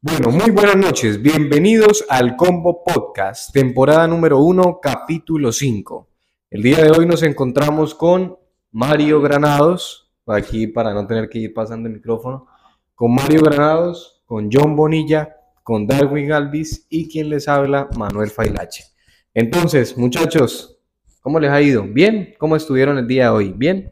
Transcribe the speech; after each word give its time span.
Bueno, 0.00 0.30
muy 0.30 0.50
buenas 0.52 0.76
noches. 0.76 1.20
Bienvenidos 1.20 2.04
al 2.08 2.36
Combo 2.36 2.84
Podcast, 2.84 3.52
temporada 3.52 4.06
número 4.06 4.38
1, 4.38 4.78
capítulo 4.80 5.50
5. 5.50 6.08
El 6.50 6.62
día 6.62 6.84
de 6.84 6.90
hoy 6.90 7.04
nos 7.04 7.24
encontramos 7.24 7.96
con 7.96 8.38
Mario 8.70 9.20
Granados, 9.20 10.12
aquí 10.26 10.68
para 10.68 10.94
no 10.94 11.04
tener 11.06 11.28
que 11.28 11.40
ir 11.40 11.54
pasando 11.54 11.88
el 11.88 11.94
micrófono, 11.94 12.46
con 12.94 13.12
Mario 13.12 13.42
Granados, 13.42 14.22
con 14.24 14.48
John 14.52 14.76
Bonilla, 14.76 15.34
con 15.64 15.88
Darwin 15.88 16.28
Galvis 16.28 16.86
y 16.88 17.08
quien 17.08 17.30
les 17.30 17.48
habla, 17.48 17.88
Manuel 17.96 18.30
Failache. 18.30 18.84
Entonces, 19.32 19.98
muchachos, 19.98 20.78
¿cómo 21.20 21.40
les 21.40 21.50
ha 21.50 21.60
ido? 21.60 21.82
¿Bien? 21.82 22.34
¿Cómo 22.38 22.54
estuvieron 22.54 22.98
el 22.98 23.08
día 23.08 23.24
de 23.24 23.30
hoy? 23.30 23.52
¿Bien? 23.56 23.90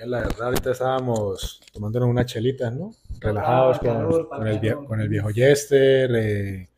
Bien, 0.00 0.12
la 0.12 0.20
verdad, 0.20 0.46
ahorita 0.46 0.70
estábamos 0.70 1.60
tomándonos 1.74 2.08
unas 2.08 2.24
chelitas, 2.24 2.74
¿no? 2.74 2.94
relajados 3.20 3.80
con, 3.80 4.28
con, 4.28 4.46
el, 4.46 4.58
viejo, 4.58 4.86
con 4.86 4.98
el 4.98 5.10
viejo 5.10 5.28
Jester, 5.28 6.10
eh, 6.14 6.70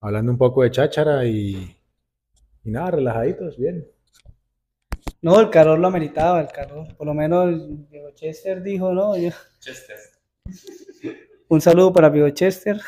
hablando 0.00 0.32
un 0.32 0.38
poco 0.38 0.64
de 0.64 0.72
cháchara 0.72 1.24
y, 1.24 1.76
y, 2.64 2.70
nada, 2.72 2.90
relajaditos, 2.90 3.56
bien. 3.56 3.86
No, 5.22 5.38
el 5.38 5.48
calor 5.48 5.78
lo 5.78 5.86
ameritaba, 5.86 6.40
el 6.40 6.48
calor. 6.48 6.88
Por 6.96 7.06
lo 7.06 7.14
menos 7.14 7.50
el 7.50 7.86
viejo 7.88 8.10
Chester 8.16 8.60
dijo, 8.60 8.92
¿no? 8.92 9.16
Yo... 9.16 9.30
Chester. 9.60 9.96
Un 11.48 11.60
saludo 11.60 11.92
para 11.92 12.08
viejo 12.08 12.30
Chester, 12.30 12.80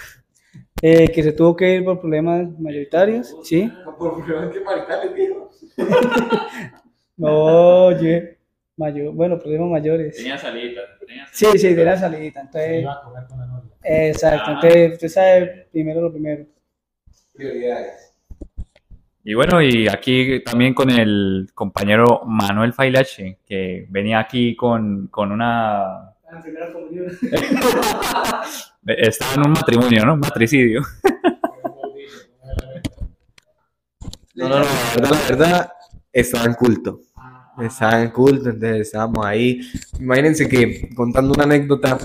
eh, 0.82 1.06
que 1.12 1.22
se 1.22 1.34
tuvo 1.34 1.54
que 1.54 1.72
ir 1.72 1.84
por 1.84 2.00
problemas 2.00 2.50
mayoritarios, 2.58 3.36
¿sí? 3.44 3.72
Por 3.96 4.24
problemas 4.24 4.56
mayoritarios, 4.64 5.14
dijo. 5.14 5.50
no, 7.16 7.84
oye. 7.86 8.41
Mayor, 8.76 9.14
bueno, 9.14 9.38
problemas 9.38 9.68
mayores. 9.68 10.16
Tenía 10.16 10.38
salida. 10.38 10.80
Sí, 11.30 11.46
sí, 11.56 11.74
tenía 11.74 11.96
salida. 11.96 12.40
Entonces, 12.40 12.86
exacto, 13.82 14.44
ah. 14.46 14.52
entonces 14.54 14.92
usted 14.94 15.08
sabe 15.08 15.68
primero 15.70 16.00
lo 16.00 16.10
primero. 16.10 16.46
Prioridades. 17.34 18.14
Y 19.24 19.34
bueno, 19.34 19.62
y 19.62 19.86
aquí 19.88 20.42
también 20.42 20.74
con 20.74 20.90
el 20.90 21.48
compañero 21.54 22.22
Manuel 22.26 22.72
Failache, 22.72 23.38
que 23.46 23.86
venía 23.88 24.18
aquí 24.18 24.56
con, 24.56 25.06
con 25.08 25.30
una... 25.30 26.14
Estaba 28.86 29.34
en 29.34 29.46
un 29.46 29.52
matrimonio, 29.52 30.06
¿no? 30.06 30.14
Un 30.14 30.20
matricidio. 30.20 30.80
no, 34.34 34.48
no, 34.48 34.58
no, 34.58 34.64
la 34.64 34.70
verdad, 34.96 35.10
la 35.10 35.28
verdad, 35.28 35.70
estaba 36.12 36.46
en 36.46 36.54
culto 36.54 37.00
estaba 37.60 38.02
en 38.02 38.10
culto, 38.10 38.50
entonces 38.50 38.80
estábamos 38.80 39.24
ahí. 39.24 39.60
Imagínense 39.98 40.48
que 40.48 40.90
contando 40.94 41.34
una 41.34 41.44
anécdota, 41.44 41.98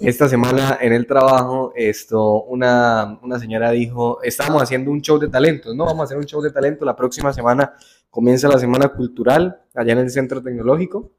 esta 0.00 0.28
semana 0.28 0.78
en 0.80 0.92
el 0.92 1.06
trabajo, 1.06 1.72
esto, 1.76 2.42
una, 2.44 3.18
una 3.22 3.38
señora 3.38 3.70
dijo, 3.70 4.20
estábamos 4.22 4.62
haciendo 4.62 4.90
un 4.90 5.00
show 5.00 5.18
de 5.18 5.28
talentos, 5.28 5.74
¿no? 5.74 5.84
Vamos 5.84 6.00
a 6.00 6.04
hacer 6.04 6.16
un 6.16 6.24
show 6.24 6.42
de 6.42 6.50
talentos, 6.50 6.84
la 6.84 6.96
próxima 6.96 7.32
semana 7.32 7.74
comienza 8.10 8.48
la 8.48 8.58
semana 8.58 8.88
cultural 8.88 9.62
allá 9.74 9.92
en 9.92 9.98
el 9.98 10.10
centro 10.10 10.42
tecnológico 10.42 11.12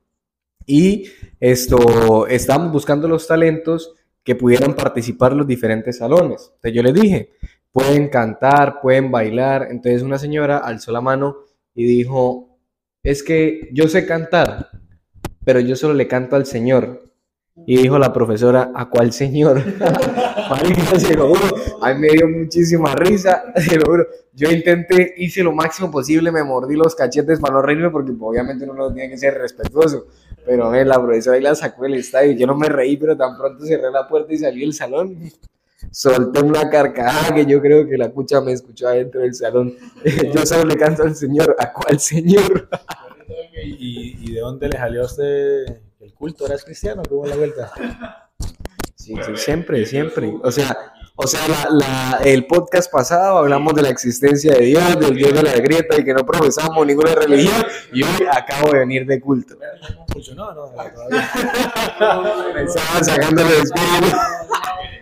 y 0.66 1.06
esto, 1.40 2.28
estábamos 2.28 2.72
buscando 2.72 3.08
los 3.08 3.28
talentos 3.28 3.94
que 4.24 4.36
pudieran 4.36 4.74
participar 4.74 5.34
los 5.34 5.46
diferentes 5.46 6.00
salones. 6.00 6.52
Entonces 6.56 6.74
yo 6.74 6.82
le 6.82 6.94
dije, 6.94 7.32
pueden 7.72 8.10
cantar, 8.10 8.82
pueden 8.82 9.12
bailar, 9.12 9.68
entonces 9.70 10.02
una 10.02 10.18
señora 10.18 10.58
alzó 10.58 10.92
la 10.92 11.02
mano 11.02 11.38
y 11.76 11.86
dijo, 11.86 12.45
es 13.06 13.22
que 13.22 13.70
yo 13.72 13.88
sé 13.88 14.08
cantar, 14.08 14.72
pero 15.46 15.60
yo 15.60 15.76
solo 15.76 15.94
le 15.94 16.08
canto 16.08 16.36
al 16.36 16.46
Señor. 16.46 17.04
Y 17.68 17.78
dijo 17.78 17.98
la 17.98 18.12
profesora, 18.12 18.72
¿a 18.76 18.90
cuál 18.90 19.14
Señor? 19.14 19.62
se 20.98 21.16
lo 21.16 21.30
juro, 21.30 21.56
a 21.82 21.94
mí 21.94 22.00
me 22.02 22.08
dio 22.10 22.28
muchísima 22.28 22.94
risa, 22.96 23.44
se 23.56 23.78
lo 23.78 23.86
juro. 23.86 24.08
Yo 24.34 24.52
intenté, 24.52 25.14
hice 25.18 25.44
lo 25.44 25.54
máximo 25.54 25.90
posible, 25.90 26.32
me 26.32 26.44
mordí 26.44 26.76
los 26.76 26.96
cachetes 26.96 27.40
para 27.40 27.54
no 27.54 27.62
reírme, 27.62 27.92
porque 27.92 28.12
obviamente 28.20 28.66
uno 28.66 28.74
no 28.74 28.94
tiene 28.94 29.10
que 29.12 29.18
ser 29.18 29.36
respetuoso. 29.36 30.08
Pero 30.46 30.74
eh, 30.74 30.84
la 30.84 30.96
profesora 30.96 31.38
ahí 31.38 31.44
la 31.44 31.56
sacó 31.56 31.84
del 31.84 31.94
estadio, 31.94 32.34
yo 32.34 32.48
no 32.48 32.56
me 32.56 32.68
reí, 32.68 32.98
pero 32.98 33.16
tan 33.16 33.38
pronto 33.38 33.64
cerré 33.66 33.90
la 33.92 34.08
puerta 34.08 34.34
y 34.34 34.38
salí 34.40 34.62
del 34.62 34.74
salón. 34.74 35.32
Solté 35.96 36.42
una 36.42 36.70
carcajada 36.70 37.34
que 37.34 37.46
yo 37.46 37.62
creo 37.62 37.88
que 37.88 37.98
la 37.98 38.12
cucha 38.12 38.42
me 38.42 38.52
escuchó 38.52 38.90
adentro 38.90 39.22
del 39.22 39.34
salón. 39.34 39.78
yo 40.36 40.46
solo 40.46 40.66
le 40.66 40.76
canto 40.76 41.04
al 41.04 41.16
Señor, 41.16 41.56
¿a 41.58 41.72
cuál 41.72 42.02
Señor? 42.02 42.68
¿Y, 43.64 44.34
de 44.34 44.42
dónde 44.42 44.68
le 44.68 44.78
salió 44.78 45.04
a 45.04 45.06
usted 45.06 45.64
el 46.02 46.14
culto? 46.14 46.48
¿Eras 46.48 46.66
cristiano? 46.66 47.02
¿Cómo 47.08 47.26
la 47.26 47.38
vuelta? 47.38 47.72
Sí, 48.94 49.16
sí, 49.26 49.32
siempre, 49.38 49.86
siempre. 49.86 50.34
O 50.44 50.52
sea, 50.52 50.76
o 51.16 51.26
sea 51.28 51.40
la, 51.70 52.20
el 52.26 52.46
podcast 52.46 52.92
pasado 52.92 53.38
hablamos 53.38 53.74
de 53.74 53.84
la 53.84 53.90
existencia 53.90 54.54
de 54.54 54.66
Dios, 54.66 55.00
del 55.00 55.16
Dios 55.16 55.34
de 55.34 55.44
la 55.44 55.54
grieta 55.54 55.98
y 55.98 56.04
que 56.04 56.14
no 56.14 56.26
profesamos 56.26 56.86
ninguna 56.86 57.16
religión 57.16 57.66
y 57.94 58.04
hoy 58.04 58.28
acabo 58.30 58.74
de 58.74 58.80
venir 58.80 59.06
de 59.06 59.22
culto. 59.22 59.56
¿No? 60.36 60.54
No, 60.54 60.66
Estaba 62.58 63.02
sacándole 63.02 63.48
el 63.48 63.64
espíritu. 63.64 64.18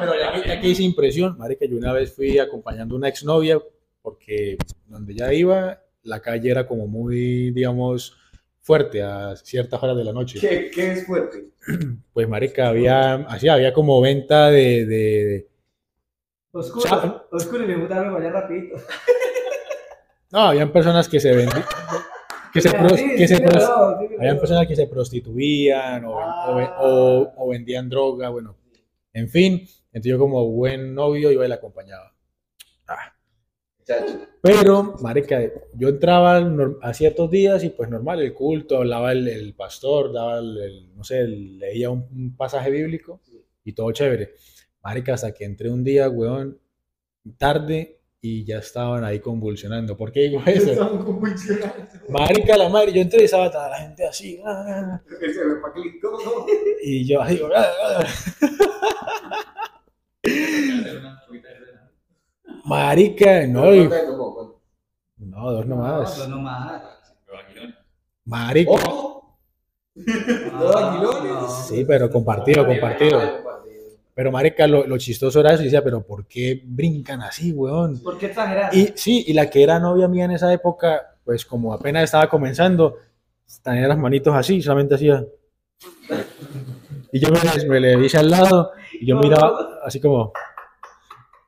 Pero 0.00 0.12
ya 0.46 0.60
que, 0.60 0.68
hice 0.68 0.82
impresión, 0.82 1.36
madre 1.38 1.56
que 1.56 1.68
yo 1.68 1.76
una 1.76 1.92
vez 1.92 2.14
fui 2.14 2.38
acompañando 2.38 2.94
a 2.94 2.98
una 2.98 3.08
exnovia 3.08 3.60
porque 4.02 4.56
donde 4.86 5.14
ya 5.14 5.32
iba, 5.32 5.82
la 6.02 6.20
calle 6.20 6.50
era 6.50 6.66
como 6.66 6.86
muy, 6.86 7.50
digamos, 7.50 8.16
fuerte 8.60 9.02
a 9.02 9.36
ciertas 9.36 9.82
horas 9.82 9.96
de 9.96 10.04
la 10.04 10.12
noche. 10.12 10.38
¿Qué, 10.40 10.70
qué 10.72 10.92
es 10.92 11.06
fuerte? 11.06 11.48
Pues, 12.12 12.28
marica, 12.28 12.68
había, 12.68 13.14
así, 13.14 13.48
había 13.48 13.72
como 13.72 14.00
venta 14.00 14.50
de... 14.50 14.86
de 14.86 15.48
Oscuro, 16.50 17.26
oscuro 17.30 17.64
y 17.64 17.68
me 17.68 17.76
gustaron 17.76 18.12
vaya 18.14 18.30
rapidito. 18.30 18.76
No, 20.32 20.40
habían 20.40 20.72
personas 20.72 21.08
que 21.08 21.20
se 21.20 21.34
vendían... 21.34 21.64
Que 22.52 22.60
se, 22.60 22.70
que 23.16 23.28
se 23.28 23.36
habían 24.18 24.38
personas 24.38 24.66
que 24.66 24.76
se 24.76 24.86
prostituían 24.86 26.04
o, 26.04 26.16
o, 26.16 27.32
o, 27.36 27.48
vendían 27.48 27.88
droga, 27.88 28.30
bueno, 28.30 28.56
en 29.12 29.28
fin, 29.28 29.68
entonces 29.92 30.10
yo 30.10 30.18
como 30.18 30.48
buen 30.48 30.94
novio 30.94 31.30
iba 31.30 31.44
y 31.44 31.48
la 31.48 31.56
acompañaba. 31.56 32.14
Ah, 32.86 33.12
pero, 34.40 34.96
marica, 35.00 35.40
yo 35.74 35.88
entraba 35.88 36.40
a 36.82 36.94
ciertos 36.94 37.30
días 37.30 37.64
y 37.64 37.70
pues 37.70 37.88
normal, 37.88 38.20
el 38.20 38.34
culto, 38.34 38.78
hablaba 38.78 39.12
el, 39.12 39.54
pastor, 39.54 40.12
daba 40.12 40.38
el, 40.38 40.94
no 40.94 41.04
sé, 41.04 41.26
leía 41.26 41.90
un, 41.90 42.36
pasaje 42.36 42.70
bíblico 42.70 43.20
y 43.64 43.72
todo 43.72 43.90
chévere. 43.92 44.34
Marica, 44.82 45.14
hasta 45.14 45.32
que 45.32 45.44
entré 45.44 45.70
un 45.70 45.82
día, 45.82 46.08
weón, 46.08 46.58
tarde 47.36 47.97
y 48.20 48.44
ya 48.44 48.58
estaban 48.58 49.04
ahí 49.04 49.20
convulsionando. 49.20 49.96
¿Por 49.96 50.10
qué 50.12 50.20
digo 50.20 50.42
eso? 50.46 50.72
Estaban 50.72 51.04
convulsionando. 51.04 51.74
Marica, 52.08 52.56
la 52.56 52.68
madre, 52.68 52.92
yo 52.92 53.00
entré 53.00 53.22
y 53.22 53.24
estaba 53.24 53.50
toda 53.50 53.70
la 53.70 53.78
gente 53.78 54.06
así. 54.06 54.40
Ah, 54.44 55.00
y 56.82 57.06
yo 57.06 57.20
así, 57.22 57.40
ah, 57.54 58.04
Marica, 62.64 63.46
no. 63.46 63.70
No, 65.18 65.52
dos 65.52 65.66
nomás. 65.66 66.16
Dos 66.18 66.28
nomás. 66.28 66.82
Marica. 68.24 68.72
Sí, 71.66 71.84
pero 71.84 72.10
compartido, 72.10 72.66
compartido. 72.66 73.20
Pero 74.18 74.32
marica, 74.32 74.66
lo, 74.66 74.98
chistoso 74.98 75.38
era 75.38 75.52
eso, 75.52 75.62
y 75.62 75.66
decía, 75.66 75.84
pero 75.84 76.04
¿por 76.04 76.26
qué 76.26 76.60
brincan 76.66 77.22
así, 77.22 77.52
weón? 77.52 78.00
¿Por 78.02 78.18
qué 78.18 78.26
exagerar? 78.26 78.74
Y 78.74 78.92
sí, 78.96 79.22
y 79.28 79.32
la 79.32 79.48
que 79.48 79.62
era 79.62 79.78
novia 79.78 80.08
mía 80.08 80.24
en 80.24 80.32
esa 80.32 80.52
época, 80.52 81.14
pues 81.24 81.46
como 81.46 81.72
apenas 81.72 82.02
estaba 82.02 82.28
comenzando, 82.28 82.96
tenía 83.62 83.86
las 83.86 83.96
manitos 83.96 84.34
así, 84.34 84.60
solamente 84.60 84.96
hacía. 84.96 85.24
Y 87.12 87.20
yo 87.20 87.28
me, 87.30 87.68
me 87.68 87.78
le 87.78 88.04
hice 88.04 88.18
al 88.18 88.28
lado, 88.28 88.72
y 89.00 89.06
yo 89.06 89.16
miraba 89.20 89.78
así 89.84 90.00
como, 90.00 90.32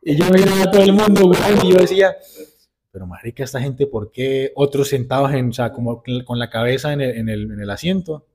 y 0.01 0.15
yo 0.15 0.27
miraba 0.31 0.63
a 0.63 0.71
todo 0.71 0.83
el 0.85 0.93
mundo, 0.93 1.33
y 1.65 1.73
yo 1.73 1.77
decía, 1.77 2.15
pero 2.93 3.05
marica, 3.05 3.43
esta 3.43 3.61
gente, 3.61 3.89
¿por 3.89 4.13
qué 4.13 4.53
otros 4.55 4.87
sentados 4.87 5.33
en, 5.33 5.49
o 5.49 5.53
sea, 5.53 5.73
como 5.73 6.05
con 6.25 6.39
la 6.39 6.49
cabeza 6.49 6.93
en 6.93 7.01
el, 7.01 7.17
en 7.17 7.29
el, 7.31 7.51
en 7.51 7.61
el 7.63 7.71
asiento? 7.71 8.27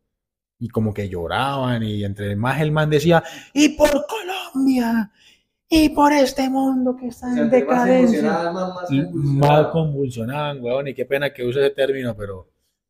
Y 0.59 0.69
como 0.69 0.93
que 0.93 1.09
lloraban, 1.09 1.83
y 1.83 2.03
entre 2.03 2.35
más 2.35 2.61
el 2.61 2.71
man 2.71 2.89
decía, 2.89 3.23
y 3.53 3.69
por 3.69 3.89
Colombia, 4.07 5.11
y 5.69 5.89
por 5.89 6.13
este 6.13 6.49
mundo 6.49 6.95
que 6.95 7.07
está 7.07 7.27
en 7.31 7.49
decadencia. 7.49 8.51
Más, 9.11 9.67
convulsionaban, 9.67 10.61
weón, 10.61 10.87
y 10.87 10.93
qué 10.93 11.05
pena 11.05 11.33
que 11.33 11.45
use 11.45 11.59
ese 11.59 11.71
término, 11.71 12.15
pero 12.15 12.47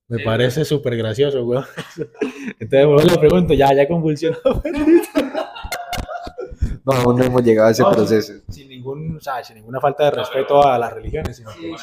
me 0.07 0.19
parece 0.19 0.63
súper 0.63 0.95
gracioso, 0.95 1.43
weón. 1.43 1.65
Entonces, 2.59 2.85
bueno, 2.85 3.03
le 3.03 3.17
pregunto, 3.17 3.53
ya, 3.53 3.73
ya 3.73 3.87
convulsionó. 3.87 4.37
No, 6.85 6.93
aún 6.93 7.17
no 7.17 7.23
hemos 7.23 7.43
llegado 7.43 7.69
a 7.69 7.71
ese 7.71 7.83
proceso. 7.83 8.33
Sin, 8.47 8.69
ningún, 8.69 9.17
o 9.17 9.19
sea, 9.19 9.43
sin 9.43 9.55
ninguna 9.55 9.81
falta 9.81 10.03
de 10.03 10.11
respeto 10.11 10.63
a 10.63 10.77
las 10.77 10.93
religiones. 10.93 11.35
Sino 11.37 11.49
que... 11.49 11.73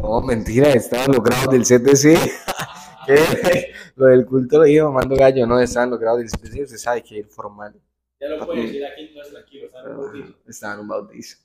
No, 0.00 0.20
mentira, 0.22 0.70
estaban 0.72 1.12
los 1.12 1.22
grados 1.22 1.50
del 1.50 1.64
CTC. 1.64 2.18
¿Qué? 3.06 3.72
Lo 3.96 4.06
del 4.06 4.26
culto 4.26 4.58
lo 4.58 4.64
dije 4.64 4.82
mamando 4.82 5.16
gallo, 5.16 5.46
no 5.46 5.58
estaba 5.60 5.84
en 5.84 5.90
los 5.90 6.00
grados 6.00 6.18
del 6.18 6.26
especial, 6.26 6.66
se 6.68 6.78
sabe 6.78 7.02
que 7.02 7.18
ir 7.18 7.26
formal. 7.26 7.74
Ya 8.20 8.28
lo 8.28 8.46
puedes 8.46 8.64
decir 8.66 8.84
aquí, 8.84 9.10
no 9.14 9.22
es 9.22 9.30
tranquilo, 9.30 9.68
¿sabes? 9.70 10.34
Estaba 10.46 10.74
en 10.74 10.80
un 10.80 10.88
bautizo. 10.88 11.38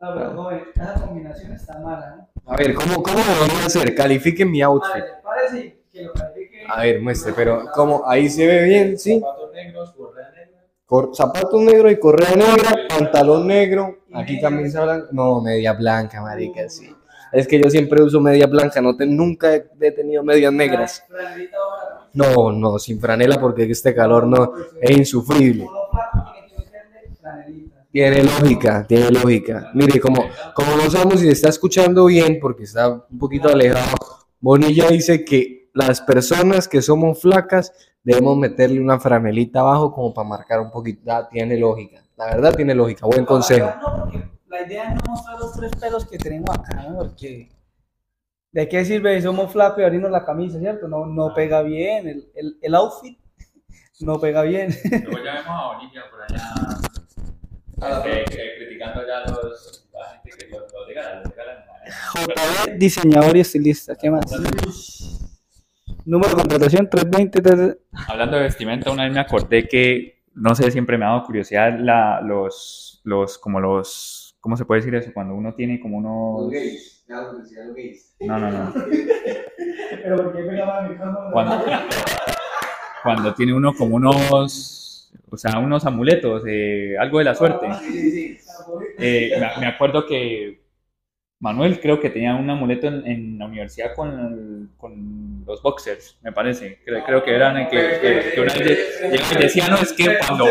No, 0.00 0.14
pero 0.14 0.32
joven, 0.34 0.62
esa 0.74 0.94
combinación 0.94 1.52
está 1.52 1.78
mala, 1.80 2.16
¿no? 2.16 2.52
A 2.52 2.56
ver, 2.56 2.74
¿cómo, 2.74 3.02
cómo 3.02 3.18
debería 3.18 3.66
hacer? 3.66 3.94
Califiquen 3.94 4.50
mi 4.50 4.62
A 4.62 4.66
outfit. 4.66 5.04
ver, 5.04 5.78
que 5.92 6.02
lo. 6.02 6.12
A 6.68 6.82
ver, 6.82 7.00
muestre, 7.02 7.32
pero 7.34 7.70
como 7.72 8.06
ahí 8.08 8.28
se 8.28 8.46
ve 8.46 8.62
bien, 8.64 8.98
¿sí? 8.98 9.20
Zapatos 9.20 9.52
negros, 9.54 9.92
correa 9.92 10.30
negra. 10.30 10.64
Cor- 10.86 11.10
zapatos 11.14 11.60
negros 11.62 11.92
y 11.92 11.96
correa 11.98 12.34
negra, 12.34 12.76
pantalón 12.88 13.46
negro, 13.46 13.98
aquí 14.14 14.40
camisa 14.40 14.84
blanca. 14.84 15.08
No, 15.12 15.40
media 15.42 15.72
blanca, 15.74 16.20
marica, 16.22 16.68
sí. 16.68 16.94
Es 17.32 17.46
que 17.46 17.60
yo 17.60 17.68
siempre 17.70 18.02
uso 18.02 18.20
media 18.20 18.46
blanca, 18.46 18.80
no 18.80 18.96
te- 18.96 19.06
nunca 19.06 19.54
he 19.54 19.90
tenido 19.92 20.22
medias 20.22 20.52
negras. 20.52 21.04
No, 22.14 22.52
no, 22.52 22.78
sin 22.78 23.00
franela 23.00 23.38
porque 23.40 23.64
este 23.70 23.94
calor 23.94 24.26
no 24.26 24.52
es 24.80 24.90
insufrible. 24.96 25.66
Tiene 27.90 28.22
lógica, 28.22 28.86
tiene 28.86 29.10
lógica. 29.10 29.70
Mire, 29.74 29.98
como, 30.00 30.24
como 30.54 30.76
no 30.76 30.90
sabemos 30.90 31.20
si 31.20 31.28
está 31.28 31.48
escuchando 31.48 32.04
bien 32.06 32.38
porque 32.40 32.64
está 32.64 32.88
un 33.10 33.18
poquito 33.18 33.48
alejado, 33.48 33.96
Bonilla 34.40 34.88
dice 34.88 35.24
que 35.24 35.70
las 35.74 36.00
personas 36.00 36.68
que 36.68 36.82
somos 36.82 37.20
flacas 37.20 37.72
debemos 38.02 38.36
meterle 38.36 38.80
una 38.80 38.98
franelita 39.00 39.60
abajo 39.60 39.92
como 39.92 40.12
para 40.14 40.28
marcar 40.28 40.60
un 40.60 40.70
poquito. 40.70 41.10
Ah, 41.10 41.28
tiene 41.30 41.56
lógica. 41.58 42.02
La 42.16 42.26
verdad 42.26 42.54
tiene 42.54 42.74
lógica. 42.74 43.06
Buen 43.06 43.24
consejo. 43.24 43.70
La 44.48 44.62
idea 44.62 44.84
es 44.84 44.94
no 44.94 45.12
mostrar 45.12 45.38
los 45.38 45.52
tres 45.52 45.72
pelos 45.76 46.06
que 46.06 46.18
tenemos 46.18 46.50
acá, 46.50 46.82
¿no? 46.82 46.98
Porque 46.98 47.50
¿de 48.52 48.68
qué 48.68 48.84
sirve 48.84 49.16
si 49.16 49.22
somos 49.22 49.52
flacos 49.52 49.80
y 49.80 49.82
abrirnos 49.82 50.10
la 50.10 50.24
camisa, 50.24 50.58
¿cierto? 50.58 50.88
No, 50.88 51.06
no 51.06 51.34
pega 51.34 51.62
bien, 51.62 52.08
el, 52.08 52.30
el, 52.34 52.58
el 52.62 52.74
outfit 52.74 53.18
no 54.00 54.18
pega 54.18 54.42
bien. 54.42 54.74
Luego 54.90 55.24
ya 55.24 55.34
vemos 55.34 55.48
a 55.48 55.66
Bonilla 55.66 56.02
por 56.10 56.22
allá 56.22 56.78
este, 57.86 58.22
eh, 58.22 58.54
criticando 58.58 59.06
ya 59.06 59.18
a 59.18 59.30
los, 59.30 59.88
la 59.92 60.20
gente 60.22 60.46
que 60.46 60.48
los. 60.50 60.72
JB, 62.14 62.78
diseñador 62.78 63.36
y 63.36 63.40
estilista, 63.40 63.94
¿qué 63.94 64.10
más? 64.10 64.24
Número 66.04 66.30
de 66.30 66.36
contratación 66.36 66.88
320. 66.88 67.40
3... 67.40 67.76
Hablando 68.08 68.36
de 68.36 68.42
vestimenta, 68.44 68.90
una 68.90 69.04
vez 69.04 69.12
me 69.12 69.20
acordé 69.20 69.68
que, 69.68 70.22
no 70.34 70.54
sé, 70.54 70.70
siempre 70.70 70.98
me 70.98 71.04
ha 71.04 71.08
dado 71.08 71.24
curiosidad 71.24 71.78
la, 71.78 72.20
los, 72.20 73.00
los, 73.04 73.38
como 73.38 73.60
los, 73.60 74.17
¿cómo 74.40 74.56
se 74.56 74.64
puede 74.64 74.80
decir 74.80 74.94
eso? 74.94 75.12
Cuando 75.12 75.34
uno 75.34 75.54
tiene 75.54 75.80
como 75.80 75.98
unos... 75.98 76.52
No, 78.20 78.38
no, 78.38 78.50
no. 78.50 78.74
Pero 80.02 80.16
¿por 80.16 80.32
qué 80.32 80.38
el 80.40 80.90
micrófono? 80.90 81.30
Cuando, 81.32 81.64
cuando 83.02 83.34
tiene 83.34 83.54
uno 83.54 83.74
como 83.74 83.96
unos, 83.96 85.10
o 85.30 85.36
sea, 85.36 85.58
unos 85.58 85.84
amuletos, 85.86 86.42
eh, 86.46 86.96
algo 86.98 87.18
de 87.18 87.24
la 87.24 87.34
suerte. 87.34 87.66
Eh, 88.98 89.32
me, 89.40 89.60
me 89.60 89.66
acuerdo 89.66 90.04
que 90.06 90.60
Manuel 91.40 91.80
creo 91.80 92.00
que 92.00 92.10
tenía 92.10 92.34
un 92.34 92.50
amuleto 92.50 92.88
en, 92.88 93.06
en 93.06 93.38
la 93.38 93.46
universidad 93.46 93.94
con, 93.94 94.08
el- 94.10 94.68
con 94.76 95.44
los 95.46 95.62
boxers, 95.62 96.18
me 96.22 96.32
parece. 96.32 96.80
Creo, 96.84 97.04
creo 97.04 97.22
que 97.22 97.34
eran 97.34 97.56
el 97.56 97.68
que, 97.68 97.76
que, 98.00 98.32
que 98.34 98.40
una 98.40 98.54
vez 98.54 99.38
decía, 99.38 99.68
no, 99.68 99.76
es 99.76 99.92
que 99.92 100.18
cuando, 100.26 100.46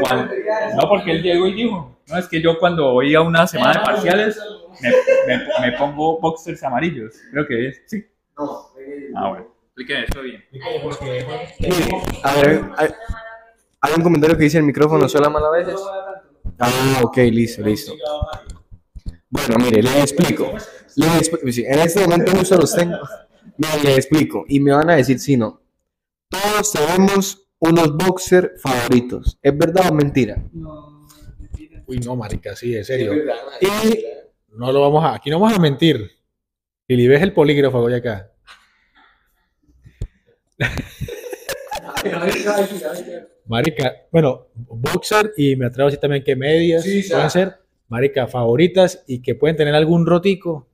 cuando- 0.00 0.34
no, 0.76 0.88
porque 0.88 1.12
él 1.12 1.22
llegó 1.22 1.46
y 1.46 1.52
dijo, 1.54 1.96
no, 2.08 2.18
es 2.18 2.26
que 2.26 2.40
yo 2.42 2.58
cuando 2.58 2.92
voy 2.92 3.14
a 3.14 3.20
una 3.20 3.46
semana 3.46 3.78
de 3.78 3.84
parciales 3.84 4.38
me, 4.80 4.90
me, 5.28 5.44
me 5.70 5.78
pongo 5.78 6.18
boxers 6.18 6.62
amarillos, 6.64 7.14
creo 7.30 7.46
que 7.46 7.68
es, 7.68 7.82
sí. 7.86 8.04
Ah, 9.14 9.28
bueno, 9.28 9.46
expliquen 9.66 10.04
eso 10.10 10.20
bien. 10.20 10.44
A 12.24 12.34
ver, 12.34 12.60
hay, 12.76 12.88
hay 13.80 13.92
un 13.96 14.02
comentario 14.02 14.36
que 14.36 14.42
dice 14.44 14.58
el 14.58 14.64
micrófono 14.64 15.08
suena 15.08 15.28
mal 15.28 15.44
a 15.44 15.50
veces. 15.50 15.80
Ah, 16.58 17.00
ok, 17.04 17.16
listo, 17.18 17.62
listo. 17.62 17.92
Bueno, 19.34 19.56
mire, 19.64 19.82
le 19.82 20.00
explico. 20.00 20.52
Le 20.96 21.06
expli- 21.06 21.50
sí, 21.52 21.64
en 21.66 21.80
este 21.80 22.00
momento 22.06 22.30
justo 22.36 22.56
los 22.56 22.72
tengo. 22.74 22.98
Mire, 23.56 23.82
le 23.82 23.94
explico. 23.96 24.44
Y 24.48 24.60
me 24.60 24.70
van 24.72 24.90
a 24.90 24.94
decir 24.96 25.18
si 25.18 25.36
no. 25.36 25.60
Todos 26.28 26.72
tenemos 26.72 27.46
unos 27.58 27.96
boxer 27.96 28.54
favoritos. 28.62 29.36
¿Es 29.42 29.56
verdad 29.58 29.90
o 29.90 29.94
mentira? 29.94 30.36
No, 30.52 31.08
mentira. 31.38 31.82
Uy, 31.86 31.98
no, 31.98 32.14
marica, 32.14 32.54
sí, 32.54 32.76
en 32.76 32.84
serio. 32.84 33.12
Y 33.60 34.04
No 34.56 34.70
lo 34.72 34.80
vamos 34.82 35.04
a, 35.04 35.14
aquí 35.14 35.30
no 35.30 35.40
vamos 35.40 35.58
a 35.58 35.60
mentir. 35.60 36.10
Y 36.86 37.06
ves 37.08 37.22
el 37.22 37.32
polígrafo 37.32 37.80
voy 37.80 37.94
acá. 37.94 38.30
Marica, 43.46 43.92
bueno, 44.10 44.48
boxer 44.54 45.32
y 45.36 45.56
me 45.56 45.66
atrevo 45.66 45.88
a 45.88 45.90
decir 45.90 46.00
también 46.00 46.24
que 46.24 46.34
medias 46.36 46.82
Sí, 46.82 47.02
sí. 47.02 47.10
pueden 47.12 47.30
ser, 47.30 47.56
marica, 47.88 48.26
favoritas 48.26 49.04
y 49.06 49.20
que 49.22 49.34
pueden 49.34 49.56
tener 49.56 49.74
algún 49.74 50.06
rotico 50.06 50.68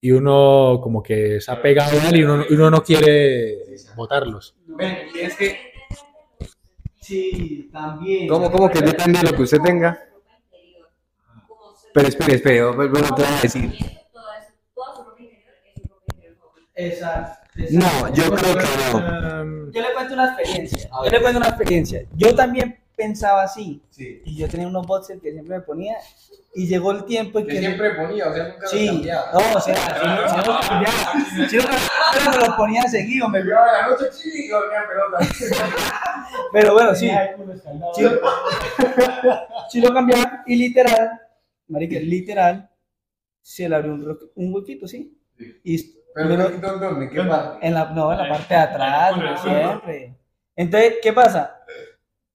y 0.00 0.12
uno 0.12 0.80
como 0.82 1.02
que 1.02 1.40
se 1.40 1.50
ha 1.50 1.60
pegado 1.60 1.98
a 2.00 2.08
él 2.08 2.16
y 2.16 2.22
uno, 2.22 2.44
uno 2.50 2.70
no 2.70 2.82
quiere 2.82 3.58
botarlos. 3.96 4.56
es 5.14 5.36
que, 5.36 5.70
Sí, 7.00 7.68
también. 7.72 8.28
¿cómo, 8.28 8.52
cómo 8.52 8.70
que 8.70 8.80
depende 8.80 9.18
de 9.18 9.30
lo 9.30 9.36
que 9.36 9.42
usted 9.42 9.60
tenga? 9.60 9.98
Pero 11.92 12.06
espere, 12.06 12.34
espere, 12.34 12.64
bueno, 12.64 12.88
te 12.90 13.22
voy 13.22 13.24
a 13.24 13.40
decir. 13.42 13.74
Exacto. 16.74 17.40
No, 17.72 18.14
yo 18.14 18.30
creo 18.32 18.56
que 18.56 18.64
no. 18.92 19.72
Yo 19.72 19.82
le 19.82 19.92
cuento 19.92 20.14
una 20.14 20.26
experiencia. 20.34 20.90
Yo 21.04 21.10
le 21.10 21.20
cuento 21.20 21.38
una 21.38 21.48
experiencia. 21.48 22.06
Yo 22.16 22.34
también 22.34 22.78
pensaba 23.00 23.42
así. 23.44 23.82
Y 23.96 24.36
yo 24.36 24.48
tenía 24.48 24.66
unos 24.66 24.86
boxers 24.86 25.20
que 25.22 25.32
siempre 25.32 25.56
me 25.56 25.62
ponía. 25.62 25.96
Y 26.54 26.66
llegó 26.66 26.90
el 26.92 27.04
tiempo 27.04 27.38
en 27.38 27.46
que. 27.46 27.94
ponía, 27.96 28.28
o 28.28 28.34
sea, 28.34 28.48
nunca 28.48 28.66
Sí, 28.66 29.08
no, 29.32 29.38
o 29.56 29.60
sea, 29.60 29.74
si 29.76 30.06
no, 30.06 30.28
si 30.28 30.36
no 30.36 30.52
los 30.52 30.66
cambiaba, 30.68 31.48
si 31.48 31.56
no 31.56 31.62
cambiaba, 31.62 32.30
me 32.30 32.46
los 32.46 32.56
ponía 32.56 32.82
seguido, 32.82 33.28
me 33.28 33.44
la 33.44 33.88
noche 33.88 34.06
sí, 34.12 34.48
yo 34.48 34.60
pelota. 34.68 35.18
pero 36.52 36.72
bueno, 36.74 36.94
sí, 36.94 37.08
sí, 37.94 38.04
sí 39.70 39.80
lo 39.80 39.94
cambiaba 39.94 40.42
y 40.46 40.56
literal, 40.56 41.20
marica, 41.68 42.00
literal, 42.00 42.68
se 43.40 43.68
le 43.68 43.76
abrió 43.76 43.94
un, 43.94 44.18
un 44.34 44.54
huequito, 44.54 44.88
sí, 44.88 45.16
y 45.62 45.76
me 46.16 46.36
lo- 46.36 46.50
¿dónde? 46.50 47.10
¿Qué 47.10 47.22
parte? 47.22 47.66
en 47.66 47.74
la, 47.74 47.84
no, 47.90 48.10
en 48.12 48.18
la 48.18 48.28
parte 48.28 48.54
de 48.54 48.60
atrás, 48.60 49.14
siempre. 49.40 50.16
Entonces, 50.56 50.94
¿qué 51.00 51.12
pasa? 51.12 51.56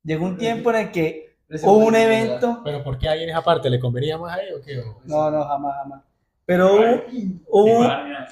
Llegó 0.06 0.26
un 0.26 0.38
tiempo 0.38 0.70
en 0.70 0.76
el 0.78 0.92
que 0.92 1.36
hubo 1.64 1.78
un 1.78 1.96
evento, 1.96 2.62
Pero 2.64 2.84
¿por 2.84 2.98
qué 2.98 3.10
ahí 3.10 3.24
en 3.24 3.30
esa 3.30 3.42
parte? 3.42 3.70
¿Le 3.70 3.80
convenía 3.80 4.18
más 4.18 4.38
ahí 4.38 4.54
o 4.54 4.62
qué? 4.62 4.82
no, 5.06 5.32
no, 5.32 5.44
jamás, 5.44 5.76
jamás, 5.82 6.02
pero 6.46 6.76
hubo, 6.76 7.04
hubo 7.50 7.80
un- 7.80 7.88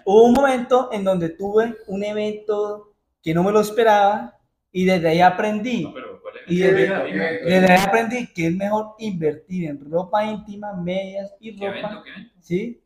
Hubo 0.05 0.23
un 0.25 0.33
momento 0.33 0.89
en 0.91 1.03
donde 1.03 1.29
tuve 1.29 1.75
un 1.87 2.03
evento 2.03 2.93
que 3.21 3.33
no 3.33 3.43
me 3.43 3.51
lo 3.51 3.61
esperaba 3.61 4.37
y 4.71 4.85
desde 4.85 5.07
ahí 5.09 5.21
aprendí. 5.21 5.91
Y 6.47 6.59
desde, 6.59 6.89
desde 7.45 7.71
ahí 7.71 7.79
aprendí 7.87 8.27
que 8.33 8.47
es 8.47 8.55
mejor 8.55 8.95
invertir 8.99 9.69
en 9.69 9.89
ropa 9.89 10.25
íntima, 10.25 10.73
medias 10.73 11.33
y 11.39 11.57
ropa, 11.57 12.03
¿sí? 12.41 12.81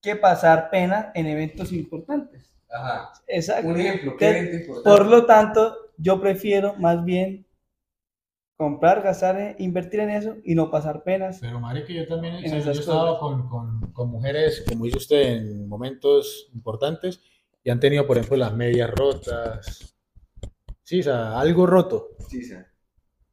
Que 0.00 0.16
pasar 0.16 0.70
pena 0.70 1.12
en 1.14 1.26
eventos 1.26 1.70
importantes. 1.72 2.50
Ajá. 2.70 3.12
Exacto. 3.26 3.68
Un 3.68 3.78
ejemplo, 3.80 4.16
¿qué 4.16 4.28
evento 4.38 4.82
Por 4.82 5.06
lo 5.06 5.26
tanto, 5.26 5.76
yo 5.98 6.20
prefiero 6.20 6.74
más 6.78 7.04
bien 7.04 7.44
comprar, 8.56 9.02
gastar, 9.02 9.36
eh, 9.40 9.56
invertir 9.58 10.00
en 10.00 10.10
eso 10.10 10.36
y 10.44 10.54
no 10.54 10.70
pasar 10.70 11.02
penas. 11.02 11.38
Pero 11.40 11.60
marica, 11.60 11.92
yo 11.92 12.06
también 12.06 12.34
En 12.36 12.44
o 12.46 12.48
sea, 12.48 12.60
yo 12.60 12.70
he 12.70 12.74
estado 12.74 13.18
con, 13.18 13.48
con, 13.48 13.80
con 13.92 14.10
mujeres, 14.10 14.64
como 14.68 14.84
dice 14.84 14.98
usted, 14.98 15.22
en 15.36 15.68
momentos 15.68 16.48
importantes 16.54 17.20
y 17.62 17.70
han 17.70 17.80
tenido, 17.80 18.06
por 18.06 18.16
ejemplo, 18.16 18.36
las 18.36 18.54
medias 18.54 18.90
rotas. 18.90 19.94
Sí, 20.82 21.00
o 21.00 21.02
sea, 21.02 21.38
algo 21.40 21.66
roto. 21.66 22.10
Sí, 22.28 22.42
sí. 22.44 22.54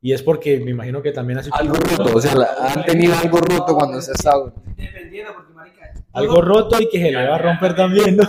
Y 0.03 0.13
es 0.13 0.23
porque 0.23 0.59
me 0.59 0.71
imagino 0.71 1.01
que 1.01 1.11
también 1.11 1.39
hace 1.39 1.51
Algo 1.53 1.75
roto, 1.75 2.17
o 2.17 2.21
sea, 2.21 2.33
la- 2.35 2.55
han 2.73 2.83
tenido 2.85 3.13
algo 3.15 3.37
roto 3.39 3.75
cuando 3.75 4.01
se 4.01 4.11
ha 4.11 4.13
estado. 4.15 4.53
Dependiendo, 4.75 5.33
porque 5.35 5.53
marica. 5.53 5.93
algo 6.13 6.41
roto 6.41 6.81
y 6.81 6.89
que 6.89 6.99
se 6.99 7.11
le 7.11 7.27
va 7.27 7.35
a 7.35 7.37
romper 7.37 7.75
también, 7.75 8.17
¿no? 8.17 8.23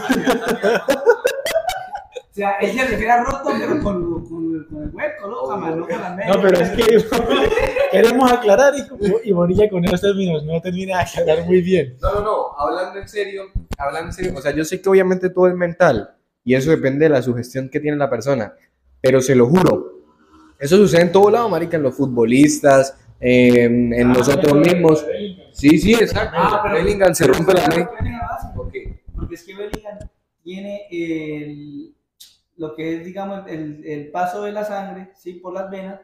O 2.33 2.35
sea, 2.35 2.53
él 2.63 2.73
se 2.73 2.83
refiere 2.87 3.11
a 3.11 3.25
roto, 3.25 3.51
pero 3.59 3.83
con, 3.83 4.25
con, 4.25 4.65
con 4.65 4.83
el 4.85 4.89
hueco, 4.95 5.29
¿no? 5.29 5.45
Jamás, 5.49 5.77
no 5.77 5.87
con 5.87 6.01
las 6.01 6.17
medias. 6.17 6.35
No, 6.35 6.43
pero 6.43 6.59
es 6.61 6.71
que 6.71 7.05
queremos 7.93 8.33
aclarar 8.33 8.73
y, 8.75 9.29
y 9.29 9.33
Bonilla 9.33 9.69
con 9.69 9.85
esos 9.85 10.01
términos 10.01 10.43
no 10.45 10.59
termina 10.63 10.97
de 10.97 11.03
aclarar 11.03 11.45
muy 11.45 11.61
bien. 11.61 11.99
No, 12.01 12.15
no, 12.15 12.21
no, 12.23 12.59
hablando 12.59 12.99
en 13.01 13.07
serio, 13.07 13.43
hablando 13.77 14.09
en 14.09 14.13
serio, 14.15 14.33
o 14.35 14.41
sea, 14.41 14.51
yo 14.53 14.65
sé 14.65 14.81
que 14.81 14.89
obviamente 14.89 15.29
todo 15.29 15.47
es 15.47 15.55
mental 15.55 16.15
y 16.43 16.55
eso 16.55 16.71
depende 16.71 17.05
de 17.05 17.11
la 17.11 17.21
sugestión 17.21 17.69
que 17.69 17.81
tiene 17.81 17.99
la 17.99 18.09
persona, 18.09 18.55
pero 19.03 19.21
se 19.21 19.35
lo 19.35 19.47
juro, 19.47 19.99
eso 20.59 20.79
sucede 20.79 21.03
en 21.03 21.13
todo 21.13 21.31
lado, 21.31 21.51
marica, 21.51 21.77
en 21.77 21.83
los 21.83 21.95
futbolistas, 21.95 22.97
en, 23.21 23.93
en 23.93 24.09
nosotros 24.11 24.55
mismos. 24.55 25.05
Sí, 25.53 25.79
sí, 25.79 25.93
exacto. 25.93 26.35
Ah, 26.39 26.61
pero- 26.63 26.77
Bellingham 26.77 27.15
se 27.15 27.27
rompe 27.27 27.53
la 27.53 27.69
media. 27.69 27.91
Hace, 28.31 28.49
¿Por 28.57 28.71
qué? 28.73 29.03
Porque 29.15 29.35
es 29.35 29.45
que 29.45 29.55
Bellingham 29.55 29.99
tiene 30.43 30.87
el, 30.91 31.95
lo 32.63 32.77
que 32.77 32.95
es, 32.99 33.05
digamos, 33.05 33.43
el, 33.49 33.85
el 33.85 34.11
paso 34.13 34.45
de 34.45 34.53
la 34.53 34.65
sangre, 34.65 35.11
¿sí? 35.17 35.35
Por 35.35 35.53
las 35.53 35.69
venas, 35.69 36.01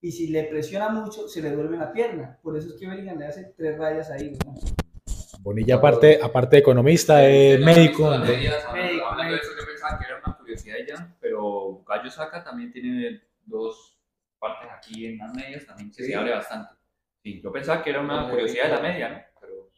y 0.00 0.12
si 0.12 0.28
le 0.28 0.44
presiona 0.44 0.88
mucho, 0.88 1.26
se 1.28 1.42
le 1.42 1.50
duerme 1.50 1.76
la 1.78 1.92
pierna. 1.92 2.38
Por 2.44 2.56
eso 2.56 2.68
es 2.68 2.74
que 2.78 2.86
Bellingham 2.86 3.18
le 3.18 3.26
hace 3.26 3.52
tres 3.56 3.76
rayas 3.76 4.08
ahí, 4.10 4.38
¿no? 4.44 4.54
Bonilla, 5.40 5.74
aparte, 5.76 6.20
aparte 6.22 6.56
de 6.56 6.60
economista, 6.60 7.28
es 7.28 7.58
médico. 7.60 8.04
Hablando 8.06 8.26
de 8.30 8.38
Médico, 8.38 8.54
eso, 9.34 9.50
yo 9.58 9.66
pensaba 9.66 9.98
que 9.98 10.04
era 10.06 10.22
una 10.24 10.36
curiosidad 10.38 10.76
ya, 10.86 11.16
pero 11.20 11.82
Gallo 11.88 12.10
Saca 12.10 12.44
también 12.44 12.70
tiene 12.70 13.22
dos 13.44 13.98
partes 14.38 14.68
aquí 14.76 15.06
en 15.06 15.18
las 15.18 15.34
medias 15.34 15.66
también 15.66 15.90
que 15.90 16.04
Sí. 16.04 16.10
se 16.10 16.14
abre 16.14 16.30
bastante. 16.30 16.72
Sí, 17.24 17.40
yo 17.42 17.50
pensaba 17.50 17.82
que 17.82 17.90
era 17.90 18.00
una 18.00 18.30
curiosidad 18.30 18.64
de 18.64 18.70
la 18.70 18.80
media, 18.80 19.08
¿no? 19.08 19.18
Pero, 19.40 19.70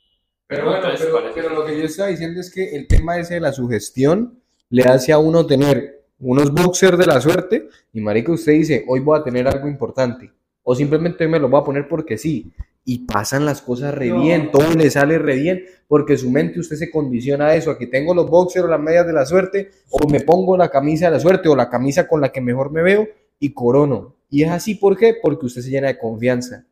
Pero 0.47 0.65
bueno, 0.65 0.77
entonces 0.79 1.07
pero, 1.11 1.33
pero 1.35 1.49
lo 1.51 1.65
que 1.65 1.79
yo 1.79 1.85
estaba 1.85 2.09
diciendo 2.11 2.39
es 2.41 2.53
que 2.53 2.77
el 2.77 2.87
tema 2.87 3.17
ese 3.19 3.35
de 3.35 3.41
la 3.41 3.53
sugestión 3.53 4.43
le 4.71 4.83
hace 4.83 5.13
a 5.13 5.19
uno 5.19 5.47
tener 5.47 5.98
unos 6.21 6.53
boxers 6.53 6.99
de 6.99 7.07
la 7.07 7.21
suerte 7.21 7.69
y 7.93 8.01
marica 8.01 8.33
usted 8.33 8.53
dice, 8.53 8.85
hoy 8.89 9.01
voy 9.01 9.19
a 9.19 9.23
tener 9.23 9.47
algo 9.47 9.69
importante 9.69 10.33
o 10.63 10.75
simplemente 10.75 11.25
hoy 11.25 11.31
me 11.31 11.39
lo 11.39 11.49
voy 11.49 11.61
a 11.61 11.65
poner 11.65 11.89
porque 11.89 12.19
sí 12.19 12.51
y 12.85 13.01
pasan 13.01 13.45
las 13.45 13.61
cosas 13.63 13.95
re 13.95 14.09
No. 14.09 14.23
bien, 14.23 14.51
todo 14.51 14.73
le 14.75 14.91
sale 14.91 15.19
re 15.19 15.37
bien 15.37 15.65
porque 15.87 16.17
su 16.17 16.31
mente 16.31 16.59
usted 16.59 16.77
se 16.77 16.91
condiciona 16.91 17.49
a 17.49 17.55
eso, 17.55 17.71
a 17.71 17.79
que 17.79 17.87
tengo 17.87 18.15
los 18.15 18.29
boxers 18.31 18.65
o 18.65 18.69
las 18.69 18.81
medias 18.81 19.07
de 19.07 19.13
la 19.13 19.27
suerte 19.27 19.71
o 19.91 20.09
me 20.09 20.21
pongo 20.21 20.57
la 20.57 20.71
camisa 20.71 21.07
de 21.07 21.13
la 21.13 21.21
suerte 21.21 21.49
o 21.49 21.55
la 21.57 21.69
camisa 21.69 22.09
con 22.09 22.21
la 22.21 22.31
que 22.33 22.41
mejor 22.41 22.71
me 22.71 22.83
veo 22.83 23.07
y 23.39 23.53
corono. 23.53 24.17
Y 24.31 24.43
es 24.43 24.51
así, 24.51 24.75
¿por 24.75 24.97
qué? 24.97 25.15
Porque 25.23 25.47
usted 25.47 25.63
se 25.63 25.71
llena 25.71 25.89
de 25.89 25.99
confianza 25.99 26.65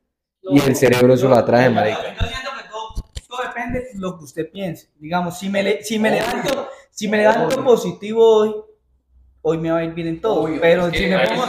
y 0.42 0.58
el 0.60 0.74
cerebro 0.76 1.14
eso 1.14 1.28
lo 1.28 1.36
atrae, 1.36 1.68
marica. 1.70 1.98
Yo 2.18 2.26
siento 2.26 2.50
que 2.62 2.68
todo, 2.70 3.04
todo 3.28 3.38
depende 3.48 3.78
de 3.92 3.98
lo 3.98 4.18
que 4.18 4.24
usted 4.24 4.50
piense. 4.50 4.88
Digamos, 4.98 5.38
si 5.38 5.48
me, 5.48 5.62
le- 5.62 5.82
si 5.84 5.98
me 5.98 6.10
levanto, 6.10 6.68
si 6.90 7.08
me 7.08 7.16
levanto 7.18 7.62
positivo 7.64 8.24
hoy, 8.26 8.54
hoy 9.48 9.58
me 9.58 9.70
va 9.70 9.78
a 9.78 9.84
ir 9.84 9.94
bien 9.94 10.08
en 10.08 10.20
todo. 10.20 10.42
Obvio, 10.42 10.60
pero 10.60 10.90
si 10.90 11.06
me 11.06 11.18
pongo, 11.20 11.46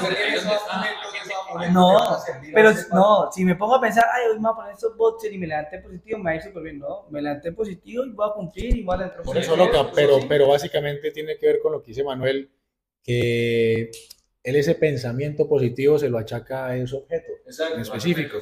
no, 1.72 2.18
pero 2.54 2.72
no, 2.94 3.32
si 3.32 3.44
me 3.44 3.56
pongo 3.56 3.76
a 3.76 3.82
pensar, 3.82 4.06
ay, 4.14 4.28
hoy 4.30 4.36
me 4.36 4.42
voy 4.42 4.52
a 4.52 4.56
poner 4.56 4.74
estos 4.74 4.96
boxers 4.96 5.34
y 5.34 5.38
me 5.40 5.48
levanté 5.48 5.80
positivo, 5.80 6.20
me 6.20 6.26
va 6.26 6.32
a 6.32 6.36
ir 6.36 6.42
súper 6.44 6.62
bien. 6.62 6.78
No, 6.78 7.08
me 7.10 7.24
levanté 7.24 7.52
positivo 7.54 8.06
y 8.06 8.12
voy 8.12 8.30
a 8.30 8.34
cumplir 8.34 8.78
y 8.78 8.84
voy 8.84 9.00
a 9.00 9.04
entrar. 9.06 9.24
Por 9.24 9.36
eso 9.36 9.56
loca, 9.56 9.92
pero, 9.96 10.20
pero 10.30 10.48
básicamente 10.48 11.10
tiene 11.10 11.38
que 11.38 11.48
ver 11.48 11.60
con 11.60 11.72
lo 11.72 11.82
que 11.82 11.88
dice 11.88 12.04
Manuel, 12.04 12.52
que 13.02 13.90
él 14.44 14.56
ese 14.56 14.76
pensamiento 14.76 15.48
positivo 15.50 15.98
se 15.98 16.10
lo 16.10 16.20
achaca 16.20 16.68
a 16.68 16.78
ese 16.78 16.96
objeto 16.96 17.32
en 17.74 17.82
específico. 17.82 18.38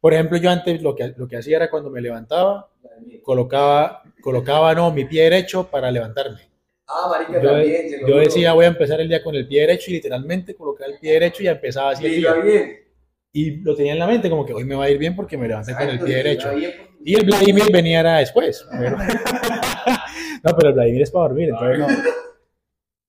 Por 0.00 0.14
ejemplo, 0.14 0.38
yo 0.38 0.48
antes 0.48 0.80
lo 0.80 0.94
que, 0.94 1.12
lo 1.16 1.26
que 1.26 1.38
hacía 1.38 1.56
era 1.56 1.70
cuando 1.70 1.90
me 1.90 2.00
levantaba, 2.00 2.70
colocaba, 3.24 4.04
colocaba 4.20 4.72
no, 4.76 4.92
mi 4.92 5.06
pie 5.06 5.24
derecho 5.24 5.68
para 5.68 5.90
levantarme. 5.90 6.51
Ah, 6.94 7.08
marica, 7.10 7.40
Yo, 7.40 7.50
también, 7.50 7.90
yo 7.90 8.06
juro. 8.06 8.16
decía, 8.18 8.52
voy 8.52 8.64
a 8.66 8.68
empezar 8.68 9.00
el 9.00 9.08
día 9.08 9.22
con 9.22 9.34
el 9.34 9.46
pie 9.48 9.62
derecho 9.62 9.90
y 9.90 9.94
literalmente 9.94 10.54
colocaba 10.54 10.90
el 10.92 10.98
pie 10.98 11.12
derecho 11.14 11.42
y 11.42 11.48
empezaba 11.48 11.90
así 11.90 12.04
el 12.04 12.12
Le 12.12 12.18
iba 12.18 12.34
día. 12.34 12.42
bien. 12.42 12.78
Y 13.32 13.50
lo 13.62 13.74
tenía 13.74 13.92
en 13.94 13.98
la 13.98 14.06
mente 14.06 14.28
como 14.28 14.44
que 14.44 14.52
hoy 14.52 14.64
me 14.64 14.74
va 14.74 14.84
a 14.84 14.90
ir 14.90 14.98
bien 14.98 15.16
porque 15.16 15.38
me 15.38 15.48
levanté 15.48 15.72
con 15.74 15.88
el 15.88 15.98
pie 16.00 16.16
derecho. 16.16 16.50
Y 17.04 17.14
el 17.14 17.24
Vladimir 17.24 17.64
venía 17.72 18.00
era 18.00 18.18
después. 18.18 18.66
pero- 18.78 18.96
no, 20.44 20.56
pero 20.56 20.68
el 20.68 20.74
Vladimir 20.74 21.02
es 21.02 21.10
para 21.10 21.28
dormir, 21.28 21.48
entonces 21.48 21.78
no. 21.78 21.86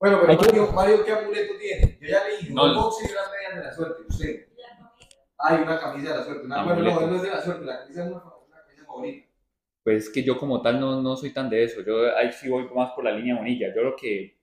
Bueno, 0.00 0.20
pero 0.22 0.38
que- 0.38 0.46
Mario, 0.46 0.72
Mario, 0.72 1.04
¿qué 1.04 1.12
amuleto 1.12 1.52
tiene? 1.60 1.98
Yo 2.00 2.08
ya 2.08 2.24
le 2.26 2.36
dije, 2.38 2.52
No, 2.54 2.64
un 2.64 2.72
no. 2.74 2.82
boxer 2.84 3.08
y 3.10 3.12
unas 3.12 3.30
medias 3.30 3.54
de 3.56 3.64
la 3.68 3.74
suerte. 3.74 4.02
Usted. 4.08 4.46
Hay 5.38 5.62
una 5.62 5.78
camisa 5.80 6.10
de 6.12 6.16
la 6.18 6.24
suerte. 6.24 6.46
Una, 6.46 6.64
bueno, 6.64 6.82
no, 6.82 7.06
no 7.06 7.16
es 7.16 7.22
de 7.22 7.28
la 7.30 7.42
suerte, 7.42 7.64
la 7.66 7.78
camisa 7.80 8.00
es 8.04 8.06
una, 8.10 8.16
una 8.24 8.62
camisa 8.64 8.84
favorita. 8.86 9.28
Pues 9.84 10.10
que 10.10 10.24
yo 10.24 10.38
como 10.38 10.62
tal 10.62 10.80
no, 10.80 11.00
no 11.02 11.14
soy 11.14 11.32
tan 11.32 11.50
de 11.50 11.62
eso, 11.62 11.82
yo 11.84 12.16
ahí 12.16 12.32
sí 12.32 12.48
voy 12.48 12.66
más 12.74 12.92
por 12.92 13.04
la 13.04 13.12
línea 13.12 13.36
bonilla, 13.36 13.72
yo 13.74 13.82
lo 13.82 13.94
que 13.94 14.38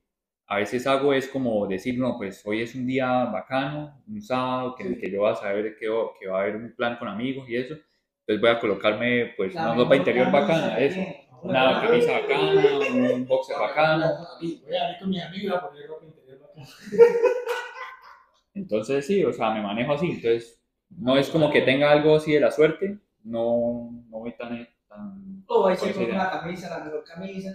a 0.52 0.58
veces 0.58 0.86
hago 0.86 1.14
es 1.14 1.30
como 1.30 1.66
decir, 1.66 1.98
no, 1.98 2.18
pues 2.18 2.46
hoy 2.46 2.62
es 2.62 2.76
un 2.76 2.86
día 2.86 3.24
bacano, 3.26 4.04
un 4.06 4.22
sábado, 4.22 4.76
que, 4.76 4.98
que 5.00 5.10
yo 5.10 5.22
voy 5.22 5.32
a 5.32 5.36
saber 5.36 5.78
que, 5.80 5.88
que 6.20 6.28
va 6.28 6.40
a 6.40 6.42
haber 6.42 6.58
un 6.58 6.76
plan 6.76 6.98
con 6.98 7.08
amigos 7.08 7.48
y 7.50 7.56
eso, 7.56 7.74
entonces 7.74 8.42
voy 8.42 8.50
a 8.50 8.60
colocarme 8.60 9.34
pues 9.38 9.56
una 9.56 9.74
ropa 9.76 9.96
interior 9.96 10.30
bacana, 10.30 10.78
eso, 10.78 11.00
una 11.42 11.82
camisa 11.82 12.20
bacana, 12.20 12.80
un 13.14 13.26
boxer 13.26 13.58
bacano, 13.58 14.06
Voy 14.42 14.76
a 14.76 14.92
ir 14.92 15.00
con 15.00 15.10
mi 15.10 15.22
amigo 15.22 15.56
a 15.56 15.70
poner 15.70 15.88
ropa 15.88 16.06
interior 16.06 16.40
bacana. 16.40 16.68
entonces 18.54 19.08
sí, 19.08 19.24
o 19.24 19.34
sea, 19.34 19.52
me 19.52 19.62
manejo 19.62 19.94
así, 19.94 20.08
entonces 20.08 20.62
no 20.90 21.18
es 21.18 21.30
como 21.30 21.50
que 21.50 21.62
tenga 21.62 21.92
algo 21.92 22.18
así 22.18 22.34
de 22.34 22.42
la 22.42 22.52
suerte, 22.52 23.00
no, 23.24 23.90
no 24.10 24.20
voy 24.20 24.34
tan... 24.34 24.68
tan 24.90 25.31
O 25.54 25.70
esa 25.70 25.86
pone 25.86 26.04
idea. 26.06 26.16
una 26.16 26.30
camisa, 26.32 26.70
la 26.70 26.84
mejor 26.86 27.04
camisa, 27.04 27.50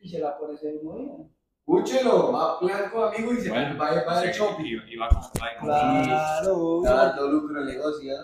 y 0.00 0.08
se 0.08 0.18
la 0.18 0.38
pone 0.38 0.54
ese 0.54 0.72
mismo 0.72 0.96
día. 0.96 1.12
Escúchelo, 1.60 2.32
va 2.32 2.52
a 2.54 2.58
plan 2.60 2.90
con 2.90 3.04
amigos 3.12 3.38
y 3.38 3.40
se 3.42 3.50
Bueno, 3.50 3.76
va, 3.78 4.04
va 4.04 4.22
sí, 4.22 4.28
shopping. 4.32 4.64
y- 4.64 4.96
va 4.96 5.08
con- 5.08 5.18
va 5.18 5.48
con- 5.58 5.68
Claro. 6.04 6.80
Dando 6.82 7.28
lucro 7.28 7.58
al 7.60 7.66
negocio. 7.66 8.14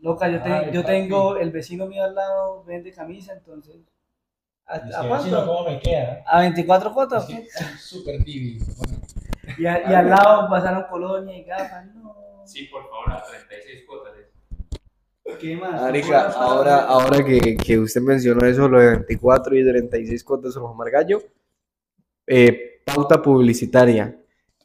Loca, 0.00 0.28
yo, 0.28 0.42
te- 0.42 0.52
Ay, 0.52 0.70
yo 0.72 0.84
tengo, 0.84 1.36
el 1.36 1.50
vecino 1.50 1.86
mío 1.86 2.04
al 2.04 2.14
lado 2.14 2.64
vende 2.64 2.92
camisa, 2.92 3.32
entonces. 3.34 3.76
¿A, 4.66 4.76
a 4.76 5.08
cuánto? 5.08 5.44
¿Cómo 5.46 5.64
me 5.68 5.80
queda? 5.80 6.22
A 6.26 6.40
24 6.40 6.92
cuotas. 6.94 7.28
Súper 7.78 8.22
tibio. 8.24 8.64
Y, 9.58 9.66
a- 9.66 9.90
y 9.90 9.94
al 9.94 10.08
lado 10.08 10.48
pasaron 10.48 10.84
colonia 10.88 11.36
y 11.36 11.44
gafas. 11.44 11.86
No. 11.94 12.42
Sí, 12.46 12.64
por 12.66 12.82
favor, 12.88 13.12
a 13.12 13.22
36 13.24 13.82
cuotas. 13.86 14.12
¿Qué 15.38 15.56
más? 15.56 15.80
Marica, 15.80 16.30
ahora, 16.30 16.84
ahora 16.84 17.24
que, 17.24 17.56
que 17.56 17.78
usted 17.78 18.00
mencionó 18.00 18.44
eso, 18.46 18.68
lo 18.68 18.80
de 18.80 18.90
24 18.90 19.56
y 19.56 19.64
36 19.64 20.24
cuotas 20.24 20.54
San 20.54 20.62
Juan 20.62 20.76
Margallo, 20.76 21.22
eh, 22.26 22.82
pauta 22.84 23.22
publicitaria. 23.22 24.18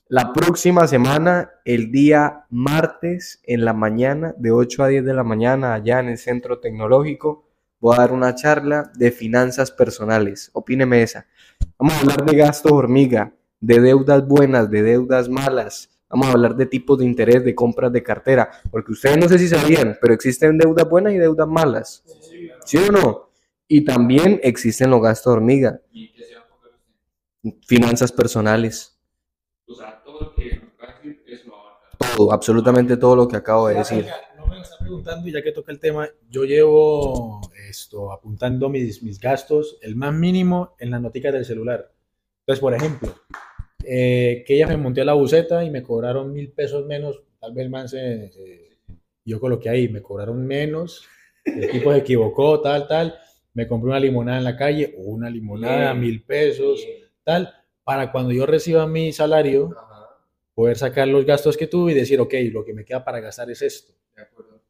La 0.09 0.33
próxima 0.33 0.87
semana, 0.87 1.51
el 1.65 1.91
día 1.91 2.45
martes 2.49 3.41
en 3.43 3.65
la 3.65 3.73
mañana, 3.73 4.33
de 4.37 4.51
8 4.51 4.83
a 4.83 4.87
10 4.87 5.05
de 5.05 5.13
la 5.13 5.23
mañana, 5.23 5.73
allá 5.73 5.99
en 5.99 6.09
el 6.09 6.17
Centro 6.17 6.59
Tecnológico, 6.59 7.45
voy 7.79 7.95
a 7.95 7.99
dar 7.99 8.11
una 8.11 8.33
charla 8.33 8.91
de 8.95 9.11
finanzas 9.11 9.69
personales. 9.71 10.49
Opíneme 10.53 11.03
esa. 11.03 11.27
Vamos 11.77 11.93
a 11.95 11.99
hablar 11.99 12.25
de 12.25 12.35
gasto 12.37 12.73
hormiga, 12.73 13.33
de 13.59 13.79
deudas 13.79 14.25
buenas, 14.25 14.71
de 14.71 14.81
deudas 14.81 15.29
malas. 15.29 15.89
Vamos 16.09 16.27
a 16.27 16.31
hablar 16.31 16.55
de 16.55 16.65
tipos 16.65 16.97
de 16.97 17.05
interés, 17.05 17.43
de 17.43 17.53
compras 17.53 17.91
de 17.91 18.01
cartera, 18.01 18.49
porque 18.71 18.93
ustedes 18.93 19.17
no 19.17 19.27
sé 19.27 19.37
si 19.37 19.47
sabían, 19.47 19.97
pero 20.01 20.13
existen 20.13 20.57
deudas 20.57 20.87
buenas 20.89 21.13
y 21.13 21.17
deudas 21.17 21.47
malas. 21.47 22.03
¿Sí 22.65 22.77
o 22.77 22.91
no? 22.91 23.29
Y 23.67 23.83
también 23.83 24.39
existen 24.43 24.89
los 24.89 25.01
gastos 25.01 25.33
hormiga, 25.33 25.81
¿Y 25.91 26.13
qué 26.13 26.23
finanzas 27.65 28.11
personales, 28.11 28.97
O 29.67 29.75
sea, 29.75 30.01
todo 30.03 30.19
lo 30.21 30.33
que 30.33 30.67
todo, 32.15 32.31
absolutamente 32.31 32.97
todo 32.97 33.15
lo 33.15 33.27
que 33.27 33.35
acabo 33.35 33.67
de 33.67 33.75
decir. 33.75 34.07
No 34.35 34.47
me 34.47 34.55
lo 34.55 34.61
está 34.61 34.77
preguntando 34.79 35.27
y 35.27 35.31
ya 35.31 35.41
que 35.41 35.51
toca 35.51 35.71
el 35.71 35.79
tema, 35.79 36.07
yo 36.29 36.45
llevo 36.45 37.41
esto 37.69 38.11
apuntando 38.11 38.69
mis, 38.69 39.03
mis 39.03 39.19
gastos, 39.19 39.77
el 39.81 39.95
más 39.95 40.13
mínimo 40.13 40.75
en 40.79 40.91
las 40.91 41.01
noticas 41.01 41.33
del 41.33 41.45
celular. 41.45 41.91
Entonces, 42.41 42.61
por 42.61 42.73
ejemplo, 42.73 43.13
eh, 43.89 44.43
que 44.45 44.55
ella 44.55 44.67
me 44.67 44.77
monté 44.77 45.01
a 45.01 45.05
la 45.05 45.13
buceta 45.13 45.63
y 45.63 45.69
me 45.69 45.81
cobraron 45.83 46.33
mil 46.33 46.51
pesos 46.51 46.85
menos, 46.85 47.21
tal 47.39 47.53
vez 47.53 47.69
se, 47.91 48.31
se- 48.31 48.77
yo 49.25 49.39
coloqué 49.39 49.69
ahí, 49.69 49.87
me 49.89 50.01
cobraron 50.01 50.45
menos, 50.45 51.05
el 51.45 51.69
tipo 51.71 51.91
se 51.91 51.99
equivocó, 51.99 52.61
tal, 52.61 52.87
tal, 52.87 53.15
me 53.53 53.67
compré 53.67 53.89
una 53.89 53.99
limonada 53.99 54.37
en 54.37 54.43
la 54.43 54.55
calle, 54.57 54.93
una 54.97 55.29
limonada, 55.29 55.93
Bien. 55.93 55.99
mil 56.01 56.23
pesos, 56.23 56.85
tal, 57.23 57.53
para 57.83 58.11
cuando 58.11 58.31
yo 58.31 58.45
reciba 58.45 58.85
mi 58.87 59.11
salario, 59.13 59.75
poder 60.53 60.77
sacar 60.77 61.07
los 61.07 61.25
gastos 61.25 61.55
que 61.55 61.67
tuve 61.67 61.91
y 61.91 61.95
decir, 61.95 62.19
ok, 62.19 62.33
lo 62.51 62.65
que 62.65 62.73
me 62.73 62.83
queda 62.83 63.03
para 63.03 63.19
gastar 63.19 63.49
es 63.51 63.61
esto. 63.61 63.93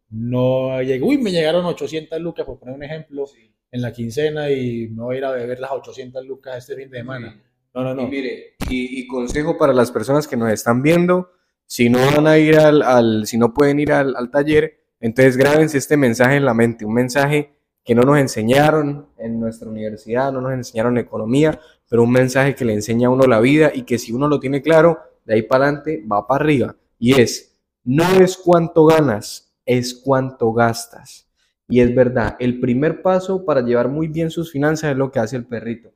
No 0.09 0.81
llegué, 0.81 1.03
uy, 1.03 1.17
me 1.17 1.31
llegaron 1.31 1.65
800 1.65 2.19
lucas, 2.21 2.45
por 2.45 2.59
poner 2.59 2.75
un 2.75 2.83
ejemplo, 2.83 3.25
en 3.71 3.81
la 3.81 3.91
quincena 3.91 4.49
y 4.49 4.87
voy 4.87 5.15
a 5.15 5.17
ir 5.17 5.25
a 5.25 5.31
beber 5.31 5.59
las 5.59 5.71
800 5.71 6.25
lucas 6.25 6.57
este 6.57 6.75
fin 6.75 6.89
de 6.89 6.99
semana. 6.99 7.43
No, 7.73 7.83
no, 7.83 7.91
Y 7.91 7.95
no. 7.95 8.07
mire, 8.07 8.55
y, 8.69 8.99
y 9.01 9.07
consejo 9.07 9.57
para 9.57 9.73
las 9.73 9.91
personas 9.91 10.27
que 10.27 10.37
nos 10.37 10.51
están 10.51 10.81
viendo, 10.81 11.31
si 11.65 11.89
no 11.89 11.99
van 11.99 12.27
a 12.27 12.37
ir 12.37 12.57
al, 12.57 12.81
al- 12.81 13.27
si 13.27 13.37
no 13.37 13.53
pueden 13.53 13.79
ir 13.79 13.91
al, 13.91 14.15
al 14.15 14.31
taller, 14.31 14.79
entonces 14.99 15.37
grábense 15.37 15.77
este 15.77 15.97
mensaje 15.97 16.37
en 16.37 16.45
la 16.45 16.53
mente, 16.53 16.85
un 16.85 16.93
mensaje 16.93 17.53
que 17.83 17.93
no 17.95 18.01
nos 18.01 18.17
enseñaron 18.17 19.07
en 19.17 19.39
nuestra 19.39 19.69
universidad, 19.69 20.31
no 20.31 20.41
nos 20.41 20.53
enseñaron 20.53 20.97
economía, 20.97 21.59
pero 21.89 22.03
un 22.03 22.11
mensaje 22.11 22.55
que 22.55 22.65
le 22.65 22.73
enseña 22.73 23.07
a 23.07 23.11
uno 23.11 23.25
la 23.27 23.39
vida 23.39 23.71
y 23.73 23.83
que 23.83 23.97
si 23.97 24.11
uno 24.11 24.27
lo 24.27 24.39
tiene 24.39 24.61
claro, 24.61 24.99
de 25.23 25.35
ahí 25.35 25.41
para 25.43 25.65
adelante 25.65 26.03
va 26.11 26.25
para 26.27 26.43
arriba. 26.43 26.75
Y 26.99 27.21
es, 27.21 27.57
no 27.83 28.03
es 28.19 28.35
cuánto 28.37 28.85
ganas, 28.85 29.53
es 29.65 29.93
cuánto 29.93 30.51
gastas. 30.51 31.27
Y 31.69 31.79
es 31.81 31.93
verdad, 31.93 32.35
el 32.39 32.59
primer 32.59 33.01
paso 33.01 33.45
para 33.45 33.61
llevar 33.61 33.87
muy 33.89 34.07
bien 34.07 34.31
sus 34.31 34.51
finanzas 34.51 34.91
es 34.91 34.97
lo 34.97 35.11
que 35.11 35.19
hace 35.19 35.35
el 35.37 35.45
perrito, 35.45 35.91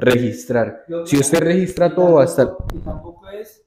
registrar. 0.00 0.84
Si 1.04 1.18
usted 1.18 1.40
registra 1.40 1.94
todo 1.94 2.18
hasta... 2.18 2.56
Y 2.74 2.78
tampoco 2.78 3.28
es 3.30 3.64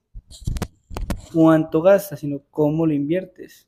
cuánto 1.31 1.81
gastas, 1.81 2.19
sino 2.19 2.41
cómo 2.49 2.85
lo 2.85 2.93
inviertes. 2.93 3.67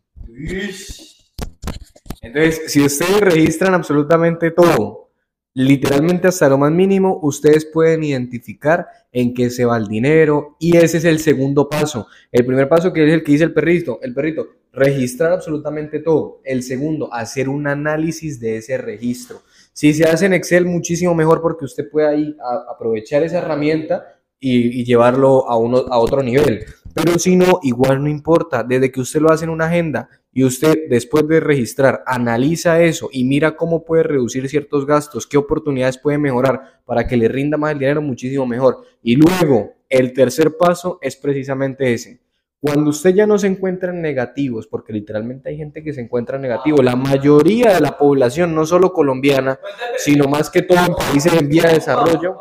Entonces, 2.21 2.71
si 2.71 2.83
ustedes 2.83 3.21
registran 3.21 3.73
absolutamente 3.73 4.51
todo, 4.51 5.11
literalmente 5.53 6.27
hasta 6.27 6.49
lo 6.49 6.57
más 6.57 6.71
mínimo, 6.71 7.19
ustedes 7.21 7.65
pueden 7.65 8.03
identificar 8.03 8.87
en 9.11 9.33
qué 9.33 9.49
se 9.49 9.65
va 9.65 9.77
el 9.77 9.87
dinero 9.87 10.57
y 10.59 10.77
ese 10.77 10.97
es 10.97 11.05
el 11.05 11.19
segundo 11.19 11.69
paso. 11.69 12.07
El 12.31 12.45
primer 12.45 12.67
paso 12.67 12.91
que 12.91 13.05
es 13.05 13.13
el 13.13 13.23
que 13.23 13.31
dice 13.31 13.45
el 13.45 13.53
perrito, 13.53 13.99
el 14.01 14.13
perrito, 14.13 14.47
registrar 14.73 15.31
absolutamente 15.31 15.99
todo. 15.99 16.41
El 16.43 16.61
segundo, 16.63 17.13
hacer 17.13 17.47
un 17.47 17.67
análisis 17.67 18.39
de 18.39 18.57
ese 18.57 18.77
registro. 18.77 19.41
Si 19.75 19.93
se 19.93 20.05
hace 20.05 20.27
en 20.27 20.33
Excel, 20.33 20.65
muchísimo 20.65 21.13
mejor 21.13 21.41
porque 21.41 21.65
usted 21.65 21.89
puede 21.89 22.07
ahí 22.07 22.37
aprovechar 22.73 23.23
esa 23.23 23.39
herramienta 23.39 24.05
y, 24.39 24.85
llevarlo 24.85 25.49
a, 25.49 25.57
uno, 25.57 25.79
a 25.89 25.99
otro 25.99 26.23
nivel. 26.23 26.63
Pero 26.93 27.19
si 27.19 27.35
no, 27.35 27.59
igual 27.61 28.01
no 28.01 28.09
importa. 28.09 28.63
Desde 28.63 28.89
que 28.89 29.01
usted 29.01 29.19
lo 29.19 29.33
hace 29.33 29.43
en 29.43 29.49
una 29.49 29.65
agenda 29.65 30.07
y 30.31 30.45
usted 30.45 30.87
después 30.89 31.27
de 31.27 31.41
registrar 31.41 32.03
analiza 32.05 32.81
eso 32.81 33.09
y 33.11 33.25
mira 33.25 33.57
cómo 33.57 33.83
puede 33.83 34.03
reducir 34.03 34.47
ciertos 34.47 34.85
gastos, 34.85 35.27
qué 35.27 35.35
oportunidades 35.35 35.97
puede 35.97 36.19
mejorar 36.19 36.79
para 36.85 37.05
que 37.05 37.17
le 37.17 37.27
rinda 37.27 37.57
más 37.57 37.73
el 37.73 37.79
dinero, 37.79 38.01
muchísimo 38.01 38.45
mejor. 38.45 38.77
Y 39.03 39.17
luego, 39.17 39.73
el 39.89 40.13
tercer 40.13 40.55
paso 40.55 40.99
es 41.01 41.17
precisamente 41.17 41.93
ese. 41.93 42.21
Cuando 42.65 42.89
usted 42.89 43.13
ya 43.13 43.27
no 43.27 43.37
se 43.37 43.45
encuentra 43.45 43.91
en 43.91 44.01
negativos, 44.01 44.65
porque 44.65 44.91
literalmente 44.91 45.49
hay 45.49 45.57
gente 45.57 45.83
que 45.83 45.93
se 45.93 46.01
encuentra 46.01 46.37
en 46.37 46.41
negativo, 46.41 46.81
la 46.81 46.95
mayoría 46.95 47.75
de 47.75 47.79
la 47.79 47.95
población, 47.95 48.55
no 48.55 48.65
solo 48.65 48.91
colombiana, 48.91 49.59
sino 49.97 50.27
más 50.27 50.49
que 50.49 50.63
todo 50.63 50.79
en 50.79 50.95
países 50.95 51.31
en 51.33 51.47
vía 51.47 51.67
de 51.67 51.75
desarrollo, 51.75 52.35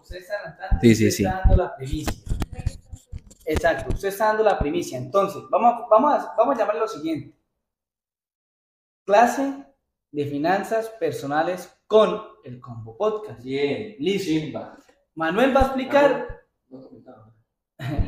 usted 0.00 0.16
está 0.20 0.78
sí, 0.80 0.94
sí, 0.94 1.10
sí. 1.10 1.24
dando 1.24 1.54
la 1.54 1.76
primicia. 1.76 2.14
Exacto, 3.44 3.92
usted 3.92 4.08
está 4.08 4.28
dando 4.28 4.44
la 4.44 4.58
primicia. 4.58 4.96
Entonces, 4.96 5.42
vamos, 5.50 5.82
vamos, 5.90 6.14
a, 6.14 6.34
vamos 6.38 6.56
a 6.56 6.58
llamarle 6.60 6.80
lo 6.80 6.88
siguiente. 6.88 7.36
Clase 9.04 9.52
de 10.12 10.24
finanzas 10.24 10.88
personales 10.98 11.78
con 11.86 12.22
el 12.42 12.58
Combo 12.58 12.96
Podcast. 12.96 13.42
Bien, 13.42 13.96
listo. 13.98 14.62
Manuel 15.14 15.54
va 15.54 15.60
a 15.60 15.64
explicar. 15.64 16.40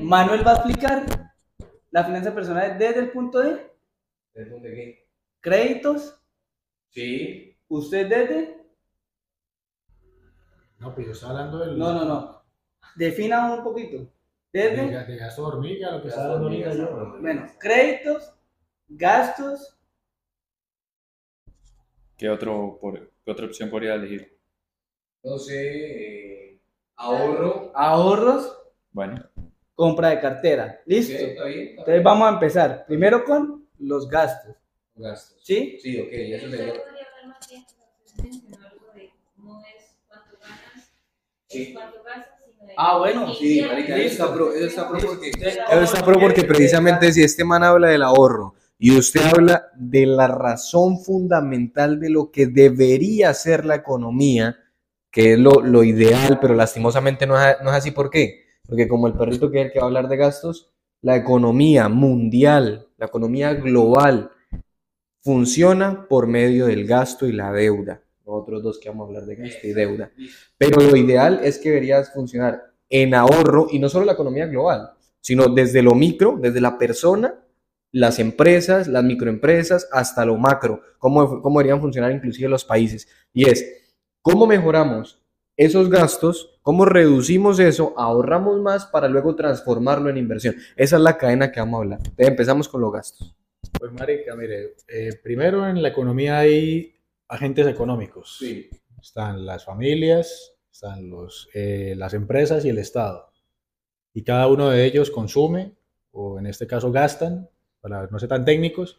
Manuel 0.00 0.46
va 0.46 0.52
a 0.52 0.54
explicar 0.54 1.29
la 1.90 2.04
finanza 2.04 2.34
personal 2.34 2.78
desde 2.78 3.00
el 3.00 3.10
punto 3.10 3.40
de. 3.40 3.70
¿Desde 4.34 4.48
el 4.48 4.52
punto 4.52 4.68
de 4.68 4.74
qué? 4.74 5.08
Créditos. 5.40 6.20
Sí. 6.90 7.56
Usted 7.68 8.08
desde 8.08 8.60
no, 10.80 10.94
pues 10.94 11.06
yo 11.06 11.12
estaba 11.12 11.32
hablando 11.32 11.58
del. 11.58 11.78
No, 11.78 11.92
no, 11.92 12.04
no. 12.04 12.42
Defina 12.96 13.52
un 13.54 13.62
poquito. 13.62 14.10
Desde. 14.50 14.88
De, 14.88 15.04
de 15.04 15.16
gasto 15.16 15.46
hormiga, 15.46 15.92
lo 15.92 16.02
que 16.02 16.08
está 16.08 16.26
dando 16.26 16.46
hormiga 16.46 16.74
yo. 16.74 17.18
Bueno, 17.20 17.46
créditos, 17.58 18.34
gastos. 18.88 19.78
¿Qué, 22.16 22.28
otro, 22.28 22.78
por, 22.80 23.12
¿Qué 23.24 23.30
otra 23.30 23.46
opción 23.46 23.70
podría 23.70 23.94
elegir? 23.94 24.38
No 25.22 25.38
sé. 25.38 26.54
Eh, 26.54 26.60
ahorro. 26.96 27.72
Ahorros. 27.74 28.58
Bueno. 28.90 29.29
Compra 29.80 30.10
de 30.10 30.20
cartera. 30.20 30.82
¿Listo? 30.84 31.14
está 31.14 31.44
bien, 31.44 31.68
Entonces 31.70 32.02
vamos 32.02 32.28
a 32.28 32.34
empezar. 32.34 32.84
Primero 32.86 33.24
con 33.24 33.66
los 33.78 34.10
gastos. 34.10 34.54
Gastos. 34.94 35.40
¿Sí? 35.42 35.78
Sí, 35.80 35.98
ok. 35.98 36.08
Eso 36.12 36.50
sería. 36.50 36.74
Ah, 42.76 42.98
bueno, 42.98 43.32
sí, 43.32 43.62
marica, 43.62 43.96
eso 43.96 44.06
está 44.12 44.34
pro, 44.34 44.52
eso 44.52 44.66
está 44.66 44.86
pro 44.86 45.00
porque, 45.00 45.30
eso 45.30 45.82
está 45.82 46.04
pro 46.04 46.20
porque 46.20 46.44
precisamente 46.44 47.10
si 47.14 47.22
este 47.22 47.42
man 47.42 47.64
habla 47.64 47.88
del 47.88 48.02
ahorro 48.02 48.56
y 48.78 48.94
usted 48.94 49.22
habla 49.22 49.70
de 49.76 50.04
la 50.04 50.28
razón 50.28 51.02
fundamental 51.02 51.98
de 51.98 52.10
lo 52.10 52.30
que 52.30 52.48
debería 52.48 53.32
ser 53.32 53.64
la 53.64 53.76
economía, 53.76 54.58
que 55.10 55.32
es 55.32 55.38
lo, 55.38 55.62
lo 55.62 55.84
ideal, 55.84 56.38
pero 56.38 56.54
lastimosamente 56.54 57.26
no 57.26 57.42
es, 57.42 57.56
no 57.62 57.70
es 57.70 57.76
así, 57.76 57.92
¿por 57.92 58.10
qué? 58.10 58.39
Porque 58.70 58.88
como 58.88 59.06
el 59.06 59.12
perrito 59.12 59.50
que 59.50 59.60
es 59.60 59.66
el 59.66 59.72
que 59.72 59.80
va 59.80 59.84
a 59.84 59.88
hablar 59.88 60.08
de 60.08 60.16
gastos, 60.16 60.70
la 61.02 61.16
economía 61.16 61.90
mundial, 61.90 62.86
la 62.96 63.06
economía 63.06 63.52
global, 63.52 64.30
funciona 65.20 66.08
por 66.08 66.26
medio 66.26 66.66
del 66.66 66.86
gasto 66.86 67.26
y 67.26 67.32
la 67.32 67.52
deuda 67.52 68.00
otros 68.30 68.62
dos 68.62 68.78
que 68.78 68.88
vamos 68.88 69.04
a 69.04 69.08
hablar 69.08 69.26
de 69.26 69.36
gasto 69.36 69.66
y 69.66 69.72
deuda. 69.72 70.10
Pero 70.56 70.80
lo 70.80 70.96
ideal 70.96 71.40
es 71.42 71.58
que 71.58 71.70
deberías 71.70 72.12
funcionar 72.12 72.72
en 72.88 73.14
ahorro 73.14 73.68
y 73.70 73.78
no 73.78 73.88
solo 73.88 74.04
la 74.04 74.12
economía 74.12 74.46
global, 74.46 74.92
sino 75.20 75.48
desde 75.48 75.82
lo 75.82 75.94
micro, 75.94 76.38
desde 76.40 76.60
la 76.60 76.78
persona, 76.78 77.34
las 77.92 78.18
empresas, 78.18 78.88
las 78.88 79.04
microempresas, 79.04 79.88
hasta 79.92 80.24
lo 80.24 80.36
macro, 80.36 80.80
cómo, 80.98 81.42
cómo 81.42 81.58
deberían 81.58 81.80
funcionar 81.80 82.12
inclusive 82.12 82.48
los 82.48 82.64
países. 82.64 83.08
Y 83.32 83.48
es, 83.48 83.64
¿cómo 84.22 84.46
mejoramos 84.46 85.19
esos 85.60 85.90
gastos? 85.90 86.58
¿Cómo 86.62 86.86
reducimos 86.86 87.60
eso? 87.60 87.92
Ahorramos 87.98 88.60
más 88.62 88.86
para 88.86 89.08
luego 89.08 89.36
transformarlo 89.36 90.08
en 90.08 90.16
inversión. 90.16 90.56
Esa 90.74 90.96
es 90.96 91.02
la 91.02 91.18
cadena 91.18 91.52
que 91.52 91.60
vamos 91.60 91.78
a 91.78 91.82
hablar. 91.82 91.98
Entonces, 91.98 92.28
empezamos 92.28 92.66
con 92.66 92.80
los 92.80 92.90
gastos. 92.90 93.36
Pues, 93.78 93.92
Marica, 93.92 94.34
mire, 94.34 94.76
eh, 94.88 95.20
primero 95.22 95.68
en 95.68 95.82
la 95.82 95.88
economía 95.88 96.38
hay 96.38 96.94
agentes 97.28 97.66
económicos. 97.66 98.38
Sí. 98.38 98.70
Están 99.02 99.44
las 99.44 99.66
familias, 99.66 100.54
están 100.72 101.10
los, 101.10 101.50
eh, 101.52 101.92
las 101.94 102.14
empresas 102.14 102.64
y 102.64 102.70
el 102.70 102.78
Estado. 102.78 103.30
Y 104.14 104.24
cada 104.24 104.46
uno 104.46 104.70
de 104.70 104.86
ellos 104.86 105.10
consume, 105.10 105.74
o 106.12 106.38
en 106.38 106.46
este 106.46 106.66
caso 106.66 106.90
gastan, 106.90 107.50
para 107.82 108.06
no 108.06 108.18
ser 108.18 108.30
tan 108.30 108.46
técnicos. 108.46 108.98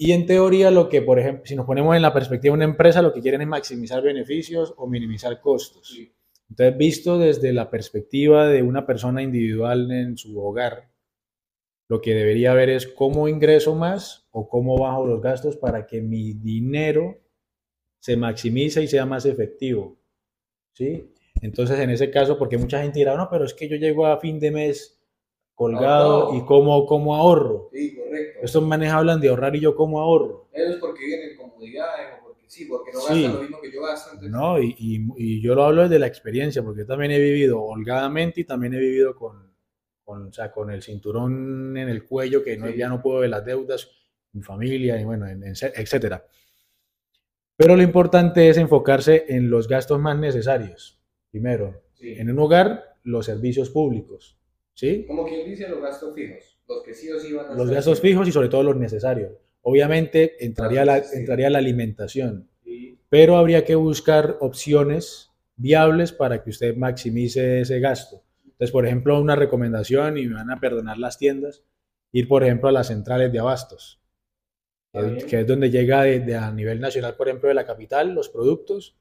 Y 0.00 0.12
en 0.12 0.26
teoría 0.26 0.70
lo 0.70 0.88
que, 0.88 1.02
por 1.02 1.18
ejemplo, 1.18 1.44
si 1.44 1.56
nos 1.56 1.66
ponemos 1.66 1.96
en 1.96 2.02
la 2.02 2.14
perspectiva 2.14 2.52
de 2.52 2.58
una 2.58 2.64
empresa, 2.64 3.02
lo 3.02 3.12
que 3.12 3.20
quieren 3.20 3.40
es 3.40 3.48
maximizar 3.48 4.00
beneficios 4.00 4.72
o 4.76 4.86
minimizar 4.86 5.40
costos. 5.40 5.98
Entonces, 6.48 6.78
visto 6.78 7.18
desde 7.18 7.52
la 7.52 7.68
perspectiva 7.68 8.46
de 8.46 8.62
una 8.62 8.86
persona 8.86 9.22
individual 9.22 9.90
en 9.90 10.16
su 10.16 10.40
hogar, 10.40 10.88
lo 11.88 12.00
que 12.00 12.14
debería 12.14 12.54
ver 12.54 12.70
es 12.70 12.86
cómo 12.86 13.28
ingreso 13.28 13.74
más 13.74 14.28
o 14.30 14.48
cómo 14.48 14.78
bajo 14.78 15.04
los 15.04 15.20
gastos 15.20 15.56
para 15.56 15.86
que 15.86 16.00
mi 16.00 16.32
dinero 16.32 17.18
se 17.98 18.16
maximice 18.16 18.82
y 18.82 18.86
sea 18.86 19.04
más 19.04 19.26
efectivo. 19.26 19.98
¿Sí? 20.74 21.12
Entonces, 21.42 21.80
en 21.80 21.90
ese 21.90 22.10
caso, 22.10 22.38
porque 22.38 22.56
mucha 22.56 22.82
gente 22.82 23.00
dirá, 23.00 23.16
no, 23.16 23.28
pero 23.28 23.44
es 23.44 23.52
que 23.52 23.68
yo 23.68 23.76
llego 23.76 24.06
a 24.06 24.20
fin 24.20 24.38
de 24.38 24.52
mes 24.52 24.97
colgado 25.58 26.36
y 26.36 26.44
cómo, 26.44 26.86
cómo 26.86 27.16
ahorro. 27.16 27.68
Sí, 27.72 27.96
correcto. 27.96 28.38
Estos 28.44 28.62
manes 28.62 28.92
hablan 28.92 29.20
de 29.20 29.28
ahorrar 29.28 29.56
y 29.56 29.60
yo 29.60 29.74
cómo 29.74 30.00
ahorro. 30.00 30.48
Ellos 30.52 30.76
porque 30.80 31.04
viven 31.04 31.30
en 31.30 31.36
comodidades 31.36 32.06
o 32.20 32.24
porque 32.26 32.44
sí, 32.46 32.64
porque 32.66 32.92
no 32.92 33.00
gastan 33.00 33.34
lo 33.34 33.40
mismo 33.42 33.60
que 33.60 33.72
yo 33.72 33.82
gasto. 33.82 34.16
No, 34.22 34.62
y, 34.62 34.76
y, 34.78 35.06
y 35.16 35.40
yo 35.42 35.56
lo 35.56 35.64
hablo 35.64 35.82
desde 35.82 35.98
la 35.98 36.06
experiencia, 36.06 36.62
porque 36.62 36.82
yo 36.82 36.86
también 36.86 37.10
he 37.10 37.18
vivido 37.18 37.60
holgadamente 37.60 38.42
y 38.42 38.44
también 38.44 38.74
he 38.74 38.78
vivido 38.78 39.16
con, 39.16 39.52
con, 40.04 40.28
o 40.28 40.32
sea, 40.32 40.52
con 40.52 40.70
el 40.70 40.80
cinturón 40.80 41.76
en 41.76 41.88
el 41.88 42.04
cuello, 42.06 42.44
que 42.44 42.56
no, 42.56 42.70
ya 42.70 42.88
no 42.88 43.02
puedo 43.02 43.18
ver 43.18 43.30
las 43.30 43.44
deudas, 43.44 43.90
mi 44.32 44.42
familia, 44.42 45.00
y 45.00 45.04
bueno, 45.04 45.26
en, 45.26 45.42
etcétera. 45.44 46.24
Pero 47.56 47.76
lo 47.76 47.82
importante 47.82 48.48
es 48.48 48.56
enfocarse 48.56 49.26
en 49.28 49.50
los 49.50 49.68
gastos 49.68 49.98
más 50.00 50.16
necesarios. 50.16 50.98
Primero, 51.30 51.82
en 52.00 52.30
un 52.30 52.38
hogar, 52.38 52.96
los 53.02 53.26
servicios 53.26 53.68
públicos. 53.70 54.37
¿Sí? 54.78 55.04
Como 55.08 55.26
quien 55.26 55.44
dice 55.44 55.68
los 55.68 55.80
gastos 55.80 56.14
fijos, 56.14 56.56
los 56.68 56.84
que 56.84 56.94
sí 56.94 57.10
o 57.10 57.18
sí 57.18 57.32
van 57.32 57.50
a 57.50 57.54
Los 57.54 57.68
gastos 57.68 58.00
fijos 58.00 58.28
y 58.28 58.30
sobre 58.30 58.48
todo 58.48 58.62
los 58.62 58.76
necesarios. 58.76 59.32
Obviamente 59.62 60.36
entraría, 60.38 60.84
la, 60.84 60.98
entraría 60.98 61.50
la 61.50 61.58
alimentación, 61.58 62.48
pero 63.08 63.38
habría 63.38 63.64
que 63.64 63.74
buscar 63.74 64.36
opciones 64.38 65.32
viables 65.56 66.12
para 66.12 66.44
que 66.44 66.50
usted 66.50 66.76
maximice 66.76 67.62
ese 67.62 67.80
gasto. 67.80 68.22
Entonces, 68.44 68.70
por 68.70 68.86
ejemplo, 68.86 69.20
una 69.20 69.34
recomendación, 69.34 70.16
y 70.16 70.28
me 70.28 70.34
van 70.34 70.52
a 70.52 70.60
perdonar 70.60 70.96
las 70.96 71.18
tiendas, 71.18 71.64
ir, 72.12 72.28
por 72.28 72.44
ejemplo, 72.44 72.68
a 72.68 72.72
las 72.72 72.86
centrales 72.86 73.32
de 73.32 73.40
abastos, 73.40 74.00
que, 74.92 75.40
es 75.40 75.46
donde 75.48 75.70
llega 75.70 76.04
de, 76.04 76.36
a 76.36 76.52
nivel 76.52 76.78
nacional, 76.78 77.16
por 77.16 77.26
ejemplo, 77.26 77.48
de 77.48 77.56
la 77.56 77.66
capital, 77.66 78.14
los 78.14 78.28
productos, 78.28 78.96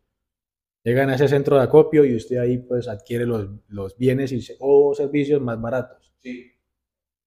llegan 0.90 1.10
a 1.10 1.16
ese 1.16 1.28
centro 1.28 1.58
de 1.58 1.64
acopio 1.64 2.06
y 2.06 2.16
usted 2.16 2.38
ahí 2.38 2.58
pues 2.58 2.88
adquiere 2.88 3.26
los, 3.26 3.48
los 3.68 3.98
bienes 3.98 4.32
y, 4.32 4.46
o 4.60 4.94
servicios 4.96 5.42
más 5.42 5.60
baratos. 5.60 6.14
Sí. 6.20 6.52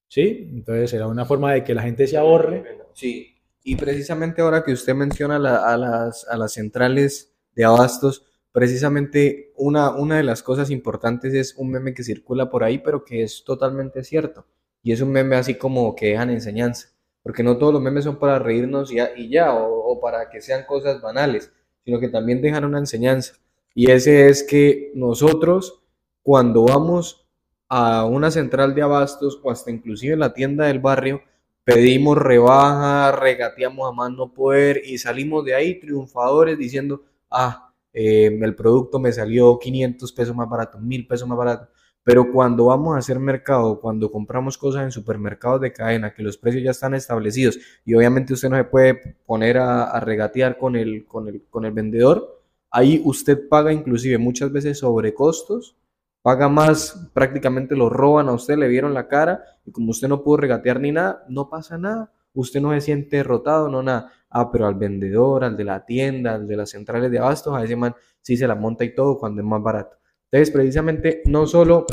¿Sí? 0.08 0.50
Entonces 0.52 0.90
será 0.90 1.06
una 1.06 1.24
forma 1.24 1.52
de 1.52 1.62
que 1.64 1.74
la 1.74 1.82
gente 1.82 2.06
se 2.06 2.16
ahorre. 2.16 2.64
Sí. 2.94 3.36
Y 3.62 3.76
precisamente 3.76 4.40
ahora 4.40 4.64
que 4.64 4.72
usted 4.72 4.94
menciona 4.94 5.36
a, 5.36 5.76
las, 5.76 6.26
a 6.28 6.36
las 6.36 6.52
centrales 6.52 7.34
de 7.54 7.64
abastos, 7.64 8.26
precisamente 8.52 9.52
una, 9.56 9.90
una 9.90 10.16
de 10.16 10.22
las 10.22 10.42
cosas 10.42 10.70
importantes 10.70 11.34
es 11.34 11.54
un 11.56 11.70
meme 11.70 11.94
que 11.94 12.02
circula 12.02 12.50
por 12.50 12.64
ahí, 12.64 12.78
pero 12.78 13.04
que 13.04 13.22
es 13.22 13.44
totalmente 13.44 14.02
cierto. 14.02 14.46
Y 14.82 14.92
es 14.92 15.00
un 15.00 15.12
meme 15.12 15.36
así 15.36 15.54
como 15.54 15.94
que 15.94 16.06
dejan 16.06 16.30
enseñanza. 16.30 16.88
Porque 17.22 17.42
no 17.42 17.58
todos 17.58 17.72
los 17.72 17.82
memes 17.82 18.04
son 18.04 18.18
para 18.18 18.38
reírnos 18.38 18.90
y 18.90 18.96
ya, 18.96 19.10
y 19.14 19.28
ya 19.28 19.54
o, 19.54 20.00
para 20.00 20.30
que 20.30 20.40
sean 20.40 20.64
cosas 20.64 21.02
banales, 21.02 21.52
sino 21.84 22.00
que 22.00 22.08
también 22.08 22.40
dejan 22.40 22.64
una 22.64 22.78
enseñanza. 22.78 23.34
Y 23.74 23.90
ese 23.90 24.28
es 24.28 24.42
que 24.42 24.90
nosotros, 24.94 25.82
cuando 26.22 26.64
vamos 26.64 27.26
a 27.68 28.04
una 28.04 28.30
central 28.30 28.74
de 28.74 28.82
abastos 28.82 29.40
o 29.42 29.50
hasta 29.50 29.70
inclusive 29.70 30.14
en 30.14 30.20
la 30.20 30.34
tienda 30.34 30.66
del 30.66 30.80
barrio, 30.80 31.22
pedimos 31.64 32.18
rebaja, 32.18 33.12
regateamos 33.12 33.88
a 33.88 33.92
más 33.92 34.10
no 34.10 34.32
poder 34.32 34.82
y 34.84 34.98
salimos 34.98 35.44
de 35.44 35.54
ahí 35.54 35.78
triunfadores 35.78 36.58
diciendo, 36.58 37.04
ah, 37.30 37.72
eh, 37.92 38.38
el 38.40 38.54
producto 38.54 38.98
me 38.98 39.12
salió 39.12 39.58
500 39.58 40.12
pesos 40.12 40.34
más 40.34 40.48
barato, 40.48 40.78
1000 40.78 41.06
pesos 41.06 41.28
más 41.28 41.38
barato. 41.38 41.68
Pero 42.02 42.32
cuando 42.32 42.66
vamos 42.66 42.94
a 42.94 42.98
hacer 42.98 43.20
mercado, 43.20 43.78
cuando 43.80 44.10
compramos 44.10 44.56
cosas 44.56 44.84
en 44.84 44.90
supermercados 44.90 45.60
de 45.60 45.72
cadena, 45.72 46.14
que 46.14 46.22
los 46.22 46.38
precios 46.38 46.64
ya 46.64 46.70
están 46.70 46.94
establecidos 46.94 47.58
y 47.84 47.94
obviamente 47.94 48.32
usted 48.32 48.48
no 48.48 48.56
se 48.56 48.64
puede 48.64 49.18
poner 49.26 49.58
a, 49.58 49.84
a 49.84 50.00
regatear 50.00 50.56
con 50.56 50.76
el, 50.76 51.06
con, 51.06 51.28
el, 51.28 51.44
con 51.50 51.64
el 51.66 51.72
vendedor, 51.72 52.39
ahí 52.70 53.02
usted 53.04 53.48
paga 53.48 53.72
inclusive 53.72 54.18
muchas 54.18 54.52
veces 54.52 54.78
sobrecostos, 54.78 55.76
paga 56.22 56.48
más, 56.48 57.10
prácticamente 57.14 57.74
lo 57.74 57.88
roban 57.88 58.28
a 58.28 58.32
usted, 58.32 58.56
le 58.56 58.68
vieron 58.68 58.94
la 58.94 59.08
cara 59.08 59.42
y 59.64 59.72
como 59.72 59.90
usted 59.90 60.08
no 60.08 60.22
pudo 60.22 60.38
regatear 60.38 60.80
ni 60.80 60.92
nada, 60.92 61.24
no 61.28 61.48
pasa 61.48 61.78
nada, 61.78 62.12
usted 62.34 62.60
no 62.60 62.72
se 62.72 62.80
siente 62.80 63.16
derrotado, 63.16 63.68
no 63.68 63.82
nada. 63.82 64.12
Ah, 64.28 64.50
pero 64.52 64.66
al 64.66 64.76
vendedor, 64.76 65.42
al 65.42 65.56
de 65.56 65.64
la 65.64 65.84
tienda, 65.84 66.34
al 66.34 66.46
de 66.46 66.56
las 66.56 66.70
centrales 66.70 67.10
de 67.10 67.18
abastos, 67.18 67.54
a 67.54 67.64
ese 67.64 67.74
man 67.74 67.94
sí 68.20 68.36
se 68.36 68.46
la 68.46 68.54
monta 68.54 68.84
y 68.84 68.94
todo 68.94 69.18
cuando 69.18 69.40
es 69.40 69.46
más 69.46 69.62
barato. 69.62 69.96
Entonces, 70.30 70.52
precisamente, 70.54 71.22
no 71.26 71.46
solo 71.46 71.86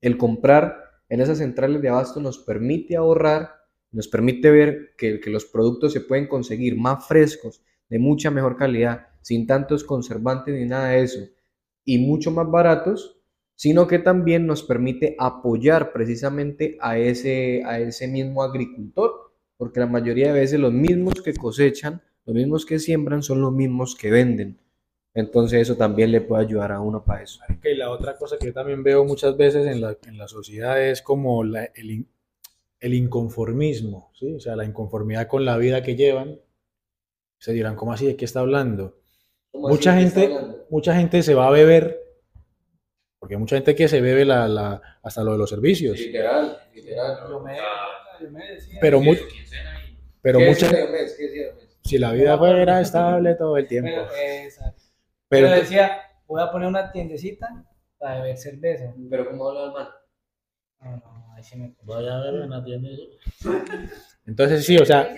el 0.00 0.18
comprar 0.18 0.76
en 1.08 1.20
esas 1.20 1.38
centrales 1.38 1.80
de 1.80 1.88
abasto 1.88 2.20
nos 2.20 2.38
permite 2.38 2.96
ahorrar, 2.96 3.50
nos 3.90 4.08
permite 4.08 4.50
ver 4.50 4.90
que, 4.98 5.20
que 5.20 5.30
los 5.30 5.46
productos 5.46 5.92
se 5.92 6.00
pueden 6.00 6.26
conseguir 6.26 6.76
más 6.76 7.06
frescos, 7.06 7.62
de 7.88 7.98
mucha 7.98 8.30
mejor 8.30 8.56
calidad, 8.56 9.08
sin 9.22 9.46
tantos 9.46 9.84
conservantes 9.84 10.54
ni 10.54 10.66
nada 10.66 10.90
de 10.90 11.02
eso, 11.02 11.20
y 11.84 11.98
mucho 11.98 12.30
más 12.30 12.50
baratos, 12.50 13.18
sino 13.54 13.86
que 13.86 13.98
también 13.98 14.46
nos 14.46 14.62
permite 14.62 15.14
apoyar 15.18 15.92
precisamente 15.92 16.76
a 16.80 16.98
ese, 16.98 17.62
a 17.64 17.78
ese 17.80 18.08
mismo 18.08 18.42
agricultor, 18.42 19.12
porque 19.56 19.80
la 19.80 19.86
mayoría 19.86 20.28
de 20.32 20.40
veces 20.40 20.58
los 20.60 20.72
mismos 20.72 21.14
que 21.22 21.34
cosechan, 21.34 22.02
los 22.24 22.34
mismos 22.34 22.66
que 22.66 22.78
siembran, 22.78 23.22
son 23.22 23.40
los 23.40 23.52
mismos 23.52 23.94
que 23.96 24.10
venden. 24.10 24.58
Entonces 25.14 25.60
eso 25.62 25.76
también 25.76 26.10
le 26.10 26.22
puede 26.22 26.44
ayudar 26.44 26.72
a 26.72 26.80
uno 26.80 27.04
para 27.04 27.22
eso. 27.22 27.40
Y 27.62 27.74
la 27.76 27.90
otra 27.90 28.16
cosa 28.16 28.38
que 28.38 28.46
yo 28.46 28.52
también 28.52 28.82
veo 28.82 29.04
muchas 29.04 29.36
veces 29.36 29.66
en 29.66 29.80
la, 29.80 29.96
en 30.06 30.16
la 30.18 30.26
sociedad 30.26 30.82
es 30.82 31.02
como 31.02 31.44
la- 31.44 31.66
el, 31.74 32.06
el 32.80 32.94
inconformismo, 32.94 34.12
¿sí? 34.14 34.34
O 34.34 34.40
sea, 34.40 34.56
la 34.56 34.64
inconformidad 34.66 35.28
con 35.28 35.44
la 35.44 35.58
vida 35.58 35.82
que 35.82 35.96
llevan. 35.96 36.40
Se 37.38 37.52
dirán, 37.52 37.76
¿cómo 37.76 37.92
así? 37.92 38.06
¿De 38.06 38.16
qué 38.16 38.24
está 38.24 38.40
hablando? 38.40 39.01
Mucha 39.52 39.94
gente, 39.94 40.30
mucha 40.70 40.94
gente 40.94 41.22
se 41.22 41.34
va 41.34 41.46
a 41.48 41.50
beber, 41.50 42.00
porque 43.18 43.34
hay 43.34 43.40
mucha 43.40 43.56
gente 43.56 43.74
que 43.74 43.86
se 43.88 44.00
bebe 44.00 44.24
la, 44.24 44.48
la- 44.48 44.80
hasta 45.02 45.22
lo 45.22 45.32
de 45.32 45.38
los 45.38 45.50
servicios, 45.50 45.98
Literal, 45.98 46.58
literal. 46.74 47.18
Yo 47.28 47.40
me, 47.40 47.56
yo 48.20 48.30
me 48.30 48.46
decía. 48.52 48.78
pero, 48.80 49.00
mu- 49.00 49.14
pero 50.22 50.38
¿Qué 50.38 50.48
mucha, 50.48 50.68
Diomedes? 50.68 51.18
si 51.84 51.98
la 51.98 52.12
vida 52.12 52.38
fuera 52.38 52.80
estable 52.80 53.34
todo 53.34 53.56
el 53.56 53.66
tiempo. 53.66 53.90
Pero, 53.90 54.06
exacto. 54.44 54.82
Pero, 55.28 55.48
Pero 55.48 55.60
decía, 55.60 56.00
voy 56.26 56.42
a 56.42 56.50
poner 56.50 56.68
una 56.68 56.90
tiendecita 56.90 57.48
para 57.98 58.20
beber 58.22 58.36
cerveza. 58.38 58.94
Pero 59.10 59.28
como 59.28 59.48
habla 59.48 59.64
el 59.66 59.72
man. 59.72 59.88
No, 60.80 60.96
no, 60.96 61.34
ahí 61.34 61.42
sí 61.42 61.56
me... 61.58 61.74
Voy 61.82 62.08
a 62.08 62.18
ver 62.18 62.34
una 62.34 62.64
tienda. 62.64 62.88
Entonces 64.26 64.64
sí, 64.64 64.76
o 64.78 64.84
sea, 64.84 65.08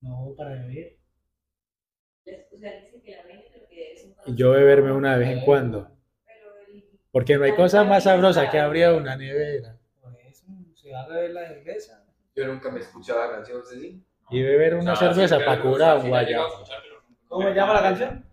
No, 0.00 0.34
para 0.36 0.50
beber. 0.50 0.93
Yo 4.26 4.50
beberme 4.50 4.92
una 4.92 5.16
vez 5.16 5.28
en 5.30 5.40
cuando. 5.44 5.90
Porque 7.10 7.36
no 7.36 7.44
hay 7.44 7.54
cosa 7.54 7.84
más 7.84 8.04
sabrosa 8.04 8.50
que 8.50 8.58
abrir 8.58 8.88
una 8.88 9.16
nevera 9.16 9.78
se 10.84 10.92
va 10.92 11.00
a 11.00 11.08
beber 11.08 11.30
la 11.30 11.48
cerveza. 11.48 12.04
Yo 12.36 12.46
nunca 12.46 12.70
me 12.70 12.80
escuchaba 12.80 13.30
canciones 13.30 13.66
así. 13.68 14.04
y 14.30 14.42
beber 14.42 14.74
una 14.74 14.94
cerveza 14.94 15.38
para 15.38 15.62
curar 15.62 15.98
un 15.98 16.08
guayabo. 16.08 16.64
¿Cómo 17.26 17.48
se 17.48 17.54
llama 17.54 17.74
la 17.74 17.82
canción? 17.82 18.26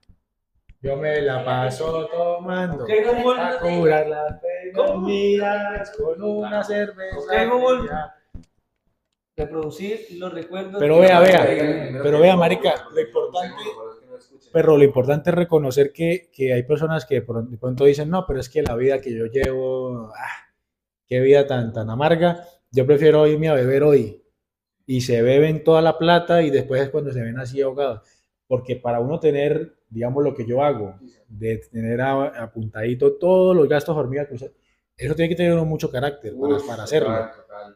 Yo 0.82 0.98
me 0.98 1.22
la 1.22 1.46
paso 1.46 2.08
tomando 2.08 2.86
para 3.24 3.60
curar 3.60 4.08
las 4.08 4.42
con 5.96 6.22
una 6.24 6.64
cerveza. 6.64 8.16
Reproducir 9.38 10.00
los 10.18 10.34
recuerdos. 10.34 10.76
Pero 10.80 11.00
vea, 11.00 11.20
vea, 11.20 11.46
pero 12.04 12.20
vea, 12.20 12.36
marica, 12.36 12.86
lo 12.94 13.00
importante, 13.02 13.56
pero 14.52 14.78
lo 14.78 14.84
importante 14.84 15.30
es 15.30 15.36
reconocer 15.36 15.94
que, 15.94 16.30
que 16.34 16.54
hay 16.54 16.64
personas 16.64 17.06
que 17.06 17.16
de 17.16 17.26
pron- 17.26 17.48
de 17.50 17.58
pronto 17.58 17.86
dicen, 17.86 18.10
no, 18.10 18.26
pero 18.28 18.40
es 18.40 18.50
que 18.50 18.62
la 18.62 18.76
vida 18.76 19.00
que 19.00 19.14
yo 19.18 19.26
llevo, 19.28 20.12
ah, 20.16 20.28
qué 21.08 21.22
vida 21.22 21.48
tan, 21.48 21.72
tan 21.74 21.90
amarga, 21.90 22.46
yo 22.72 22.86
prefiero 22.86 23.26
irme 23.26 23.48
a 23.50 23.54
beber 23.54 23.84
hoy. 23.84 24.22
Y 24.86 25.02
se 25.02 25.22
beben 25.22 25.64
toda 25.64 25.82
la 25.82 25.98
plata 25.98 26.42
y 26.42 26.50
después 26.50 26.82
es 26.82 26.90
cuando 26.90 27.12
se 27.14 27.22
ven 27.22 27.40
así 27.40 27.62
ahogados. 27.62 28.02
Porque 28.48 28.76
para 28.76 29.00
uno 29.00 29.20
tener, 29.20 29.76
digamos, 29.90 30.24
lo 30.24 30.36
que 30.36 30.46
yo 30.46 30.62
hago, 30.62 30.96
de 31.30 31.58
tener 31.72 32.02
a- 32.02 32.44
apuntadito 32.44 33.14
todos 33.14 33.56
los 33.56 33.70
gastos 33.70 33.96
hormigas, 33.96 34.28
pues, 34.30 34.52
eso 34.98 35.16
tiene 35.16 35.30
que 35.30 35.36
tener 35.36 35.54
uno 35.54 35.64
mucho 35.66 35.90
carácter 35.90 36.34
para, 36.40 36.58
para 36.68 36.84
hacerlo. 36.84 37.10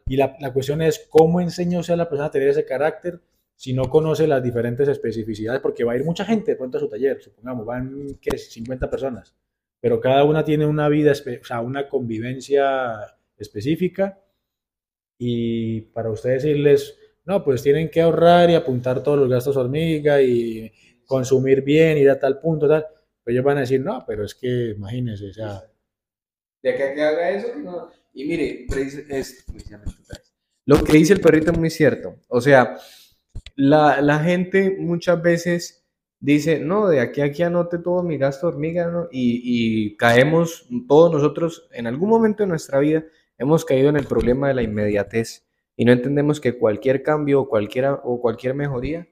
Y 0.06 0.16
la, 0.16 0.36
la 0.40 0.52
cuestión 0.52 0.82
es 0.82 1.06
cómo 1.10 1.40
enseña 1.40 1.80
usted 1.80 1.94
a 1.94 1.98
la 1.98 2.08
persona 2.08 2.26
a 2.26 2.30
tener 2.30 2.48
ese 2.48 2.64
carácter 2.64 3.20
si 3.56 3.72
no 3.72 3.88
conoce 3.88 4.26
las 4.26 4.42
diferentes 4.42 4.86
especificidades, 4.86 5.62
porque 5.62 5.82
va 5.82 5.92
a 5.92 5.96
ir 5.96 6.04
mucha 6.04 6.24
gente 6.24 6.52
de 6.52 6.56
pronto 6.56 6.76
a 6.76 6.80
su 6.80 6.88
taller, 6.88 7.22
supongamos, 7.22 7.64
van 7.64 8.06
¿qué? 8.20 8.36
50 8.36 8.90
personas, 8.90 9.34
pero 9.80 9.98
cada 9.98 10.24
una 10.24 10.44
tiene 10.44 10.66
una 10.66 10.88
vida, 10.88 11.12
o 11.12 11.44
sea, 11.44 11.60
una 11.60 11.88
convivencia 11.88 13.16
específica. 13.36 14.20
Y 15.18 15.80
para 15.80 16.10
usted 16.10 16.30
decirles, 16.34 16.98
no, 17.24 17.42
pues 17.42 17.62
tienen 17.62 17.90
que 17.90 18.02
ahorrar 18.02 18.50
y 18.50 18.54
apuntar 18.54 19.02
todos 19.02 19.18
los 19.18 19.28
gastos 19.28 19.56
hormiga 19.56 20.20
y 20.20 20.70
consumir 21.06 21.62
bien, 21.62 21.96
ir 21.96 22.10
a 22.10 22.18
tal 22.18 22.38
punto, 22.38 22.68
tal, 22.68 22.86
pues 23.24 23.32
ellos 23.34 23.44
van 23.44 23.58
a 23.58 23.60
decir, 23.60 23.80
no, 23.80 24.04
pero 24.06 24.24
es 24.24 24.34
que 24.34 24.70
imagínense, 24.76 25.30
o 25.30 25.32
sea, 25.32 25.62
De 26.62 26.76
que, 26.76 26.94
que 26.94 27.02
haga 27.02 27.30
eso, 27.30 27.54
no. 27.56 27.90
Y 28.16 28.24
mire, 28.24 28.64
lo 30.64 30.82
que 30.82 30.92
dice 30.94 31.12
el 31.12 31.20
perrito 31.20 31.52
es 31.52 31.58
muy 31.58 31.68
cierto. 31.68 32.16
O 32.28 32.40
sea, 32.40 32.78
la, 33.56 34.00
la 34.00 34.20
gente 34.20 34.74
muchas 34.78 35.20
veces 35.20 35.86
dice, 36.18 36.58
no, 36.58 36.88
de 36.88 37.00
aquí 37.00 37.20
a 37.20 37.26
aquí 37.26 37.42
anote 37.42 37.76
todo 37.76 38.02
mi 38.02 38.16
gasto 38.16 38.48
hormiga, 38.48 38.90
¿no? 38.90 39.08
Y, 39.12 39.42
y 39.44 39.96
caemos, 39.98 40.66
todos 40.88 41.12
nosotros, 41.12 41.68
en 41.72 41.86
algún 41.86 42.08
momento 42.08 42.42
de 42.42 42.48
nuestra 42.48 42.78
vida, 42.78 43.04
hemos 43.36 43.66
caído 43.66 43.90
en 43.90 43.96
el 43.96 44.06
problema 44.06 44.48
de 44.48 44.54
la 44.54 44.62
inmediatez 44.62 45.46
y 45.76 45.84
no 45.84 45.92
entendemos 45.92 46.40
que 46.40 46.56
cualquier 46.56 47.02
cambio 47.02 47.42
o, 47.42 47.48
cualquiera, 47.50 48.00
o 48.02 48.18
cualquier 48.22 48.54
mejoría 48.54 49.06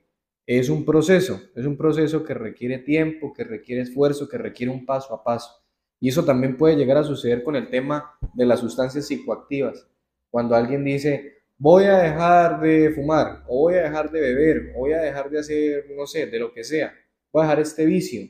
es 0.46 0.70
un 0.70 0.86
proceso, 0.86 1.42
es 1.54 1.66
un 1.66 1.76
proceso 1.76 2.24
que 2.24 2.32
requiere 2.32 2.78
tiempo, 2.78 3.34
que 3.34 3.44
requiere 3.44 3.82
esfuerzo, 3.82 4.30
que 4.30 4.38
requiere 4.38 4.72
un 4.72 4.86
paso 4.86 5.12
a 5.12 5.22
paso. 5.22 5.63
Y 6.04 6.08
eso 6.08 6.22
también 6.22 6.58
puede 6.58 6.76
llegar 6.76 6.98
a 6.98 7.02
suceder 7.02 7.42
con 7.42 7.56
el 7.56 7.70
tema 7.70 8.18
de 8.34 8.44
las 8.44 8.60
sustancias 8.60 9.06
psicoactivas. 9.06 9.88
Cuando 10.28 10.54
alguien 10.54 10.84
dice, 10.84 11.44
voy 11.56 11.84
a 11.84 11.96
dejar 11.96 12.60
de 12.60 12.90
fumar, 12.90 13.42
o 13.48 13.60
voy 13.60 13.76
a 13.76 13.84
dejar 13.84 14.10
de 14.10 14.20
beber, 14.20 14.72
o 14.76 14.80
voy 14.80 14.92
a 14.92 15.00
dejar 15.00 15.30
de 15.30 15.38
hacer, 15.38 15.86
no 15.96 16.06
sé, 16.06 16.26
de 16.26 16.38
lo 16.38 16.52
que 16.52 16.62
sea, 16.62 16.92
voy 17.32 17.40
a 17.40 17.46
dejar 17.46 17.60
este 17.60 17.86
vicio. 17.86 18.20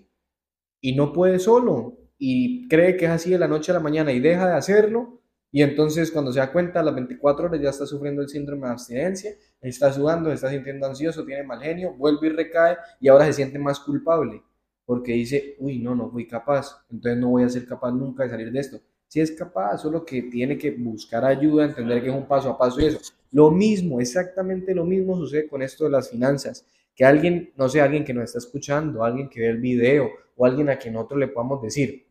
Y 0.81 0.95
no 0.95 1.13
puede 1.13 1.41
solo, 1.41 1.99
y 2.17 2.69
cree 2.69 2.97
que 2.97 3.07
es 3.07 3.11
así 3.11 3.31
de 3.31 3.41
la 3.41 3.49
noche 3.49 3.73
a 3.73 3.75
la 3.75 3.81
mañana 3.81 4.13
y 4.13 4.21
deja 4.21 4.47
de 4.47 4.55
hacerlo, 4.55 5.21
y 5.51 5.63
entonces 5.63 6.13
cuando 6.13 6.33
se 6.33 6.39
da 6.39 6.53
cuenta 6.53 6.79
a 6.79 6.85
las 6.85 6.95
24 6.95 7.47
horas 7.47 7.61
ya 7.61 7.71
está 7.71 7.87
sufriendo 7.87 8.23
el 8.23 8.29
síndrome 8.29 8.69
de 8.69 8.73
abstinencia, 8.73 9.33
está 9.61 9.93
sudando, 9.93 10.31
está 10.31 10.49
sintiendo 10.49 10.87
ansioso, 10.87 11.25
tiene 11.25 11.43
mal 11.43 11.61
genio, 11.61 11.93
vuelve 11.95 12.29
y 12.29 12.31
recae, 12.31 12.77
y 13.01 13.09
ahora 13.09 13.27
se 13.27 13.33
siente 13.33 13.59
más 13.59 13.81
culpable 13.81 14.45
porque 14.85 15.13
dice, 15.13 15.57
uy, 15.59 15.79
no, 15.79 15.95
no 15.95 16.11
fui 16.11 16.27
capaz, 16.27 16.85
entonces 16.91 17.21
no 17.21 17.31
voy 17.31 17.45
a 17.45 17.49
ser 17.49 17.67
capaz 17.67 17.93
nunca 17.93 18.25
de 18.25 18.31
salir 18.31 18.53
de 18.53 18.61
esto. 18.61 18.81
Si 19.09 19.21
es 19.21 19.33
capaz, 19.33 19.79
solo 19.79 20.05
que 20.05 20.23
tiene 20.23 20.59
que 20.59 20.73
buscar 20.73 21.25
ayuda, 21.25 21.65
entender 21.65 22.03
que 22.03 22.09
es 22.09 22.15
un 22.15 22.27
paso 22.27 22.51
a 22.51 22.59
paso 22.59 22.81
y 22.81 22.87
eso. 22.87 22.99
Lo 23.31 23.51
mismo, 23.51 24.01
exactamente 24.01 24.75
lo 24.75 24.85
mismo 24.85 25.17
sucede 25.17 25.49
con 25.49 25.63
esto 25.63 25.85
de 25.85 25.91
las 25.91 26.11
finanzas. 26.11 26.67
Que 26.95 27.05
alguien, 27.05 27.53
no 27.57 27.69
sé, 27.69 27.81
alguien 27.81 28.05
que 28.05 28.15
nos 28.15 28.25
está 28.25 28.39
escuchando, 28.39 29.05
alguien 29.05 29.29
que 29.29 29.41
ve 29.41 29.49
el 29.49 29.61
video 29.61 30.11
o 30.37 30.47
alguien 30.47 30.69
a 30.69 30.77
quien 30.77 30.95
nosotros 30.95 31.21
le 31.21 31.29
podamos 31.29 31.63
decir, 31.63 32.07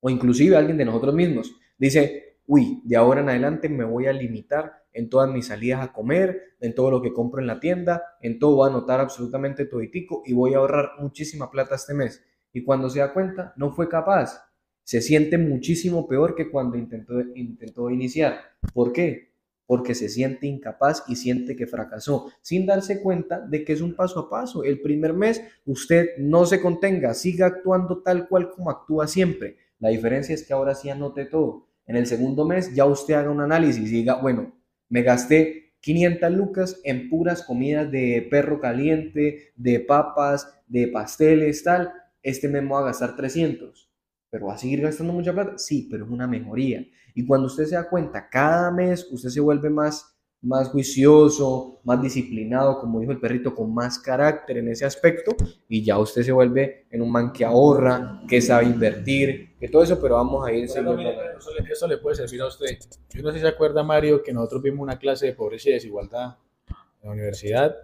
o 0.00 0.10
inclusive 0.10 0.56
alguien 0.56 0.76
de 0.76 0.84
nosotros 0.84 1.14
mismos, 1.14 1.54
dice, 1.78 2.23
uy, 2.46 2.82
de 2.84 2.96
ahora 2.96 3.20
en 3.20 3.28
adelante 3.28 3.68
me 3.68 3.84
voy 3.84 4.06
a 4.06 4.12
limitar 4.12 4.84
en 4.92 5.08
todas 5.08 5.30
mis 5.30 5.46
salidas 5.46 5.82
a 5.82 5.92
comer, 5.92 6.54
en 6.60 6.74
todo 6.74 6.90
lo 6.90 7.02
que 7.02 7.12
compro 7.12 7.40
en 7.40 7.46
la 7.46 7.60
tienda, 7.60 8.02
en 8.20 8.38
todo 8.38 8.56
voy 8.56 8.68
a 8.68 8.70
anotar 8.70 9.00
absolutamente 9.00 9.66
toditico 9.66 10.22
y 10.24 10.32
voy 10.32 10.54
a 10.54 10.58
ahorrar 10.58 10.92
muchísima 11.00 11.50
plata 11.50 11.74
este 11.74 11.94
mes. 11.94 12.24
Y 12.52 12.62
cuando 12.62 12.88
se 12.88 13.00
da 13.00 13.12
cuenta, 13.12 13.52
no 13.56 13.72
fue 13.72 13.88
capaz. 13.88 14.40
Se 14.84 15.00
siente 15.00 15.38
muchísimo 15.38 16.06
peor 16.06 16.34
que 16.34 16.50
cuando 16.50 16.78
intentó, 16.78 17.20
intentó 17.34 17.90
iniciar. 17.90 18.38
¿Por 18.72 18.92
qué? 18.92 19.32
Porque 19.66 19.94
se 19.94 20.08
siente 20.08 20.46
incapaz 20.46 21.04
y 21.08 21.16
siente 21.16 21.56
que 21.56 21.66
fracasó, 21.66 22.30
sin 22.42 22.66
darse 22.66 23.02
cuenta 23.02 23.40
de 23.40 23.64
que 23.64 23.72
es 23.72 23.80
un 23.80 23.94
paso 23.96 24.20
a 24.20 24.30
paso. 24.30 24.62
El 24.62 24.80
primer 24.80 25.14
mes 25.14 25.42
usted 25.64 26.10
no 26.18 26.46
se 26.46 26.60
contenga, 26.60 27.14
siga 27.14 27.46
actuando 27.46 28.02
tal 28.02 28.28
cual 28.28 28.50
como 28.50 28.70
actúa 28.70 29.08
siempre. 29.08 29.56
La 29.80 29.88
diferencia 29.88 30.34
es 30.34 30.46
que 30.46 30.52
ahora 30.52 30.74
sí 30.74 30.90
anote 30.90 31.24
todo. 31.24 31.66
En 31.86 31.96
el 31.96 32.06
segundo 32.06 32.46
mes 32.46 32.74
ya 32.74 32.84
usted 32.84 33.14
haga 33.14 33.30
un 33.30 33.40
análisis 33.40 33.90
y 33.90 33.94
diga, 33.96 34.14
bueno, 34.20 34.54
me 34.88 35.02
gasté 35.02 35.74
500 35.80 36.32
lucas 36.32 36.80
en 36.84 37.10
puras 37.10 37.42
comidas 37.42 37.90
de 37.90 38.26
perro 38.30 38.60
caliente, 38.60 39.52
de 39.54 39.80
papas, 39.80 40.48
de 40.66 40.88
pasteles, 40.88 41.62
tal. 41.62 41.92
Este 42.22 42.48
mes 42.48 42.62
me 42.62 42.70
va 42.70 42.80
a 42.80 42.84
gastar 42.84 43.16
300. 43.16 43.90
¿Pero 44.30 44.46
va 44.46 44.54
a 44.54 44.58
seguir 44.58 44.80
gastando 44.80 45.12
mucha 45.12 45.32
plata? 45.32 45.58
Sí, 45.58 45.86
pero 45.90 46.06
es 46.06 46.10
una 46.10 46.26
mejoría. 46.26 46.84
Y 47.14 47.26
cuando 47.26 47.46
usted 47.46 47.66
se 47.66 47.74
da 47.74 47.88
cuenta, 47.88 48.28
cada 48.28 48.70
mes 48.70 49.06
usted 49.12 49.28
se 49.28 49.40
vuelve 49.40 49.68
más 49.68 50.13
más 50.44 50.68
juicioso, 50.68 51.80
más 51.84 52.00
disciplinado, 52.02 52.78
como 52.78 53.00
dijo 53.00 53.12
el 53.12 53.20
perrito, 53.20 53.54
con 53.54 53.72
más 53.74 53.98
carácter 53.98 54.58
en 54.58 54.68
ese 54.68 54.84
aspecto, 54.84 55.34
y 55.68 55.82
ya 55.82 55.98
usted 55.98 56.22
se 56.22 56.32
vuelve 56.32 56.86
en 56.90 57.02
un 57.02 57.10
man 57.10 57.32
que 57.32 57.44
ahorra, 57.44 58.20
que 58.28 58.40
sabe 58.40 58.66
invertir, 58.66 59.56
que 59.58 59.68
todo 59.68 59.82
eso, 59.82 59.98
pero 60.00 60.16
vamos 60.16 60.46
a 60.46 60.52
ir... 60.52 60.68
Bueno, 60.68 60.94
mire, 60.94 61.16
eso, 61.38 61.50
le, 61.54 61.72
eso 61.72 61.88
le 61.88 61.98
puede 61.98 62.16
servir 62.16 62.42
a 62.42 62.46
usted. 62.46 62.78
Yo 63.10 63.22
no 63.22 63.30
sé 63.30 63.36
si 63.36 63.42
se 63.42 63.48
acuerda, 63.48 63.82
Mario, 63.82 64.22
que 64.22 64.32
nosotros 64.32 64.62
vimos 64.62 64.80
una 64.80 64.98
clase 64.98 65.26
de 65.26 65.32
pobreza 65.32 65.70
y 65.70 65.72
desigualdad 65.72 66.36
en 66.68 67.08
la 67.08 67.12
universidad 67.12 67.76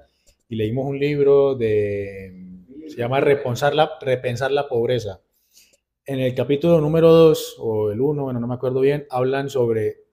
y 0.49 0.57
leímos 0.57 0.87
un 0.87 0.99
libro 0.99 1.55
de... 1.55 2.33
se 2.89 2.97
llama 2.97 3.21
Repensar 3.21 3.75
la, 3.75 3.93
Repensar 4.01 4.51
la 4.51 4.69
pobreza. 4.69 5.21
En 6.05 6.19
el 6.19 6.35
capítulo 6.35 6.81
número 6.81 7.13
2, 7.13 7.57
o 7.61 7.91
el 7.91 8.01
1, 8.01 8.25
bueno, 8.25 8.41
no 8.41 8.47
me 8.47 8.55
acuerdo 8.55 8.81
bien, 8.81 9.07
hablan 9.11 9.49
sobre 9.49 10.10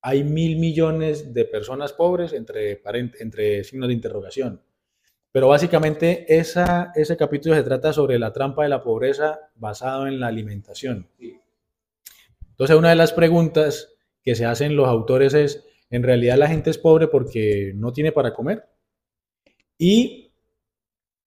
hay 0.00 0.24
mil 0.24 0.58
millones 0.58 1.34
de 1.34 1.44
personas 1.44 1.92
pobres 1.92 2.32
entre, 2.32 2.80
entre 3.20 3.64
signos 3.64 3.88
de 3.88 3.94
interrogación. 3.94 4.62
Pero 5.32 5.48
básicamente 5.48 6.24
esa, 6.28 6.92
ese 6.94 7.16
capítulo 7.16 7.54
se 7.54 7.62
trata 7.62 7.92
sobre 7.92 8.18
la 8.18 8.32
trampa 8.32 8.62
de 8.62 8.70
la 8.70 8.82
pobreza 8.82 9.50
basado 9.56 10.06
en 10.06 10.20
la 10.20 10.28
alimentación. 10.28 11.08
Entonces 12.50 12.76
una 12.76 12.90
de 12.90 12.96
las 12.96 13.12
preguntas 13.12 13.94
que 14.22 14.34
se 14.34 14.46
hacen 14.46 14.76
los 14.76 14.88
autores 14.88 15.34
es, 15.34 15.64
¿en 15.90 16.02
realidad 16.02 16.38
la 16.38 16.48
gente 16.48 16.70
es 16.70 16.78
pobre 16.78 17.08
porque 17.08 17.72
no 17.74 17.92
tiene 17.92 18.12
para 18.12 18.32
comer? 18.32 18.64
Y 19.76 20.32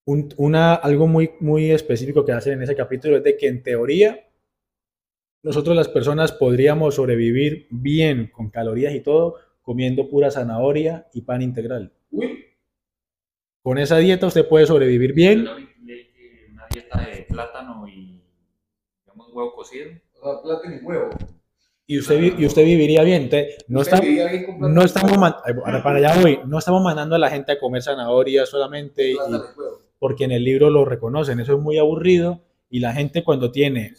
una, 0.05 0.75
algo 0.75 1.07
muy, 1.07 1.31
muy 1.39 1.71
específico 1.71 2.25
que 2.25 2.31
hacen 2.31 2.53
en 2.53 2.63
ese 2.63 2.75
capítulo 2.75 3.17
es 3.17 3.23
de 3.23 3.37
que 3.37 3.47
en 3.47 3.63
teoría 3.63 4.27
nosotros 5.43 5.75
las 5.75 5.87
personas 5.87 6.31
podríamos 6.31 6.95
sobrevivir 6.95 7.67
bien 7.71 8.31
con 8.31 8.49
calorías 8.49 8.93
y 8.93 9.01
todo 9.01 9.35
comiendo 9.61 10.09
pura 10.09 10.31
zanahoria 10.31 11.07
y 11.13 11.21
pan 11.21 11.41
integral. 11.41 11.93
Con 13.63 13.77
esa 13.77 13.97
dieta 13.97 14.27
usted 14.27 14.47
puede 14.47 14.65
sobrevivir 14.65 15.13
bien. 15.13 15.47
Una 15.47 16.67
dieta 16.71 16.99
de 16.99 17.25
plátano 17.29 17.87
y 17.87 18.21
digamos, 19.03 19.33
huevo 19.33 19.53
cocido. 19.53 19.91
plátano 20.43 20.75
y 20.75 20.85
huevo. 20.85 21.09
Y 21.87 21.99
usted, 21.99 22.39
y 22.39 22.45
usted 22.45 22.63
viviría 22.63 23.03
bien. 23.03 23.29
no, 23.67 23.81
estamos, 23.81 24.05
no 24.59 24.81
estamos, 24.83 25.17
para 25.83 25.97
allá 25.97 26.21
voy, 26.21 26.39
no 26.45 26.59
estamos 26.59 26.81
mandando 26.81 27.15
a 27.15 27.19
la 27.19 27.29
gente 27.29 27.51
a 27.51 27.59
comer 27.59 27.81
zanahoria 27.81 28.45
solamente, 28.45 29.15
porque 29.99 30.23
en 30.23 30.31
el 30.31 30.43
libro 30.43 30.69
lo 30.69 30.85
reconocen. 30.85 31.39
Eso 31.39 31.55
es 31.55 31.59
muy 31.59 31.77
aburrido 31.79 32.41
y 32.69 32.79
la 32.79 32.93
gente 32.93 33.23
cuando 33.23 33.51
tiene 33.51 33.93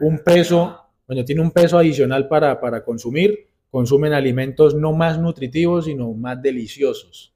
un 0.00 0.18
peso, 0.18 0.80
cuando 1.06 1.24
tiene 1.24 1.42
un 1.42 1.50
peso 1.50 1.78
adicional 1.78 2.28
para, 2.28 2.60
para 2.60 2.84
consumir, 2.84 3.48
consumen 3.70 4.12
alimentos 4.12 4.74
no 4.74 4.92
más 4.92 5.18
nutritivos, 5.18 5.86
sino 5.86 6.12
más 6.12 6.40
deliciosos. 6.40 7.34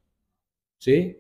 ¿Sí? 0.79 1.19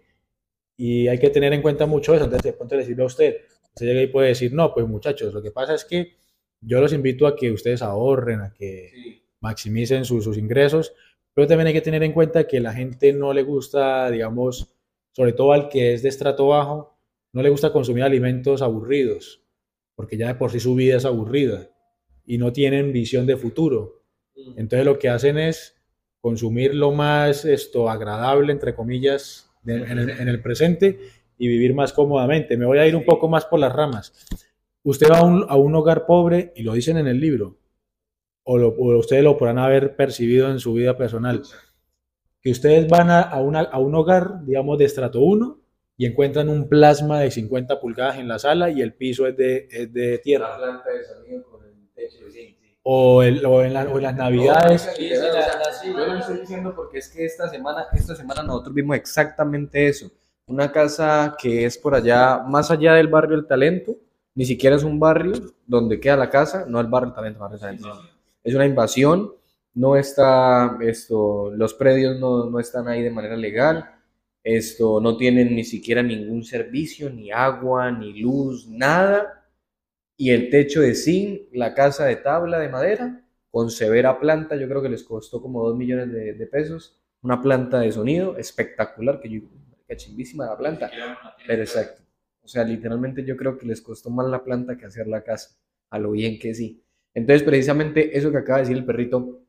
Y 0.77 1.09
hay 1.09 1.19
que 1.19 1.31
tener 1.31 1.53
en 1.53 1.63
cuenta 1.63 1.87
mucho 1.87 2.15
eso. 2.15 2.25
Entonces, 2.25 2.53
de 2.53 2.57
pronto 2.57 2.77
decirle 2.77 3.03
a 3.03 3.07
usted, 3.07 3.37
usted 3.75 3.87
llega 3.87 4.03
y 4.03 4.07
puede 4.07 4.29
decir, 4.29 4.53
no, 4.53 4.73
pues 4.73 4.87
muchachos, 4.87 5.35
lo 5.35 5.43
que 5.43 5.51
pasa 5.51 5.75
es 5.75 5.85
que 5.85 6.17
yo 6.61 6.81
los 6.81 6.93
invito 6.93 7.27
a 7.27 7.37
que 7.37 7.51
ustedes 7.51 7.83
ahorren, 7.83 8.41
a 8.41 8.53
que 8.53 9.23
maximicen 9.41 10.05
sus, 10.05 10.25
sus 10.25 10.39
ingresos, 10.39 10.95
pero 11.35 11.47
también 11.47 11.69
hay 11.69 11.73
que 11.73 11.81
tener 11.81 12.03
en 12.03 12.13
cuenta 12.13 12.47
que 12.47 12.61
la 12.61 12.73
gente 12.73 13.13
no 13.13 13.33
le 13.33 13.43
gusta, 13.43 14.11
digamos, 14.11 14.73
sobre 15.13 15.33
todo 15.33 15.53
al 15.53 15.69
que 15.69 15.95
es 15.95 16.03
de 16.03 16.09
estrato 16.09 16.49
bajo, 16.49 16.97
no 17.33 17.43
le 17.43 17.51
gusta 17.51 17.73
consumir 17.73 18.03
alimentos 18.03 18.63
aburridos 18.63 19.43
porque 20.01 20.17
ya 20.17 20.29
de 20.29 20.35
por 20.35 20.51
sí 20.51 20.59
su 20.59 20.75
vida 20.75 20.97
es 20.97 21.05
aburrida 21.05 21.69
y 22.25 22.39
no 22.39 22.55
tienen 22.55 22.91
visión 22.91 23.27
de 23.27 23.37
futuro. 23.37 24.03
Entonces 24.57 24.87
lo 24.87 24.99
que 24.99 25.11
hacen 25.11 25.37
es 25.37 25.77
consumir 26.23 26.75
lo 26.75 26.91
más 26.91 27.45
esto 27.45 27.91
agradable, 27.91 28.51
entre 28.51 28.75
comillas, 28.75 29.53
en, 29.67 29.99
el, 29.99 30.41
presente 30.41 31.01
y 31.37 31.49
vivir 31.49 31.75
más 31.75 31.93
cómodamente. 31.93 32.57
Me 32.57 32.65
voy 32.65 32.79
a 32.79 32.87
ir 32.87 32.97
un 32.97 33.05
poco 33.05 33.29
más 33.29 33.45
por 33.45 33.61
las 33.61 33.75
ramas. 33.75 34.27
Usted 34.85 35.11
va 35.11 35.19
a 35.19 35.23
un, 35.23 35.45
a 35.47 35.57
un 35.57 35.75
hogar 35.75 36.07
pobre, 36.07 36.55
y 36.57 36.63
lo 36.63 36.73
dicen 36.73 36.97
en 36.97 37.07
el 37.07 37.21
libro, 37.21 37.59
o, 38.45 38.57
lo, 38.57 38.71
ustedes 38.71 39.23
lo 39.23 39.37
podrán 39.37 39.59
haber 39.59 39.97
percibido 39.97 40.51
en 40.51 40.61
su 40.61 40.73
vida 40.73 40.97
personal, 40.97 41.43
que 42.41 42.53
ustedes 42.53 42.89
van 42.89 43.11
a, 43.11 43.21
a, 43.21 43.43
una, 43.43 43.61
a 43.61 43.79
un 43.79 43.95
hogar, 43.95 44.47
digamos, 44.47 44.79
de 44.79 44.87
estrato 44.87 45.21
1, 45.21 45.60
y 46.01 46.07
encuentran 46.07 46.49
un 46.49 46.67
plasma 46.67 47.21
de 47.21 47.31
50 47.31 47.79
pulgadas 47.79 48.17
en 48.17 48.27
la 48.27 48.39
sala 48.39 48.71
y 48.71 48.81
el 48.81 48.95
piso 48.95 49.27
es 49.27 49.37
de, 49.37 49.69
es 49.71 49.93
de 49.93 50.17
tierra. 50.17 50.59
O, 52.83 53.23
el, 53.23 53.45
o, 53.45 53.63
en 53.63 53.77
o, 53.77 53.97
en 53.99 54.03
las 54.05 54.17
navidades. 54.17 54.89
yo 54.99 56.07
lo 56.07 56.19
estoy 56.19 56.39
diciendo 56.39 56.75
porque 56.75 57.01
es 57.01 57.11
que 57.11 57.27
esta 57.27 57.51
semana, 57.51 57.85
esta 57.93 58.17
semana 58.17 58.43
nosotros 58.43 58.75
vimos 58.75 58.97
exactamente 58.97 59.89
eso. 59.89 60.11
Una 60.47 60.73
casa 60.73 61.37
que 61.39 61.67
es 61.67 61.77
por 61.77 61.95
allá, 61.95 62.39
más 62.49 62.71
allá 62.71 62.95
del 62.95 63.09
barrio 63.09 63.37
El 63.37 63.47
Talento, 63.47 63.95
ni 64.35 64.47
siquiera 64.47 64.77
es 64.77 64.85
un 64.85 64.99
barrio 64.99 65.35
donde 65.67 66.01
queda 66.01 66.17
la 66.17 66.31
casa, 66.31 66.65
no 66.67 66.81
el 66.81 66.87
barrio 66.87 67.11
El 67.11 67.15
Talento, 67.15 67.41
barrio 67.41 67.59
Talento. 67.59 67.89
Es 68.43 68.55
una 68.55 68.65
invasión, 68.65 69.35
no 69.75 69.97
está, 69.97 70.79
esto, 70.81 71.51
los 71.51 71.75
predios 71.75 72.19
no, 72.19 72.47
no 72.47 72.59
están 72.59 72.89
ahí 72.89 73.03
de 73.03 73.11
manera 73.11 73.37
legal 73.37 74.00
esto 74.57 75.01
no 75.01 75.17
tienen 75.17 75.55
ni 75.55 75.65
siquiera 75.65 76.03
ningún 76.03 76.45
servicio, 76.45 77.11
ni 77.11 77.31
agua, 77.31 77.91
ni 77.91 78.21
luz, 78.21 78.69
nada. 78.69 79.47
Y 80.17 80.31
el 80.31 80.51
techo 80.51 80.81
de 80.81 80.95
zinc, 80.95 81.43
la 81.53 81.75
casa 81.75 82.07
de 82.07 82.17
tabla 82.17 82.59
de 82.59 82.69
madera, 82.69 83.25
con 83.51 83.71
severa 83.71 84.19
planta, 84.21 84.57
yo 84.57 84.69
creo 84.69 84.83
que 84.83 84.89
les 84.89 85.03
costó 85.03 85.43
como 85.43 85.65
2 85.67 85.77
millones 85.77 86.13
de, 86.13 86.47
pesos. 86.47 87.01
Una 87.23 87.43
planta 87.43 87.81
de 87.81 87.93
sonido 87.93 88.37
espectacular, 88.37 89.21
que 89.21 89.29
yo, 89.29 89.41
que 89.87 89.97
chimbísima 89.97 90.47
la 90.47 90.57
planta. 90.57 90.91
Pero 91.47 91.63
exacto. 91.63 92.03
O 92.43 92.49
sea, 92.49 92.65
literalmente 92.65 93.25
yo 93.25 93.37
creo 93.37 93.59
que 93.59 93.67
les 93.67 93.81
costó 93.81 94.11
más 94.11 94.29
la 94.29 94.43
planta 94.43 94.77
que 94.77 94.87
hacer 94.87 95.07
la 95.07 95.23
casa, 95.23 95.57
a 95.91 95.99
lo 95.99 96.13
bien 96.13 96.39
que 96.39 96.55
sí. 96.55 96.83
Entonces, 97.13 97.43
precisamente 97.43 98.17
eso 98.17 98.31
que 98.31 98.39
acaba 98.39 98.59
de 98.59 98.63
decir 98.65 98.77
el 98.77 98.85
perrito 98.85 99.43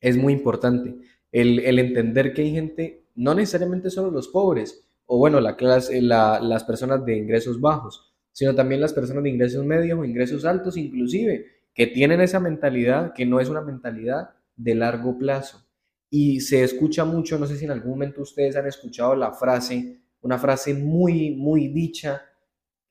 es 0.00 0.16
muy 0.16 0.32
importante. 0.32 0.94
El, 1.32 1.60
el 1.60 1.78
entender 1.78 2.34
que 2.34 2.42
hay 2.42 2.52
gente 2.52 3.03
no 3.14 3.34
necesariamente 3.34 3.90
solo 3.90 4.10
los 4.10 4.28
pobres, 4.28 4.86
o 5.06 5.18
bueno, 5.18 5.40
la 5.40 5.56
clase, 5.56 6.00
las 6.00 6.64
personas 6.64 7.04
de 7.04 7.16
ingresos 7.16 7.60
bajos, 7.60 8.14
sino 8.32 8.54
también 8.54 8.80
las 8.80 8.92
personas 8.92 9.22
de 9.22 9.30
ingresos 9.30 9.64
medios 9.64 9.98
o 9.98 10.04
ingresos 10.04 10.44
altos 10.44 10.76
inclusive, 10.76 11.46
que 11.74 11.86
tienen 11.86 12.20
esa 12.20 12.40
mentalidad 12.40 13.12
que 13.12 13.26
no 13.26 13.40
es 13.40 13.48
una 13.48 13.60
mentalidad 13.60 14.30
de 14.56 14.74
largo 14.74 15.18
plazo. 15.18 15.66
Y 16.10 16.40
se 16.40 16.62
escucha 16.62 17.04
mucho, 17.04 17.38
no 17.38 17.46
sé 17.46 17.56
si 17.56 17.64
en 17.64 17.72
algún 17.72 17.90
momento 17.92 18.22
ustedes 18.22 18.56
han 18.56 18.66
escuchado 18.66 19.14
la 19.16 19.32
frase, 19.32 20.00
una 20.20 20.38
frase 20.38 20.74
muy, 20.74 21.34
muy 21.34 21.68
dicha 21.68 22.22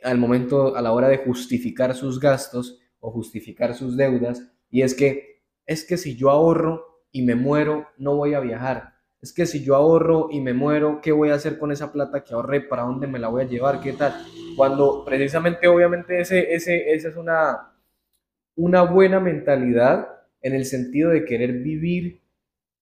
al 0.03 0.17
momento, 0.17 0.75
a 0.75 0.81
la 0.81 0.91
hora 0.91 1.07
de 1.07 1.19
justificar 1.19 1.95
sus 1.95 2.19
gastos 2.19 2.81
o 2.99 3.11
justificar 3.11 3.73
sus 3.73 3.95
deudas, 3.95 4.43
y 4.69 4.81
es 4.81 4.93
que, 4.93 5.43
es 5.65 5.85
que 5.85 5.97
si 5.97 6.15
yo 6.15 6.29
ahorro 6.29 7.03
y 7.11 7.21
me 7.21 7.35
muero, 7.35 7.87
no 7.97 8.15
voy 8.15 8.33
a 8.33 8.41
viajar 8.41 8.92
es 9.23 9.31
que 9.31 9.45
si 9.45 9.63
yo 9.63 9.77
ahorro 9.77 10.27
y 10.31 10.41
me 10.41 10.53
muero, 10.53 10.99
¿qué 11.01 11.13
voy 11.13 11.29
a 11.29 11.35
hacer 11.35 11.57
con 11.57 11.71
esa 11.71 11.93
plata 11.93 12.25
que 12.25 12.33
ahorré? 12.33 12.59
¿Para 12.59 12.83
dónde 12.83 13.07
me 13.07 13.19
la 13.19 13.29
voy 13.29 13.43
a 13.43 13.47
llevar? 13.47 13.79
¿Qué 13.79 13.93
tal? 13.93 14.13
Cuando 14.57 15.05
precisamente, 15.05 15.65
obviamente, 15.69 16.19
ese, 16.19 16.53
ese, 16.53 16.93
esa 16.93 17.07
es 17.07 17.15
una, 17.15 17.71
una 18.55 18.81
buena 18.81 19.21
mentalidad 19.21 20.09
en 20.41 20.55
el 20.55 20.65
sentido 20.65 21.09
de 21.09 21.23
querer 21.23 21.53
vivir 21.53 22.21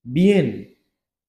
bien, 0.01 0.79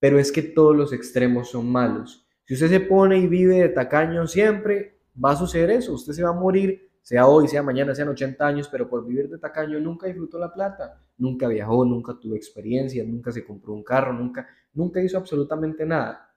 pero 0.01 0.19
es 0.19 0.33
que 0.33 0.41
todos 0.41 0.75
los 0.75 0.95
extremos 0.95 1.51
son 1.51 1.71
malos. 1.71 2.27
Si 2.45 2.55
usted 2.55 2.71
se 2.71 2.81
pone 2.81 3.19
y 3.19 3.27
vive 3.27 3.57
de 3.57 3.69
tacaño 3.69 4.27
siempre, 4.27 4.97
va 5.23 5.33
a 5.33 5.37
suceder 5.37 5.73
eso. 5.73 5.93
Usted 5.93 6.15
se 6.15 6.23
va 6.23 6.31
a 6.31 6.41
morir, 6.41 6.89
sea 7.03 7.27
hoy, 7.27 7.49
sea 7.49 7.63
mañana, 7.63 7.95
sean 7.95 8.09
80 8.09 8.47
años, 8.47 8.67
pero 8.73 8.89
por 8.89 9.07
vivir 9.07 9.29
de 9.29 9.37
tacaño 9.37 9.79
nunca 9.79 10.07
disfrutó 10.07 10.39
la 10.39 10.55
plata, 10.55 11.03
nunca 11.19 11.49
viajó, 11.49 11.85
nunca 11.85 12.15
tuvo 12.19 12.35
experiencia, 12.35 13.05
nunca 13.05 13.31
se 13.31 13.45
compró 13.45 13.75
un 13.75 13.85
carro, 13.85 14.15
nunca 14.15 14.49
nunca 14.75 15.03
hizo 15.03 15.17
absolutamente 15.17 15.85
nada. 15.87 16.35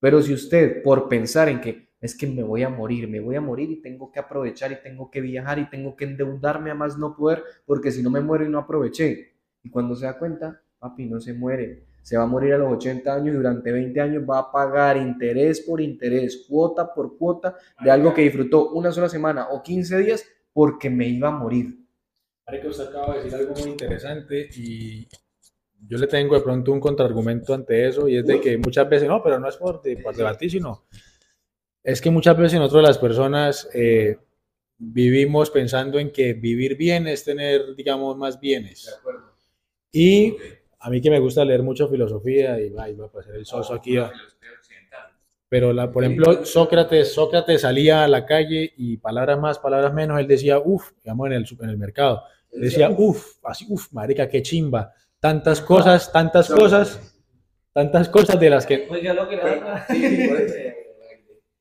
Pero 0.00 0.22
si 0.22 0.32
usted, 0.32 0.82
por 0.82 1.08
pensar 1.08 1.48
en 1.48 1.60
que 1.60 1.86
es 2.00 2.16
que 2.16 2.26
me 2.26 2.42
voy 2.42 2.62
a 2.62 2.68
morir, 2.68 3.08
me 3.08 3.20
voy 3.20 3.36
a 3.36 3.40
morir 3.40 3.70
y 3.70 3.80
tengo 3.80 4.12
que 4.12 4.20
aprovechar 4.20 4.70
y 4.72 4.82
tengo 4.82 5.10
que 5.10 5.20
viajar 5.20 5.58
y 5.58 5.70
tengo 5.70 5.96
que 5.96 6.04
endeudarme 6.04 6.70
a 6.70 6.74
más 6.74 6.98
no 6.98 7.16
poder, 7.16 7.42
porque 7.64 7.90
si 7.90 8.02
no 8.02 8.10
me 8.10 8.20
muero 8.20 8.44
y 8.44 8.48
no 8.48 8.58
aproveché. 8.58 9.34
Y 9.62 9.70
cuando 9.70 9.96
se 9.96 10.06
da 10.06 10.18
cuenta, 10.18 10.60
papi, 10.78 11.06
no 11.06 11.20
se 11.20 11.32
muere. 11.32 11.86
Se 12.02 12.16
va 12.16 12.22
a 12.22 12.26
morir 12.26 12.54
a 12.54 12.58
los 12.58 12.72
80 12.74 13.12
años 13.12 13.34
y 13.34 13.36
durante 13.38 13.72
20 13.72 14.00
años 14.00 14.22
va 14.28 14.38
a 14.38 14.52
pagar 14.52 14.96
interés 14.96 15.60
por 15.60 15.80
interés, 15.80 16.44
cuota 16.48 16.94
por 16.94 17.18
cuota 17.18 17.56
de 17.82 17.90
algo 17.90 18.14
que 18.14 18.22
disfrutó 18.22 18.70
una 18.70 18.92
sola 18.92 19.08
semana 19.08 19.48
o 19.48 19.62
15 19.62 19.98
días 19.98 20.24
porque 20.52 20.88
me 20.88 21.08
iba 21.08 21.28
a 21.28 21.32
morir. 21.32 21.84
Que 22.48 22.68
usted 22.68 22.86
acaba 22.86 23.14
de 23.14 23.24
decir 23.24 23.34
algo 23.34 23.54
muy 23.54 23.70
interesante 23.70 24.48
y 24.56 25.08
yo 25.88 25.98
le 25.98 26.06
tengo 26.06 26.34
de 26.34 26.40
pronto 26.40 26.72
un 26.72 26.80
contraargumento 26.80 27.54
ante 27.54 27.86
eso 27.88 28.08
y 28.08 28.16
es 28.16 28.26
de 28.26 28.40
que 28.40 28.58
muchas 28.58 28.88
veces, 28.88 29.08
no, 29.08 29.22
pero 29.22 29.38
no 29.38 29.48
es 29.48 29.56
por, 29.56 29.80
por 30.02 30.14
debatir, 30.16 30.50
sino 30.50 30.84
es 31.82 32.00
que 32.00 32.10
muchas 32.10 32.36
veces 32.36 32.58
nosotros 32.58 32.82
las 32.82 32.98
personas 32.98 33.68
eh, 33.72 34.18
vivimos 34.78 35.50
pensando 35.50 35.98
en 35.98 36.10
que 36.10 36.34
vivir 36.34 36.76
bien 36.76 37.06
es 37.06 37.24
tener, 37.24 37.74
digamos, 37.76 38.16
más 38.16 38.40
bienes. 38.40 38.98
Y 39.92 40.36
a 40.80 40.90
mí 40.90 41.00
que 41.00 41.10
me 41.10 41.18
gusta 41.20 41.44
leer 41.44 41.62
mucho 41.62 41.88
filosofía 41.88 42.60
y 42.60 42.70
va, 42.70 42.86
va 43.00 43.06
a 43.06 43.10
pasar 43.12 43.34
el 43.36 43.46
soso 43.46 43.72
aquí. 43.74 43.96
a- 43.96 44.10
Pero, 45.48 45.72
la, 45.72 45.92
por 45.92 46.02
ejemplo, 46.02 46.44
Sócrates, 46.44 47.12
Sócrates 47.12 47.60
salía 47.60 48.02
a 48.02 48.08
la 48.08 48.26
calle 48.26 48.72
y 48.76 48.96
palabras 48.96 49.38
más, 49.38 49.58
palabras 49.60 49.94
menos, 49.94 50.18
él 50.18 50.26
decía, 50.26 50.58
uff, 50.58 50.90
digamos 51.04 51.26
en 51.28 51.32
el, 51.34 51.46
en 51.60 51.68
el 51.70 51.78
mercado, 51.78 52.22
él 52.50 52.62
decía, 52.62 52.90
uff, 52.90 53.36
así, 53.44 53.64
uff, 53.68 53.92
marica, 53.92 54.28
qué 54.28 54.42
chimba, 54.42 54.92
tantas 55.26 55.60
cosas, 55.60 56.12
tantas 56.12 56.48
cosas, 56.48 57.00
tantas 57.72 58.08
cosas 58.08 58.38
de 58.38 58.48
las 58.48 58.64
que, 58.64 58.86
Oiga, 58.88 59.12
lo 59.12 59.28
que 59.28 59.36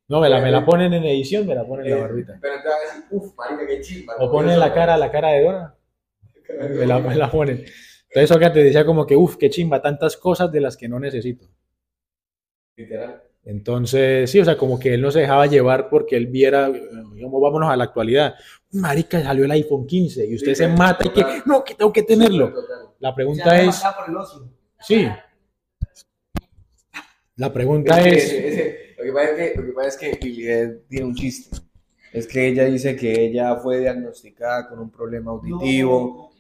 no, 0.08 0.22
me 0.22 0.30
la, 0.30 0.40
me 0.40 0.52
la 0.52 0.64
ponen 0.64 0.94
en 0.94 1.04
edición, 1.04 1.48
me 1.48 1.56
la 1.56 1.66
ponen 1.66 1.88
en 1.88 1.96
la 1.96 2.02
barbita. 2.02 2.38
Pero 2.40 2.58
entonces 2.58 2.80
van 2.80 2.80
a 2.80 2.94
decir, 2.94 3.06
uff, 3.10 3.36
marica, 3.36 3.66
qué 3.66 3.82
chimba. 3.82 4.14
O 4.20 4.30
ponen 4.30 4.60
la 4.60 4.72
cara, 4.72 4.98
la 4.98 5.10
cara 5.10 5.30
de 5.30 5.42
Dora, 5.42 5.76
me 6.60 6.86
la, 6.86 7.00
me 7.00 7.16
la 7.16 7.32
ponen. 7.32 7.66
Entonces 8.10 8.30
Sócrates 8.30 8.64
decía 8.64 8.86
como 8.86 9.08
que, 9.08 9.16
uff, 9.16 9.36
qué 9.36 9.50
chimba, 9.50 9.82
tantas 9.82 10.16
cosas 10.16 10.52
de 10.52 10.62
las 10.62 10.78
que 10.78 10.88
no 10.88 11.00
necesito. 11.00 11.48
Literal. 12.76 13.24
Entonces, 13.46 14.30
sí, 14.32 14.40
o 14.40 14.46
sea, 14.46 14.58
como 14.58 14.80
que 14.80 14.96
él 14.96 15.02
no 15.02 15.12
se 15.12 15.20
dejaba 15.20 15.46
llevar 15.46 15.88
porque 15.88 16.18
él 16.18 16.28
viera, 16.28 16.68
digamos, 16.70 17.42
vámonos 17.42 17.70
a 17.70 17.78
la 17.78 17.84
actualidad. 17.84 18.34
Marica, 18.72 19.22
salió 19.22 19.46
el 19.46 19.52
iPhone 19.52 19.86
15 19.86 20.26
y 20.26 20.36
usted 20.36 20.56
se 20.56 20.68
mata 20.68 21.06
y 21.06 21.10
que, 21.10 21.24
no, 21.46 21.64
que 21.64 21.76
tengo 21.76 21.94
que 21.94 22.02
tenerlo. 22.02 22.52
La 23.00 23.14
pregunta 23.14 23.62
es, 23.62 23.84
por 23.96 24.10
el 24.10 24.18
ocio. 24.18 24.50
sí. 24.82 25.08
La 27.38 27.52
pregunta 27.52 28.00
es, 28.00 28.34
lo, 28.98 29.04
que 29.04 29.12
pasa 29.12 29.30
es 29.32 29.36
que, 29.36 29.60
lo 29.60 29.66
que 29.66 29.72
pasa 29.74 29.88
es 29.90 29.98
que 29.98 30.20
Lilith 30.22 30.88
tiene 30.88 31.06
un 31.06 31.14
chiste. 31.16 31.58
Es 32.14 32.28
que 32.28 32.48
ella 32.48 32.64
dice 32.64 32.96
que 32.96 33.26
ella 33.26 33.58
fue 33.58 33.82
diagnosticada 33.82 34.70
con 34.70 34.80
un 34.80 34.90
problema 34.90 35.32
auditivo. 35.32 36.32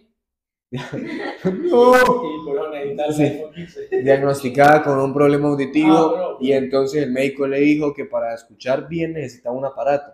diagnosticada 4.03 4.83
con 4.83 4.99
un 4.99 5.13
problema 5.13 5.49
auditivo 5.49 6.37
y 6.39 6.51
entonces 6.51 7.03
el 7.03 7.11
médico 7.11 7.47
le 7.47 7.59
dijo 7.59 7.93
que 7.93 8.05
para 8.05 8.33
escuchar 8.33 8.87
bien 8.87 9.13
necesitaba 9.13 9.55
un 9.55 9.65
aparato 9.65 10.13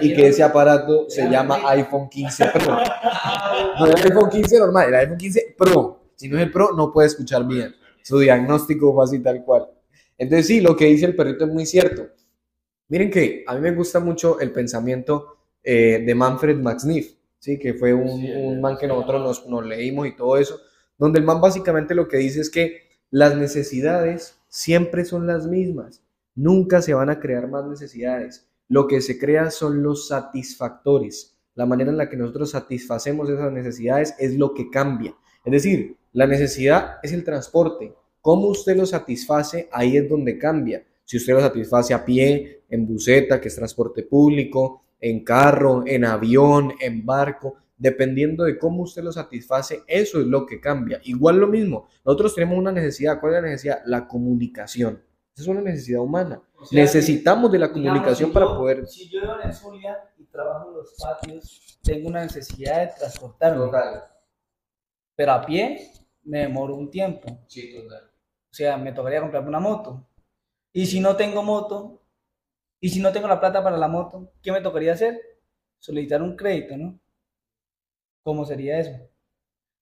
y 0.00 0.14
que 0.14 0.28
ese 0.28 0.42
aparato 0.42 1.08
se 1.08 1.28
llama 1.28 1.60
iPhone 1.70 2.08
15 2.08 2.46
Pro. 2.52 2.78
No 3.78 3.86
el 3.86 3.94
iPhone 3.94 4.30
15 4.30 4.58
normal, 4.58 4.88
el 4.88 4.94
iPhone 4.94 5.18
15 5.18 5.54
Pro. 5.56 6.00
Si 6.16 6.28
no 6.28 6.36
es 6.36 6.44
el 6.44 6.50
Pro, 6.50 6.72
no 6.76 6.92
puede 6.92 7.08
escuchar 7.08 7.46
bien. 7.46 7.74
Su 8.02 8.18
diagnóstico 8.18 8.94
fue 8.94 9.04
así 9.04 9.20
tal 9.20 9.44
cual. 9.44 9.68
Entonces 10.18 10.46
sí, 10.46 10.60
lo 10.60 10.76
que 10.76 10.86
dice 10.86 11.06
el 11.06 11.16
perrito 11.16 11.44
es 11.44 11.50
muy 11.50 11.64
cierto. 11.64 12.08
Miren 12.88 13.10
que 13.10 13.44
a 13.46 13.54
mí 13.54 13.60
me 13.60 13.72
gusta 13.72 14.00
mucho 14.00 14.38
el 14.40 14.52
pensamiento 14.52 15.38
eh, 15.62 16.02
de 16.04 16.14
Manfred 16.14 16.58
Neef, 16.84 17.12
¿sí? 17.40 17.58
que 17.58 17.74
fue 17.74 17.92
un, 17.92 18.24
un 18.24 18.60
man 18.60 18.76
que 18.78 18.86
nosotros 18.86 19.20
nos, 19.20 19.48
nos 19.48 19.66
leímos 19.66 20.06
y 20.06 20.14
todo 20.14 20.36
eso, 20.36 20.60
donde 20.96 21.18
el 21.18 21.24
man 21.24 21.40
básicamente 21.40 21.94
lo 21.94 22.06
que 22.06 22.18
dice 22.18 22.40
es 22.40 22.50
que 22.50 22.82
las 23.10 23.36
necesidades 23.36 24.38
siempre 24.48 25.04
son 25.04 25.26
las 25.26 25.48
mismas, 25.48 26.04
nunca 26.36 26.80
se 26.80 26.94
van 26.94 27.10
a 27.10 27.18
crear 27.18 27.48
más 27.48 27.66
necesidades, 27.66 28.48
lo 28.68 28.86
que 28.86 29.00
se 29.00 29.18
crea 29.18 29.50
son 29.50 29.82
los 29.82 30.06
satisfactores, 30.06 31.36
la 31.56 31.66
manera 31.66 31.90
en 31.90 31.96
la 31.96 32.08
que 32.08 32.16
nosotros 32.16 32.50
satisfacemos 32.50 33.28
esas 33.28 33.50
necesidades 33.50 34.14
es 34.18 34.36
lo 34.36 34.54
que 34.54 34.70
cambia, 34.70 35.14
es 35.44 35.52
decir, 35.52 35.96
la 36.12 36.26
necesidad 36.26 36.98
es 37.02 37.12
el 37.12 37.24
transporte, 37.24 37.94
cómo 38.20 38.48
usted 38.48 38.76
lo 38.76 38.86
satisface, 38.86 39.68
ahí 39.72 39.96
es 39.96 40.08
donde 40.08 40.38
cambia, 40.38 40.84
si 41.04 41.16
usted 41.16 41.32
lo 41.32 41.40
satisface 41.40 41.94
a 41.94 42.04
pie, 42.04 42.62
en 42.68 42.86
buseta, 42.86 43.40
que 43.40 43.48
es 43.48 43.56
transporte 43.56 44.04
público, 44.04 44.84
en 45.00 45.24
carro, 45.24 45.82
en 45.86 46.04
avión, 46.04 46.72
en 46.80 47.04
barco, 47.04 47.56
dependiendo 47.76 48.44
de 48.44 48.58
cómo 48.58 48.82
usted 48.82 49.02
lo 49.02 49.10
satisface, 49.12 49.82
eso 49.86 50.20
es 50.20 50.26
lo 50.26 50.44
que 50.46 50.60
cambia. 50.60 51.00
Igual 51.04 51.38
lo 51.38 51.46
mismo, 51.46 51.88
nosotros 52.04 52.34
tenemos 52.34 52.58
una 52.58 52.72
necesidad, 52.72 53.18
¿cuál 53.20 53.34
es 53.34 53.42
la 53.42 53.48
necesidad? 53.48 53.82
La 53.86 54.06
comunicación. 54.06 55.02
Esa 55.32 55.42
es 55.42 55.48
una 55.48 55.62
necesidad 55.62 56.00
humana. 56.02 56.42
Necesitamos 56.72 57.50
de 57.50 57.58
la 57.58 57.68
Digamos, 57.68 57.88
comunicación 57.92 58.28
si 58.30 58.34
para 58.34 58.46
yo- 58.46 58.56
poder... 58.58 58.86
Si 58.86 59.08
yo 59.08 59.20
vivo 59.22 59.34
en 59.42 59.52
Zulia 59.54 59.96
y 60.18 60.24
trabajo 60.24 60.68
en 60.68 60.76
los 60.76 60.94
patios, 61.02 61.78
tengo 61.82 62.08
una 62.08 62.22
necesidad 62.22 62.80
de 62.80 62.92
transportarme. 62.98 63.70
Pero 65.16 65.32
a 65.32 65.46
pie 65.46 65.90
me 66.24 66.40
demoro 66.40 66.74
un 66.74 66.90
tiempo. 66.90 67.38
Sí, 67.46 67.74
total. 67.74 68.04
O 68.04 68.54
sea, 68.54 68.76
me 68.76 68.92
tocaría 68.92 69.20
comprarme 69.20 69.48
una 69.48 69.60
moto. 69.60 70.06
Y 70.72 70.86
si 70.86 71.00
no 71.00 71.16
tengo 71.16 71.42
moto, 71.42 71.99
y 72.80 72.88
si 72.90 73.00
no 73.00 73.12
tengo 73.12 73.28
la 73.28 73.40
plata 73.40 73.62
para 73.62 73.76
la 73.78 73.88
moto, 73.88 74.32
¿qué 74.42 74.52
me 74.52 74.60
tocaría 74.60 74.92
hacer? 74.94 75.20
Solicitar 75.78 76.22
un 76.22 76.36
crédito, 76.36 76.76
¿no? 76.76 76.98
¿Cómo 78.22 78.44
sería 78.44 78.78
eso? 78.78 78.92
O 78.92 79.32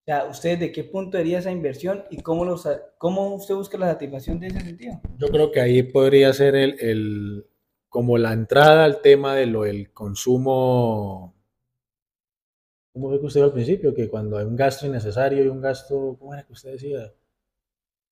sea, 0.06 0.26
¿usted 0.26 0.58
de 0.58 0.72
qué 0.72 0.84
punto 0.84 1.18
haría 1.18 1.38
esa 1.40 1.50
inversión 1.52 2.04
y 2.10 2.22
cómo, 2.22 2.44
lo 2.44 2.56
sa- 2.56 2.82
cómo 2.98 3.34
usted 3.34 3.54
busca 3.54 3.78
la 3.78 3.88
satisfacción 3.92 4.40
de 4.40 4.48
ese 4.48 4.60
sentido? 4.60 5.00
yo 5.18 5.28
creo 5.28 5.52
que 5.52 5.60
ahí 5.60 5.82
podría 5.82 6.32
ser 6.32 6.54
el, 6.56 6.76
el- 6.80 7.46
como 7.88 8.18
la 8.18 8.32
entrada 8.32 8.84
al 8.84 9.02
tema 9.02 9.34
de 9.34 9.46
lo 9.46 9.62
del 9.62 9.92
consumo. 9.92 11.34
¿Cómo 12.92 13.08
fue 13.08 13.20
que 13.20 13.26
usted 13.26 13.40
dijo 13.40 13.46
al 13.46 13.52
principio? 13.54 13.94
Que 13.94 14.08
cuando 14.08 14.36
hay 14.38 14.44
un 14.44 14.56
gasto 14.56 14.86
innecesario 14.86 15.44
y 15.44 15.48
un 15.48 15.60
gasto, 15.60 16.16
¿cómo 16.18 16.34
era 16.34 16.44
que 16.44 16.52
usted 16.52 16.72
decía? 16.72 17.12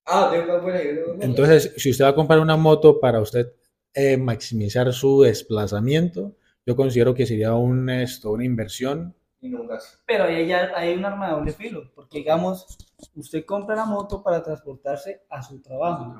Ah, 0.06 0.28
tengo 0.30 0.44
una 0.44 0.58
buena 0.62 0.82
idea. 0.82 1.04
Entonces, 1.20 1.74
si 1.76 1.90
usted 1.90 2.04
va 2.04 2.10
a 2.10 2.14
comprar 2.14 2.38
una 2.40 2.56
moto 2.56 3.00
para 3.00 3.20
usted 3.20 3.52
eh, 3.96 4.18
maximizar 4.18 4.92
su 4.92 5.22
desplazamiento, 5.22 6.36
yo 6.66 6.76
considero 6.76 7.14
que 7.14 7.24
sería 7.24 7.54
un, 7.54 7.88
esto, 7.88 8.30
una 8.30 8.44
inversión. 8.44 9.16
No. 9.40 9.66
Pero 10.06 10.24
ahí 10.24 10.46
ya 10.46 10.70
hay 10.76 10.94
un 10.94 11.04
arma 11.06 11.28
de 11.28 11.32
doble 11.32 11.52
filo, 11.52 11.90
porque 11.94 12.18
digamos, 12.18 12.76
usted 13.14 13.46
compra 13.46 13.74
la 13.74 13.86
moto 13.86 14.22
para 14.22 14.42
transportarse 14.42 15.22
a 15.30 15.42
su 15.42 15.62
trabajo, 15.62 16.14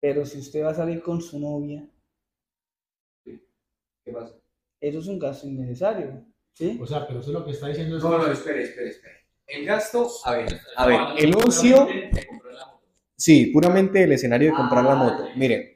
pero 0.00 0.24
si 0.24 0.38
usted 0.38 0.64
va 0.64 0.70
a 0.70 0.74
salir 0.74 1.02
con 1.02 1.20
su 1.20 1.38
novia, 1.38 1.86
¿Qué 3.22 4.12
pasa? 4.12 4.34
eso 4.80 4.98
es 5.00 5.06
un 5.06 5.18
gasto 5.18 5.46
innecesario, 5.46 6.24
¿sí? 6.54 6.78
O 6.80 6.86
sea, 6.86 7.06
pero 7.06 7.20
usted 7.20 7.32
lo 7.32 7.44
que 7.44 7.50
está 7.50 7.68
diciendo 7.68 7.98
es 7.98 8.02
No, 8.02 8.16
no, 8.16 8.32
espere, 8.32 8.62
espere, 8.62 8.88
espere. 8.88 9.14
El 9.46 9.66
gasto, 9.66 10.08
a 10.24 10.36
ver, 10.36 10.60
a 10.76 10.86
ver, 10.86 11.00
el 11.18 11.34
ocio, 11.34 11.86
sí, 13.14 13.46
puramente 13.46 14.04
el 14.04 14.12
escenario 14.12 14.52
de 14.52 14.56
comprar 14.56 14.84
la 14.84 14.94
moto. 14.94 15.26
Miren, 15.36 15.73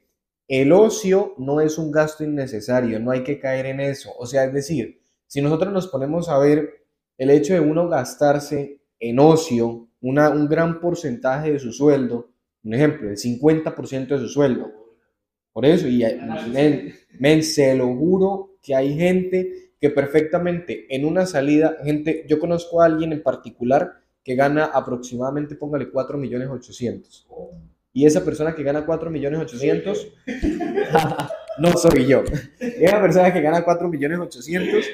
el 0.49 0.73
ocio 0.73 1.35
no 1.37 1.61
es 1.61 1.77
un 1.77 1.93
gasto 1.93 2.25
innecesario, 2.25 2.99
no 2.99 3.11
hay 3.11 3.23
que 3.23 3.39
caer 3.39 3.67
en 3.67 3.81
eso. 3.81 4.13
O 4.19 4.27
sea, 4.27 4.45
es 4.45 4.53
decir, 4.53 5.03
si 5.27 5.43
nosotros 5.43 5.73
nos 5.73 5.89
ponemos 5.89 6.31
a 6.31 6.39
ver 6.39 6.87
el 7.19 7.31
hecho 7.31 7.53
de 7.53 7.61
uno 7.61 7.89
gastarse 7.89 8.81
en 8.99 9.19
ocio 9.19 9.89
una, 10.01 10.31
un 10.31 10.49
gran 10.49 10.81
porcentaje 10.81 11.53
de 11.53 11.59
su 11.59 11.73
sueldo, 11.73 12.31
un 12.65 12.75
ejemplo, 12.75 13.11
el 13.11 13.17
50% 13.17 14.09
de 14.09 14.19
su 14.19 14.29
sueldo. 14.29 14.73
Por 15.53 15.67
eso, 15.67 15.87
y 15.87 16.05
men, 16.53 16.95
men, 17.19 17.43
se 17.43 17.75
lo 17.75 17.89
juro 17.95 18.59
que 18.63 18.75
hay 18.75 18.97
gente 18.97 19.73
que 19.81 19.91
perfectamente 19.91 20.87
en 20.95 21.05
una 21.05 21.27
salida, 21.27 21.77
gente, 21.85 22.25
yo 22.29 22.39
conozco 22.39 22.81
a 22.81 22.87
alguien 22.87 23.13
en 23.13 23.23
particular 23.23 24.01
que 24.25 24.35
gana 24.35 24.67
aproximadamente, 24.67 25.57
póngale 25.57 25.91
4 25.91 26.17
millones 26.17 26.49
800. 26.49 27.27
Y 27.99 28.07
esa 28.07 28.25
persona 28.25 28.55
que 28.55 28.63
gana 28.63 28.87
4 28.87 29.11
millones 29.11 29.41
800, 29.41 30.07
no 31.59 31.73
soy 31.73 32.07
yo. 32.07 32.23
Esa 32.61 33.01
persona 33.01 33.33
que 33.33 33.41
gana 33.41 33.65
4 33.65 33.89
millones 33.89 34.21
800, 34.21 34.85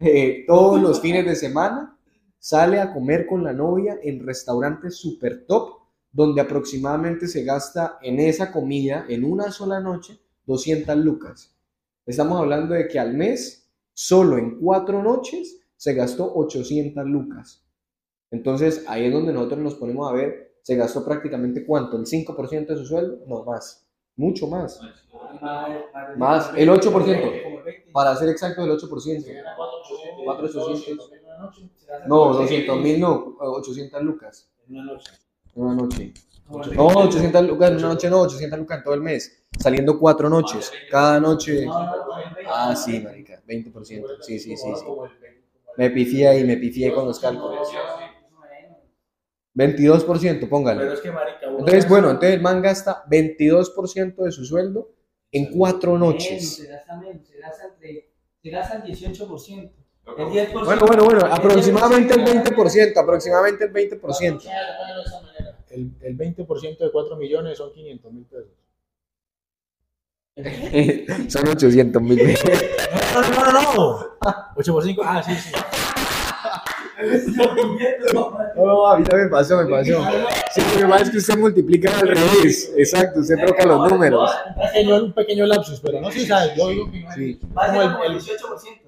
eh, 0.00 0.44
todos 0.46 0.78
los 0.78 1.00
fines 1.00 1.24
de 1.24 1.36
semana 1.36 1.96
sale 2.38 2.78
a 2.78 2.92
comer 2.92 3.26
con 3.26 3.42
la 3.44 3.54
novia 3.54 3.98
en 4.02 4.26
restaurantes 4.26 4.96
super 4.96 5.46
top, 5.46 5.78
donde 6.12 6.42
aproximadamente 6.42 7.28
se 7.28 7.44
gasta 7.44 7.98
en 8.02 8.20
esa 8.20 8.52
comida, 8.52 9.06
en 9.08 9.24
una 9.24 9.50
sola 9.50 9.80
noche, 9.80 10.20
200 10.44 10.98
lucas. 10.98 11.56
Estamos 12.04 12.38
hablando 12.38 12.74
de 12.74 12.88
que 12.88 12.98
al 12.98 13.14
mes, 13.14 13.70
solo 13.94 14.36
en 14.36 14.60
cuatro 14.60 15.02
noches, 15.02 15.62
se 15.76 15.94
gastó 15.94 16.30
800 16.34 17.06
lucas. 17.06 17.64
Entonces, 18.30 18.84
ahí 18.86 19.06
es 19.06 19.12
donde 19.14 19.32
nosotros 19.32 19.60
nos 19.60 19.74
ponemos 19.76 20.10
a 20.10 20.14
ver, 20.14 20.49
¿se 20.62 20.76
gastó 20.76 21.04
prácticamente 21.04 21.64
cuánto? 21.64 21.96
¿El 21.96 22.04
5% 22.04 22.66
de 22.66 22.76
su 22.76 22.86
sueldo? 22.86 23.18
No, 23.26 23.44
más. 23.44 23.86
Mucho 24.16 24.46
más. 24.46 24.80
Más, 26.16 26.50
el 26.56 26.68
8%. 26.68 27.92
Para 27.92 28.14
ser 28.16 28.28
exacto, 28.28 28.64
el 28.64 28.70
8%. 28.70 29.24
4,800. 30.24 31.10
No, 32.06 32.34
200 32.34 32.80
mil 32.80 33.00
no, 33.00 33.36
800 33.38 34.02
lucas. 34.02 34.50
En 34.68 34.76
una 35.54 35.74
noche. 35.74 36.12
No, 36.74 36.86
800 36.86 37.46
lucas 37.46 37.70
en 37.70 37.76
una 37.78 37.88
noche, 37.88 38.10
no, 38.10 38.20
800 38.20 38.58
lucas 38.58 38.78
en 38.78 38.84
todo 38.84 38.94
el 38.94 39.00
mes. 39.00 39.44
Saliendo 39.58 39.98
cuatro 39.98 40.28
noches. 40.28 40.72
Cada 40.90 41.20
noche. 41.20 41.66
Ah, 42.46 42.74
sí, 42.76 43.00
marica, 43.00 43.40
20%. 43.46 43.84
Sí, 44.20 44.38
sí, 44.38 44.56
sí, 44.56 44.74
sí. 44.74 44.84
Me 45.76 45.90
pifié 45.90 46.28
ahí, 46.28 46.44
me 46.44 46.56
pifié 46.56 46.92
con 46.92 47.06
los 47.06 47.18
cálculos. 47.20 47.68
22%, 49.54 50.48
póngale. 50.48 50.80
Pero 50.80 50.92
es 50.94 51.00
que, 51.00 51.10
marica, 51.10 51.48
uno 51.48 51.58
Entonces, 51.58 51.74
gasta- 51.84 51.88
bueno, 51.88 52.10
entonces 52.10 52.34
el 52.36 52.40
man 52.42 52.62
gasta 52.62 53.04
22% 53.08 54.24
de 54.24 54.32
su 54.32 54.44
sueldo 54.44 54.90
en 55.32 55.50
cuatro 55.50 55.92
Menos, 55.92 56.14
noches. 56.14 56.56
Se 56.56 56.66
gasta 56.68 56.96
menos, 56.96 57.26
se 57.26 57.38
gasta 57.38 57.66
entre, 57.66 58.10
se 58.42 58.50
gasta 58.50 58.76
el 58.76 58.82
18%. 58.84 59.72
El 60.16 60.26
10%. 60.26 60.64
Bueno, 60.64 60.86
bueno, 60.86 61.04
bueno, 61.04 61.26
el 61.26 61.32
aproximadamente 61.32 62.14
el 62.14 62.24
10%. 62.24 62.42
20%, 62.56 62.96
aproximadamente 62.98 63.64
el 63.64 63.72
20%. 63.72 64.42
El, 65.70 65.92
el 66.00 66.16
20% 66.18 66.78
de 66.78 66.90
4 66.90 67.16
millones 67.16 67.58
son 67.58 67.72
500 67.72 68.12
mil 68.12 68.24
pesos. 68.24 68.48
Son 71.28 71.46
800 71.48 72.02
mil 72.02 72.18
pesos. 72.18 72.50
No, 73.12 73.20
no, 73.22 73.28
no, 73.28 73.52
no, 73.52 73.74
no. 73.74 74.06
8 74.56 74.72
por 74.72 74.84
5. 74.84 75.02
Ah, 75.04 75.20
sí, 75.22 75.34
sí. 75.34 75.52
No, 78.56 78.86
a 78.88 78.98
mí 78.98 79.04
también 79.04 79.26
me 79.26 79.30
pasó, 79.30 79.56
me 79.62 79.70
pasó. 79.70 80.02
Sí, 80.52 80.60
lo 80.74 80.80
que 80.80 80.86
pasa 80.86 81.02
es 81.04 81.10
que 81.10 81.18
usted 81.18 81.38
multiplica 81.38 81.98
al 81.98 82.08
revés. 82.08 82.72
Exacto, 82.76 83.20
usted 83.20 83.36
troca 83.44 83.66
los 83.66 83.90
números. 83.90 84.30
Un 84.56 84.62
pequeño, 84.66 85.04
un 85.04 85.12
pequeño 85.12 85.46
lapsus, 85.46 85.80
pero 85.80 86.00
no 86.00 86.10
sé, 86.10 86.26
¿sabes? 86.26 86.52
Yo 86.56 86.68
digo 86.68 86.90
que 86.90 87.00
no 87.00 87.08
es- 87.10 87.14
Sí. 87.14 87.40
Va 87.56 87.64
a 87.64 87.72
ser 87.72 87.90
Como 87.92 88.04
el- 88.04 88.10
el 88.12 88.18
18%. 88.18 88.80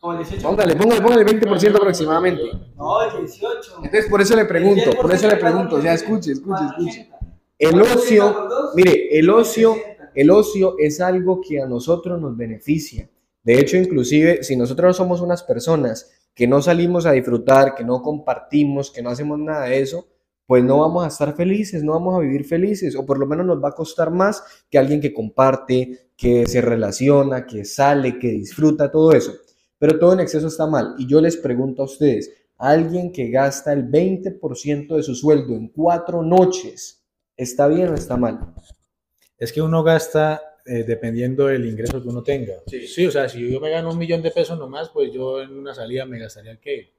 Como 0.00 0.12
el 0.12 0.18
18%. 0.18 0.42
Póngale, 0.48 0.76
póngale, 0.76 1.00
póngale 1.00 1.20
el 1.22 1.26
20% 1.26 1.76
aproximadamente. 1.78 2.42
No, 2.76 3.02
el 3.02 3.10
18%. 3.26 3.76
Entonces, 3.84 4.10
por 4.10 4.20
eso 4.20 4.36
le 4.36 4.44
pregunto, 4.44 4.90
por 5.00 5.12
eso 5.12 5.28
le 5.28 5.36
pregunto, 5.36 5.76
o 5.76 5.80
sea, 5.82 5.94
escuche, 5.94 6.32
escuche, 6.32 6.64
escuche. 6.66 7.10
El 7.58 7.80
ocio, 7.80 8.48
mire, 8.74 9.18
el 9.18 9.30
ocio, 9.30 9.74
el 10.14 10.30
ocio 10.30 10.74
es 10.78 11.00
algo 11.00 11.40
que 11.40 11.60
a 11.60 11.66
nosotros 11.66 12.20
nos 12.20 12.36
beneficia. 12.36 13.08
De 13.42 13.58
hecho, 13.60 13.76
inclusive, 13.76 14.42
si 14.42 14.56
nosotros 14.56 14.96
somos 14.96 15.20
unas 15.20 15.42
personas 15.42 16.10
que 16.36 16.46
no 16.46 16.60
salimos 16.60 17.06
a 17.06 17.12
disfrutar, 17.12 17.74
que 17.74 17.82
no 17.82 18.02
compartimos, 18.02 18.90
que 18.90 19.02
no 19.02 19.08
hacemos 19.08 19.38
nada 19.38 19.64
de 19.64 19.80
eso, 19.80 20.06
pues 20.46 20.62
no 20.62 20.78
vamos 20.80 21.02
a 21.02 21.08
estar 21.08 21.34
felices, 21.34 21.82
no 21.82 21.92
vamos 21.92 22.14
a 22.14 22.20
vivir 22.20 22.44
felices, 22.44 22.94
o 22.94 23.06
por 23.06 23.18
lo 23.18 23.26
menos 23.26 23.46
nos 23.46 23.64
va 23.64 23.70
a 23.70 23.74
costar 23.74 24.10
más 24.10 24.44
que 24.70 24.78
alguien 24.78 25.00
que 25.00 25.14
comparte, 25.14 26.10
que 26.14 26.46
se 26.46 26.60
relaciona, 26.60 27.46
que 27.46 27.64
sale, 27.64 28.18
que 28.18 28.28
disfruta, 28.28 28.90
todo 28.90 29.12
eso. 29.12 29.32
Pero 29.78 29.98
todo 29.98 30.12
en 30.12 30.20
exceso 30.20 30.48
está 30.48 30.66
mal. 30.66 30.94
Y 30.98 31.08
yo 31.08 31.22
les 31.22 31.38
pregunto 31.38 31.82
a 31.82 31.86
ustedes, 31.86 32.30
alguien 32.58 33.12
que 33.12 33.30
gasta 33.30 33.72
el 33.72 33.90
20% 33.90 34.94
de 34.94 35.02
su 35.02 35.14
sueldo 35.14 35.54
en 35.54 35.68
cuatro 35.68 36.22
noches, 36.22 37.02
¿está 37.34 37.66
bien 37.66 37.88
o 37.88 37.94
está 37.94 38.18
mal? 38.18 38.54
Es 39.38 39.54
que 39.54 39.62
uno 39.62 39.82
gasta 39.82 40.42
eh, 40.66 40.84
dependiendo 40.86 41.46
del 41.46 41.64
ingreso 41.66 42.02
que 42.02 42.08
uno 42.08 42.22
tenga. 42.22 42.54
Sí. 42.66 43.06
o 43.06 43.10
sea, 43.10 43.28
si 43.28 43.50
yo 43.50 43.60
me 43.60 43.70
gano 43.70 43.90
un 43.90 43.98
millón 43.98 44.22
de 44.22 44.30
pesos 44.30 44.58
nomás, 44.58 44.88
pues 44.90 45.12
yo 45.12 45.40
en 45.42 45.56
una 45.56 45.74
salida 45.74 46.04
me 46.06 46.18
gastaría, 46.18 46.56
¿qué? 46.60 46.92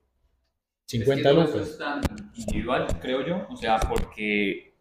50 0.86 1.30
Es 1.30 1.36
que 1.36 1.42
eso 1.44 1.62
es 1.62 1.78
tan 1.78 2.02
individual, 2.36 2.88
creo 3.02 3.26
yo. 3.26 3.46
O 3.50 3.58
sea, 3.58 3.78
porque 3.80 4.74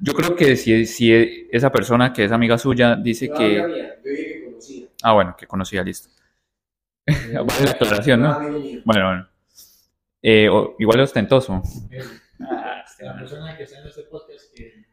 yo 0.00 0.12
creo 0.12 0.34
que 0.34 0.56
si, 0.56 0.86
si 0.86 1.46
esa 1.52 1.70
persona 1.70 2.12
que 2.12 2.24
es 2.24 2.32
amiga 2.32 2.58
suya 2.58 2.96
dice 2.96 3.30
que. 3.30 3.92
Ah, 5.02 5.12
bueno, 5.12 5.36
que 5.38 5.46
conocía, 5.46 5.84
listo. 5.84 6.08
Vale 7.06 7.64
la 7.64 7.70
aclaración, 7.70 8.20
¿no? 8.20 8.38
Bueno, 8.40 8.82
bueno. 8.84 9.28
Eh, 10.20 10.48
o- 10.48 10.74
igual 10.80 10.98
es 10.98 11.04
ostentoso. 11.04 11.62
Ah, 12.40 12.82
este 12.84 13.04
La 13.04 13.16
persona 13.16 13.56
que 13.56 13.62
está 13.62 13.78
en 13.78 13.86
este 13.86 14.02
podcast 14.02 14.52
que 14.54 14.84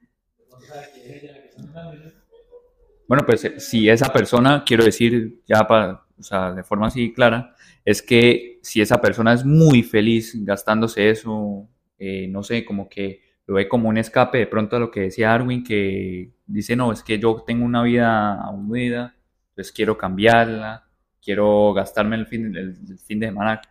Bueno, 3.08 3.26
pues 3.26 3.46
eh, 3.46 3.60
si 3.60 3.90
esa 3.90 4.12
persona, 4.12 4.64
quiero 4.66 4.84
decir 4.84 5.42
ya 5.48 5.68
para, 5.68 6.06
o 6.18 6.24
sea, 6.24 6.52
de 6.54 6.64
forma 6.64 6.88
así 6.88 7.14
clara, 7.14 7.56
es 7.84 8.02
que 8.02 8.60
si 8.64 8.82
esa 8.82 9.00
persona 9.00 9.34
es 9.34 9.46
muy 9.46 9.84
feliz 9.84 10.34
gastándose 10.44 11.10
eso, 11.10 11.68
eh, 12.00 12.28
no 12.28 12.44
sé, 12.44 12.66
como 12.66 12.90
que 12.90 13.22
lo 13.48 13.56
ve 13.56 13.68
como 13.68 13.90
un 13.90 13.98
escape 13.98 14.40
de 14.40 14.48
pronto 14.48 14.76
a 14.76 14.80
lo 14.80 14.92
que 14.92 15.02
decía 15.02 15.34
Arwin, 15.34 15.64
que 15.64 16.32
dice, 16.48 16.76
no, 16.76 16.92
es 16.92 17.04
que 17.04 17.20
yo 17.20 17.44
tengo 17.46 17.64
una 17.66 17.84
vida 17.84 18.42
aburrida, 18.42 19.16
pues 19.54 19.72
quiero 19.72 19.98
cambiarla, 19.98 20.88
quiero 21.22 21.74
gastarme 21.74 22.16
el 22.16 22.28
fin, 22.28 22.56
el 22.56 22.98
fin 23.00 23.20
de 23.20 23.28
semana, 23.28 23.62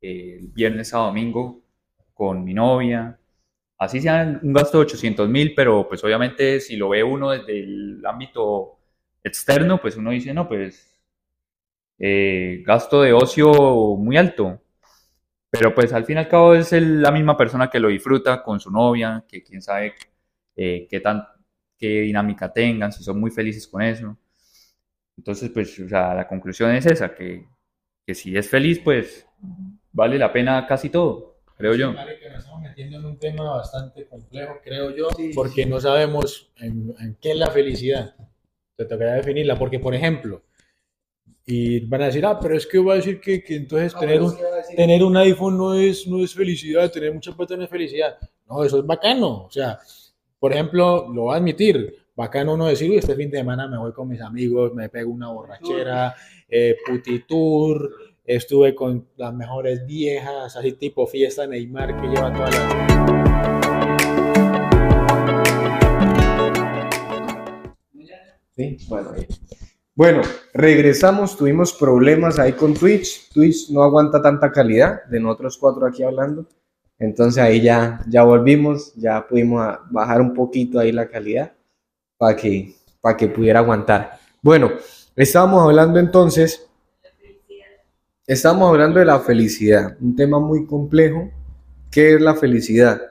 eh, 0.00 0.38
el 0.40 0.48
viernes 0.48 0.94
a 0.94 0.98
domingo, 0.98 1.62
con 2.14 2.44
mi 2.44 2.54
novia, 2.54 3.19
así 3.80 4.00
sea 4.02 4.40
un 4.42 4.54
gasto 4.54 4.78
de 4.78 4.84
800 4.86 5.28
mil, 5.30 5.54
pero 5.56 5.88
pues 5.88 6.04
obviamente 6.04 6.60
si 6.60 6.76
lo 6.76 6.90
ve 6.90 7.04
uno 7.04 7.30
desde 7.32 7.60
el 7.60 8.02
ámbito 8.06 8.78
externo, 9.24 9.80
pues 9.80 9.96
uno 9.96 10.12
dice, 10.12 10.34
no, 10.34 10.48
pues 10.48 10.96
eh, 11.98 12.62
gasto 12.66 13.02
de 13.02 13.12
ocio 13.12 13.52
muy 13.96 14.16
alto. 14.16 14.60
Pero 15.50 15.74
pues 15.74 15.92
al 15.92 16.04
fin 16.04 16.16
y 16.18 16.20
al 16.20 16.28
cabo 16.28 16.54
es 16.54 16.72
el- 16.74 17.02
la 17.02 17.12
misma 17.12 17.36
persona 17.36 17.70
que 17.70 17.80
lo 17.80 17.88
disfruta 17.88 18.42
con 18.42 18.60
su 18.60 18.70
novia, 18.70 19.24
que 19.28 19.42
quién 19.44 19.62
sabe 19.62 19.94
eh, 20.56 20.86
qué 21.78 22.00
dinámica 22.02 22.52
tengan, 22.52 22.92
si 22.92 23.02
son 23.02 23.18
muy 23.20 23.30
felices 23.30 23.66
con 23.66 23.82
eso. 23.82 24.16
Entonces, 25.16 25.50
pues, 25.50 25.78
la 25.78 26.26
conclusión 26.28 26.70
es 26.74 26.86
esa, 26.86 27.14
que, 27.14 27.46
que 28.06 28.14
si 28.14 28.36
es 28.36 28.48
feliz, 28.48 28.80
pues 28.82 29.26
vale 29.92 30.18
la 30.18 30.32
pena 30.32 30.66
casi 30.66 30.90
todo, 30.90 31.29
creo 31.60 31.74
yo. 31.74 31.92
Marica, 31.92 32.28
nos 32.30 32.38
estamos 32.40 32.60
metiendo 32.62 32.98
en 32.98 33.04
un 33.04 33.18
tema 33.18 33.44
bastante 33.50 34.06
complejo, 34.06 34.58
creo 34.64 34.90
yo, 34.96 35.08
Sí, 35.16 35.30
porque 35.34 35.66
no 35.66 35.80
sabemos 35.80 36.50
en, 36.56 36.94
en 36.98 37.16
qué 37.20 37.30
es 37.30 37.36
la 37.36 37.50
felicidad. 37.50 38.14
Te 38.76 38.84
tocaría 38.86 39.14
definirla, 39.14 39.58
porque, 39.58 39.78
por 39.78 39.94
ejemplo, 39.94 40.42
y 41.46 41.80
van 41.86 42.02
a 42.02 42.06
decir, 42.06 42.24
ah, 42.24 42.38
pero 42.40 42.56
es 42.56 42.66
que 42.66 42.78
va 42.78 42.92
a 42.92 42.96
decir 42.96 43.20
que, 43.20 43.42
que 43.42 43.56
entonces 43.56 43.94
tener 43.98 44.22
un, 44.22 44.34
tener 44.76 45.02
un 45.02 45.16
iPhone 45.16 45.56
no 45.58 45.74
es, 45.74 46.06
no 46.06 46.22
es 46.22 46.34
felicidad, 46.34 46.90
tener 46.90 47.12
mucha 47.12 47.32
plata 47.32 47.56
no 47.56 47.64
es 47.64 47.70
felicidad. 47.70 48.16
No, 48.48 48.62
eso 48.64 48.78
es 48.78 48.86
bacano. 48.86 49.46
O 49.46 49.50
sea, 49.50 49.78
por 50.38 50.52
ejemplo, 50.52 51.08
lo 51.12 51.22
voy 51.22 51.34
a 51.34 51.38
admitir, 51.38 51.94
bacano 52.14 52.54
uno 52.54 52.66
decir, 52.66 52.90
"Uy, 52.90 52.98
este 52.98 53.14
fin 53.14 53.30
de 53.30 53.38
semana 53.38 53.66
me 53.66 53.78
voy 53.78 53.92
con 53.92 54.08
mis 54.08 54.20
amigos, 54.20 54.72
me 54.74 54.88
pego 54.88 55.10
una 55.10 55.28
borrachera, 55.28 56.14
eh, 56.48 56.76
putitour, 56.86 58.09
estuve 58.36 58.76
con 58.76 59.08
las 59.16 59.34
mejores 59.34 59.84
viejas, 59.86 60.56
así 60.56 60.72
tipo 60.72 61.06
fiesta 61.06 61.46
Neymar 61.48 62.00
que 62.00 62.06
lleva 62.06 62.32
toda 62.32 62.50
la... 62.50 62.90
Bueno. 68.88 69.10
Bueno, 69.96 70.22
regresamos, 70.54 71.36
tuvimos 71.36 71.72
problemas 71.72 72.38
ahí 72.38 72.52
con 72.52 72.74
Twitch. 72.74 73.30
Twitch 73.32 73.70
no 73.70 73.82
aguanta 73.82 74.22
tanta 74.22 74.52
calidad 74.52 75.04
de 75.06 75.18
nosotros 75.18 75.58
cuatro 75.58 75.86
aquí 75.86 76.02
hablando. 76.02 76.46
Entonces 76.98 77.42
ahí 77.42 77.60
ya, 77.60 78.00
ya 78.08 78.22
volvimos, 78.22 78.94
ya 78.94 79.26
pudimos 79.26 79.66
bajar 79.90 80.20
un 80.20 80.34
poquito 80.34 80.78
ahí 80.78 80.92
la 80.92 81.08
calidad 81.08 81.52
para 82.16 82.36
que, 82.36 82.74
para 83.00 83.16
que 83.16 83.28
pudiera 83.28 83.58
aguantar. 83.58 84.20
Bueno, 84.40 84.70
estábamos 85.16 85.62
hablando 85.62 85.98
entonces, 85.98 86.69
estamos 88.32 88.68
hablando 88.68 89.00
de 89.00 89.06
la 89.06 89.18
felicidad, 89.18 89.96
un 90.00 90.14
tema 90.14 90.38
muy 90.38 90.64
complejo. 90.64 91.30
¿Qué 91.90 92.14
es 92.14 92.20
la 92.20 92.36
felicidad? 92.36 93.02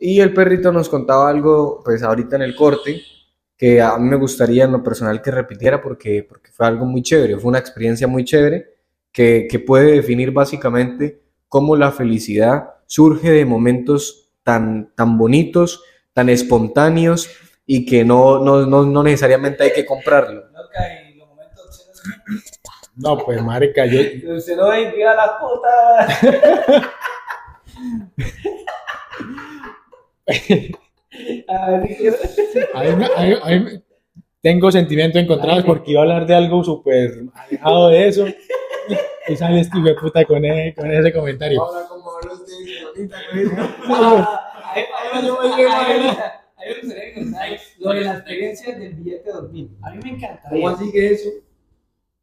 Y 0.00 0.18
el 0.18 0.34
perrito 0.34 0.72
nos 0.72 0.88
contaba 0.88 1.30
algo, 1.30 1.80
pues 1.84 2.02
ahorita 2.02 2.34
en 2.34 2.42
el 2.42 2.56
corte, 2.56 3.00
que 3.56 3.80
a 3.80 3.96
mí 3.98 4.08
me 4.08 4.16
gustaría 4.16 4.64
en 4.64 4.72
lo 4.72 4.82
personal 4.82 5.22
que 5.22 5.30
repitiera 5.30 5.80
porque, 5.80 6.26
porque 6.28 6.50
fue 6.50 6.66
algo 6.66 6.86
muy 6.86 7.02
chévere, 7.02 7.38
fue 7.38 7.50
una 7.50 7.60
experiencia 7.60 8.08
muy 8.08 8.24
chévere 8.24 8.74
que, 9.12 9.46
que 9.48 9.60
puede 9.60 9.92
definir 9.92 10.32
básicamente 10.32 11.22
cómo 11.48 11.76
la 11.76 11.92
felicidad 11.92 12.70
surge 12.86 13.30
de 13.30 13.44
momentos 13.44 14.32
tan, 14.42 14.92
tan 14.96 15.16
bonitos, 15.16 15.84
tan 16.12 16.28
espontáneos 16.28 17.30
y 17.64 17.86
que 17.86 18.04
no, 18.04 18.44
no, 18.44 18.66
no, 18.66 18.84
no 18.84 19.02
necesariamente 19.04 19.62
hay 19.62 19.72
que 19.72 19.86
comprarlo. 19.86 20.46
Loca, 20.48 20.80
y 21.08 21.14
los 21.14 21.28
momentos 21.28 21.86
obscenos. 21.88 22.60
No, 22.96 23.18
pues 23.18 23.42
marica, 23.42 23.86
yo... 23.86 24.00
Usted 24.36 24.56
no 24.56 24.68
ve, 24.68 24.90
viva 24.92 25.14
la 25.14 25.38
puta. 25.38 26.88
A 31.48 31.70
ver, 31.70 31.88
¿qué- 31.96 32.12
A 32.74 32.82
mí 32.82 32.96
me- 32.96 33.06
a 33.06 33.22
mí- 33.22 33.36
a 33.42 33.48
mí 33.50 33.60
me- 33.60 33.82
tengo 34.42 34.70
sentimientos 34.70 35.22
encontrados 35.22 35.64
porque 35.64 35.92
iba 35.92 36.00
a 36.00 36.04
hablar 36.04 36.26
de 36.26 36.34
algo 36.34 36.62
súper 36.64 37.24
alejado 37.34 37.88
de 37.88 38.08
eso. 38.08 38.26
Y 39.28 39.36
sale 39.36 39.60
este 39.60 39.78
hijo 39.78 39.86
de 39.88 39.94
puta 39.94 40.24
con, 40.24 40.44
e- 40.44 40.74
con 40.74 40.90
ese 40.90 41.12
comentario. 41.12 41.64
Ah, 43.88 44.52
ahí- 44.74 44.84
ahí 44.98 45.22
me- 45.22 45.30
ahí- 45.30 46.16
ahí 46.56 46.68
me 46.68 46.80
gustaría 46.80 47.04
que 47.04 47.14
contarais 47.14 47.74
Lo 47.78 47.90
de 47.92 48.00
la 48.02 48.12
experiencia 48.14 48.74
del 48.76 48.94
billete 48.94 49.24
de 49.24 49.32
dormir. 49.32 49.68
A 49.82 49.90
mí 49.90 49.98
me 50.02 50.10
encantaría. 50.10 50.70
así 50.70 50.92
que 50.92 51.12
eso? 51.12 51.28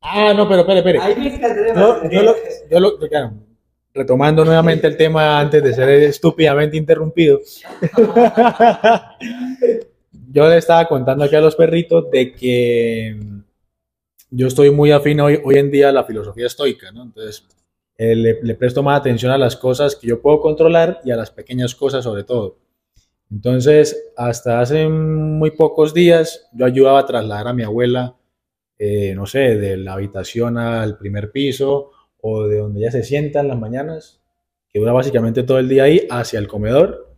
Ah, 0.01 0.33
no, 0.33 0.47
pero 0.47 0.61
espere, 0.61 0.79
espere. 0.79 0.99
A 0.99 1.07
mí 1.09 1.15
me 1.29 1.35
encantaría. 1.35 1.73
Yo, 1.75 2.09
yo 2.09 2.23
lo, 2.23 2.35
yo 2.69 2.79
lo- 2.79 2.97
claro, 2.99 3.33
retomando 3.93 4.43
nuevamente 4.43 4.87
el 4.87 4.97
tema 4.97 5.39
antes 5.39 5.63
de 5.63 5.73
ser 5.73 5.89
estúpidamente 5.89 6.77
interrumpido. 6.77 7.39
yo 10.31 10.49
le 10.49 10.57
estaba 10.57 10.87
contando 10.87 11.23
aquí 11.25 11.35
a 11.35 11.41
los 11.41 11.55
perritos 11.55 12.09
de 12.11 12.33
que 12.33 13.19
yo 14.29 14.47
estoy 14.47 14.71
muy 14.71 14.91
afín 14.91 15.19
hoy, 15.19 15.39
hoy 15.43 15.55
en 15.57 15.71
día 15.71 15.89
a 15.89 15.91
la 15.91 16.03
filosofía 16.03 16.47
estoica, 16.47 16.91
¿no? 16.91 17.03
Entonces, 17.03 17.45
eh, 17.97 18.15
le, 18.15 18.41
le 18.41 18.55
presto 18.55 18.81
más 18.81 18.99
atención 18.99 19.31
a 19.31 19.37
las 19.37 19.57
cosas 19.57 19.95
que 19.95 20.07
yo 20.07 20.21
puedo 20.21 20.39
controlar 20.39 21.01
y 21.03 21.11
a 21.11 21.17
las 21.17 21.31
pequeñas 21.31 21.75
cosas 21.75 22.03
sobre 22.03 22.23
todo. 22.23 22.57
Entonces, 23.29 24.11
hasta 24.17 24.59
hace 24.61 24.87
muy 24.87 25.51
pocos 25.51 25.93
días, 25.93 26.49
yo 26.53 26.65
ayudaba 26.65 26.99
a 26.99 27.05
trasladar 27.05 27.47
a 27.49 27.53
mi 27.53 27.63
abuela, 27.63 28.15
eh, 28.83 29.13
no 29.13 29.27
sé, 29.27 29.57
de 29.57 29.77
la 29.77 29.93
habitación 29.93 30.57
al 30.57 30.97
primer 30.97 31.31
piso 31.31 31.91
o 32.19 32.47
de 32.47 32.57
donde 32.57 32.79
ella 32.79 32.89
se 32.89 33.03
sienta 33.03 33.41
en 33.41 33.49
las 33.49 33.59
mañanas, 33.59 34.23
que 34.73 34.79
dura 34.79 34.91
básicamente 34.91 35.43
todo 35.43 35.59
el 35.59 35.69
día 35.69 35.83
ahí, 35.83 36.07
hacia 36.09 36.39
el 36.39 36.47
comedor. 36.47 37.15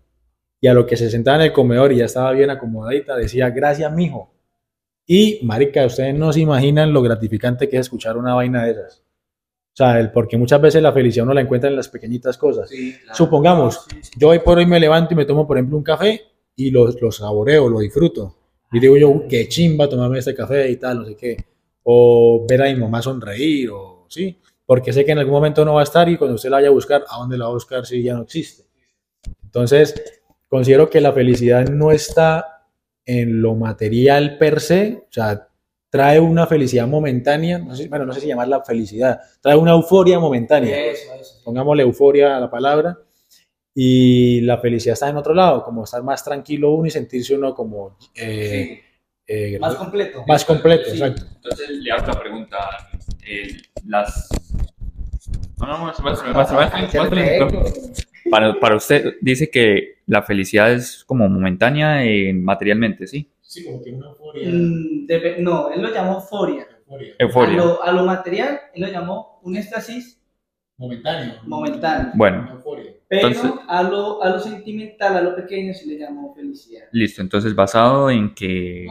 Y 0.60 0.68
a 0.68 0.74
lo 0.74 0.86
que 0.86 0.98
se 0.98 1.10
sentaba 1.10 1.38
en 1.38 1.44
el 1.44 1.54
comedor 1.54 1.94
y 1.94 2.00
ya 2.00 2.06
estaba 2.06 2.34
bien 2.34 2.50
acomodadita, 2.50 3.16
decía, 3.16 3.50
gracias, 3.50 3.90
mijo. 3.94 4.34
Y, 5.08 5.40
marica, 5.44 5.86
ustedes 5.86 6.14
no 6.14 6.34
se 6.34 6.42
imaginan 6.42 6.92
lo 6.92 7.02
gratificante 7.02 7.70
que 7.70 7.78
es 7.78 7.86
escuchar 7.86 8.18
una 8.18 8.34
vaina 8.34 8.66
de 8.66 8.72
esas. 8.72 8.98
O 8.98 9.76
sea, 9.76 10.02
el, 10.02 10.12
porque 10.12 10.38
muchas 10.38 10.60
veces 10.60 10.84
la 10.84 10.92
felicidad 10.92 11.24
uno 11.24 11.34
la 11.34 11.42
encuentra 11.42 11.70
en 11.70 11.78
las 11.78 11.88
pequeñitas 11.88 12.38
cosas. 12.38 12.70
Supongamos, 13.14 13.88
yo 14.18 14.28
hoy 14.28 14.40
por 14.40 14.58
hoy 14.58 14.66
me 14.66 14.82
levanto 14.82 15.14
y 15.14 15.18
me 15.18 15.24
tomo, 15.24 15.48
por 15.48 15.56
ejemplo, 15.58 15.78
un 15.78 15.84
café 15.84 16.24
y 16.58 16.72
lo, 16.72 16.90
lo 16.90 17.10
saboreo, 17.10 17.70
lo 17.70 17.80
disfruto. 17.80 18.36
Y 18.74 18.82
digo 18.82 18.98
yo, 18.98 19.10
"Uy, 19.12 19.28
qué 19.30 19.48
chimba 19.48 19.88
tomarme 19.88 20.20
este 20.20 20.36
café 20.36 20.70
y 20.70 20.76
tal, 20.76 21.00
no 21.00 21.06
sé 21.06 21.16
qué. 21.16 21.53
O 21.84 22.46
ver 22.48 22.62
a 22.62 22.66
mi 22.66 22.76
mamá 22.76 23.02
sonreír, 23.02 23.70
o 23.72 24.06
sí, 24.10 24.40
porque 24.66 24.94
sé 24.94 25.04
que 25.04 25.12
en 25.12 25.20
algún 25.20 25.34
momento 25.34 25.66
no 25.66 25.76
va 25.76 25.82
a 25.82 25.84
estar 25.84 26.08
y 26.10 26.18
cuando 26.18 26.36
usted 26.36 26.50
la 26.50 26.58
vaya 26.58 26.70
a 26.70 26.72
buscar, 26.72 27.04
¿a 27.10 27.18
dónde 27.18 27.38
la 27.38 27.46
va 27.46 27.52
a 27.52 27.54
buscar 27.54 27.86
si 27.86 28.02
ya 28.02 28.14
no 28.14 28.24
existe? 28.24 28.64
Entonces, 29.44 30.22
considero 30.48 30.90
que 30.90 31.02
la 31.02 31.12
felicidad 31.12 31.68
no 31.68 31.92
está 31.92 32.68
en 33.06 33.42
lo 33.42 33.56
material 33.56 34.38
per 34.38 34.62
se, 34.62 35.04
o 35.10 35.12
sea, 35.12 35.50
trae 35.90 36.20
una 36.20 36.48
felicidad 36.48 36.88
momentánea, 36.88 37.60
no 37.60 37.76
sé, 37.76 37.88
bueno, 37.88 38.06
no 38.06 38.14
sé 38.14 38.22
si 38.22 38.28
llamarla 38.28 38.64
felicidad, 38.64 39.20
trae 39.42 39.56
una 39.56 39.74
euforia 39.74 40.20
momentánea 40.20 40.96
sí. 40.96 41.08
pongámosle 41.44 41.84
euforia 41.84 42.38
a 42.38 42.40
la 42.40 42.50
palabra, 42.50 42.98
y 43.76 44.42
la 44.42 44.58
felicidad 44.60 44.94
está 44.94 45.10
en 45.10 45.18
otro 45.18 45.34
lado, 45.34 45.64
como 45.64 45.84
estar 45.84 46.04
más 46.04 46.24
tranquilo 46.24 46.72
uno 46.72 46.88
y 46.88 46.92
sentirse 46.92 47.36
uno 47.36 47.54
como 47.54 47.98
eh, 48.16 48.82
eh, 49.56 49.60
Más 49.60 49.76
completo. 49.76 50.24
más 50.28 50.46
completo, 50.46 50.86
Sí. 50.86 50.92
exacto. 50.98 51.24
Entonces 51.36 51.70
le 51.70 51.92
hago 51.92 52.08
la 52.08 52.20
pregunta. 52.20 52.58
eh, 53.26 53.48
las... 53.88 54.30
No, 55.60 55.68
no, 55.68 55.78
muéstrame, 55.80 56.12
muéstrame, 56.34 56.34
muéstrame, 56.34 57.40
muéstrame. 57.40 57.94
Para, 58.30 58.60
para 58.60 58.76
usted, 58.76 59.16
dice 59.22 59.50
que 59.50 60.02
la 60.08 60.24
felicidad 60.24 60.72
es 60.72 61.04
como 61.06 61.28
momentánea 61.30 62.04
eh, 62.06 62.34
materialmente, 62.34 63.06
¿sí? 63.08 63.30
Sí, 63.42 63.66
como 63.66 63.82
que 63.84 63.92
una 63.92 64.08
euforia. 64.08 64.50
Mm, 64.50 65.06
debe- 65.08 65.38
no, 65.40 65.70
él 65.72 65.82
lo 65.82 65.94
llamó 65.94 66.16
euforia. 66.16 66.68
A 66.90 66.96
Euforia. 67.24 67.58
lo, 67.58 67.84
a 67.84 67.92
lo 67.92 68.04
material, 68.06 68.60
él 68.74 68.82
lo 68.84 68.88
llamó 68.88 69.40
un 69.44 69.56
éxtasis 69.56 70.20
Momentáneo. 70.78 71.36
momentáneo. 71.44 72.12
Bueno, 72.16 72.50
Euforia. 72.52 72.92
Pero 73.22 73.28
Entonces- 73.28 73.52
a, 73.68 73.84
lo, 73.84 74.24
a 74.24 74.30
lo 74.30 74.40
sentimental, 74.40 75.16
a 75.18 75.22
lo 75.22 75.36
pequeño, 75.36 75.74
sí 75.74 75.88
le 75.88 76.00
llamó 76.00 76.34
felicidad. 76.34 76.84
listo. 76.92 77.22
Entonces, 77.22 77.54
basado 77.54 78.10
en 78.10 78.34
que, 78.34 78.88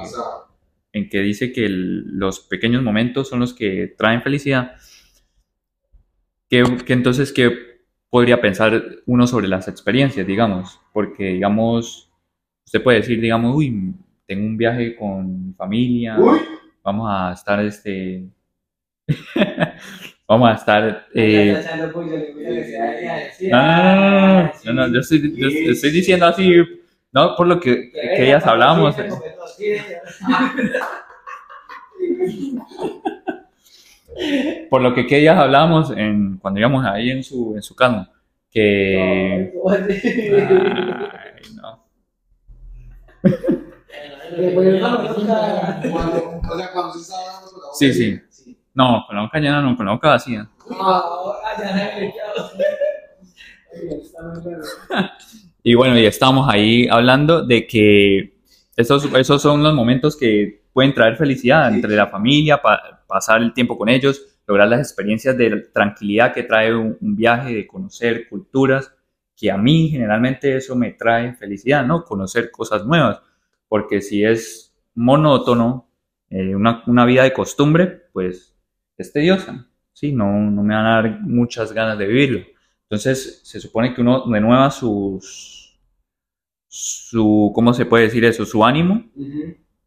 en 0.92 1.08
que 1.08 1.20
dice 1.20 1.52
que 1.52 1.66
el- 1.66 2.04
los 2.18 2.40
pequeños 2.40 2.82
momentos 2.82 3.28
son 3.28 3.40
los 3.40 3.52
que 3.54 3.94
traen 3.98 4.22
felicidad, 4.22 4.76
¿qué, 6.48 6.62
qué 6.86 6.92
entonces 6.92 7.32
qué 7.32 7.50
podría 8.10 8.40
pensar 8.40 8.82
uno 9.06 9.26
sobre 9.26 9.48
las 9.48 9.68
experiencias, 9.68 10.26
digamos? 10.26 10.78
Porque, 10.92 11.24
digamos, 11.32 12.10
usted 12.66 12.82
puede 12.82 12.98
decir, 12.98 13.20
digamos, 13.20 13.56
uy, 13.56 13.94
tengo 14.26 14.46
un 14.46 14.56
viaje 14.56 14.94
con 14.94 15.48
mi 15.48 15.52
familia, 15.54 16.16
vamos 16.84 17.08
a 17.10 17.32
estar, 17.32 17.58
este, 17.64 18.28
vamos 20.32 20.50
a 20.50 20.54
estar... 20.54 21.06
eh, 21.14 21.62
No, 23.50 23.62
no, 23.62 23.92
no, 23.92 24.10
no, 24.10 24.42
no, 24.42 24.52
no, 24.64 24.72
no, 24.72 24.92
yo 24.94 25.00
estoy, 25.00 25.34
yo 25.36 25.48
estoy 25.72 25.90
diciendo 25.90 26.26
así, 26.26 26.50
no 27.12 27.36
por 27.36 27.46
lo 27.46 27.60
que, 27.60 27.90
que 27.92 28.24
ellas 28.26 28.46
hablábamos. 28.46 28.96
por 34.70 34.80
lo 34.82 34.94
que, 34.94 35.06
que 35.06 35.18
ellas 35.18 35.38
hablábamos 35.38 35.90
en, 35.96 36.38
cuando 36.38 36.60
íbamos 36.60 36.84
ahí 36.84 37.10
en 37.10 37.22
su, 37.22 37.54
en 37.56 37.62
su 37.62 37.74
casa, 37.74 38.10
que... 38.50 39.52
Ay, 39.70 41.42
no. 41.56 41.84
Sí, 47.74 47.92
sí. 47.92 48.18
No, 48.74 49.04
con 49.06 49.16
la 49.16 49.22
boca 49.22 49.38
llena 49.38 49.60
no, 49.60 49.76
con 49.76 49.86
la 49.86 49.92
boca 49.92 50.08
vacía. 50.10 50.48
Y 55.64 55.74
bueno, 55.76 55.96
y 55.96 56.04
estamos 56.06 56.48
ahí 56.52 56.88
hablando 56.88 57.44
de 57.44 57.66
que 57.68 58.34
esos, 58.76 59.04
esos 59.14 59.40
son 59.40 59.62
los 59.62 59.72
momentos 59.74 60.16
que 60.16 60.64
pueden 60.72 60.92
traer 60.92 61.16
felicidad 61.16 61.72
entre 61.72 61.94
la 61.94 62.08
familia, 62.08 62.60
pa- 62.60 63.04
pasar 63.06 63.40
el 63.42 63.52
tiempo 63.54 63.78
con 63.78 63.88
ellos, 63.88 64.20
lograr 64.46 64.66
las 64.68 64.80
experiencias 64.80 65.36
de 65.38 65.68
tranquilidad 65.72 66.32
que 66.34 66.42
trae 66.42 66.74
un, 66.74 66.98
un 67.00 67.14
viaje, 67.14 67.54
de 67.54 67.66
conocer 67.68 68.28
culturas, 68.28 68.92
que 69.36 69.52
a 69.52 69.56
mí 69.56 69.88
generalmente 69.88 70.56
eso 70.56 70.74
me 70.74 70.92
trae 70.92 71.34
felicidad, 71.34 71.86
¿no? 71.86 72.02
Conocer 72.04 72.50
cosas 72.50 72.84
nuevas, 72.84 73.20
porque 73.68 74.00
si 74.02 74.24
es 74.24 74.74
monótono, 74.96 75.88
eh, 76.28 76.56
una, 76.56 76.82
una 76.88 77.04
vida 77.04 77.22
de 77.22 77.32
costumbre, 77.32 78.06
pues 78.12 78.51
es 79.02 79.12
tediosa, 79.12 79.66
¿sí? 79.92 80.12
No, 80.12 80.32
no 80.32 80.62
me 80.62 80.74
van 80.74 80.86
a 80.86 80.94
dar 81.02 81.20
muchas 81.20 81.72
ganas 81.72 81.98
de 81.98 82.06
vivirlo. 82.06 82.40
Entonces, 82.84 83.40
se 83.44 83.60
supone 83.60 83.94
que 83.94 84.00
uno 84.00 84.24
renueva 84.26 84.70
sus, 84.70 85.80
su, 86.68 87.52
¿cómo 87.54 87.72
se 87.74 87.86
puede 87.86 88.04
decir 88.04 88.24
eso? 88.24 88.44
Su 88.44 88.64
ánimo, 88.64 89.04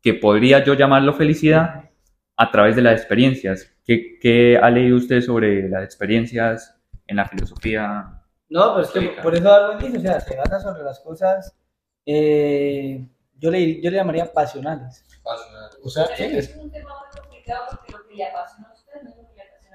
que 0.01 0.13
podría 0.13 0.63
yo 0.63 0.73
llamarlo 0.73 1.13
felicidad, 1.13 1.89
a 2.37 2.51
través 2.51 2.75
de 2.75 2.81
las 2.81 2.99
experiencias. 2.99 3.71
¿Qué, 3.83 4.19
qué 4.19 4.57
ha 4.57 4.69
leído 4.69 4.97
usted 4.97 5.21
sobre 5.21 5.69
las 5.69 5.83
experiencias 5.83 6.75
en 7.07 7.17
la 7.17 7.27
filosofía? 7.27 8.21
No, 8.49 8.75
pero 8.75 8.81
es 8.81 8.91
que 8.91 9.21
por 9.21 9.33
eso 9.35 9.43
Darwin 9.43 9.79
dice, 9.79 9.97
o 9.97 10.01
sea, 10.01 10.19
se 10.19 10.35
basa 10.35 10.59
sobre 10.59 10.83
las 10.83 10.99
cosas, 10.99 11.55
eh, 12.05 13.07
yo, 13.35 13.51
le, 13.51 13.81
yo 13.81 13.89
le 13.89 13.97
llamaría 13.97 14.31
pasionales. 14.31 15.03
O 15.83 15.89
sea, 15.89 16.05
Es 16.05 16.55
un 16.55 16.71
tema 16.71 16.91
muy 16.99 17.21
complicado 17.21 17.65
porque 17.71 17.91
lo 17.91 18.07
que 18.07 18.15
le 18.15 18.25
apasiona 18.25 18.74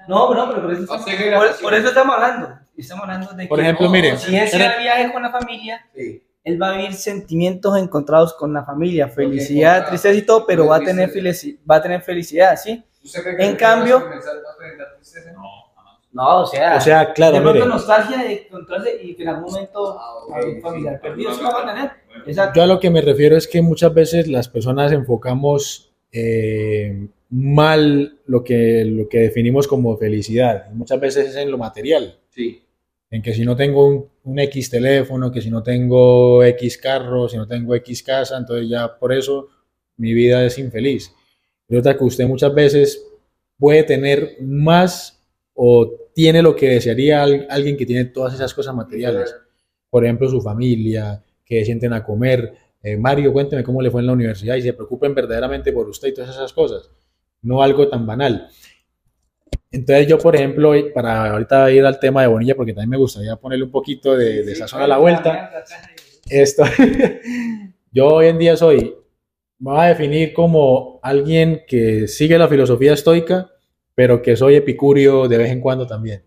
no 0.07 0.33
No, 0.33 0.45
no, 0.45 0.49
pero 0.49 0.61
por 0.63 0.71
eso, 0.73 0.81
estamos, 0.83 1.05
por, 1.05 1.61
por 1.61 1.73
eso 1.73 1.87
estamos 1.89 2.15
hablando. 2.15 2.49
Estamos 2.77 3.03
hablando 3.03 3.33
de 3.33 3.47
Por 3.47 3.57
que 3.59 3.63
ejemplo, 3.63 3.89
mire, 3.89 4.17
si 4.17 4.35
él 4.35 4.47
se 4.47 4.57
va 4.57 4.77
viaje 4.77 5.11
con 5.11 5.21
la 5.21 5.31
familia, 5.31 5.85
él 6.43 6.61
va 6.61 6.69
a 6.73 6.77
vivir 6.77 6.93
sentimientos 6.93 7.77
encontrados 7.77 8.33
con 8.33 8.53
la 8.53 8.63
familia, 8.63 9.07
felicidad, 9.07 9.77
encontrados. 9.77 9.89
tristeza 10.01 10.15
y 10.15 10.25
todo, 10.25 10.45
pero 10.47 10.67
va 10.67 10.77
a 10.77 10.79
tener, 10.79 11.11
Tristeza. 11.11 11.47
felici- 11.47 11.59
va 11.69 11.75
a 11.75 11.81
tener 11.81 12.01
felicidad, 12.01 12.55
¿sí? 12.57 12.83
En 13.39 13.55
cambio- 13.55 14.03
No, 16.13 16.41
o 16.41 16.45
sea, 16.45 16.75
o 16.75 16.81
sea, 16.81 17.13
claro, 17.13 17.35
de 17.35 17.41
pronto 17.41 17.59
mire, 17.59 17.69
nostalgia 17.73 18.17
de 18.17 18.33
encontrarse 18.47 18.99
y 19.01 19.15
que 19.15 19.23
en 19.23 19.29
algún 19.29 19.51
momento 19.53 19.97
a 19.97 20.23
un 20.45 20.61
familiar 20.61 20.99
perdido, 20.99 21.33
sí 21.33 21.41
lo 21.41 21.51
va 21.51 21.61
a 21.63 21.73
tener. 21.73 21.91
Exacto. 22.27 22.57
yo 22.57 22.63
a 22.63 22.67
lo 22.67 22.79
que 22.81 22.89
me 22.89 22.99
refiero 23.01 23.37
es 23.37 23.47
que 23.47 23.61
muchas 23.61 23.93
veces 23.93 24.27
las 24.27 24.49
personas 24.49 24.91
enfocamos 24.91 25.93
eh, 26.11 27.07
mal 27.31 28.19
lo 28.25 28.43
que, 28.43 28.85
lo 28.85 29.07
que 29.09 29.19
definimos 29.19 29.67
como 29.67 29.97
felicidad. 29.97 30.69
Muchas 30.71 30.99
veces 30.99 31.29
es 31.29 31.35
en 31.37 31.49
lo 31.49 31.57
material. 31.57 32.19
Sí. 32.29 32.61
En 33.09 33.21
que 33.21 33.33
si 33.33 33.43
no 33.43 33.55
tengo 33.55 33.87
un, 33.87 34.05
un 34.23 34.39
X 34.39 34.69
teléfono, 34.69 35.31
que 35.31 35.41
si 35.41 35.49
no 35.49 35.63
tengo 35.63 36.43
X 36.43 36.77
carro, 36.77 37.27
si 37.27 37.37
no 37.37 37.47
tengo 37.47 37.75
X 37.75 38.03
casa, 38.03 38.37
entonces 38.37 38.69
ya 38.69 38.97
por 38.99 39.11
eso 39.13 39.47
mi 39.97 40.13
vida 40.13 40.45
es 40.45 40.57
infeliz. 40.57 41.13
Y 41.67 41.75
otra 41.75 41.97
que 41.97 42.03
usted 42.03 42.27
muchas 42.27 42.53
veces 42.53 43.05
puede 43.57 43.83
tener 43.83 44.37
más 44.41 45.21
o 45.53 45.89
tiene 46.13 46.41
lo 46.41 46.55
que 46.55 46.69
desearía 46.69 47.23
al- 47.23 47.47
alguien 47.49 47.77
que 47.77 47.85
tiene 47.85 48.05
todas 48.05 48.33
esas 48.33 48.53
cosas 48.53 48.75
materiales. 48.75 49.33
Por 49.89 50.03
ejemplo, 50.05 50.29
su 50.29 50.41
familia, 50.41 51.23
que 51.45 51.63
sienten 51.65 51.93
a 51.93 52.03
comer. 52.03 52.53
Eh, 52.83 52.97
Mario, 52.97 53.31
cuénteme 53.31 53.63
cómo 53.63 53.81
le 53.81 53.91
fue 53.91 54.01
en 54.01 54.07
la 54.07 54.13
universidad 54.13 54.55
y 54.55 54.61
se 54.61 54.73
preocupen 54.73 55.13
verdaderamente 55.13 55.71
por 55.71 55.87
usted 55.87 56.09
y 56.09 56.13
todas 56.13 56.29
esas 56.31 56.51
cosas. 56.53 56.89
No 57.43 57.61
algo 57.63 57.87
tan 57.89 58.05
banal. 58.05 58.49
Entonces 59.71 60.07
yo, 60.07 60.17
por 60.17 60.35
ejemplo, 60.35 60.73
para 60.93 61.31
ahorita 61.31 61.71
ir 61.71 61.85
al 61.85 61.99
tema 61.99 62.21
de 62.21 62.27
Bonilla, 62.27 62.55
porque 62.55 62.73
también 62.73 62.89
me 62.89 62.97
gustaría 62.97 63.35
ponerle 63.37 63.65
un 63.65 63.71
poquito 63.71 64.15
de, 64.17 64.43
de 64.43 64.55
sazón 64.55 64.81
a 64.81 64.87
la 64.87 64.97
vuelta. 64.97 65.51
Esto, 66.29 66.63
yo 67.91 68.07
hoy 68.07 68.27
en 68.27 68.37
día 68.37 68.55
soy, 68.57 68.95
me 69.59 69.71
voy 69.71 69.79
a 69.79 69.83
definir 69.89 70.33
como 70.33 70.99
alguien 71.01 71.61
que 71.67 72.07
sigue 72.07 72.37
la 72.37 72.47
filosofía 72.49 72.93
estoica, 72.93 73.49
pero 73.95 74.21
que 74.21 74.35
soy 74.35 74.55
epicurio 74.55 75.27
de 75.27 75.37
vez 75.37 75.51
en 75.51 75.61
cuando 75.61 75.87
también. 75.87 76.23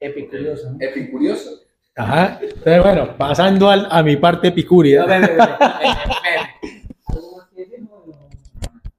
Epicurioso, 0.00 0.70
¿no? 0.72 0.78
Epicurioso. 0.80 1.50
Ajá. 1.96 2.38
Entonces, 2.42 2.82
bueno, 2.82 3.16
pasando 3.16 3.70
al- 3.70 3.88
a 3.90 4.02
mi 4.02 4.16
parte 4.16 4.48
epicuria. 4.48 5.04
No, 5.06 5.18
no. 5.20 5.28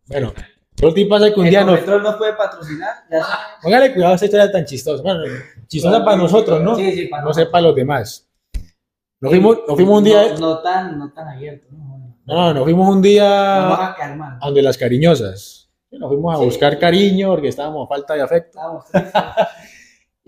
Bueno, 0.07 0.34
lo 0.82 0.93
que 0.93 1.05
pasa 1.05 1.34
que 1.34 1.39
un 1.39 1.49
día 1.49 1.63
nos, 1.63 1.75
Ecopetrol 1.80 2.03
no 2.03 2.17
puede 2.17 2.34
patrocinar, 2.34 2.93
ya. 3.11 3.23
Póngale 3.61 3.93
cuidado 3.93 4.11
a 4.11 4.15
esta 4.15 4.25
historia 4.25 4.51
tan 4.51 4.65
chistosa. 4.65 5.01
Bueno, 5.03 5.21
chistosa 5.67 6.03
para 6.05 6.17
nosotros, 6.17 6.61
¿no? 6.61 6.75
Sí, 6.75 6.91
sí, 6.91 7.05
para 7.07 7.23
No 7.23 7.34
sé 7.34 7.45
para 7.47 7.61
los 7.63 7.75
demás. 7.75 8.28
Nos 9.19 9.32
fuimos, 9.32 9.57
nos 9.67 9.75
fuimos 9.75 9.97
un 9.97 10.03
día, 10.03 10.34
No, 10.34 10.39
no 10.39 10.59
tan, 10.59 10.99
no 10.99 11.11
tan 11.11 11.28
abierto, 11.30 11.67
¿no? 11.71 12.15
no, 12.25 12.36
no, 12.36 12.53
nos 12.53 12.63
fuimos 12.63 12.95
un 12.95 13.01
día 13.01 13.67
a 13.73 14.39
donde 14.43 14.61
las 14.61 14.78
cariñosas. 14.78 15.69
Nos 15.89 16.09
fuimos 16.09 16.36
a 16.36 16.39
Sí. 16.39 16.45
buscar 16.45 16.78
cariño 16.78 17.30
porque 17.30 17.47
estábamos 17.47 17.86
a 17.86 17.88
falta 17.88 18.13
de 18.13 18.21
afecto. 18.21 18.59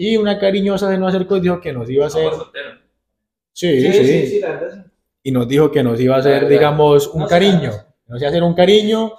Y 0.01 0.15
una 0.15 0.39
cariñosa 0.39 0.89
se 0.89 0.97
nos 0.97 1.13
acercó 1.13 1.35
y 1.35 1.41
dijo 1.41 1.59
que 1.59 1.73
nos 1.73 1.89
iba 1.89 2.05
a 2.05 2.07
hacer. 2.07 2.31
Sí, 3.51 3.81
Sí, 3.81 3.91
sí, 3.91 4.05
sí, 4.05 4.27
sí, 4.27 4.39
la 4.39 4.47
verdad. 4.51 4.85
sí. 4.85 4.91
Y 5.23 5.31
nos 5.33 5.45
dijo 5.45 5.69
que 5.69 5.83
nos 5.83 5.99
iba 5.99 6.15
a 6.15 6.19
hacer, 6.19 6.47
digamos, 6.47 7.07
un 7.09 7.23
No 7.23 7.27
cariño. 7.27 7.71
No 8.09 8.19
sé. 8.19 8.25
Hacer 8.25 8.43
un 8.43 8.53
cariño, 8.53 9.13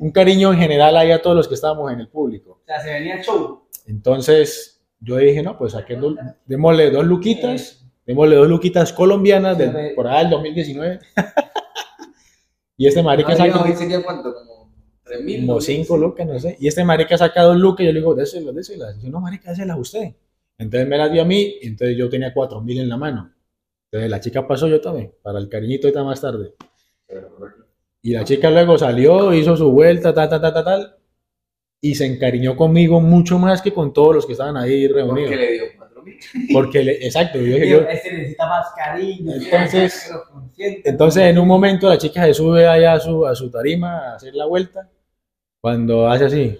un 0.00 0.10
cariño 0.12 0.52
en 0.52 0.58
general 0.58 0.96
ahí 0.96 1.10
a 1.10 1.20
todos 1.20 1.36
los 1.36 1.46
que 1.48 1.54
estábamos 1.54 1.92
en 1.92 2.00
el 2.00 2.08
público. 2.08 2.60
O 2.62 2.64
sea, 2.64 2.80
se 2.80 2.92
venía 2.92 3.16
el 3.16 3.22
show. 3.24 3.64
Entonces 3.86 4.80
yo 5.00 5.16
dije, 5.16 5.42
no, 5.42 5.58
pues 5.58 5.74
aquí 5.74 5.94
démosle 6.46 6.90
dos 6.90 7.04
luquitas, 7.04 7.84
démosle 8.06 8.36
dos 8.36 8.48
luquitas 8.48 8.92
colombianas 8.92 9.58
del, 9.58 9.70
Sí. 9.72 9.94
por 9.96 10.06
allá 10.06 10.20
del 10.20 10.30
2019. 10.30 10.98
y 12.76 12.86
este 12.86 13.02
marica 13.02 13.36
sacó 13.36 13.62
hoy 13.64 13.74
sería 13.74 14.02
cuánto, 14.02 14.32
como 14.32 14.72
3 15.04 15.24
mil. 15.24 15.46
como 15.46 15.60
cinco 15.60 15.96
lucas, 15.96 16.26
no 16.26 16.38
sé. 16.38 16.56
Y 16.60 16.68
este 16.68 16.84
marica 16.84 17.18
saca 17.18 17.42
dos 17.42 17.56
lucas 17.56 17.82
y 17.82 17.86
yo 17.86 17.92
le 17.92 17.98
digo, 18.00 18.14
déselas, 18.14 18.54
déselas. 18.54 18.94
Y 18.94 18.98
dice, 18.98 19.10
no, 19.10 19.20
marica, 19.20 19.50
déselas 19.50 19.78
usted. 19.78 20.14
Entonces 20.58 20.88
me 20.88 20.98
las 20.98 21.10
dio 21.10 21.22
a 21.22 21.24
mí 21.24 21.56
y 21.62 21.66
entonces 21.68 21.96
yo 21.96 22.08
tenía 22.08 22.32
cuatro 22.34 22.60
mil 22.60 22.78
en 22.78 22.88
la 22.88 22.96
mano. 22.96 23.32
Entonces 23.90 24.10
la 24.10 24.20
chica 24.20 24.46
pasó 24.46 24.68
yo 24.68 24.80
también, 24.80 25.12
para 25.22 25.38
el 25.40 25.48
cariñito 25.48 25.88
ahorita 25.88 26.04
más 26.04 26.20
tarde. 26.20 26.54
Y 28.02 28.12
la 28.12 28.24
chica 28.24 28.50
luego 28.50 28.78
salió, 28.78 29.32
hizo 29.34 29.56
su 29.56 29.70
vuelta, 29.70 30.14
tal, 30.14 30.28
tal, 30.28 30.40
tal, 30.40 30.54
tal, 30.54 30.64
tal, 30.64 30.96
y 31.82 31.94
se 31.94 32.06
encariñó 32.06 32.56
conmigo 32.56 33.00
mucho 33.00 33.38
más 33.38 33.60
que 33.62 33.72
con 33.72 33.92
todos 33.92 34.14
los 34.14 34.26
que 34.26 34.32
estaban 34.32 34.56
ahí 34.56 34.86
¿Por 34.88 34.96
reunidos. 34.96 35.30
qué 35.30 35.36
le 35.36 35.52
dio 35.52 35.62
4 35.76 36.02
mil? 36.02 36.16
Porque, 36.52 36.82
le- 36.82 37.04
exacto, 37.06 37.38
yo 37.38 37.44
dije, 37.44 37.68
yo- 37.68 37.80
Este 37.82 38.12
necesita 38.12 38.46
más 38.48 38.66
cariño. 38.76 39.32
Entonces- 39.34 40.04
Pero 40.08 40.24
consciente. 40.32 40.88
entonces 40.90 41.22
en 41.24 41.38
un 41.38 41.46
momento 41.48 41.88
la 41.88 41.98
chica 41.98 42.24
se 42.24 42.34
sube 42.34 42.66
allá 42.66 42.94
a 42.94 43.00
su, 43.00 43.26
a 43.26 43.34
su 43.34 43.50
tarima 43.50 43.98
a 44.12 44.14
hacer 44.16 44.34
la 44.34 44.46
vuelta, 44.46 44.88
cuando 45.60 46.08
hace 46.08 46.24
así, 46.24 46.58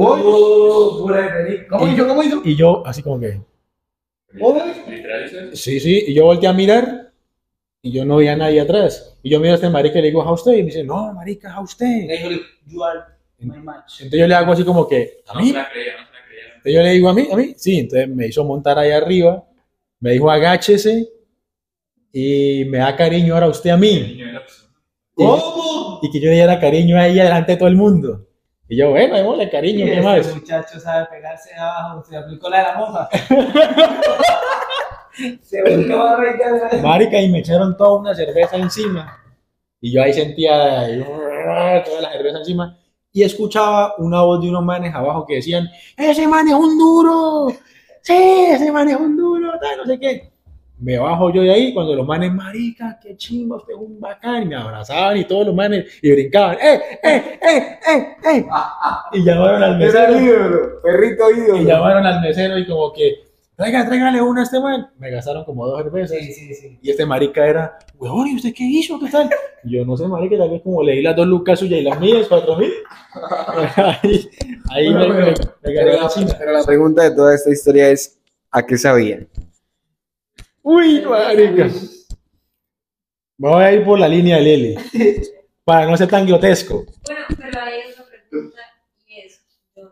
Oh, 0.00 1.08
feliz. 1.08 1.62
¿Cómo 1.68 1.88
hizo? 1.88 2.06
¿Cómo 2.06 2.22
hizo? 2.22 2.40
y 2.44 2.54
yo 2.54 2.86
así 2.86 3.02
como 3.02 3.18
que, 3.18 3.40
Literal, 4.32 5.56
sí, 5.56 5.80
sí, 5.80 6.04
y 6.08 6.14
yo 6.14 6.24
volteé 6.26 6.48
a 6.48 6.52
mirar, 6.52 6.97
y 7.82 7.92
yo 7.92 8.04
no 8.04 8.16
veía 8.16 8.32
a 8.32 8.36
nadie 8.36 8.60
atrás, 8.60 9.18
y 9.22 9.30
yo 9.30 9.38
miro 9.40 9.52
a 9.52 9.54
este 9.56 9.68
marica 9.70 9.98
y 9.98 10.02
le 10.02 10.08
digo, 10.08 10.22
¿a 10.22 10.32
usted? 10.32 10.52
Y 10.52 10.58
me 10.62 10.66
dice, 10.66 10.84
no, 10.84 11.12
marica, 11.14 11.54
a 11.54 11.60
usted. 11.60 11.86
Le 12.06 12.16
dijo, 12.18 12.30
you 12.66 12.82
are 12.84 13.00
my 13.38 13.58
match. 13.58 14.00
Entonces 14.00 14.20
yo 14.20 14.26
le 14.26 14.34
hago 14.34 14.52
así 14.52 14.64
como 14.64 14.86
que, 14.88 15.22
¿a 15.26 15.34
No 15.34 15.40
mí? 15.40 15.48
se 15.48 15.54
la 15.54 15.68
creía, 15.70 15.92
no 15.92 16.06
se 16.06 16.12
la 16.12 16.24
creía. 16.26 16.44
Entonces 16.56 16.72
yo 16.74 16.82
le 16.82 16.90
digo 16.90 17.08
a 17.08 17.14
mí, 17.14 17.28
a 17.32 17.36
mí, 17.36 17.54
sí, 17.56 17.78
entonces 17.80 18.08
me 18.08 18.26
hizo 18.26 18.44
montar 18.44 18.78
ahí 18.78 18.90
arriba, 18.90 19.44
me 20.00 20.12
dijo 20.12 20.30
agáchese 20.30 21.08
y 22.12 22.64
me 22.66 22.78
da 22.78 22.96
cariño 22.96 23.34
ahora 23.34 23.48
usted 23.48 23.70
a 23.70 23.76
mí. 23.76 24.20
Y, 25.16 25.24
y 26.06 26.10
que 26.12 26.20
yo 26.20 26.28
le 26.30 26.34
diera 26.36 26.58
cariño 26.60 26.96
a 26.96 27.06
ella 27.08 27.24
delante 27.24 27.52
de 27.52 27.58
todo 27.58 27.68
el 27.68 27.76
mundo. 27.76 28.24
Y 28.68 28.76
yo, 28.76 28.90
bueno, 28.90 29.16
démosle 29.16 29.48
cariño, 29.50 29.84
¿qué 29.86 29.92
Este 29.94 30.02
más? 30.04 30.34
muchacho 30.34 30.78
sabe 30.78 31.06
pegarse 31.10 31.54
abajo, 31.54 32.04
se 32.04 32.16
aplicó 32.16 32.50
la 32.50 32.58
de 32.58 32.62
la 32.64 32.74
monja. 32.76 33.08
se 35.42 35.62
volvió 35.62 36.02
a 36.02 36.16
reír. 36.16 36.82
Marica, 36.82 37.20
y 37.20 37.28
me 37.28 37.38
echaron 37.40 37.76
toda 37.76 38.00
una 38.00 38.14
cerveza 38.14 38.56
encima. 38.56 39.16
Y 39.80 39.92
yo 39.92 40.02
ahí 40.02 40.12
sentía 40.12 40.86
toda 41.84 42.00
la 42.02 42.12
cerveza 42.12 42.38
encima. 42.38 42.76
Y 43.12 43.22
escuchaba 43.22 43.94
una 43.98 44.22
voz 44.22 44.42
de 44.42 44.48
unos 44.50 44.64
manes 44.64 44.94
abajo 44.94 45.24
que 45.26 45.36
decían, 45.36 45.68
ese 45.96 46.26
man 46.28 46.46
es 46.48 46.54
un 46.54 46.78
duro. 46.78 47.48
Sí, 48.02 48.46
ese 48.50 48.70
man 48.70 48.88
es 48.88 48.96
un 48.96 49.16
duro, 49.16 49.52
tal, 49.60 49.78
no 49.78 49.84
sé 49.86 49.98
qué. 49.98 50.30
Me 50.80 50.96
bajo 50.96 51.32
yo 51.32 51.42
de 51.42 51.50
ahí 51.50 51.74
cuando 51.74 51.94
los 51.96 52.06
manes, 52.06 52.32
marica, 52.32 53.00
qué 53.02 53.16
chimba, 53.16 53.56
usted 53.56 53.74
es 53.74 53.80
un 53.80 53.98
bacán. 53.98 54.44
Y 54.44 54.46
me 54.46 54.56
abrazaban 54.56 55.16
y 55.16 55.24
todos 55.24 55.46
los 55.46 55.54
manes 55.54 55.86
y 56.02 56.12
brincaban, 56.12 56.56
¡eh, 56.60 56.80
eh, 57.02 57.38
eh, 57.42 57.78
eh, 57.88 58.16
eh! 58.24 58.46
Y 59.14 59.24
llamaron 59.24 59.62
al 59.62 59.82
Era 59.82 60.08
mesero. 60.08 60.20
ídolo, 60.20 60.82
perrito 60.82 61.24
Y 61.32 61.38
ídolo. 61.40 61.62
llamaron 61.64 62.06
al 62.06 62.20
mesero 62.20 62.58
y 62.58 62.66
como 62.66 62.92
que, 62.92 63.14
traiga, 63.58 63.84
tráigale 63.86 64.22
una 64.22 64.40
a 64.40 64.44
este 64.44 64.60
man. 64.60 64.90
Me 64.98 65.10
gastaron 65.10 65.44
como 65.44 65.66
dos 65.66 65.82
cervezas. 65.82 66.16
Sí, 66.18 66.32
sí, 66.32 66.54
sí. 66.54 66.78
Y 66.80 66.90
este 66.90 67.04
marica 67.04 67.46
era, 67.46 67.76
huevón, 67.96 68.28
¿y 68.28 68.36
usted 68.36 68.54
qué 68.54 68.64
hizo? 68.64 68.98
¿Qué 68.98 69.10
tal? 69.10 69.28
Y 69.64 69.76
yo 69.76 69.84
no 69.84 69.96
sé, 69.96 70.06
marica, 70.06 70.38
tal 70.38 70.50
vez 70.50 70.62
como 70.62 70.82
leí 70.82 71.02
las 71.02 71.16
dos 71.16 71.26
lucas 71.26 71.58
suyas 71.58 71.80
y 71.80 71.82
las 71.82 72.00
mías, 72.00 72.26
cuatro 72.28 72.56
mil. 72.56 72.72
ahí 73.76 74.30
ahí 74.70 74.94
me, 74.94 75.08
me, 75.08 75.14
me 75.26 75.34
Pero 75.62 75.74
gané 75.74 75.96
la, 76.00 76.08
china. 76.08 76.34
pero 76.38 76.52
la 76.52 76.64
pregunta 76.64 77.02
de 77.02 77.10
toda 77.14 77.34
esta 77.34 77.50
historia 77.50 77.90
es, 77.90 78.18
¿a 78.50 78.64
qué 78.64 78.78
sabía? 78.78 79.26
Uy, 80.62 81.02
marica. 81.02 81.68
Voy 83.38 83.62
a 83.62 83.72
ir 83.72 83.84
por 83.84 83.98
la 83.98 84.08
línea 84.08 84.36
de 84.36 84.42
Lili. 84.42 84.74
Para 85.64 85.86
no 85.86 85.96
ser 85.96 86.08
tan 86.08 86.26
grotesco. 86.26 86.84
Bueno, 87.04 87.20
pero 87.36 87.60
hay 87.60 87.80
otra 87.92 88.04
pregunta 88.06 88.60
y 89.06 89.20
es, 89.20 89.42
yo- 89.76 89.90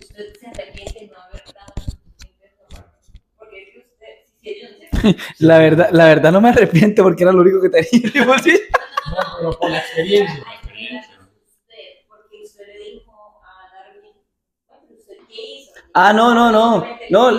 ¿usted 0.00 0.34
se 0.40 0.46
arrepiente 0.48 1.00
de 1.00 1.06
no 1.08 1.14
haber 1.22 1.42
dado 1.54 1.72
Porque 3.38 3.62
es 3.62 3.68
que 3.72 3.78
usted, 3.78 4.06
si 4.26 4.33
ellos 4.33 4.33
no 4.33 4.33
se 4.33 4.33
La 5.38 5.58
verdad, 5.58 5.88
la 5.92 6.06
verdad 6.06 6.32
no 6.32 6.40
me 6.40 6.48
arrepiento 6.50 7.02
porque 7.02 7.22
era 7.24 7.32
lo 7.32 7.42
único 7.42 7.60
que 7.60 7.68
tenía. 7.70 8.10
Ah, 15.92 16.12
no, 16.12 16.34
no, 16.34 16.50
no. 16.50 16.84
No, 17.10 17.30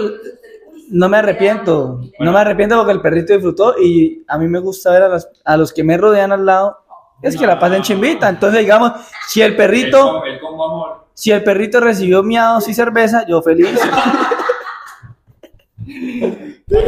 no 0.90 1.10
me 1.10 1.18
arrepiento. 1.18 2.02
No 2.20 2.32
me 2.32 2.40
arrepiento 2.40 2.78
porque 2.78 2.94
el 2.94 3.02
perrito 3.02 3.34
disfrutó 3.34 3.76
y 3.82 4.24
a 4.28 4.38
mí 4.38 4.48
me 4.48 4.60
gusta 4.60 4.92
ver 4.92 5.04
a, 5.04 5.10
las- 5.10 5.30
a 5.44 5.58
los 5.58 5.74
que 5.74 5.84
me 5.84 5.98
rodean 5.98 6.32
al 6.32 6.46
lado. 6.46 6.78
Es 7.22 7.36
que 7.38 7.48
la 7.48 7.60
pasen 7.60 7.82
chimbita. 7.82 8.30
Entonces, 8.30 8.60
digamos, 8.62 8.92
si 9.28 9.42
el 9.42 9.56
perrito, 9.56 10.22
si 11.14 11.32
el 11.32 11.44
perrito 11.44 11.80
recibió 11.80 12.24
miados 12.24 12.68
y 12.68 12.74
cerveza, 12.74 13.26
yo 13.28 13.42
feliz. 13.42 13.70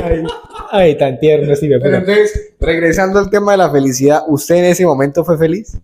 Ay, 0.03 0.23
ay, 0.71 0.97
tan 0.97 1.19
tierno 1.19 1.53
hijo 1.53 1.61
de 1.61 1.79
Pero 1.79 1.97
entonces, 1.97 2.53
regresando 2.59 3.19
al 3.19 3.29
tema 3.29 3.53
de 3.53 3.59
la 3.59 3.71
felicidad, 3.71 4.23
¿usted 4.27 4.55
en 4.55 4.65
ese 4.65 4.85
momento 4.85 5.23
fue 5.23 5.37
feliz? 5.37 5.77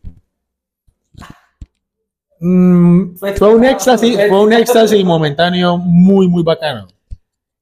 Mm, 2.39 3.15
fue 3.37 3.55
un 3.55 3.63
éxtasis, 3.63 4.17
fue 4.27 4.41
un 4.43 4.51
éxtasis 4.53 5.03
momentáneo 5.05 5.77
muy, 5.77 6.27
muy 6.27 6.43
bacano. 6.43 6.87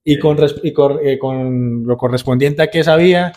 Y 0.04 0.18
con, 0.18 0.38
res- 0.38 0.60
y 0.64 0.74
con, 0.74 0.98
eh, 1.04 1.20
con 1.20 1.84
lo 1.86 1.96
correspondiente 1.98 2.64
a 2.64 2.68
que 2.72 2.84
sabía, 2.84 3.32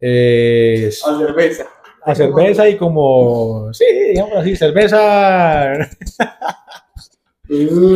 eh, 0.00 0.90
A 1.06 1.18
cerveza. 1.18 1.66
a 2.02 2.14
cerveza 2.14 2.66
y 2.68 2.76
como, 2.78 3.70
sí, 3.74 3.84
digamos 4.12 4.36
así, 4.38 4.56
cerveza 4.56 5.74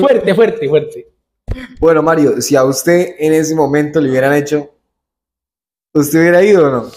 fuerte, 0.00 0.34
fuerte, 0.34 0.68
fuerte. 0.68 1.06
Bueno, 1.78 2.02
Mario, 2.02 2.40
si 2.40 2.56
a 2.56 2.64
usted 2.64 3.14
en 3.18 3.32
ese 3.32 3.54
momento 3.54 4.00
le 4.00 4.10
hubieran 4.10 4.34
hecho, 4.34 4.74
¿usted 5.94 6.20
hubiera 6.20 6.42
ido 6.42 6.66
o 6.66 6.70
no? 6.70 6.90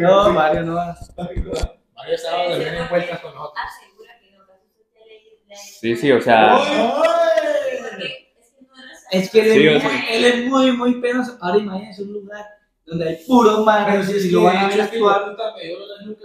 No, 0.00 0.32
Mario, 0.32 0.62
no. 0.62 0.74
Mario 0.74 2.14
estaba 2.14 2.42
de 2.56 2.88
vueltas 2.88 3.20
con 3.20 3.34
nosotros. 3.34 3.64
Asegura 3.64 4.12
que 4.20 4.30
no, 4.36 4.46
que 4.46 4.82
usted 4.82 5.00
le- 5.06 5.48
le- 5.48 5.56
Sí, 5.56 5.96
sí, 5.96 6.12
o 6.12 6.20
sea, 6.20 6.58
es 9.10 9.30
que 9.30 9.42
no 9.42 9.52
él, 9.52 9.52
Sí, 9.52 9.66
es, 9.68 9.84
él 10.10 10.24
es 10.24 10.46
muy, 10.50 10.72
muy 10.72 11.00
penoso. 11.00 11.36
Ahora 11.40 11.58
imagínense 11.58 12.02
un 12.02 12.12
lugar 12.12 12.44
donde 12.88 13.08
hay 13.08 13.16
puros 13.26 13.64
mares. 13.64 14.06
Si 14.06 14.30
lo 14.30 14.44
van 14.44 14.56
a 14.56 14.68
ver 14.68 14.80
actuar. 14.80 15.36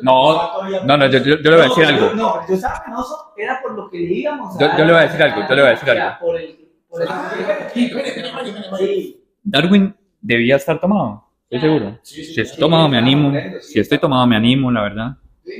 no, 0.01 0.83
no, 0.85 0.97
no, 0.97 1.05
yo, 1.07 1.19
yo, 1.19 1.35
yo 1.41 1.51
le 1.51 1.57
voy 1.57 1.65
a 1.65 1.69
decir 1.69 1.85
algo. 1.85 2.13
No, 2.15 2.47
yo 2.47 2.53
estaba 2.55 2.83
penoso, 2.83 3.33
era 3.37 3.61
por 3.61 3.73
lo 3.73 3.89
que 3.89 3.97
le 3.99 4.13
íbamos 4.13 4.55
a 4.55 4.59
Yo- 4.59 4.77
yo 4.77 4.85
le 4.85 4.93
voy 4.93 5.01
a 5.01 5.05
decir 5.05 5.21
algo, 5.23 5.41
yo 5.47 5.55
le 5.55 5.61
voy 5.61 5.67
a 5.69 5.73
decir 5.73 5.89
algo. 5.89 6.15
Por 6.19 6.39
el, 6.39 6.57
por 6.89 7.01
el, 7.01 7.07
Sí. 8.77 9.23
Darwin 9.43 9.95
debía 10.21 10.55
estar 10.55 10.79
tomado, 10.79 11.25
estoy 11.49 11.59
seguro. 11.69 11.99
Si 12.03 12.41
estoy 12.41 12.59
tomado 12.59 12.87
me 12.87 12.97
animo, 12.97 13.33
si 13.61 13.79
estoy 13.79 13.97
tomado 13.99 14.25
me 14.27 14.35
animo, 14.35 14.71
la 14.71 14.81
verdad. 14.83 15.11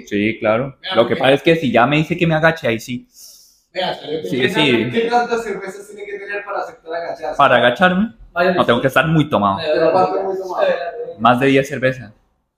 Sí, 0.06 0.38
claro. 0.39 0.78
Lo 0.95 1.08
que 1.08 1.16
pasa 1.16 1.34
es 1.34 1.43
que 1.43 1.56
si 1.56 1.72
ya 1.72 1.86
me 1.86 1.97
dice 1.97 2.16
que 2.18 2.26
me 2.26 2.36
agache, 2.36 2.68
ahí 2.68 2.80
sí. 2.80 3.08
Sí, 3.10 4.49
sí. 4.49 4.89
¿Qué 4.91 5.08
tantas 5.10 5.43
cervezas 5.43 5.88
tiene 5.88 6.06
que 6.06 6.18
tener 6.20 6.45
para 6.45 6.60
aceptar 6.60 6.93
agacharse? 6.93 7.38
Para 7.38 7.56
agacharme, 7.58 8.14
no 8.55 8.65
tengo 8.65 8.81
que 8.81 8.88
estar 8.88 9.07
muy 9.07 9.29
tomado. 9.29 9.59
Pero 9.63 9.89
aparte 9.89 10.23
muy 10.23 10.38
tomado. 10.38 10.67
Más 11.19 11.39
de 11.39 11.47
10 11.47 11.67
cervezas, 11.67 12.11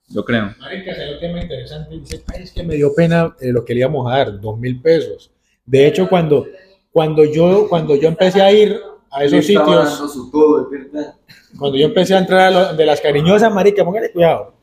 yo 0.07 0.23
creo. 0.23 0.53
Marica, 0.59 0.95
salió 0.95 1.13
un 1.15 1.19
tema 1.19 1.41
interesante. 1.41 1.95
Dice, 1.99 2.23
"Ay, 2.33 2.43
es 2.43 2.51
que 2.51 2.63
me 2.63 2.75
dio 2.75 2.93
pena 2.95 3.35
eh, 3.39 3.51
lo 3.51 3.63
que 3.65 3.73
le 3.73 3.81
íbamos 3.81 4.11
a 4.11 4.17
dar, 4.17 4.39
dos 4.39 4.57
mil 4.59 4.81
pesos. 4.81 5.31
De 5.65 5.87
hecho, 5.87 6.07
cuando, 6.07 6.45
cuando, 6.91 7.25
yo, 7.25 7.67
cuando 7.69 7.95
yo 7.95 8.07
empecé 8.07 8.41
a 8.41 8.51
ir 8.51 8.79
a 9.11 9.23
esos 9.23 9.45
sitios, 9.45 10.31
todo, 10.31 10.69
es 10.73 11.57
cuando 11.57 11.77
yo 11.77 11.85
empecé 11.87 12.15
a 12.15 12.19
entrar 12.19 12.39
a 12.41 12.51
lo- 12.51 12.73
de 12.75 12.85
las 12.85 13.01
cariñosas, 13.01 13.53
marica, 13.53 13.83
póngale 13.83 14.11
cuidado. 14.11 14.53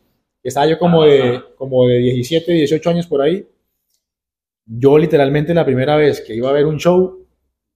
Estaba 0.42 0.66
yo 0.66 0.78
como 0.78 1.04
de, 1.04 1.40
como 1.56 1.86
de 1.86 1.98
17, 1.98 2.52
18 2.52 2.90
años 2.90 3.06
por 3.06 3.22
ahí. 3.22 3.46
Yo 4.66 4.96
literalmente 4.98 5.54
la 5.54 5.64
primera 5.64 5.96
vez 5.96 6.20
que 6.20 6.34
iba 6.34 6.48
a 6.48 6.52
ver 6.52 6.66
un 6.66 6.78
show, 6.78 7.26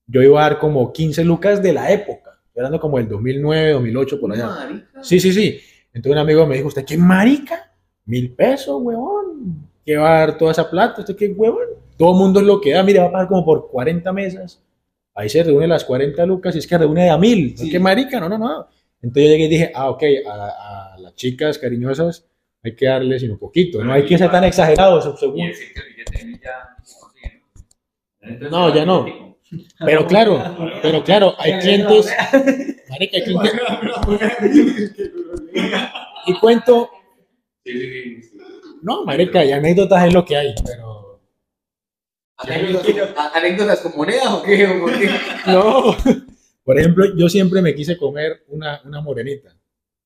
yo 0.07 0.21
iba 0.21 0.39
a 0.45 0.49
dar 0.49 0.59
como 0.59 0.91
15 0.93 1.23
lucas 1.23 1.61
de 1.61 1.73
la 1.73 1.91
época, 1.91 2.26
hablando 2.59 2.79
como 2.79 2.99
el 2.99 3.07
2009, 3.07 3.71
2008, 3.71 4.19
por 4.19 4.33
allá. 4.33 4.47
Marica. 4.47 5.03
Sí, 5.03 5.19
sí, 5.19 5.31
sí. 5.31 5.59
Entonces 5.93 6.11
un 6.11 6.17
amigo 6.17 6.45
me 6.45 6.55
dijo, 6.55 6.67
¿usted 6.67 6.85
qué 6.85 6.97
marica? 6.97 7.71
Mil 8.05 8.31
pesos, 8.31 8.81
huevón. 8.81 9.69
¿Qué 9.85 9.97
va 9.97 10.15
a 10.15 10.19
dar 10.19 10.37
toda 10.37 10.51
esa 10.51 10.69
plata? 10.69 11.01
¿Usted 11.01 11.15
qué 11.15 11.27
huevón? 11.29 11.65
Todo 11.97 12.11
el 12.11 12.17
mundo 12.17 12.39
es 12.39 12.45
lo 12.45 12.61
que 12.61 12.71
da. 12.71 12.83
Mire, 12.83 12.99
va 12.99 13.05
a 13.05 13.11
pagar 13.11 13.27
como 13.27 13.45
por 13.45 13.69
40 13.69 14.13
mesas. 14.13 14.63
Ahí 15.15 15.29
se 15.29 15.41
reúnen 15.43 15.69
las 15.69 15.83
40 15.83 16.25
lucas 16.25 16.55
y 16.55 16.59
es 16.59 16.67
que 16.67 16.77
reúne 16.77 17.09
a 17.09 17.17
mil. 17.17 17.57
Sí. 17.57 17.69
¿Qué 17.69 17.79
marica? 17.79 18.19
No, 18.19 18.29
no, 18.29 18.37
no. 18.37 18.67
Entonces 19.01 19.23
yo 19.23 19.29
llegué 19.29 19.45
y 19.45 19.49
dije, 19.49 19.71
ah, 19.73 19.89
ok, 19.89 20.03
a, 20.27 20.93
a 20.93 20.99
las 20.99 21.15
chicas 21.15 21.57
cariñosas 21.57 22.27
hay 22.63 22.75
que 22.75 22.85
darles 22.85 23.23
un 23.23 23.37
poquito. 23.37 23.83
No 23.83 23.93
hay 23.93 24.05
que 24.05 24.17
ser 24.17 24.29
tan 24.29 24.43
exagerados, 24.43 25.19
según. 25.19 25.51
No, 28.51 28.73
ya 28.73 28.85
no. 28.85 29.26
Pero 29.85 30.05
claro, 30.07 30.43
pero 30.81 31.03
claro, 31.03 31.33
hay 31.39 31.57
clientes. 31.59 32.13
Marica, 32.89 33.17
hay 33.17 33.23
clientes. 33.23 33.53
Y 36.25 36.33
cuento, 36.39 36.89
no, 38.81 39.05
marica, 39.05 39.43
y 39.45 39.51
anécdotas 39.51 40.05
es 40.07 40.13
lo 40.13 40.25
que 40.25 40.35
hay, 40.37 40.53
pero. 40.65 41.21
¿Anécdotas, 42.37 43.79
con 43.79 43.95
monedas 43.97 44.27
o 44.27 44.43
qué? 44.43 44.67
¿O 44.67 44.79
por 44.81 44.99
qué? 44.99 45.09
No. 45.47 45.95
Por 46.63 46.77
ejemplo, 46.77 47.05
yo 47.15 47.29
siempre 47.29 47.61
me 47.61 47.73
quise 47.73 47.97
comer 47.97 48.43
una, 48.49 48.81
una 48.83 48.99
morenita. 49.01 49.55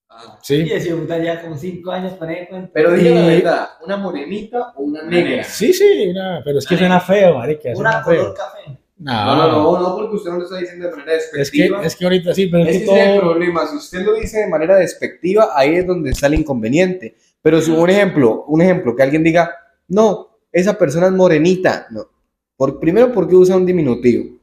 Ah, 0.07 0.37
Y 0.41 0.45
¿Sí? 0.45 0.69
ese 0.71 0.93
puta 0.95 1.17
ya 1.17 1.41
como 1.41 1.57
5 1.57 1.91
años 1.91 2.13
para 2.13 2.33
ir 2.39 2.47
con... 2.49 2.69
Pero 2.71 2.91
diga 2.93 3.15
la 3.15 3.33
Y- 3.33 3.35
verdad, 3.37 3.69
¿una 3.83 3.97
morenita 3.97 4.71
o 4.75 4.83
una 4.83 5.01
negra? 5.03 5.43
Sí, 5.43 5.73
sí, 5.73 6.07
una- 6.09 6.41
pero 6.45 6.59
es 6.59 6.67
que 6.67 6.77
suena 6.77 6.99
feo, 6.99 7.39
marica. 7.39 7.69
Una 7.75 8.03
feo. 8.03 8.21
color 8.21 8.33
café. 8.35 8.77
No, 9.03 9.25
No, 9.25 9.47
no, 9.47 9.79
no, 9.79 9.95
porque 9.95 10.15
usted 10.15 10.29
no 10.29 10.37
lo 10.37 10.43
está 10.43 10.57
diciendo 10.57 10.85
de 10.87 10.95
manera 10.95 11.13
Es 11.17 11.29
que, 11.31 11.37
despectiva. 11.39 11.83
es 11.83 11.95
que 11.95 12.03
ahorita 12.05 12.33
sí, 12.35 12.47
pero 12.47 12.63
es 12.65 12.75
Ese 12.75 12.85
que 12.85 12.91
es 12.91 13.07
el 13.07 13.19
todo. 13.19 13.29
problema. 13.31 13.67
Si 13.67 13.75
usted 13.77 14.05
lo 14.05 14.13
dice 14.13 14.39
de 14.41 14.47
manera 14.47 14.75
despectiva, 14.77 15.49
ahí 15.55 15.75
es 15.75 15.87
donde 15.87 16.11
está 16.11 16.27
el 16.27 16.35
inconveniente. 16.35 17.15
Pero 17.41 17.59
si 17.61 17.71
un 17.71 17.89
ejemplo, 17.89 18.45
un 18.47 18.61
ejemplo, 18.61 18.95
que 18.95 19.01
alguien 19.03 19.23
diga, 19.23 19.51
no, 19.87 20.37
esa 20.51 20.77
persona 20.77 21.07
es 21.07 21.13
morenita. 21.13 21.87
No. 21.89 22.07
Por, 22.55 22.79
primero, 22.79 23.11
porque 23.11 23.35
usa 23.35 23.55
un 23.55 23.65
diminutivo. 23.65 24.37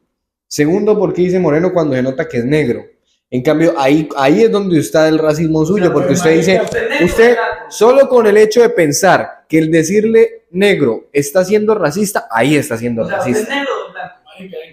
Segundo, 0.49 0.99
porque 0.99 1.23
dice 1.23 1.39
moreno 1.39 1.73
cuando 1.73 1.95
se 1.95 2.03
nota 2.03 2.27
que 2.27 2.39
es 2.39 2.45
negro. 2.45 2.83
En 3.31 3.43
cambio, 3.43 3.75
ahí, 3.79 4.09
ahí 4.17 4.43
es 4.43 4.51
donde 4.51 4.81
está 4.81 5.07
el 5.07 5.19
racismo 5.19 5.65
suyo, 5.65 5.93
porque 5.93 6.15
usted 6.15 6.35
dice, 6.35 6.63
usted 7.05 7.37
solo 7.69 8.09
con 8.09 8.27
el 8.27 8.39
hecho 8.39 8.63
de 8.63 8.71
pensar 8.71 9.45
que 9.47 9.59
el 9.59 9.71
decirle 9.71 10.47
negro 10.51 11.09
está 11.13 11.45
siendo 11.45 11.75
racista, 11.75 12.27
ahí 12.31 12.57
está 12.57 12.79
siendo 12.79 13.03
O 13.03 13.07
sea, 13.07 13.19
¿usted 13.19 13.31
es 13.33 13.37
racista. 13.49 14.18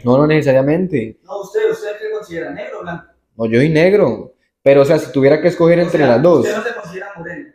No, 0.03 0.17
no 0.17 0.27
necesariamente. 0.27 1.17
No, 1.23 1.41
usted, 1.41 1.71
¿usted 1.71 1.89
qué 1.99 2.11
considera? 2.11 2.51
¿Negro 2.51 2.79
o 2.79 2.81
blanco? 2.83 3.05
No, 3.37 3.45
yo 3.45 3.59
soy 3.59 3.69
negro. 3.69 4.33
Pero, 4.61 4.81
o 4.81 4.85
sea, 4.85 4.97
si 4.97 5.11
tuviera 5.11 5.41
que 5.41 5.49
escoger 5.49 5.79
entre 5.79 5.99
sea, 5.99 6.07
las 6.07 6.21
dos. 6.21 6.39
Usted 6.39 6.57
no 6.57 6.63
se 6.63 6.73
considera 6.73 7.11
moreno. 7.15 7.49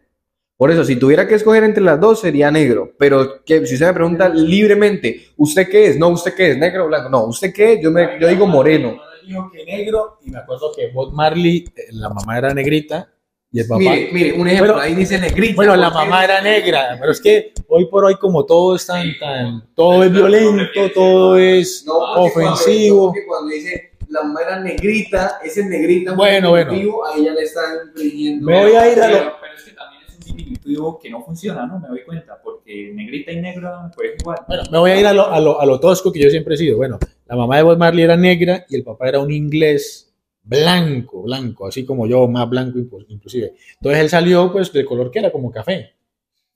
Por 0.56 0.70
eso, 0.70 0.84
si 0.84 0.96
tuviera 0.96 1.26
que 1.26 1.36
escoger 1.36 1.64
entre 1.64 1.82
las 1.82 1.98
dos, 1.98 2.20
sería 2.20 2.50
negro. 2.50 2.92
Pero 2.98 3.42
que, 3.44 3.66
si 3.66 3.74
usted 3.74 3.86
me 3.86 3.94
pregunta 3.94 4.28
libremente, 4.28 5.28
¿usted 5.38 5.68
qué 5.68 5.86
es? 5.86 5.98
No, 5.98 6.08
¿usted 6.08 6.34
qué 6.34 6.50
es? 6.50 6.58
¿Negro 6.58 6.84
o 6.84 6.88
blanco? 6.88 7.08
No, 7.08 7.24
¿usted 7.24 7.52
qué 7.52 7.72
es? 7.72 7.80
Yo, 7.82 7.90
me, 7.90 8.20
yo 8.20 8.28
digo 8.28 8.46
moreno. 8.46 9.00
Dijo 9.26 9.50
que 9.50 9.64
negro, 9.64 10.18
y 10.22 10.30
me 10.30 10.38
acuerdo 10.38 10.70
que 10.76 10.88
Bob 10.92 11.14
Marley, 11.14 11.64
eh, 11.74 11.86
la 11.92 12.10
mamá 12.10 12.36
era 12.36 12.52
negrita, 12.52 13.10
y 13.52 13.60
el 13.60 13.66
papá. 13.66 13.80
Mire, 13.80 14.10
mire, 14.12 14.32
un 14.34 14.46
ejemplo, 14.48 14.72
Bueno, 14.74 14.86
ahí 14.86 14.94
dice 14.94 15.18
negrita. 15.18 15.56
Bueno, 15.56 15.76
la 15.76 15.90
mamá 15.90 16.24
era 16.24 16.40
negra, 16.40 16.96
pero 17.00 17.12
es 17.12 17.20
que 17.20 17.52
hoy 17.68 17.86
por 17.86 18.04
hoy 18.04 18.14
como 18.16 18.44
todo 18.46 18.76
es 18.76 18.86
tan, 18.86 19.06
tan, 19.18 19.64
todo 19.74 20.04
es 20.04 20.12
violento, 20.12 20.90
todo 20.94 21.36
es 21.38 21.84
No, 21.86 21.94
porque 22.16 22.32
cuando- 22.32 22.52
ofensivo. 22.54 23.06
porque 23.06 23.26
cuando 23.26 23.50
dice 23.50 23.90
la 24.08 24.22
mamá 24.24 24.40
era 24.42 24.60
negrita, 24.60 25.38
ese 25.44 25.64
negrita. 25.64 26.14
Bueno, 26.14 26.50
bueno. 26.50 26.70
diminutivo, 26.72 27.06
Ahí 27.06 27.24
ya 27.24 27.32
le 27.32 27.42
están 27.42 27.88
infringiendo. 27.88 28.46
Me 28.46 28.60
voy 28.62 28.72
a 28.72 28.92
ir 28.92 29.00
a 29.00 29.08
lo- 29.08 29.16
Pero, 29.18 29.32
pero 29.40 29.54
es 29.56 29.62
que 29.62 29.70
también 29.72 30.02
es 30.08 30.14
un 30.16 30.36
diminutivo 30.36 30.98
que 30.98 31.10
no 31.10 31.22
funciona, 31.24 31.66
¿no? 31.66 31.78
Me 31.78 31.88
doy 31.88 32.02
cuenta, 32.04 32.40
porque 32.42 32.90
negrita 32.92 33.30
y 33.32 33.40
negro, 33.40 33.70
pues 33.94 34.12
igual. 34.20 34.38
Bueno, 34.48 34.62
me 34.72 34.78
voy 34.78 34.90
a 34.90 35.00
ir 35.00 35.06
a 35.06 35.12
lo, 35.12 35.26
a, 35.30 35.38
lo, 35.40 35.60
a 35.60 35.66
lo 35.66 35.78
tosco 35.78 36.10
que 36.12 36.18
yo 36.20 36.28
siempre 36.30 36.54
he 36.54 36.58
sido. 36.58 36.76
Bueno, 36.76 36.98
la 37.26 37.36
mamá 37.36 37.56
de 37.58 37.62
Bob 37.62 37.78
Marley 37.78 38.02
era 38.02 38.16
negra 38.16 38.64
y 38.68 38.74
el 38.76 38.82
papá 38.82 39.08
era 39.08 39.20
un 39.20 39.30
inglés 39.30 40.09
blanco, 40.42 41.22
blanco, 41.22 41.66
así 41.66 41.84
como 41.84 42.06
yo, 42.06 42.26
más 42.28 42.48
blanco 42.48 42.78
inclu- 42.78 43.06
inclusive. 43.08 43.52
Entonces 43.76 44.00
él 44.00 44.08
salió 44.08 44.52
pues 44.52 44.72
del 44.72 44.84
color 44.84 45.10
que 45.10 45.18
era 45.20 45.30
como 45.30 45.50
café. 45.50 45.94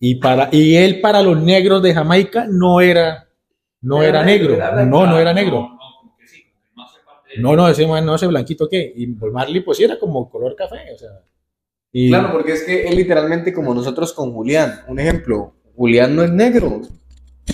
Y, 0.00 0.16
para, 0.16 0.48
y 0.52 0.76
él 0.76 1.00
para 1.00 1.22
los 1.22 1.40
negros 1.40 1.82
de 1.82 1.94
Jamaica 1.94 2.46
no 2.50 2.80
era, 2.80 3.28
no 3.80 4.02
Era 4.02 4.08
era 4.20 4.24
negro, 4.24 4.48
negro, 4.50 4.64
era 4.64 4.70
blanco. 4.74 4.90
no, 4.90 5.06
no 5.06 5.18
era 5.18 5.32
negro. 5.32 5.68
No, 7.38 7.56
no, 7.56 7.66
de- 7.66 7.72
ese, 7.72 7.86
man- 7.86 8.04
no 8.06 8.14
ese 8.14 8.26
blanquito 8.26 8.68
qué. 8.68 8.92
Y 8.96 9.06
Marley 9.08 9.60
pues 9.60 9.78
sí 9.78 9.84
era 9.84 9.98
como 9.98 10.28
color 10.30 10.54
café, 10.54 10.76
o 10.94 10.98
sea. 10.98 11.10
Y, 11.92 12.08
Claro, 12.08 12.32
porque 12.32 12.52
es 12.52 12.62
que 12.64 12.86
él 12.88 12.96
literalmente 12.96 13.52
como 13.52 13.74
nosotros 13.74 14.12
con 14.12 14.32
Julián. 14.32 14.80
Un 14.88 14.98
ejemplo, 14.98 15.54
Julián 15.76 16.14
no 16.14 16.22
es 16.22 16.30
negro. 16.30 16.80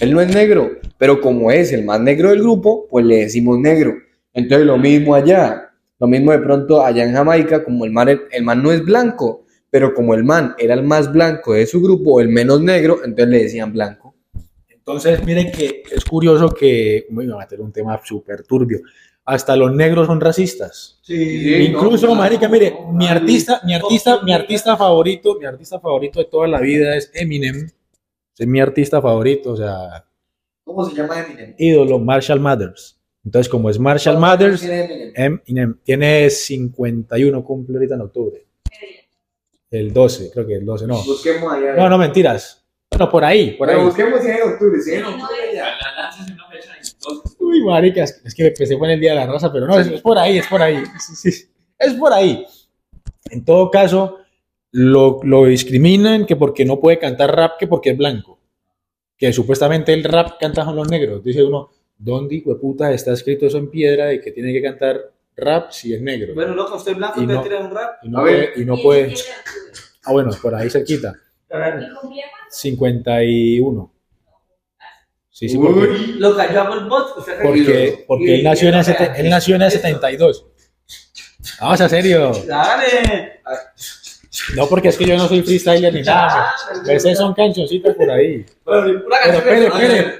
Él 0.00 0.12
no 0.12 0.20
es 0.20 0.32
negro, 0.34 0.70
pero 0.98 1.20
como 1.20 1.50
es 1.50 1.72
el 1.72 1.84
más 1.84 2.00
negro 2.00 2.30
del 2.30 2.40
grupo, 2.40 2.86
pues 2.88 3.04
le 3.04 3.16
decimos 3.16 3.58
negro. 3.58 3.94
Entonces 4.32 4.66
lo 4.66 4.78
mismo 4.78 5.14
allá. 5.14 5.69
Lo 6.00 6.06
mismo 6.06 6.32
de 6.32 6.38
pronto 6.38 6.82
allá 6.82 7.04
en 7.04 7.12
Jamaica, 7.12 7.62
como 7.62 7.84
el 7.84 7.92
man, 7.92 8.08
el 8.30 8.42
man 8.42 8.62
no 8.62 8.72
es 8.72 8.82
blanco, 8.82 9.44
pero 9.68 9.92
como 9.94 10.14
el 10.14 10.24
man 10.24 10.54
era 10.58 10.72
el 10.72 10.82
más 10.82 11.12
blanco 11.12 11.52
de 11.52 11.66
su 11.66 11.82
grupo, 11.82 12.20
el 12.20 12.28
menos 12.28 12.62
negro, 12.62 13.04
entonces 13.04 13.28
le 13.28 13.42
decían 13.42 13.70
blanco. 13.70 14.14
Entonces, 14.68 15.22
miren 15.24 15.52
que 15.52 15.82
es 15.90 16.04
curioso 16.06 16.48
que, 16.48 17.06
me 17.10 17.26
voy 17.26 17.34
a 17.34 17.36
meter 17.36 17.60
un 17.60 17.70
tema 17.70 18.00
súper 18.02 18.44
turbio, 18.44 18.80
hasta 19.26 19.54
los 19.54 19.72
negros 19.74 20.06
son 20.06 20.22
racistas. 20.22 20.98
Sí, 21.02 21.66
Incluso, 21.66 22.06
no, 22.06 22.14
marica, 22.14 22.48
mire, 22.48 22.70
no, 22.70 22.92
mi 22.92 23.06
artista, 23.06 23.60
mi 23.64 23.74
artista, 23.74 24.22
mi 24.22 24.32
artista 24.32 24.78
favorito, 24.78 25.38
mi 25.38 25.44
artista 25.44 25.78
favorito 25.78 26.18
de 26.18 26.24
toda 26.24 26.48
la 26.48 26.60
vida 26.60 26.96
es 26.96 27.10
Eminem. 27.12 27.68
Es 28.38 28.46
mi 28.46 28.58
artista 28.58 29.02
favorito, 29.02 29.52
o 29.52 29.56
sea, 29.56 30.06
¿Cómo 30.64 30.82
se 30.86 30.96
llama 30.96 31.20
Eminem? 31.20 31.54
ídolo, 31.58 31.98
Marshall 31.98 32.40
Mathers. 32.40 32.99
Entonces, 33.24 33.50
como 33.50 33.68
es 33.68 33.78
Marshall 33.78 34.18
Mathers, 34.18 34.60
¿Quién 34.60 34.72
es 34.72 34.90
Eminem? 34.90 35.12
Eminem 35.46 35.78
tiene 35.82 36.30
51, 36.30 37.44
cumple 37.44 37.76
ahorita 37.76 37.94
en 37.94 38.00
octubre. 38.00 38.46
El 39.70 39.92
12, 39.92 40.30
creo 40.32 40.46
que 40.46 40.54
el 40.54 40.64
12, 40.64 40.86
no. 40.86 41.02
Busquemos 41.04 41.52
allá. 41.52 41.74
No, 41.74 41.88
no, 41.88 41.98
mentiras. 41.98 42.64
Bueno, 42.90 43.08
por 43.08 43.24
ahí, 43.24 43.52
por 43.52 43.68
Pero 43.68 43.80
ahí. 43.80 43.84
busquemos 43.86 44.20
si 44.20 44.28
es 44.28 44.36
en 44.36 44.42
octubre, 44.48 44.80
si 44.80 44.90
es 44.92 44.98
en 44.98 45.04
octubre 45.04 45.36
ya. 45.54 45.66
Uy, 47.38 47.64
marica, 47.64 48.02
es 48.04 48.34
que 48.34 48.48
empecé 48.48 48.74
en 48.74 48.84
el 48.84 49.00
Día 49.00 49.10
de 49.10 49.16
la 49.16 49.26
Raza, 49.26 49.52
pero 49.52 49.66
no, 49.66 49.78
es, 49.78 49.86
es 49.86 50.00
por 50.00 50.18
ahí, 50.18 50.38
es 50.38 50.46
por 50.46 50.60
ahí. 50.62 50.82
Sí, 50.98 51.30
sí, 51.30 51.46
es 51.78 51.94
por 51.94 52.12
ahí. 52.12 52.44
En 53.30 53.44
todo 53.44 53.70
caso, 53.70 54.18
lo, 54.72 55.20
lo 55.22 55.44
discriminan 55.44 56.26
que 56.26 56.36
porque 56.36 56.64
no 56.64 56.80
puede 56.80 56.98
cantar 56.98 57.34
rap, 57.34 57.52
que 57.58 57.66
porque 57.66 57.90
es 57.90 57.96
blanco. 57.96 58.40
Que 59.16 59.32
supuestamente 59.32 59.92
el 59.92 60.02
rap 60.02 60.38
canta 60.40 60.64
con 60.64 60.74
los 60.76 60.90
negros. 60.90 61.22
Dice 61.22 61.44
uno, 61.44 61.70
¿dónde, 62.00 62.36
hijo 62.36 62.50
de 62.54 62.60
puta, 62.60 62.92
está 62.92 63.12
escrito 63.12 63.46
eso 63.46 63.58
en 63.58 63.70
piedra 63.70 64.06
de 64.06 64.20
que 64.20 64.32
tiene 64.32 64.52
que 64.52 64.62
cantar 64.62 65.12
rap 65.36 65.70
si 65.70 65.94
es 65.94 66.00
negro? 66.02 66.34
Bueno, 66.34 66.54
loco, 66.54 66.76
usted 66.76 66.92
es 66.92 66.98
blanco, 66.98 67.20
Y 67.22 67.26
no. 67.26 67.42
tiene 67.42 67.58
un 67.58 67.70
rap. 67.70 68.02
y 68.02 68.08
no 68.08 68.18
a 68.18 68.22
puede. 68.22 68.36
ver. 68.38 68.52
Y 68.56 68.64
no 68.64 68.76
puede 68.78 69.14
ah, 70.04 70.12
bueno, 70.12 70.30
por 70.40 70.54
ahí 70.54 70.70
cerquita. 70.70 71.14
A 71.50 71.58
ver, 71.58 71.82
¿Y 71.82 71.94
cumplía 72.00 72.24
cuánto? 72.30 72.54
51. 72.54 73.92
Sí, 75.30 75.48
sí, 75.48 75.56
porque, 75.56 75.80
Uy. 75.80 76.06
Loca, 76.18 76.52
yo 76.52 76.60
hago 76.60 76.74
el 76.74 76.84
bot, 76.86 77.16
usted 77.18 77.40
porque, 77.42 78.04
porque 78.06 78.34
él, 78.36 78.44
nació 78.44 78.68
en 78.68 78.74
el, 78.74 78.84
él 79.16 79.30
nació 79.30 79.56
en 79.56 79.62
el 79.62 79.70
72. 79.70 80.46
Vamos, 81.60 81.80
a 81.80 81.88
serio. 81.88 82.32
Dale. 82.46 83.40
No, 84.54 84.68
porque 84.68 84.88
es 84.88 84.96
que 84.96 85.06
yo 85.06 85.16
no 85.16 85.26
soy 85.26 85.42
freestyler 85.42 85.92
ni 85.92 86.02
nada. 86.02 86.50
Veces 86.86 87.18
son 87.18 87.34
cancioncitas 87.34 87.96
por 87.96 88.10
ahí. 88.10 88.44
Pero 88.64 88.86
espere, 88.86 89.66
espere, 89.66 90.14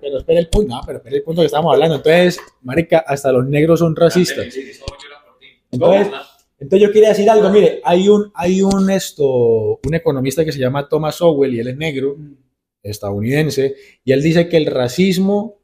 pero 0.00 0.18
espere 0.18 0.38
el 0.38 0.48
punto, 0.48 0.74
no, 0.74 0.80
pero 0.86 0.98
espere 0.98 1.16
el 1.16 1.22
punto 1.22 1.42
que 1.42 1.46
estamos 1.46 1.72
hablando. 1.74 1.96
Entonces, 1.96 2.38
marica, 2.62 2.98
hasta 3.06 3.30
los 3.32 3.46
negros 3.46 3.80
son 3.80 3.94
racistas. 3.94 4.52
Sí, 4.52 4.72
solo 4.72 4.96
llora 5.02 5.22
por 5.26 5.38
ti. 5.38 5.46
Entonces, 5.70 6.08
entonces 6.58 6.88
yo 6.88 6.92
quería 6.92 7.10
decir 7.10 7.28
algo, 7.28 7.50
mire, 7.50 7.80
hay 7.84 8.08
un, 8.08 8.32
hay 8.34 8.62
un 8.62 8.88
esto, 8.90 9.26
un 9.84 9.94
economista 9.94 10.42
que 10.42 10.52
se 10.52 10.58
llama 10.58 10.88
Thomas 10.88 11.16
Sowell 11.16 11.54
y 11.54 11.60
él 11.60 11.68
es 11.68 11.76
negro, 11.76 12.16
estadounidense, 12.82 13.74
y 14.04 14.12
él 14.12 14.22
dice 14.22 14.48
que 14.48 14.56
el 14.56 14.66
racismo 14.66 15.60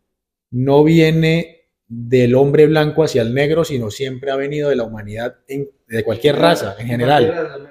no 0.50 0.84
viene 0.84 1.68
del 1.88 2.34
hombre 2.34 2.66
blanco 2.66 3.04
hacia 3.04 3.22
el 3.22 3.32
negro, 3.32 3.64
sino 3.64 3.90
siempre 3.90 4.30
ha 4.30 4.36
venido 4.36 4.68
de 4.68 4.76
la 4.76 4.84
humanidad, 4.84 5.36
en- 5.48 5.70
de 5.96 6.04
cualquier 6.04 6.36
raza 6.36 6.74
en 6.78 6.86
general. 6.86 7.68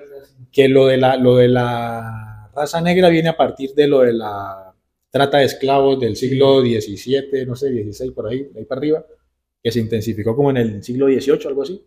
que 0.52 0.68
lo 0.68 0.88
de 0.88 0.98
la, 0.98 1.16
lo 1.18 1.38
de 1.38 1.48
la 1.48 2.50
raza 2.54 2.82
negra 2.82 3.10
viene 3.10 3.30
a 3.30 3.38
partir 3.38 3.74
de 3.74 3.88
lo 3.88 4.02
de 4.02 4.14
la 4.14 4.74
trata 5.10 5.40
de 5.40 5.46
esclavos 5.46 6.00
del 6.00 6.16
siglo 6.16 6.62
XVII, 6.62 7.46
no 7.46 7.56
sé, 7.56 7.70
XVI 7.70 8.12
por 8.12 8.28
ahí, 8.28 8.50
ahí 8.56 8.66
para 8.66 8.80
arriba, 8.80 9.06
que 9.62 9.72
se 9.72 9.80
intensificó 9.80 10.36
como 10.36 10.52
en 10.52 10.58
el 10.58 10.84
siglo 10.84 11.08
XVIII, 11.08 11.48
algo 11.48 11.64
así. 11.64 11.86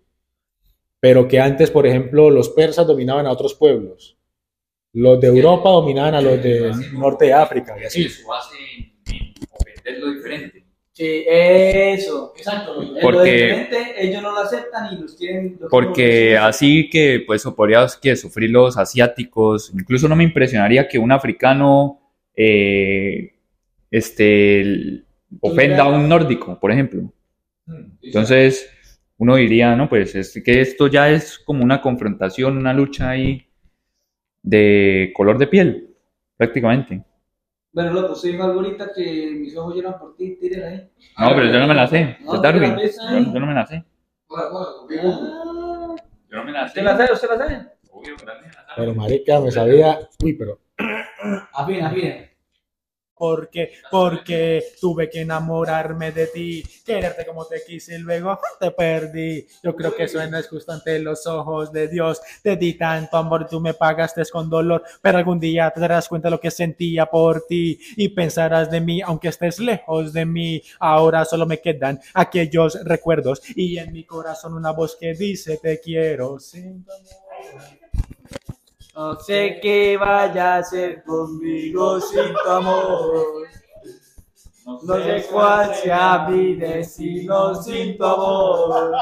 Pero 1.00 1.28
que 1.28 1.38
antes, 1.38 1.70
por 1.70 1.86
ejemplo, 1.86 2.30
los 2.30 2.50
persas 2.50 2.86
dominaban 2.86 3.26
a 3.26 3.32
otros 3.32 3.54
pueblos. 3.54 4.18
Los 4.92 5.20
de 5.20 5.28
Europa 5.28 5.70
dominaban 5.70 6.14
a 6.14 6.20
los 6.20 6.42
del 6.42 6.72
norte 6.98 7.26
de 7.26 7.32
África 7.32 7.76
y 7.80 7.84
así. 7.84 8.06
Eso 8.06 8.32
hace 8.32 8.56
en 9.10 9.34
ofender 9.50 9.98
lo 10.00 10.12
diferente. 10.12 10.63
Sí, 10.94 11.24
eso. 11.26 12.32
Exacto. 12.36 12.80
Lo 12.80 13.00
Porque- 13.00 13.32
diferente, 13.32 13.94
ellos 13.98 14.22
no 14.22 14.30
lo 14.30 14.38
aceptan 14.38 14.94
y 14.94 15.00
los 15.00 15.16
quieren. 15.16 15.56
los 15.60 15.68
Porque 15.68 16.38
así 16.38 16.88
que, 16.88 17.24
pues, 17.26 17.42
podrías 17.56 17.96
que 17.96 18.14
sufrir 18.14 18.50
los 18.50 18.78
asiáticos. 18.78 19.72
Incluso 19.74 20.08
no 20.08 20.14
me 20.14 20.22
impresionaría 20.22 20.86
que 20.86 20.98
un 20.98 21.10
africano 21.10 22.00
eh, 22.36 23.34
este, 23.90 25.02
ofenda 25.40 25.82
a 25.82 25.88
un 25.88 26.08
nórdico, 26.08 26.58
por 26.60 26.70
ejemplo. 26.70 27.12
Entonces, 28.00 28.70
uno 29.18 29.36
diría, 29.36 29.74
no, 29.74 29.88
pues 29.88 30.14
es 30.14 30.40
que 30.44 30.60
esto 30.60 30.86
ya 30.86 31.10
es 31.10 31.38
como 31.38 31.64
una 31.64 31.80
confrontación, 31.80 32.56
una 32.56 32.72
lucha 32.72 33.10
ahí 33.10 33.46
de 34.42 35.12
color 35.14 35.38
de 35.38 35.46
piel, 35.46 35.96
prácticamente. 36.36 37.02
Bueno, 37.74 37.92
loco, 37.92 38.14
dijo 38.22 38.44
algo 38.44 38.60
ahorita 38.60 38.92
que 38.94 39.32
mis 39.34 39.56
ojos 39.56 39.74
lloran 39.74 39.98
por 39.98 40.14
ti, 40.16 40.36
tírela 40.36 40.68
ahí. 40.68 40.88
No, 41.18 41.34
pero 41.34 41.46
yo 41.46 41.58
no 41.58 41.66
me 41.66 41.74
la 41.74 41.88
sé. 41.88 42.16
No, 42.20 42.40
Darwin. 42.40 42.76
pero 42.76 43.32
Yo, 43.32 43.40
no 43.40 43.46
me 43.46 43.54
la 43.54 43.66
sé. 43.66 43.84
Ah, 44.30 44.48
Yo 44.88 46.38
no 46.38 46.44
me 46.44 46.52
la 46.52 46.66
¿Usted 46.66 46.82
la 46.84 46.96
sabe? 46.96 47.12
¿Usted 47.12 47.28
la 47.30 47.36
sabe? 47.36 47.66
Obvio, 47.90 48.14
gracias. 48.22 48.56
Pero 48.76 48.94
marica, 48.94 49.40
me 49.40 49.50
sabía. 49.50 49.98
Uy, 50.22 50.34
pero. 50.34 50.60
Afina, 51.52 51.88
afina. 51.88 52.14
Porque, 53.24 53.72
porque 53.90 54.62
tuve 54.78 55.08
que 55.08 55.22
enamorarme 55.22 56.12
de 56.12 56.26
ti, 56.26 56.62
quererte 56.84 57.24
como 57.24 57.46
te 57.46 57.64
quise 57.66 57.94
y 57.94 57.98
luego 57.98 58.38
te 58.60 58.70
perdí. 58.70 59.46
Yo 59.62 59.74
creo 59.74 59.96
que 59.96 60.04
eso 60.04 60.24
no 60.26 60.36
es 60.36 60.46
justo 60.46 60.72
ante 60.72 60.98
los 60.98 61.26
ojos 61.26 61.72
de 61.72 61.88
Dios. 61.88 62.20
Te 62.42 62.54
di 62.56 62.74
tanto 62.74 63.16
amor, 63.16 63.46
tú 63.48 63.60
me 63.60 63.72
pagaste 63.72 64.22
con 64.30 64.50
dolor, 64.50 64.84
pero 65.00 65.16
algún 65.16 65.40
día 65.40 65.70
te 65.70 65.80
darás 65.80 66.06
cuenta 66.06 66.28
de 66.28 66.32
lo 66.32 66.40
que 66.40 66.50
sentía 66.50 67.06
por 67.06 67.46
ti 67.46 67.78
y 67.96 68.10
pensarás 68.10 68.70
de 68.70 68.82
mí, 68.82 69.00
aunque 69.00 69.28
estés 69.28 69.58
lejos 69.58 70.12
de 70.12 70.26
mí. 70.26 70.62
Ahora 70.78 71.24
solo 71.24 71.46
me 71.46 71.62
quedan 71.62 71.98
aquellos 72.12 72.78
recuerdos 72.84 73.40
y 73.56 73.78
en 73.78 73.90
mi 73.90 74.04
corazón 74.04 74.52
una 74.52 74.72
voz 74.72 74.96
que 74.96 75.14
dice 75.14 75.56
te 75.62 75.80
quiero. 75.80 76.38
sin. 76.38 76.84
No 78.94 79.18
sé 79.18 79.58
qué 79.60 79.96
vaya 79.96 80.54
a 80.54 80.58
hacer 80.58 81.02
conmigo 81.02 82.00
sin 82.00 82.32
tu 82.32 82.48
amor. 82.48 83.48
No 84.64 84.96
sé 85.02 85.26
cuál 85.30 85.74
sea 85.74 86.26
mi 86.28 86.54
destino 86.54 87.60
sin 87.60 87.98
tu 87.98 88.04
amor. 88.04 88.92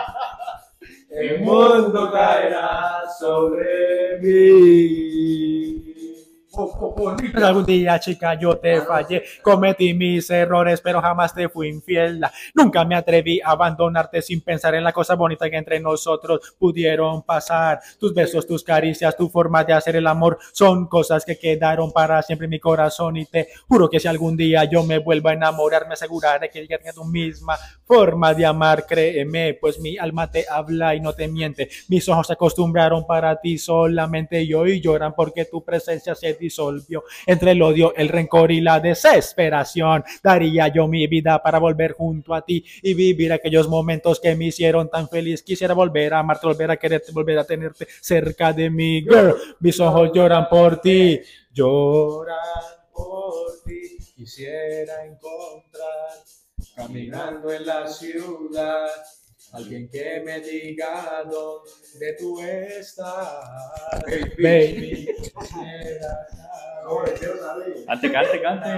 El 1.11 1.43
mundo 1.43 2.11
caerá 2.11 3.03
sobre 3.21 4.19
mí. 4.23 5.83
Pero 7.33 7.47
algún 7.47 7.65
día, 7.65 7.99
chica, 7.99 8.35
yo 8.35 8.59
te 8.59 8.81
fallé, 8.83 9.23
cometí 9.43 9.95
mis 9.95 10.29
errores, 10.31 10.81
pero 10.81 11.01
jamás 11.01 11.35
te 11.35 11.49
fui 11.49 11.69
infiel. 11.69 12.21
Nunca 12.55 12.85
me 12.85 12.95
atreví 12.95 13.41
a 13.41 13.53
abandonarte 13.53 14.21
sin 14.21 14.43
pensar 14.43 14.75
en 14.75 14.85
la 14.85 14.93
cosa 14.93 15.15
bonita 15.15 15.49
que 15.49 15.57
entre 15.57 15.81
nosotros 15.81 16.55
pudieron 16.59 17.23
pasar. 17.23 17.81
Tus 17.99 18.13
besos, 18.13 18.47
tus 18.47 18.63
caricias, 18.63 19.17
tu 19.17 19.29
forma 19.29 19.65
de 19.65 19.73
hacer 19.73 19.97
el 19.97 20.07
amor 20.07 20.39
son 20.53 20.87
cosas 20.89 21.25
que 21.25 21.39
quedaron 21.39 21.91
para 21.91 22.23
siempre 22.23 22.45
en 22.45 22.51
mi 22.51 22.61
corazón 22.61 23.17
y 23.17 23.25
te 23.25 23.49
juro 23.69 23.89
que 23.89 24.01
si 24.01 24.09
algún 24.09 24.37
día 24.37 24.65
yo 24.65 24.83
me 24.83 24.99
vuelvo 24.99 25.31
a 25.31 25.33
enamorar, 25.33 25.87
me 25.87 25.95
aseguraré 25.95 26.51
que 26.51 26.61
llegue 26.61 26.89
a 26.89 26.93
tu 26.93 27.05
misma 27.05 27.57
forma 27.93 28.33
de 28.33 28.47
amar, 28.47 28.87
créeme, 28.87 29.53
pues 29.61 29.79
mi 29.79 29.99
alma 29.99 30.31
te 30.31 30.47
habla 30.49 30.95
y 30.95 31.01
no 31.01 31.13
te 31.13 31.29
miente. 31.29 31.69
Mis 31.89 32.09
ojos 32.09 32.27
se 32.27 32.33
acostumbraron 32.33 33.07
para 33.07 33.39
ti 33.39 33.59
solamente 33.59 34.43
y 34.43 34.55
hoy 34.55 34.81
lloran 34.81 35.15
porque 35.15 35.45
tu 35.45 35.63
presencia 35.63 36.15
se 36.15 36.33
disolvió 36.33 37.05
entre 37.27 37.51
el 37.51 37.61
odio, 37.61 37.95
el 37.95 38.09
rencor 38.09 38.51
y 38.51 38.63
la 38.63 38.81
desesperación. 38.81 40.05
Daría 40.23 40.69
yo 40.69 40.89
mi 40.89 41.07
vida 41.07 41.43
para 41.43 41.59
volver 41.59 41.93
junto 41.93 42.35
a 42.35 42.41
ti 42.41 42.65
y 42.81 42.95
vivir 42.95 43.31
aquellos 43.31 43.69
momentos 43.69 44.19
que 44.19 44.35
me 44.37 44.47
hicieron 44.47 44.89
tan 44.89 45.07
feliz. 45.07 45.43
Quisiera 45.43 45.75
volver 45.75 46.15
a 46.15 46.21
amarte, 46.21 46.47
volver 46.47 46.71
a 46.71 46.79
quererte, 46.79 47.13
volver 47.13 47.39
a 47.41 47.45
tenerte 47.45 47.87
cerca 48.01 48.55
de 48.55 48.71
mí. 48.71 49.03
Girl, 49.03 49.35
mis 49.61 49.79
ojos 49.81 50.13
lloran 50.15 50.49
por 50.49 50.81
ti, 50.81 51.21
lloran 51.53 52.39
por 52.91 53.63
ti. 53.67 53.99
Quisiera 54.17 55.05
encontrar 55.05 56.42
caminando 56.75 57.53
en 57.53 57.67
la 57.67 57.87
ciudad. 57.87 58.89
Alguien 59.53 59.89
que 59.89 60.23
me 60.25 60.41
diga 60.41 61.23
dónde 61.25 62.17
tú 62.19 62.41
estás, 62.41 63.45
baby. 64.39 65.09
saber. 67.39 67.85
Cante, 67.87 68.13
cante, 68.13 68.41
cante. 68.41 68.69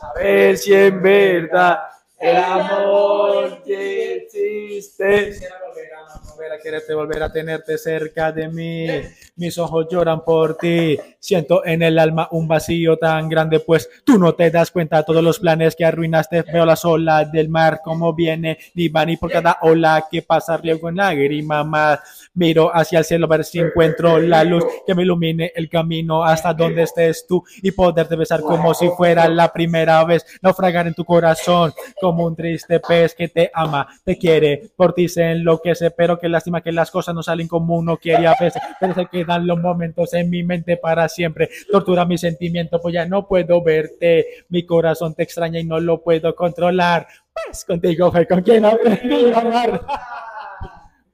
A 0.00 0.12
ver 0.14 0.58
si 0.58 0.74
en 0.74 1.02
verdad 1.02 1.78
el 2.22 2.36
amor 2.36 3.62
que 3.64 4.16
existe. 4.16 5.30
Quisiera 5.30 5.56
volver 5.66 5.94
a 5.94 6.30
volver 6.30 6.52
a 6.52 6.58
quererte, 6.58 6.94
volver 6.94 7.22
a 7.22 7.32
tenerte 7.32 7.78
cerca 7.78 8.30
de 8.30 8.48
mí. 8.48 8.86
Mis 9.34 9.56
ojos 9.56 9.86
lloran 9.90 10.24
por 10.24 10.58
ti. 10.58 10.98
Siento 11.18 11.64
en 11.64 11.82
el 11.82 11.98
alma 11.98 12.28
un 12.32 12.46
vacío 12.46 12.98
tan 12.98 13.30
grande, 13.30 13.60
pues 13.60 13.88
tú 14.04 14.18
no 14.18 14.34
te 14.34 14.50
das 14.50 14.70
cuenta 14.70 15.02
todos 15.04 15.22
los 15.22 15.38
planes 15.38 15.74
que 15.74 15.86
arruinaste. 15.86 16.42
Veo 16.42 16.66
las 16.66 16.84
olas 16.84 17.32
del 17.32 17.48
mar 17.48 17.80
como 17.82 18.12
viene, 18.12 18.58
ni 18.74 18.88
van 18.88 19.08
y 19.08 19.16
por 19.16 19.30
cada 19.30 19.56
ola 19.62 20.06
que 20.10 20.20
pasa 20.20 20.58
riego 20.58 20.90
en 20.90 20.96
lágrima 20.96 21.64
más. 21.64 22.00
Miro 22.34 22.70
hacia 22.74 22.98
el 22.98 23.04
cielo 23.06 23.24
a 23.24 23.30
ver 23.30 23.44
si 23.44 23.58
encuentro 23.58 24.18
la 24.18 24.44
luz 24.44 24.64
que 24.86 24.94
me 24.94 25.02
ilumine 25.02 25.52
el 25.54 25.70
camino 25.70 26.22
hasta 26.22 26.52
donde 26.52 26.82
estés 26.82 27.26
tú 27.26 27.42
y 27.62 27.70
poderte 27.70 28.16
besar 28.16 28.40
como 28.42 28.74
si 28.74 28.88
fuera 28.90 29.28
la 29.28 29.50
primera 29.50 30.04
vez. 30.04 30.26
Naufragar 30.42 30.86
en 30.86 30.94
tu 30.94 31.06
corazón 31.06 31.72
como 32.00 32.26
un 32.26 32.36
triste 32.36 32.80
pez 32.80 33.14
que 33.14 33.28
te 33.28 33.50
ama, 33.54 33.88
te 34.04 34.18
quiere, 34.18 34.70
por 34.76 34.92
ti 34.92 35.08
se 35.08 35.30
enloquece, 35.30 35.90
pero 35.90 36.18
qué 36.18 36.28
lástima 36.28 36.60
que 36.60 36.72
las 36.72 36.90
cosas 36.90 37.14
no 37.14 37.22
salen 37.22 37.48
como 37.48 37.76
uno 37.76 37.96
quiere 37.96 38.26
a 38.26 38.34
veces, 38.38 38.62
pero 38.78 38.94
se 38.94 39.06
quedan 39.24 39.46
los 39.46 39.58
momentos 39.60 40.12
en 40.14 40.30
mi 40.30 40.42
mente 40.42 40.76
para 40.76 41.08
siempre. 41.08 41.48
Tortura 41.70 42.04
mi 42.04 42.18
sentimiento, 42.18 42.80
pues 42.80 42.94
ya 42.94 43.06
no 43.06 43.26
puedo 43.26 43.62
verte, 43.62 44.26
mi 44.48 44.64
corazón 44.66 45.14
te 45.14 45.22
extraña 45.22 45.60
y 45.60 45.64
no 45.64 45.80
lo 45.80 46.02
puedo 46.02 46.34
controlar. 46.34 47.06
Pues 47.32 47.64
contigo 47.64 48.10
fue 48.12 48.26
con 48.26 48.42
quien 48.42 48.64
aprendí 48.64 49.32
a 49.32 49.38
amar. 49.40 49.82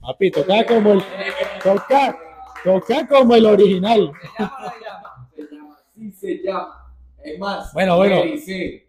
Papi, 0.00 0.30
toca 0.30 0.66
como 0.66 0.92
el, 0.94 1.02
toca, 1.62 2.18
toca 2.64 3.06
como 3.06 3.34
el 3.34 3.46
original. 3.46 4.10
Sí 5.94 6.10
se 6.12 6.42
llama. 6.42 6.74
Es 7.22 7.38
más, 7.38 7.72
Bueno, 7.72 7.96
bueno. 7.96 8.24
le 8.24 8.32
dice, 8.32 8.84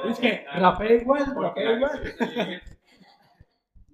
Es 0.09 0.19
que 0.19 0.45
rapé 0.57 0.97
igual, 0.97 1.35
rapé 1.35 1.75
igual. 1.75 2.15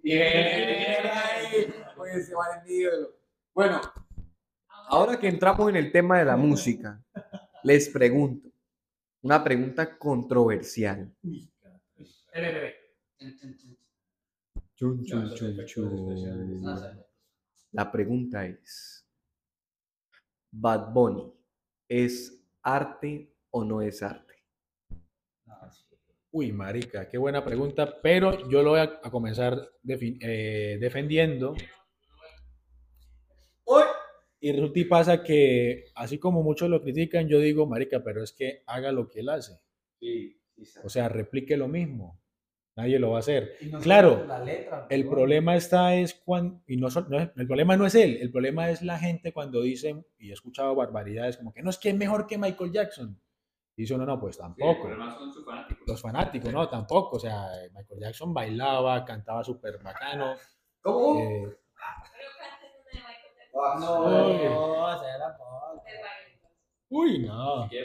Bien, 0.03 1.07
ahí. 1.13 1.75
Oye, 1.97 2.23
se 2.23 2.35
va 2.35 2.63
el 2.65 2.71
ídolo. 2.71 3.17
Bueno, 3.53 3.81
ahora 4.89 5.19
que 5.19 5.29
entramos 5.29 5.69
en 5.69 5.77
el 5.77 5.93
tema 5.93 6.19
de 6.19 6.25
la 6.25 6.37
música, 6.37 7.03
les 7.65 7.89
pregunto, 7.89 8.49
una 9.23 9.43
pregunta 9.43 9.99
controversial. 9.99 11.13
Chun, 14.75 15.05
chun, 15.05 15.35
chun, 15.35 15.67
chun. 15.67 16.65
La 17.73 17.91
pregunta 17.91 18.47
es, 18.47 19.05
¿Bad 20.51 20.93
Bunny 20.93 21.33
es 21.89 22.43
arte 22.63 23.35
o 23.51 23.65
no 23.65 23.83
es 23.83 24.03
arte? 24.03 24.30
Uy, 26.33 26.53
marica, 26.53 27.09
qué 27.09 27.19
buena 27.19 27.45
pregunta, 27.45 27.97
pero 28.03 28.49
yo 28.49 28.63
lo 28.63 28.71
voy 28.71 28.81
a, 28.81 29.01
a 29.03 29.11
comenzar 29.11 29.69
eh, 29.89 30.79
defendiendo. 30.81 31.55
Y 34.41 34.53
resulta 34.53 34.79
y 34.79 34.85
pasa 34.85 35.23
que, 35.23 35.85
así 35.95 36.19
como 36.19 36.43
muchos 36.43 36.71
lo 36.71 36.81
critican, 36.83 37.29
yo 37.29 37.39
digo, 37.41 37.67
marica, 37.67 38.03
pero 38.03 38.23
es 38.23 38.33
que 38.33 38.63
haga 38.67 38.91
lo 38.93 39.09
que 39.09 39.21
él 39.21 39.29
hace. 39.29 39.61
O 40.85 40.89
sea, 40.89 41.09
replique 41.09 41.57
lo 41.57 41.69
mismo. 41.69 42.21
Nadie 42.77 42.99
lo 42.99 43.11
va 43.11 43.17
a 43.17 43.21
hacer. 43.21 43.57
Claro, 43.83 44.25
El 44.89 45.03
problema 45.11 45.57
está 45.57 45.95
es 45.97 46.15
cuando, 46.15 46.63
y 46.67 46.77
no, 46.77 46.89
no 47.09 47.19
es- 47.21 47.31
el 47.37 47.47
problema 47.47 47.77
no 47.77 47.85
es 47.85 47.95
él, 47.95 48.17
el 48.21 48.31
problema 48.31 48.71
es 48.71 48.81
la 48.83 48.99
gente 48.99 49.33
cuando 49.33 49.61
dicen, 49.61 50.07
y 50.19 50.31
he 50.31 50.33
escuchado 50.33 50.75
barbaridades 50.75 51.37
como 51.37 51.53
que 51.53 51.63
no 51.63 51.69
es 51.71 51.77
que 51.79 51.91
es 51.91 51.97
mejor 51.97 52.27
que 52.27 52.39
Michael 52.39 52.73
Jackson. 52.73 53.21
Y 53.77 53.83
dice 53.83 53.95
uno, 53.95 54.07
no, 54.07 54.19
pues 54.21 54.39
tampoco. 54.39 54.89
Los 55.91 56.01
fanáticos, 56.01 56.53
no, 56.53 56.69
tampoco. 56.69 57.17
O 57.17 57.21
sea, 57.21 57.49
Michael 57.73 58.01
Jackson 58.01 58.33
bailaba, 58.33 59.05
cantaba 59.05 59.43
súper 59.45 59.79
bacano. 59.83 60.35
¿Cómo? 60.83 61.21
eh, 61.21 61.43
Pero 61.45 61.59
canten 62.39 62.71
una 62.81 62.91
de 62.91 63.07
Michael 63.09 63.35
Jackson. 63.37 63.81
No, 63.81 64.99
será 64.99 65.37
poco. 65.37 65.75
Ustedes 65.77 66.01
bailen. 66.03 66.41
uy, 66.91 67.19
no. 67.27 67.69
Si 67.69 67.77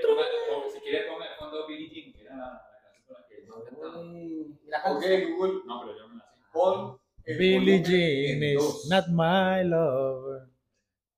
si 0.74 0.80
quiere, 0.82 1.08
fondo 1.40 1.68
Billie 1.68 1.90
Jean, 1.90 2.14
que 2.14 2.22
era 2.22 2.36
la, 2.36 2.46
la 2.46 2.82
canción 2.84 3.06
con 3.08 3.16
la 3.16 3.28
que 3.28 3.46
no 3.48 3.64
cantaba. 3.64 4.04
Y 4.04 4.70
la 4.70 4.78
Ok, 4.92 5.04
Google, 5.38 5.62
No, 5.66 5.82
pero 5.82 5.98
yo 5.98 6.08
me 6.10 6.16
la 6.18 6.24
sé. 6.26 6.38
pon 6.54 7.00
el 7.26 7.38
Billie 7.38 7.78
volumen 7.80 7.84
Jean 7.84 8.44
is 8.44 8.88
not 8.90 9.08
my 9.10 9.64
lover. 9.64 10.50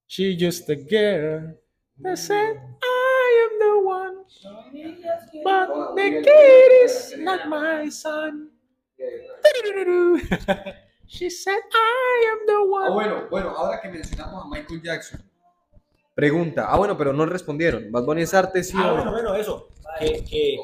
She 0.07 0.37
just 0.37 0.69
a 0.69 0.75
girl 0.75 1.57
that 2.01 2.17
said, 2.17 2.55
I 2.81 3.49
am 3.51 3.59
the 3.59 3.85
one, 3.85 4.16
but 5.43 5.95
the 5.95 6.21
kid 6.23 6.71
is 6.85 7.15
not 7.19 7.47
my 7.47 7.89
son. 7.89 8.49
She 11.09 11.29
said, 11.29 11.59
I 11.73 12.33
am 12.33 12.45
the 12.45 12.53
Ah, 12.53 12.89
one. 12.89 12.93
bueno, 12.93 13.27
bueno, 13.29 13.49
ahora 13.51 13.79
que 13.81 13.87
mencionamos 13.89 14.43
a 14.43 14.47
Michael 14.49 14.81
Jackson. 14.81 15.21
Pregunta. 16.13 16.65
Ah, 16.69 16.77
bueno, 16.77 16.97
pero 16.97 17.13
no 17.13 17.25
respondieron. 17.25 17.91
¿Bad 17.91 18.03
Bunny 18.03 18.23
es 18.23 18.33
arte, 18.33 18.63
sí 18.63 18.75
Ah, 18.77 18.91
o 18.91 18.95
bueno, 18.95 19.05
no? 19.05 19.11
bueno, 19.11 19.35
eso. 19.35 19.69
Que, 19.99 20.23
que, 20.25 20.57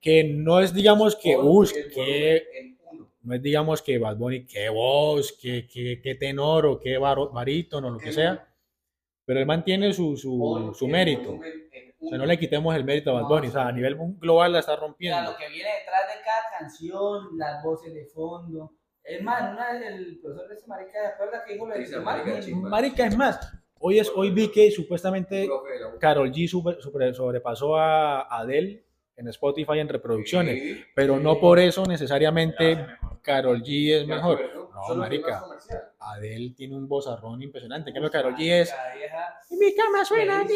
que 0.00 0.24
no 0.24 0.60
es, 0.60 0.74
digamos, 0.74 1.16
que, 1.16 1.36
uy, 1.38 1.68
que, 1.94 2.76
no 3.22 3.34
es, 3.34 3.42
digamos, 3.42 3.80
que 3.82 3.98
Bad 3.98 4.16
Bunny, 4.16 4.44
qué 4.46 4.68
voz, 4.68 5.32
qué, 5.40 5.66
qué, 5.72 6.00
qué 6.02 6.14
tenor 6.16 6.66
o 6.66 6.78
qué 6.78 6.98
baro- 6.98 7.30
barítono, 7.32 7.90
lo 7.90 7.98
que 7.98 8.12
sea. 8.12 8.46
Pero 9.24 9.40
él 9.40 9.46
mantiene 9.46 9.92
su, 9.92 10.16
su, 10.16 10.72
su 10.76 10.86
mérito. 10.86 11.40
O 11.98 12.08
sea, 12.08 12.18
no 12.18 12.26
le 12.26 12.38
quitemos 12.38 12.74
el 12.76 12.84
mérito 12.84 13.10
a 13.10 13.22
Bad 13.22 13.28
Bunny. 13.28 13.48
O 13.48 13.50
sea, 13.50 13.68
a 13.68 13.72
nivel 13.72 13.96
global 14.18 14.52
la 14.52 14.58
está 14.60 14.72
Mira, 14.72 14.80
rompiendo. 14.86 15.30
lo 15.32 15.36
que 15.36 15.48
viene 15.48 15.70
detrás 15.80 16.02
de 16.14 16.22
cada 16.24 16.58
canción, 16.58 17.38
las 17.38 17.62
voces 17.64 17.94
de 17.94 18.06
fondo. 18.06 18.72
Es 19.02 19.22
más, 19.22 19.52
una 19.52 19.72
vez 19.72 19.82
el 19.86 20.18
profesor 20.20 20.48
de 20.48 20.54
ese 20.56 20.66
marica, 20.66 20.92
¿se 21.00 21.06
acuerda 21.06 21.44
que 21.44 21.52
dijo 21.54 21.66
lo 21.66 21.74
de 21.74 22.00
marica. 22.00 22.56
Marica, 22.68 23.06
es 23.06 23.16
más, 23.16 23.52
hoy, 23.78 23.98
es, 24.00 24.10
hoy 24.14 24.30
vi 24.30 24.50
que 24.50 24.70
supuestamente 24.70 25.34
de. 25.36 25.50
Carol 26.00 26.30
G 26.32 26.48
super- 26.48 26.80
super- 26.82 27.14
sobrepasó 27.14 27.76
a 27.76 28.22
Adele 28.22 28.84
en 29.16 29.28
Spotify 29.28 29.78
en 29.78 29.88
reproducciones, 29.88 30.60
Sí. 30.62 30.84
pero 30.94 31.18
no 31.18 31.38
por 31.40 31.58
eso 31.58 31.84
necesariamente 31.86 32.84
Carol 33.22 33.62
G 33.62 33.94
es 33.94 34.06
De 34.06 34.14
mejor. 34.14 34.34
acuerdo. 34.42 34.70
No, 34.88 34.94
marica. 34.96 35.42
Es. 36.12 36.18
Adele 36.18 36.50
tiene 36.56 36.76
un 36.76 36.88
vozarrón 36.88 37.42
impresionante. 37.42 37.90
En 37.90 37.94
cambio, 37.94 38.10
Carol 38.10 38.34
G 38.36 38.60
es. 38.62 38.74
"En 39.50 39.58
Mi 39.58 39.74
cama 39.74 40.04
suena. 40.04 40.42
O 40.42 40.48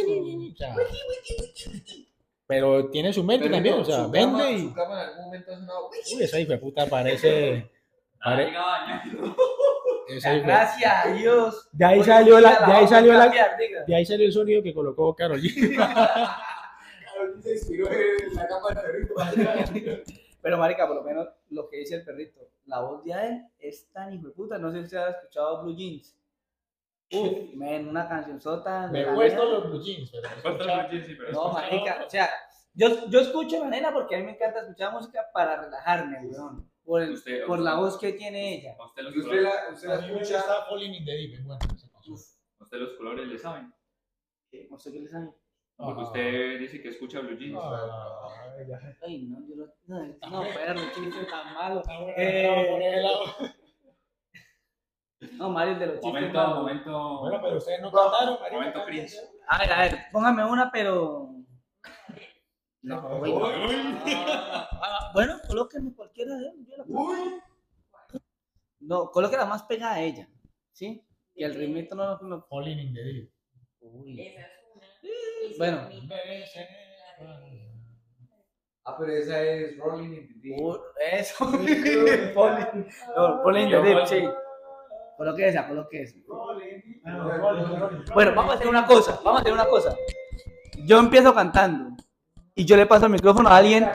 sea, 0.56 0.74
pero 2.46 2.90
tiene 2.90 3.12
su 3.12 3.22
mérito 3.22 3.44
Pero 3.44 3.54
también. 3.56 3.76
no, 3.76 3.82
O 3.82 3.84
sea, 3.84 4.06
vende 4.08 4.42
cama- 4.42 4.50
y. 4.50 4.60
Su 4.68 4.74
cama 4.74 5.02
en 5.02 5.08
algún 5.08 5.24
momento 5.26 5.52
ha 5.52 5.56
sonado. 5.56 5.90
Uy, 6.16 6.22
esa 6.22 6.40
hijo 6.40 6.52
de 6.52 6.58
puta 6.58 6.86
parece. 6.86 7.70
pare- 8.22 8.52
esa 10.08 10.30
de- 10.32 10.40
Gracias 10.40 11.06
a 11.06 11.12
Dios. 11.12 11.68
De 11.72 11.84
ahí 11.84 12.02
salió 12.02 12.40
la- 12.40 12.66
de 12.66 12.72
ahí 12.72 12.88
salió 12.88 13.12
la-. 13.14 13.32
De 13.86 13.94
ahí 13.94 14.04
salió 14.04 14.26
el 14.26 14.32
sonido 14.32 14.62
que 14.62 14.74
colocó 14.74 15.14
Carol 15.14 15.40
G. 15.40 15.76
Carol 15.76 17.36
G 17.38 17.42
se 17.42 17.52
inspiró 17.52 17.88
en 17.90 18.34
la 18.34 18.48
cama 18.48 18.68
del 18.68 18.78
perrito. 18.82 20.12
Pero, 20.42 20.56
marica, 20.58 20.86
por 20.86 20.96
lo 20.96 21.02
menos 21.02 21.28
lo 21.50 21.68
que 21.68 21.78
dice 21.78 21.96
el 21.96 22.04
perrito, 22.04 22.40
la 22.66 22.80
voz 22.80 23.04
de 23.04 23.12
él 23.12 23.46
es 23.58 23.90
tan 23.92 24.12
hijo 24.12 24.28
de 24.28 24.32
puta. 24.34 24.58
No 24.58 24.70
sé 24.70 24.78
si 24.78 24.84
usted 24.84 24.98
ha 24.98 25.10
escuchado 25.10 25.62
Blue 25.62 25.74
Jeans. 25.76 26.16
Uf, 27.12 27.54
men, 27.54 27.88
una 27.88 28.08
canción 28.08 28.40
sota. 28.40 28.86
Me 28.86 29.02
he 29.02 29.12
puesto 29.12 29.44
los 29.44 29.64
blue 29.68 29.82
jeans, 29.82 30.12
pero 30.12 31.32
No, 31.32 31.52
marica, 31.52 32.04
o 32.06 32.08
sea, 32.08 32.28
yo, 32.72 33.08
yo 33.08 33.18
escucho 33.20 33.56
a 33.56 33.60
la 33.64 33.66
nena 33.70 33.92
porque 33.92 34.14
a 34.14 34.18
mí 34.18 34.24
me 34.26 34.32
encanta 34.34 34.60
escuchar 34.60 34.92
música 34.92 35.26
para 35.34 35.60
relajarme, 35.60 36.20
weón. 36.28 36.70
Por, 36.84 37.02
el- 37.02 37.14
Usted- 37.14 37.46
por 37.46 37.58
la 37.58 37.74
voz 37.74 37.98
que 37.98 38.12
tiene 38.12 38.54
ella. 38.58 38.76
¿A 38.78 38.86
usted 38.86 39.02
los 39.02 39.16
usted 39.16 39.28
colores, 39.28 39.54
la, 39.68 39.74
usted 39.74 39.88
la 39.88 39.96
me 40.00 40.06
escucha. 40.06 40.36
gusta 40.36 40.64
Falling 40.68 40.94
in 40.94 41.04
the 41.04 41.12
Deep, 41.12 41.44
bueno, 41.44 41.58
esa 41.74 41.90
canción. 41.90 42.16
a 42.60 42.62
usted 42.62 42.78
los 42.78 42.96
colores 42.96 43.26
le 43.26 43.38
saben? 43.38 43.74
No 44.70 44.78
sé 44.78 44.92
qué 44.92 45.00
le 45.00 45.08
sabe. 45.08 45.30
Porque 45.80 46.02
usted 46.02 46.58
dice 46.60 46.82
que 46.82 46.88
escucha 46.90 47.20
Blue 47.20 47.36
Jeans. 47.38 47.58
Ah. 47.60 48.26
Ay, 49.02 49.26
no, 49.26 49.38
yo 49.48 49.56
no. 49.56 49.66
No, 49.86 50.06
no 50.30 50.42
perro, 50.54 50.80
chiste 50.94 51.24
tan 51.24 51.54
malo. 51.54 51.82
Eh, 52.16 53.16
No, 55.32 55.50
Mario, 55.50 55.78
de 55.78 55.86
los 55.86 55.94
chistes. 56.00 56.12
Momento, 56.12 56.46
momento. 56.54 57.20
Bueno, 57.20 57.40
pero 57.42 57.56
ustedes 57.58 57.80
no 57.82 57.90
cantaron, 57.92 58.38
marica. 58.40 58.56
Momento 58.56 58.84
cringe. 58.84 59.16
A 59.48 59.58
ver, 59.58 59.72
a 59.72 59.80
ver, 59.80 59.98
póngame 60.12 60.44
una, 60.44 60.70
pero. 60.70 61.34
No, 62.82 63.18
güey, 63.18 63.32
no. 63.34 63.46
Ah, 64.82 65.10
Bueno, 65.12 65.36
colóqueme 65.46 65.94
cualquiera 65.94 66.34
de 66.36 66.42
ellos. 66.48 66.66
yo 66.68 66.76
la 66.78 66.84
pongo. 66.84 67.14
No, 68.80 69.10
coloque 69.10 69.36
la 69.36 69.44
más 69.44 69.62
pegada 69.64 69.94
a 69.94 70.00
ella. 70.02 70.28
¿Sí? 70.72 71.04
Y 71.34 71.44
el 71.44 71.54
ritmito 71.54 71.94
no 71.94 72.06
lo. 72.06 72.18
no- 72.22 72.42
Falling 72.48 72.78
in 72.78 72.94
the 72.94 73.02
Deep. 73.02 73.30
Uy. 73.80 74.20
Esa 74.20 74.46
Bueno. 75.58 75.88
Ah, 78.84 78.96
pero 78.98 79.12
esa 79.12 79.42
es 79.42 79.76
Rolling 79.78 80.14
in 80.14 80.28
the 80.28 80.34
Deep. 80.48 80.80
Eso. 81.12 81.44
Falling- 82.34 82.86
No, 83.16 83.42
Falling 83.42 83.64
in 83.64 83.70
the 83.70 83.82
deep, 83.82 84.06
sí. 84.06 84.28
Coloque 85.16 85.48
esa, 85.48 85.68
coloque 85.68 86.02
esa. 86.02 86.16
Bueno, 88.14 88.34
vamos 88.34 88.54
a 88.54 88.56
hacer 88.56 88.68
una 88.68 88.86
cosa, 88.86 89.20
vamos 89.22 89.40
a 89.40 89.42
hacer 89.42 89.52
una 89.52 89.66
cosa. 89.66 89.94
Yo 90.86 90.98
empiezo 90.98 91.34
cantando 91.34 92.02
y 92.54 92.64
yo 92.64 92.76
le 92.76 92.86
paso 92.86 93.04
el 93.06 93.12
micrófono 93.12 93.50
a 93.50 93.58
alguien. 93.58 93.86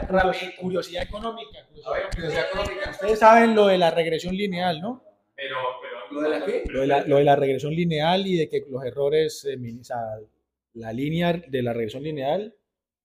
Curiosidad 0.61 1.03
económica. 1.03 1.59
A 1.85 1.91
ver, 1.93 2.03
curiosidad 2.13 2.45
económica. 2.53 2.91
Ustedes 2.91 3.19
saben 3.19 3.55
lo 3.55 3.65
de 3.67 3.79
la 3.79 3.89
regresión 3.89 4.35
lineal, 4.35 4.79
¿no? 4.81 5.03
Pero, 5.35 5.55
pero. 5.81 5.95
¿Lo 6.11 6.21
de 6.21 6.29
la 6.39 6.45
qué? 6.45 6.63
Lo 6.67 6.81
de 6.81 6.87
la, 6.87 7.01
lo 7.01 7.17
de 7.17 7.23
la 7.23 7.35
regresión 7.35 7.73
lineal 7.73 8.27
y 8.27 8.37
de 8.37 8.47
que 8.47 8.63
los 8.69 8.85
errores, 8.85 9.43
eh, 9.45 9.57
o 9.81 9.83
sea, 9.83 9.97
la 10.75 10.93
línea 10.93 11.33
de 11.33 11.61
la 11.63 11.73
regresión 11.73 12.03
lineal 12.03 12.55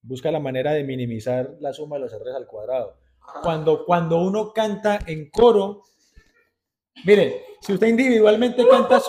busca 0.03 0.31
la 0.31 0.41
manera 0.41 0.73
de 0.73 0.85
minimizar 0.85 1.57
la 1.61 1.73
suma 1.73 1.97
de 1.97 2.03
los 2.03 2.12
errores 2.12 2.35
al 2.35 2.47
cuadrado. 2.47 2.97
Cuando, 3.43 3.85
cuando 3.85 4.18
uno 4.18 4.53
canta 4.53 4.99
en 5.07 5.31
coro, 5.31 5.83
mire, 7.05 7.43
si 7.61 7.73
usted 7.75 7.87
individualmente 7.89 8.66
canta, 8.68 9.01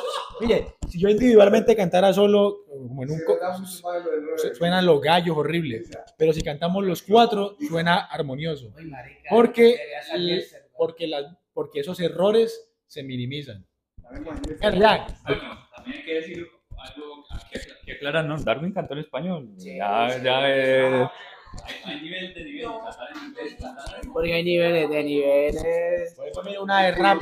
mire, 0.41 0.75
si 0.89 0.99
yo 0.99 1.09
individualmente 1.09 1.75
cantara 1.75 2.13
solo, 2.13 2.65
como 2.67 3.03
en 3.03 3.11
un 3.11 3.17
Se 3.19 3.25
co- 3.25 3.37
da 3.39 3.57
mucho 3.57 3.83
mal 3.83 4.03
lo 4.03 4.11
del 4.11 4.21
su- 4.37 4.43
Rolling. 4.47 4.55
suenan 4.57 4.85
los 4.85 5.01
gallos 5.01 5.37
horribles, 5.37 5.89
pero 6.17 6.33
si 6.33 6.41
cantamos 6.41 6.85
los 6.85 7.01
cuatro, 7.03 7.55
suena 7.67 7.99
armonioso, 8.05 8.73
porque, 9.29 9.77
porque, 10.77 11.07
las- 11.07 11.35
porque 11.53 11.79
esos 11.79 11.99
errores 11.99 12.71
se 12.85 13.03
minimizan. 13.03 13.65
También 14.03 14.83
hay 14.83 16.03
que 16.05 16.13
decir 16.13 16.47
algo 16.83 17.25
que, 17.51 17.59
que 17.85 17.91
aclarar, 17.93 18.25
¿no? 18.25 18.37
Darwin 18.37 18.73
cantó 18.73 18.93
en 18.93 18.99
español. 18.99 19.49
Sí, 19.57 19.75
ya, 19.77 20.09
sí. 20.09 20.23
ya 20.23 20.49
eh, 20.49 21.07
hay, 21.63 21.75
hay 21.93 22.01
nivel 22.01 22.33
de 22.33 22.43
nivel. 22.43 22.67
cantar 22.71 23.09
en 23.15 23.23
inglés, 23.27 23.55
cantar 23.59 23.99
en- 24.03 24.13
Porque 24.13 24.33
hay 24.33 24.43
niveles 24.43 24.89
de 24.89 25.03
niveles. 25.03 26.17
Una 26.61 26.81
de 26.83 26.91
rap. 26.93 27.21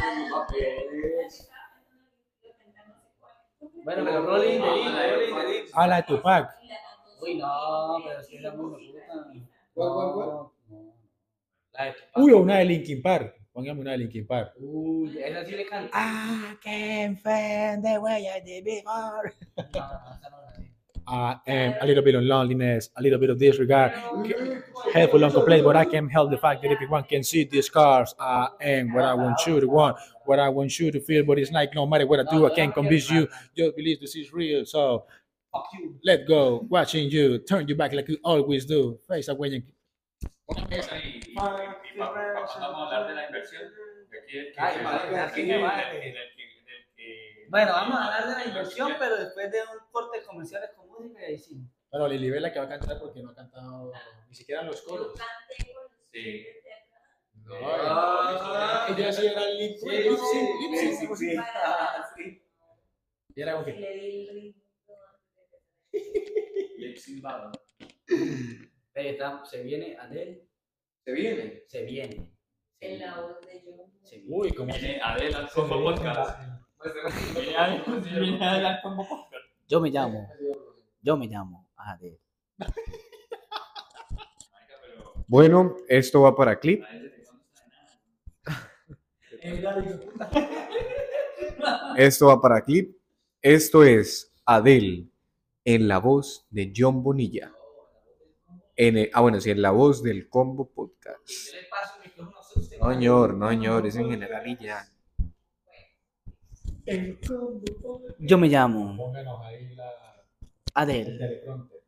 Bueno, 3.83 4.03
pero 4.05 4.25
Rolling 4.25 4.59
de. 4.59 5.65
Ah, 5.73 5.87
la 5.87 5.97
de 5.97 6.03
Tupac. 6.03 6.49
Uy, 7.21 7.35
no, 7.35 7.97
pero 8.05 8.19
es 8.19 8.27
que 8.27 8.37
era 8.37 8.51
muy 8.53 8.91
puta. 8.91 9.27
¿Cuál, 9.73 9.89
cuál, 9.93 10.13
cuál? 10.13 10.91
La 11.73 11.85
de 11.85 11.91
Tupac. 11.93 12.17
Uy, 12.17 12.31
o 12.31 12.37
una 12.39 12.57
de 12.57 12.65
Linkin 12.65 13.01
Park. 13.01 13.35
Póngame 13.59 13.81
una 13.81 13.91
de 13.91 13.97
Linkin 13.97 14.25
Park. 14.25 14.53
Uy, 14.57 15.19
esa 15.19 15.45
sí 15.45 15.51
le 15.51 15.65
canta. 15.65 15.89
I 15.93 16.55
can't 16.63 17.19
find 17.19 17.83
the 17.83 17.99
way 17.99 18.25
I 18.33 18.39
did 18.39 18.63
before. 18.63 19.33
No, 19.57 19.63
no, 19.63 19.99
esa 20.13 20.29
no 20.29 20.37
la 20.45 20.53
vi. 20.57 20.71
I 21.05 21.35
am 21.45 21.73
a 21.81 21.85
little 21.85 22.01
bit 22.01 22.15
of 22.15 22.23
loneliness, 22.23 22.89
a 22.95 23.01
little 23.01 23.19
bit 23.19 23.29
of 23.31 23.37
disregard. 23.37 23.91
Helpful 24.93 25.25
on 25.25 25.31
complaint, 25.31 25.65
but 25.65 25.75
I 25.75 25.83
can't 25.83 26.09
help 26.09 26.31
the 26.31 26.37
fact 26.37 26.61
that 26.61 26.71
everyone 26.71 27.03
can 27.03 27.21
see 27.21 27.43
the 27.43 27.61
scars. 27.61 28.15
I 28.17 28.47
am 28.61 28.93
what 28.93 29.03
I 29.03 29.13
want 29.13 29.45
you 29.45 29.59
to 29.59 29.67
want, 29.67 29.97
what 30.23 30.39
I 30.39 30.47
want 30.47 30.79
you 30.79 30.89
to 30.91 31.01
feel. 31.01 31.25
But 31.25 31.39
it's 31.39 31.51
like 31.51 31.75
no 31.75 31.85
matter 31.85 32.07
what 32.07 32.21
I 32.21 32.31
do, 32.31 32.45
I 32.45 32.55
can't 32.55 32.73
convince 32.73 33.09
you. 33.09 33.27
Just 33.57 33.75
believe 33.75 33.99
this 33.99 34.15
is 34.15 34.31
real. 34.31 34.65
So 34.65 35.05
let 36.05 36.25
go, 36.25 36.65
watching 36.69 37.09
you, 37.09 37.39
turn 37.39 37.67
you 37.67 37.75
back 37.75 37.91
like 37.91 38.07
you 38.07 38.19
always 38.23 38.65
do. 38.65 38.99
Face 39.05 39.27
away 39.27 39.55
and 39.55 39.63
Póngame 40.49 40.79
esa 40.79 40.95
y, 41.95 41.99
a 41.99 42.05
hablar 42.05 43.07
de 43.07 43.15
la 43.15 43.25
inversión. 43.25 43.63
Bueno, 47.49 47.71
vamos 47.71 47.99
a 47.99 48.05
hablar 48.05 48.27
de 48.27 48.43
la 48.43 48.45
inversión, 48.49 48.93
pero 48.99 49.17
después 49.17 49.51
de 49.51 49.59
un 49.61 49.91
corte 49.91 50.21
comerciales 50.23 50.71
con 50.75 50.87
música 50.87 51.21
y 51.21 51.25
ahí 51.25 51.37
sí. 51.39 51.57
Bueno, 51.91 52.07
Lili 52.07 52.29
Vela 52.29 52.53
que 52.53 52.59
va 52.59 52.65
a 52.65 52.69
cantar 52.69 52.99
porque 52.99 53.21
no 53.21 53.31
ha 53.31 53.35
cantado 53.35 53.91
ni 54.27 54.35
siquiera 54.35 54.61
los 54.63 54.81
coros. 54.81 55.13
Sí. 56.11 56.45
No, 57.33 57.55
Ah, 57.61 58.87
ella 58.89 59.11
sí 59.11 59.25
era 59.25 59.49
lip 59.49 59.77
Sí, 59.77 59.87
lip 59.89 60.75
sí, 60.75 60.95
sí, 60.95 61.07
sí. 61.15 61.35
Ah, 61.37 62.07
sí. 62.15 62.43
Y 63.35 63.41
era 63.41 63.61
Le 63.61 63.73
di 63.73 64.27
el 64.27 64.35
ritmo. 64.35 64.63
Ahí 68.95 69.07
está, 69.07 69.45
se 69.45 69.63
viene 69.63 69.95
Adele, 69.97 70.48
Se 71.09 71.15
viene. 71.15 71.63
se 71.65 71.83
viene. 71.85 72.31
Se 72.79 72.81
En 72.81 72.99
la 72.99 73.19
voz 73.19 73.41
de 73.41 73.63
John. 73.65 73.91
Se 74.03 74.17
viene. 74.17 74.31
uy, 74.31 74.51
como 74.51 74.71
Viene 74.75 75.01
Adele 75.01 75.35
al 75.35 75.49
Combo 75.49 75.83
Podcast. 75.83 76.39
Viene 77.33 77.57
Adele 77.57 77.83
viene 78.19 78.45
Adele 78.45 78.67
al 78.67 78.81
Combo 78.83 79.09
Podcast. 79.09 79.43
Yo 79.67 79.81
me 79.81 79.89
llamo, 79.89 80.29
yo 81.01 81.17
me 81.17 81.25
llamo 81.25 81.67
pero 81.99 82.15
Bueno, 85.25 85.77
esto 85.87 86.21
va 86.21 86.35
para 86.35 86.59
clip. 86.59 86.83
Esto 91.97 92.27
va 92.27 92.39
para 92.39 92.63
clip. 92.63 92.95
Esto 93.41 93.83
es 93.83 94.31
Adele 94.45 95.07
en 95.65 95.87
la 95.87 95.97
voz 95.97 96.45
de 96.51 96.71
John 96.75 97.01
Bonilla. 97.01 97.51
En 98.81 98.97
el- 98.97 99.09
ah, 99.13 99.19
bueno, 99.21 99.41
sí, 99.41 99.51
en 99.51 99.61
la 99.61 99.71
voz 99.71 100.01
del 100.01 100.29
Combo 100.29 100.69
Podcast. 100.73 101.19
No, 102.79 102.91
señor, 102.93 103.33
no, 103.33 103.49
señor, 103.49 103.85
es 103.85 103.95
en 103.97 104.09
general 104.09 104.47
y 104.47 104.57
ya. 104.63 104.87
Yo 108.19 108.37
me 108.37 108.47
llamo 108.47 108.95
Pónganos 108.97 109.41
ahí 109.45 109.75
la, 109.75 109.91
el 109.91 109.97
Adel. 110.73 111.17
teleprompter. 111.17 111.79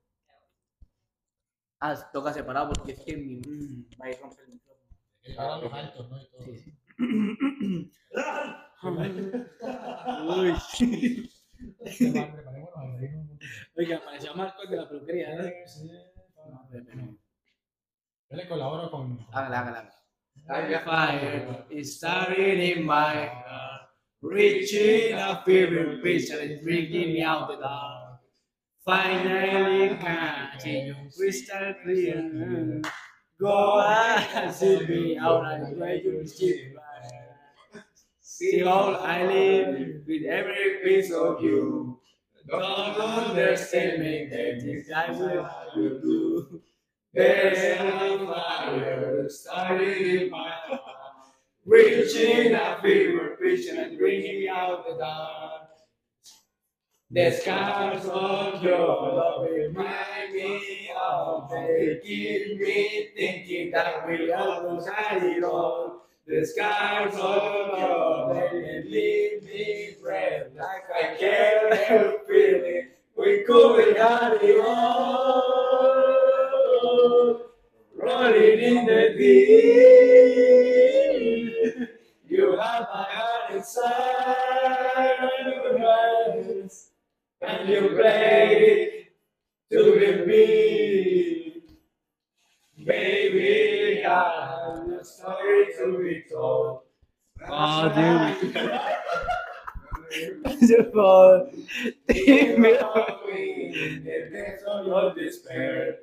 Ah, 1.80 1.96
toca 2.12 2.34
separado 2.34 2.74
porque 2.74 2.92
es 2.92 3.00
que 3.00 3.16
mi. 3.18 3.38
mm, 3.38 3.86
va 4.00 4.06
a 4.06 4.10
ir 4.10 4.18
a 4.18 4.20
romper 4.22 4.46
el 4.46 4.52
micrófono. 4.52 4.90
Que 5.24 5.34
paran 5.34 5.62
los 5.62 5.74
altos, 5.74 6.10
¿no? 6.10 6.22
Y 6.22 6.30
todo. 6.30 6.44
Sí, 6.44 6.58
sí. 6.58 6.78
Este 11.86 12.12
preparémonos 12.12 12.76
a. 12.76 12.84
Oiga, 13.78 14.02
parecía 14.04 14.34
Marcos 14.34 14.68
de 14.70 14.76
la 14.78 14.90
peluquería, 14.90 15.36
¿no? 15.36 15.44
Yo 16.74 18.38
le 18.38 18.48
colaboro 18.48 18.90
con. 18.90 19.20
Hágala, 19.34 19.60
hágala. 19.60 19.92
Fire 20.86 21.66
is 21.70 21.98
starting 21.98 22.60
in 22.60 22.86
my 22.86 23.26
heart, 23.26 23.90
reaching 24.22 25.14
a 25.14 25.44
fever 25.46 26.00
pitch 26.02 26.30
and 26.30 26.50
it's 26.50 26.64
bringing 26.64 27.14
me 27.14 27.22
out 27.22 27.50
the 27.50 27.58
dark. 27.58 28.22
Finally 28.86 29.98
catching 29.98 30.88
you 30.88 30.96
crystal 31.16 31.74
clear. 31.84 32.82
Go 33.38 33.82
and 33.82 34.54
see 34.54 34.80
me 34.88 35.18
out 35.18 35.46
and 35.46 35.78
where 35.78 35.96
you 35.96 36.26
ship 36.26 36.78
See 38.22 38.64
all 38.64 38.96
I 38.96 39.26
live 39.26 40.04
with 40.08 40.24
every 40.26 40.80
piece 40.84 41.12
of 41.12 41.44
you. 41.44 42.01
Don't 42.48 42.98
understand 43.00 44.02
me, 44.02 44.28
that 44.30 44.64
is 44.64 44.92
I 44.92 45.12
will 45.12 46.00
do. 46.02 46.62
There's 47.14 47.58
a 47.58 48.26
fire 48.26 49.30
starting 49.30 50.22
in 50.22 50.30
my 50.30 50.50
heart, 50.50 50.82
reaching 51.66 52.54
a 52.54 52.80
fever 52.82 53.38
pitch 53.42 53.68
and 53.68 53.98
bringing 53.98 54.48
out 54.50 54.86
the 54.88 54.98
dark. 54.98 55.62
The 57.14 57.32
scars 57.32 58.06
of 58.06 58.64
your 58.64 58.88
love 58.88 59.48
remind 59.52 60.34
me 60.34 60.90
of 60.98 61.50
they 61.50 62.00
keep 62.02 62.60
me 62.60 63.10
thinking 63.16 63.72
that 63.72 64.08
we 64.08 64.32
almost 64.32 64.88
had 64.90 65.22
it 65.22 65.44
all. 65.44 66.06
The 66.26 66.46
scars 66.46 67.14
of 67.16 67.78
your 67.78 67.90
love 67.90 68.54
leave 68.54 69.44
me 69.44 69.81
breathless 70.02 70.58
like 70.58 70.84
I 70.94 71.16
can't 71.16 71.74
help 71.74 72.28
feeling 72.28 72.88
we 73.16 73.44
could 73.44 73.98
have 73.98 74.40
it 74.42 74.66
all. 74.66 75.42
Rolling 77.96 78.60
in 78.60 78.86
the 78.86 79.14
deep, 79.18 79.90
you 82.28 82.58
have 82.58 82.88
my 82.94 83.06
heart 83.10 83.52
inside 83.52 85.18
your 85.46 85.78
hands, 85.78 86.90
and 87.42 87.70
you 87.70 87.90
play 87.90 88.48
it 88.72 89.14
to 89.72 89.80
the 90.00 90.26
beat. 90.26 91.70
Baby, 92.84 94.04
I 94.04 94.10
have 94.10 94.90
a 94.90 95.06
story 95.06 95.68
to 95.78 95.86
be 96.00 96.24
told. 96.32 96.82
Beautiful. 100.12 101.52
Take 102.08 102.58
me 102.58 102.74
away 102.76 103.72
in 103.74 104.04
the 104.04 104.30
depths 104.32 104.64
of 104.68 104.88
your 104.88 105.14
despair. 105.14 106.00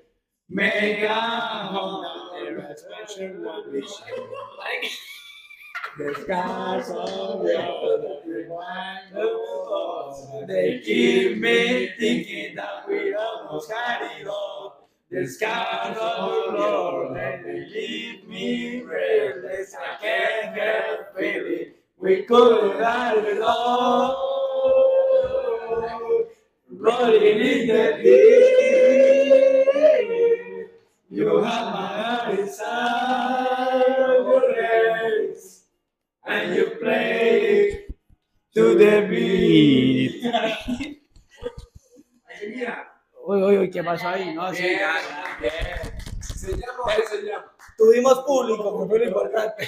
Make 0.49 1.03
a 1.03 1.15
home 1.15 2.05
there 2.33 2.59
as 2.61 2.81
special 2.81 3.41
will 3.41 3.71
be 3.71 3.83
shared. 3.83 4.21
The 5.99 6.15
scars 6.23 6.91
of 6.91 7.45
your 7.45 7.59
love 7.59 8.23
remind. 8.27 9.15
They 10.49 10.81
keep 10.85 11.39
me 11.39 11.91
thinking 11.99 12.55
that 12.57 12.89
we 12.89 13.15
almost 13.15 13.71
had 13.71 14.21
it 14.21 14.27
all. 14.27 14.89
The 15.11 15.27
scars 15.27 15.97
of 15.99 16.55
your 16.55 17.15
they 17.15 17.67
leave 17.75 18.29
me 18.29 18.81
breathless. 18.81 19.75
I 19.75 20.01
can't 20.03 20.57
help 20.57 21.19
feeling 21.19 21.75
we 22.01 22.23
could 22.23 22.81
have 22.81 23.25
it 23.25 23.43
all. 23.43 24.27
Rolling 26.71 27.23
in 27.23 27.67
the 27.67 27.99
deep, 28.03 29.67
you 31.11 31.39
have 31.43 31.73
my 31.73 31.89
your 34.19 34.43
legs, 34.53 35.65
and 36.25 36.55
you 36.55 36.67
play 36.81 37.87
to 38.55 38.75
the 38.75 39.07
beat. 39.11 40.23
Uy, 43.27 43.43
uy, 43.43 43.59
uy, 43.59 43.71
¿qué 43.71 43.83
pasó 43.83 44.09
ahí? 44.09 44.33
No, 44.35 44.55
sí. 44.55 44.65
Se 46.21 46.53
llama 46.53 46.85
o 46.85 46.91
se 47.11 47.23
llama. 47.23 47.53
Tuvimos 47.77 48.21
público, 48.21 48.81
que 48.81 48.87
fue 48.89 48.99
lo 49.01 49.05
importante. 49.05 49.67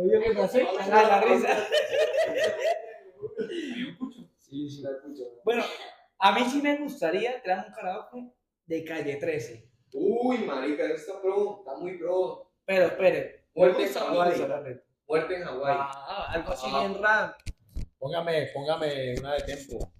Ah, 0.00 1.02
la 1.02 1.20
risa. 1.20 1.66
Sí, 4.38 4.70
sí. 4.70 4.82
Bueno, 5.44 5.64
a 6.18 6.32
mí 6.32 6.44
sí 6.50 6.62
me 6.62 6.76
gustaría 6.78 7.40
crear 7.42 7.66
un 7.66 7.72
karaoke 7.74 8.32
de 8.66 8.84
calle 8.84 9.16
13. 9.16 9.68
Uy, 9.92 10.38
marica, 10.38 10.84
eso 10.84 10.94
está 10.94 11.22
pro, 11.22 11.58
está 11.60 11.76
muy 11.78 11.98
pro. 11.98 12.50
Pero, 12.64 12.86
espere. 12.86 13.46
Muerte 13.54 13.84
en 13.86 13.92
Hawái. 13.94 14.38
la. 14.38 14.62
Muerte 15.06 15.36
en 15.36 15.42
Hawái. 15.44 15.76
Ah, 15.78 16.26
algo 16.32 16.52
así 16.52 16.66
Ah. 16.70 16.80
bien 16.80 17.02
raro. 17.02 17.34
Póngame, 17.98 18.46
póngame 18.54 19.14
una 19.18 19.34
de 19.34 19.40
tempo. 19.40 19.92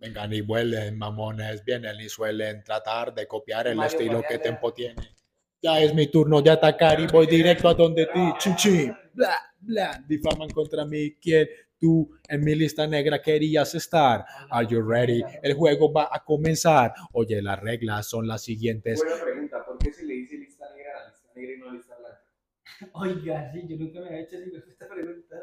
Vengan 0.00 0.32
y 0.32 0.40
vuelen, 0.42 0.98
mamones, 0.98 1.64
vienen 1.64 1.98
y 2.00 2.08
suelen 2.08 2.62
tratar 2.62 3.14
de 3.14 3.26
copiar 3.26 3.66
el 3.68 3.76
Mario 3.76 3.98
estilo 3.98 4.20
que 4.20 4.26
Guayana. 4.36 4.42
tempo 4.42 4.74
tiene. 4.74 5.16
Ya 5.62 5.80
es 5.80 5.94
mi 5.94 6.06
turno 6.08 6.42
de 6.42 6.50
atacar 6.50 7.00
y 7.00 7.06
voy 7.06 7.26
directo 7.26 7.68
a 7.68 7.74
donde 7.74 8.06
ti, 8.06 8.20
chichi, 8.38 8.90
bla, 9.14 9.36
bla, 9.60 10.04
difaman 10.06 10.50
contra 10.50 10.84
mí, 10.84 11.14
quien 11.16 11.48
tú 11.78 12.10
en 12.28 12.44
mi 12.44 12.54
lista 12.54 12.86
negra 12.86 13.20
querías 13.22 13.74
estar. 13.74 14.24
Are 14.50 14.66
you 14.66 14.82
ready? 14.82 15.22
El 15.42 15.54
juego 15.54 15.92
va 15.92 16.08
a 16.12 16.22
comenzar. 16.22 16.92
Oye, 17.12 17.40
las 17.42 17.58
reglas 17.60 18.06
son 18.06 18.28
las 18.28 18.42
siguientes. 18.42 19.02
Buena 19.02 19.22
pregunta, 19.24 19.64
¿por 19.64 19.78
qué 19.78 19.92
se 19.92 20.04
le 20.04 20.14
dice 20.14 20.36
lista 20.36 20.66
negra 20.74 20.92
a 20.92 21.02
la 21.04 21.08
lista 21.10 21.28
negra 21.34 21.52
y 21.54 21.58
no 21.58 21.72
lista 21.72 21.96
blanca? 21.96 22.92
Oiga, 22.92 23.52
sí, 23.52 23.62
yo 23.66 23.76
nunca 23.78 24.00
me 24.00 24.06
había 24.08 24.20
hecho 24.20 24.36
esta 24.36 24.88
pregunta. 24.88 25.36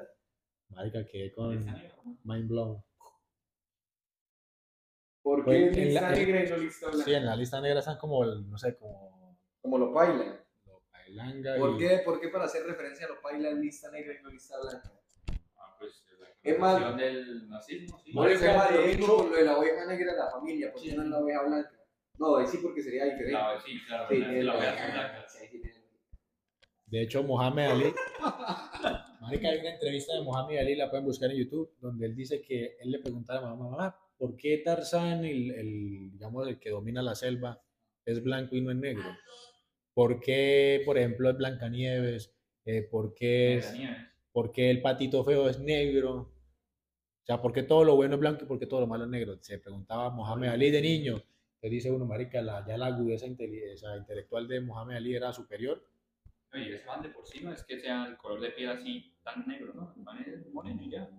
Marica, 0.69 1.05
quedé 1.05 1.31
con 1.33 1.65
mind 2.23 2.47
blown. 2.47 2.83
¿Por 5.23 5.43
Pues, 5.43 5.71
qué 5.73 5.81
en 5.81 5.87
lista 5.89 6.01
la- 6.09 6.15
negra 6.15 6.43
y 6.45 6.49
no 6.49 6.57
lista 6.57 6.87
blanca? 6.87 7.05
Sí, 7.05 7.13
en 7.13 7.25
la 7.25 7.35
lista 7.35 7.61
negra 7.61 7.79
están 7.79 7.97
como, 7.97 8.23
el- 8.23 8.49
no 8.49 8.57
sé, 8.57 8.75
como 8.75 9.12
Como 9.63 9.77
lo 9.77 9.91
bailanga 9.93 10.43
¿Por 11.57 11.75
y- 11.75 11.77
qué, 11.77 12.01
¿Por 12.03 12.19
qué 12.19 12.27
para 12.27 12.45
hacer 12.45 12.63
referencia 12.65 13.05
a 13.05 13.09
lo 13.09 13.21
bailan 13.21 13.61
lista 13.61 13.89
negra 13.91 14.13
y 14.19 14.21
no 14.21 14.29
lista 14.29 14.55
blanca? 14.61 14.91
Ah, 15.57 15.75
pues, 15.79 16.03
Es 16.43 16.59
más- 16.59 16.97
del 16.97 17.47
nazismo, 17.49 17.97
sí. 18.03 18.11
Por 18.11 18.29
eso 18.29 18.45
es 18.45 18.53
lo 18.71 18.77
de 18.81 18.87
mismo 18.87 19.05
hecho- 19.05 19.17
con 19.17 19.29
lo 19.31 19.37
de 19.37 19.45
la 19.45 19.57
oveja 19.57 19.85
negra 19.85 20.11
de 20.11 20.17
la 20.19 20.29
familia, 20.31 20.71
¿por 20.73 20.81
qué 20.81 20.93
no 20.95 21.03
es 21.03 21.07
la 21.07 21.17
oveja 21.19 21.43
blanca? 21.43 21.71
No, 22.19 22.35
ahí 22.35 22.45
sí 22.45 22.57
porque 22.61 22.81
sería 22.83 23.05
diferente. 23.05 23.31
La- 23.31 23.59
sí, 23.61 23.79
claro, 23.87 24.07
Sí, 24.09 24.17
la 24.19 24.57
oveja 24.57 24.85
blanca. 24.93 25.25
sí, 25.29 25.47
sí, 25.49 25.61
tiene- 25.61 25.83
De 26.87 27.01
hecho, 27.01 27.23
Mohamed 27.23 27.65
Ali, 27.71 27.93
marica, 29.21 29.47
hay 29.49 29.59
una 29.59 29.73
entrevista 29.75 30.13
de 30.13 30.21
Mohamed 30.23 30.57
Ali, 30.57 30.75
la 30.75 30.89
pueden 30.89 31.05
buscar 31.05 31.31
en 31.31 31.37
YouTube, 31.37 31.71
donde 31.79 32.05
él 32.05 32.15
dice 32.15 32.41
que 32.41 32.75
él 32.81 32.91
le 32.91 32.99
preguntaba 32.99 33.39
a 33.47 33.55
mamá, 33.55 33.69
mamá, 33.71 33.99
¿por 34.17 34.35
qué 34.35 34.57
Tarzán, 34.57 35.23
el, 35.23 35.51
el, 35.51 36.11
digamos, 36.11 36.47
el 36.49 36.59
que 36.59 36.69
domina 36.69 37.01
la 37.01 37.15
selva, 37.15 37.61
es 38.05 38.21
blanco 38.21 38.55
y 38.57 38.61
no 38.61 38.71
es 38.71 38.77
negro? 38.77 39.05
¿Por 39.93 40.19
qué, 40.19 40.81
por 40.85 40.97
ejemplo, 40.97 41.29
es 41.29 41.37
Blancanieves? 41.37 42.33
Eh, 42.65 42.81
¿Por 42.83 43.13
qué 43.13 43.57
es, 43.57 43.73
por 44.31 44.51
qué 44.51 44.69
el 44.69 44.81
patito 44.81 45.23
feo 45.23 45.49
es 45.49 45.59
negro? 45.59 46.33
O 47.23 47.25
sea, 47.25 47.41
¿por 47.41 47.53
qué 47.53 47.63
todo 47.63 47.83
lo 47.83 47.95
bueno 47.95 48.15
es 48.15 48.19
blanco 48.19 48.43
y 48.43 48.47
por 48.47 48.59
qué 48.59 48.65
todo 48.65 48.81
lo 48.81 48.87
malo 48.87 49.05
es 49.05 49.09
negro? 49.09 49.37
Se 49.41 49.59
preguntaba 49.59 50.09
Mohamed 50.09 50.49
Ali 50.49 50.71
de 50.71 50.81
niño. 50.81 51.23
Le 51.61 51.69
dice 51.69 51.89
uno, 51.89 52.05
marica, 52.05 52.41
la, 52.41 52.65
ya 52.67 52.77
la 52.77 52.87
agudeza 52.87 53.25
intelectual 53.25 54.47
de 54.47 54.59
Mohamed 54.59 54.97
Ali 54.97 55.15
era 55.15 55.31
superior. 55.31 55.81
Oye, 56.53 56.75
ese 56.75 56.85
man 56.85 57.01
de 57.01 57.09
por 57.09 57.25
sí 57.25 57.41
no 57.41 57.53
es 57.53 57.63
que 57.63 57.79
sea 57.79 58.05
el 58.05 58.17
color 58.17 58.41
de 58.41 58.49
piel 58.51 58.69
así 58.69 59.15
tan 59.23 59.47
negro, 59.47 59.73
¿no? 59.73 59.93
El 59.95 60.03
man 60.03 60.17
es 60.21 60.53
moreno 60.53 60.81
y 60.83 60.91
ya. 60.91 61.09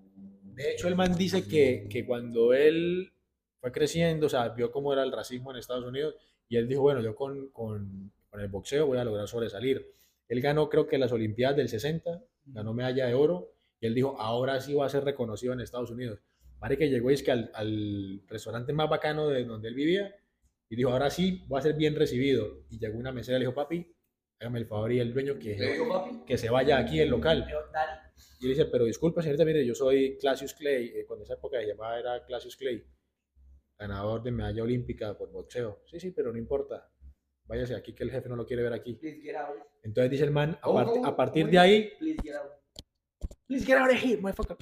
De 0.42 0.72
hecho, 0.72 0.88
el 0.88 0.94
man 0.94 1.16
dice 1.16 1.48
que, 1.48 1.88
que 1.90 2.04
cuando 2.06 2.52
él 2.52 3.12
fue 3.60 3.72
creciendo, 3.72 4.26
o 4.26 4.28
sea, 4.28 4.50
vio 4.50 4.70
cómo 4.70 4.92
era 4.92 5.02
el 5.02 5.10
racismo 5.10 5.50
en 5.50 5.56
Estados 5.56 5.84
Unidos, 5.84 6.14
y 6.48 6.56
él 6.56 6.68
dijo, 6.68 6.82
bueno, 6.82 7.00
yo 7.00 7.16
con, 7.16 7.48
con, 7.48 8.12
con 8.34 8.40
el 8.40 8.48
boxeo 8.48 8.88
voy 8.88 8.98
a 8.98 9.04
lograr 9.04 9.28
sobresalir. 9.28 9.94
Él 10.26 10.40
ganó, 10.40 10.68
creo 10.68 10.88
que 10.88 10.98
las 10.98 11.12
Olimpiadas 11.12 11.56
del 11.56 11.68
60, 11.68 12.20
ganó 12.46 12.74
medalla 12.74 13.06
de 13.06 13.14
oro, 13.14 13.52
y 13.78 13.86
él 13.86 13.94
dijo, 13.94 14.20
ahora 14.20 14.60
sí 14.60 14.74
va 14.74 14.86
a 14.86 14.88
ser 14.88 15.04
reconocido 15.04 15.52
en 15.52 15.60
Estados 15.60 15.92
Unidos. 15.92 16.18
Marica 16.60 16.84
llegó 16.84 17.10
es 17.10 17.22
que 17.22 17.30
al, 17.30 17.52
al 17.54 18.22
restaurante 18.26 18.72
más 18.72 18.90
bacano 18.90 19.28
de 19.28 19.44
donde 19.44 19.68
él 19.68 19.76
vivía 19.76 20.16
y 20.68 20.74
dijo, 20.74 20.90
ahora 20.90 21.10
sí, 21.10 21.44
voy 21.46 21.60
a 21.60 21.62
ser 21.62 21.76
bien 21.76 21.94
recibido. 21.94 22.64
Y 22.70 22.80
llegó 22.80 22.98
una 22.98 23.12
mesera 23.12 23.36
y 23.36 23.40
le 23.40 23.46
dijo, 23.46 23.54
papi, 23.54 23.94
hágame 24.40 24.58
el 24.58 24.66
favor 24.66 24.90
y 24.90 24.98
el 24.98 25.12
dueño 25.14 25.38
que, 25.38 25.56
que 26.26 26.36
se 26.36 26.50
vaya 26.50 26.78
aquí 26.78 26.98
el 26.98 27.10
local. 27.10 27.46
Y 28.40 28.46
él 28.46 28.50
dice, 28.50 28.64
pero 28.64 28.84
disculpa, 28.84 29.22
señorita, 29.22 29.44
mire, 29.44 29.64
yo 29.64 29.76
soy 29.76 30.18
Clasius 30.18 30.54
Clay, 30.54 30.86
eh, 30.86 31.04
cuando 31.06 31.24
esa 31.24 31.34
época 31.34 31.58
de 31.58 31.68
llamada 31.68 32.00
era 32.00 32.24
Clasius 32.24 32.56
Clay, 32.56 32.84
ganador 33.78 34.24
de 34.24 34.32
medalla 34.32 34.64
olímpica 34.64 35.16
por 35.16 35.30
boxeo. 35.30 35.82
Sí, 35.86 36.00
sí, 36.00 36.10
pero 36.10 36.32
no 36.32 36.38
importa. 36.38 36.90
Váyase 37.46 37.74
aquí 37.74 37.92
que 37.94 38.04
el 38.04 38.10
jefe 38.10 38.28
no 38.28 38.36
lo 38.36 38.46
quiere 38.46 38.62
ver 38.62 38.72
aquí. 38.72 38.94
Please 38.94 39.20
get 39.20 39.36
out. 39.36 39.56
Entonces 39.82 40.10
dice 40.10 40.24
el 40.24 40.30
man, 40.30 40.52
a, 40.56 40.60
¿Cómo, 40.62 40.78
part- 40.78 40.86
cómo? 40.92 41.06
a 41.06 41.16
partir 41.16 41.48
de 41.48 41.58
ahí, 41.58 41.90
Please 41.98 42.20
get 42.22 42.34
out. 42.36 42.50
Please 43.46 43.66
get 43.66 43.76
out 43.76 43.90
of 43.90 44.02
here, 44.02 44.20
motherfucker. 44.20 44.56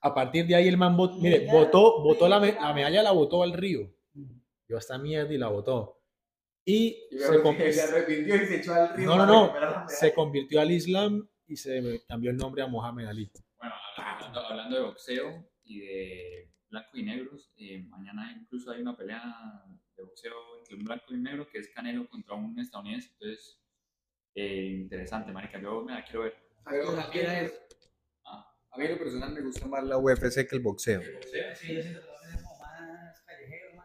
A 0.00 0.14
partir 0.14 0.46
de 0.46 0.54
ahí 0.54 0.68
el 0.68 0.76
man, 0.78 0.96
bot- 0.96 1.20
mire, 1.20 1.46
votó, 1.50 2.02
votó 2.02 2.28
la, 2.28 2.40
me- 2.40 2.54
la 2.54 2.72
medalla, 2.72 3.02
la 3.02 3.12
votó 3.12 3.42
al 3.42 3.52
río. 3.52 3.92
Yo 4.68 4.78
esta 4.78 4.96
mierda 4.98 5.32
y 5.32 5.38
la 5.38 5.48
votó. 5.48 5.98
Y 6.64 6.96
se, 7.10 7.42
con- 7.42 7.56
arrepintió 7.56 8.36
y 8.36 8.46
se 8.46 8.56
echó 8.56 8.72
al 8.74 9.04
no, 9.04 9.16
no, 9.16 9.26
no, 9.26 9.88
se 9.88 10.14
convirtió 10.14 10.60
al 10.60 10.70
Islam 10.70 11.28
y 11.46 11.56
se 11.56 12.04
cambió 12.08 12.30
el 12.30 12.36
nombre 12.36 12.62
a 12.62 12.68
Mohamed 12.68 13.06
Ali. 13.06 13.30
Bueno, 13.58 13.74
hablando, 13.96 14.40
hablando 14.40 14.76
de 14.76 14.82
boxeo 14.82 15.44
y 15.64 15.80
de 15.80 16.50
blancos 16.70 16.94
y 16.98 17.02
negros, 17.02 17.52
eh, 17.56 17.82
mañana 17.88 18.32
incluso 18.40 18.70
hay 18.70 18.80
una 18.80 18.96
pelea 18.96 19.22
de 20.02 20.06
boxeo 20.08 20.34
entre 20.58 20.74
un 20.76 20.84
blanco 20.84 21.04
y 21.10 21.14
un 21.14 21.22
negro 21.22 21.48
que 21.48 21.58
es 21.58 21.68
Canelo 21.70 22.08
contra 22.08 22.34
un 22.34 22.58
estadounidense. 22.58 23.10
Entonces, 23.12 23.58
eh, 24.34 24.78
interesante, 24.80 25.32
marica. 25.32 25.60
Yo 25.60 25.82
me 25.82 25.92
la 25.92 26.04
quiero 26.04 26.22
ver. 26.24 26.36
A 28.70 28.78
mí 28.78 28.84
en 28.86 28.92
lo 28.92 28.98
personal 28.98 29.32
me 29.32 29.40
gusta 29.42 29.66
más 29.66 29.84
la 29.84 29.98
UFC 29.98 30.46
que 30.46 30.56
el 30.56 30.62
boxeo. 30.62 31.02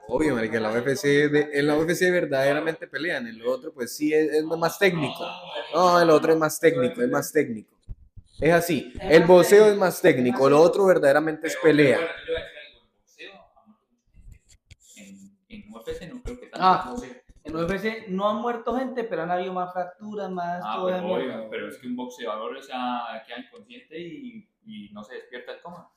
Obvio, 0.09 0.35
marica, 0.35 0.59
la 0.59 0.71
UFC, 0.71 1.27
de- 1.27 1.49
en 1.59 1.67
la 1.67 1.77
UFC 1.77 2.09
verdaderamente 2.09 2.87
pelean, 2.87 3.27
en 3.27 3.37
lo 3.39 3.51
otro 3.51 3.73
pues 3.73 3.93
sí 3.95 4.13
es, 4.13 4.31
es 4.31 4.43
más 4.45 4.79
técnico. 4.79 5.25
No, 5.73 6.01
el 6.01 6.09
otro 6.09 6.31
es 6.31 6.39
más 6.39 6.57
técnico, 6.59 7.01
es 7.01 7.09
más 7.09 7.31
técnico. 7.33 7.75
Es 8.39 8.53
así, 8.53 8.93
el 9.01 9.23
boxeo 9.23 9.65
es 9.67 9.75
más 9.77 9.99
técnico, 10.01 10.49
lo 10.49 10.61
otro 10.61 10.85
verdaderamente 10.85 11.47
es 11.47 11.57
pelea. 11.57 11.97
Pero, 11.97 12.09
yo 12.25 12.33
voy 12.33 12.41
a 12.41 12.45
decir 12.45 12.59
algo, 12.67 12.81
en 12.85 12.91
boxeo 12.93 13.31
ha 13.57 13.65
muerto 13.65 13.85
mucha 14.41 14.59
gente. 14.93 15.01
En, 15.49 15.61
en 15.63 15.69
UFC 15.87 16.13
no 16.13 16.21
creo 16.21 16.39
que 16.39 16.47
tanto. 16.47 16.65
Ah, 16.65 16.95
en 17.43 17.55
UFC 17.55 18.07
no 18.09 18.29
han 18.29 18.37
muerto 18.37 18.75
gente, 18.77 19.03
pero 19.05 19.23
han 19.23 19.31
habido 19.31 19.53
más 19.53 19.71
fracturas, 19.71 20.29
más 20.29 20.61
Ah, 20.65 20.75
todo 20.75 20.87
pero, 20.87 21.01
muerto. 21.01 21.47
pero 21.49 21.67
es 21.69 21.77
que 21.77 21.87
un 21.87 21.95
boxeador, 21.95 22.55
o 22.57 22.61
sea, 22.61 23.23
queda 23.25 23.39
inconsciente 23.39 23.99
y, 23.99 24.49
y 24.65 24.89
no 24.91 25.03
se 25.03 25.15
despierta 25.15 25.53
del 25.53 25.61
coma. 25.61 25.89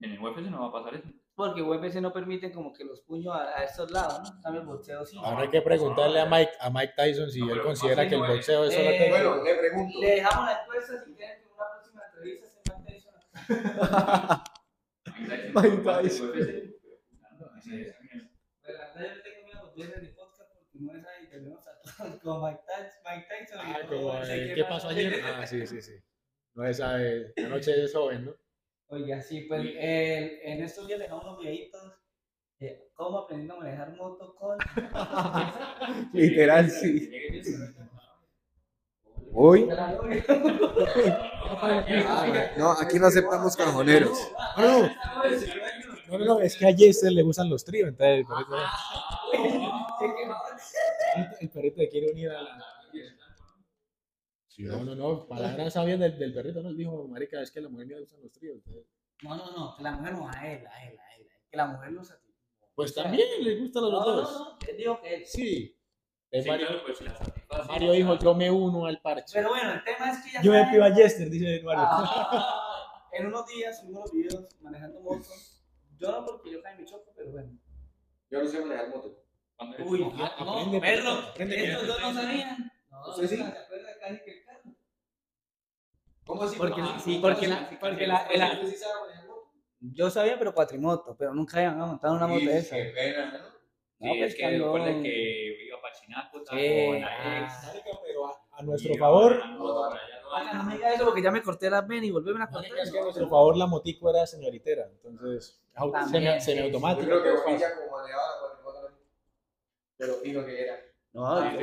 En 0.00 0.12
el 0.12 0.18
UFC 0.20 0.38
no 0.50 0.60
va 0.60 0.68
a 0.68 0.72
pasar 0.82 0.94
eso. 1.00 1.08
Porque 1.34 1.62
UFC 1.62 1.96
no 2.02 2.12
permiten 2.12 2.52
como 2.52 2.70
que 2.72 2.84
los 2.84 3.00
puños 3.00 3.34
a, 3.34 3.44
a 3.58 3.64
estos 3.64 3.90
lados, 3.90 4.20
¿no? 4.22 4.42
Cambio, 4.42 4.60
el 4.60 4.66
boxeo 4.66 5.06
sí. 5.06 5.16
Ahora 5.22 5.40
hay 5.42 5.48
que 5.48 5.62
preguntarle 5.62 6.20
a 6.20 6.26
Mike, 6.26 6.52
a 6.60 6.68
Mike 6.68 6.92
Tyson 6.96 7.30
si 7.30 7.40
No, 7.40 7.54
él 7.54 7.62
considera 7.62 8.06
que 8.06 8.14
el 8.16 8.20
boxeo 8.20 8.64
es 8.64 8.74
Eh, 8.74 8.98
solo. 8.98 9.30
Bueno, 9.30 9.42
le 9.44 9.54
pregunto. 9.54 10.00
Le 10.00 10.10
dejamos 10.16 10.44
la 10.46 10.60
encuesta 10.62 11.02
si 11.04 11.14
quieren 11.14 11.38
que 11.40 11.46
en 11.46 11.52
una 11.54 11.64
próxima 11.72 12.02
entrevista 12.06 12.46
se 12.48 12.60
mate 12.72 12.96
eso. 12.98 13.10
Mike 15.54 15.76
Tyson. 15.82 16.32
La 17.20 17.30
verdad 17.38 17.99
de 19.88 20.00
de 20.00 20.08
podcast 20.08 20.52
porque 20.52 20.78
no 20.80 20.94
es 20.96 21.06
ahí, 21.06 21.28
tenemos 21.30 21.66
a 21.66 21.80
todos 21.80 22.20
con 22.20 22.42
Mike 22.42 22.60
Tyson. 22.66 23.02
Mike 23.04 23.26
Tyson 23.28 23.58
y 23.58 23.72
Ah, 23.72 23.86
como, 23.88 24.24
eh, 24.24 24.52
¿Qué 24.54 24.64
pasó 24.64 24.88
ayer? 24.88 25.20
Ah, 25.24 25.46
sí, 25.46 25.66
sí, 25.66 25.80
sí. 25.80 25.94
No 26.54 26.66
esa 26.66 26.94
de 26.94 27.32
la 27.36 27.48
noche 27.50 27.84
es 27.84 27.92
joven, 27.92 28.26
¿no? 28.26 28.32
Oiga, 28.88 29.20
sí, 29.22 29.42
pues 29.42 29.62
eh, 29.66 30.40
en 30.42 30.62
estos 30.64 30.86
días 30.88 30.98
dejamos 30.98 31.24
unos 31.24 31.38
videitos 31.38 31.92
de 32.58 32.90
cómo 32.94 33.18
aprendiendo 33.18 33.54
a 33.54 33.58
manejar 33.58 33.96
moto 33.96 34.34
con... 34.34 34.58
Literal, 36.12 36.68
sí. 36.68 37.10
Hoy, 39.32 39.68
no, 42.56 42.72
aquí 42.72 42.98
no 42.98 43.06
aceptamos 43.06 43.56
cajoneros. 43.56 44.18
No, 44.56 44.82
no, 44.82 46.18
no, 46.18 46.24
no, 46.24 46.40
es 46.40 46.56
que 46.56 46.66
a 46.66 46.74
Jester 46.74 47.12
le 47.12 47.22
gustan 47.22 47.48
los 47.48 47.64
tríos, 47.64 47.90
entonces 47.90 48.18
el 48.18 48.26
perrito, 48.26 48.56
el 51.40 51.50
perrito 51.50 51.82
quiere 51.90 52.12
unir 52.12 52.30
a 52.30 52.42
la... 52.42 52.64
Sí, 54.48 54.64
no, 54.64 54.84
no, 54.84 54.94
no, 54.94 55.26
palabras 55.26 55.72
sabias 55.72 55.98
del, 56.00 56.18
del 56.18 56.34
perrito, 56.34 56.62
¿no? 56.62 56.70
Él 56.70 56.76
dijo, 56.76 57.06
marica, 57.08 57.40
es 57.40 57.50
que 57.50 57.60
la 57.60 57.68
mujer 57.68 57.86
le 57.86 58.00
gustan 58.00 58.20
los 58.20 58.32
tríos. 58.32 58.56
entonces, 58.56 58.84
No, 59.22 59.36
no, 59.36 59.50
no, 59.52 59.76
que 59.76 59.82
la 59.82 59.92
mujer 59.92 60.12
no 60.14 60.28
a 60.28 60.32
él, 60.52 60.66
a 60.66 60.86
él, 60.88 60.98
a 60.98 61.16
él. 61.16 61.26
Que 61.50 61.56
la 61.56 61.66
mujer 61.66 61.92
lo 61.92 62.02
satisfaga. 62.04 62.30
Pues 62.74 62.94
también 62.94 63.28
le 63.44 63.60
gustan 63.60 63.82
los 63.84 63.92
No, 63.92 64.00
no, 64.00 64.12
dos. 64.16 64.32
no, 64.40 64.58
él 64.68 64.76
dijo 64.76 65.00
que 65.00 65.14
él. 65.14 65.26
Sí. 65.26 65.76
Sí, 66.32 66.48
Mario, 66.48 66.66
claro, 66.68 66.82
pues, 66.84 67.00
la 67.00 67.16
satisfacción. 67.16 67.66
Mario 67.68 67.92
dijo, 67.92 68.18
yo 68.18 68.34
me 68.34 68.50
uno 68.50 68.86
al 68.86 69.00
parche. 69.00 69.32
Pero 69.34 69.48
bueno, 69.50 69.72
el 69.72 69.84
tema 69.84 70.10
es 70.10 70.24
que 70.24 70.32
ya 70.32 70.42
Yo 70.42 70.52
me 70.52 70.64
pido 70.70 70.84
a 70.84 70.90
Jester, 70.94 71.30
dice 71.30 71.62
Mario. 71.64 71.82
Ah, 71.86 73.08
en 73.12 73.26
unos 73.26 73.46
días 73.46 73.80
subimos 73.80 74.02
los 74.02 74.12
videos 74.12 74.60
manejando 74.60 75.00
moto. 75.00 75.26
Yo 75.96 76.10
no 76.12 76.24
porque 76.24 76.52
yo 76.52 76.62
caí 76.62 76.74
en 76.74 76.80
mi 76.80 76.86
choco, 76.86 77.12
pero 77.16 77.30
bueno. 77.30 77.52
Yo 78.30 78.42
no 78.42 78.48
sé 78.48 78.60
manejar 78.60 78.88
moto. 78.90 79.19
Uy, 79.84 80.12
Ah, 80.18 80.36
no, 80.44 80.60
aprende, 80.60 80.78
aprende. 80.78 81.64
Estos 81.72 81.86
dos 81.86 82.00
no 82.02 82.12
sabían. 82.14 82.72
No, 82.90 83.08
¿Usted 83.08 83.26
sí? 83.28 83.36
¿Se 83.36 83.42
acuerda 83.44 83.88
casi 84.00 84.20
que 84.24 84.30
el 84.38 84.44
carro? 84.44 84.70
¿Cómo 86.26 86.42
así? 86.44 86.56
Porque, 86.56 86.80
Ah, 86.80 86.94
sí, 86.98 87.14
sí, 87.14 87.18
porque, 87.20 87.40
sí, 87.40 87.46
la, 87.48 87.68
sí, 87.68 87.76
porque 87.80 87.98
sí, 88.00 88.06
la, 88.06 88.28
sí, 88.30 88.38
la- 88.38 88.52
¿Usted 88.52 88.66
sí 88.76 88.84
moto? 89.26 89.52
yo 89.80 90.10
sabía, 90.10 90.38
pero 90.38 90.54
cuatrimoto, 90.54 91.16
pero 91.16 91.34
nunca 91.34 91.56
había 91.58 91.72
montado 91.72 92.14
una 92.14 92.26
moto 92.26 92.40
Y 92.42 92.48
esa. 92.48 92.76
qué 92.76 92.84
pena, 92.94 93.32
¿no? 93.32 93.38
Sí, 94.00 94.08
pues, 94.18 94.32
es 94.32 94.34
que 94.36 94.50
recuerden 94.50 95.02
que 95.02 95.66
iba 95.66 95.80
para 95.82 95.94
Chinaco, 95.94 96.38
Sí, 96.38 96.44
con 96.46 97.00
la 97.00 97.38
ex. 97.44 97.52
ah. 97.52 97.72
Pero 98.06 98.26
a, 98.26 98.40
a 98.52 98.62
nuestro 98.62 98.94
favor, 98.94 99.46
no, 99.46 99.64
Oiga, 100.32 100.52
no 100.54 100.62
me 100.64 100.74
diga 100.74 100.94
eso 100.94 101.04
porque 101.04 101.22
ya 101.22 101.30
me 101.32 101.42
corté 101.42 101.68
las 101.68 101.86
venas 101.88 102.04
y 102.06 102.10
volveme 102.12 102.42
a 102.44 102.48
cortar. 102.48 102.70
es 102.78 102.92
que 102.92 102.98
a 102.98 103.02
nuestro 103.02 103.28
favor 103.28 103.56
la 103.56 103.66
motico 103.66 104.08
era 104.10 104.24
señoritera, 104.26 104.86
entonces 104.86 105.60
au- 105.74 105.90
También, 105.92 106.40
semi, 106.40 106.58
sí, 106.60 106.64
automático. 106.66 107.10
Yo 107.10 107.20
creo 107.20 107.44
que 107.44 107.52
pilla 107.52 107.74
como 107.74 107.90
manejaba 107.98 108.22
la 108.26 108.38
Pero 110.00 110.14
fino 110.16 110.46
que 110.46 110.62
era. 110.62 110.76
No, 111.12 111.42
Sí, 111.52 111.58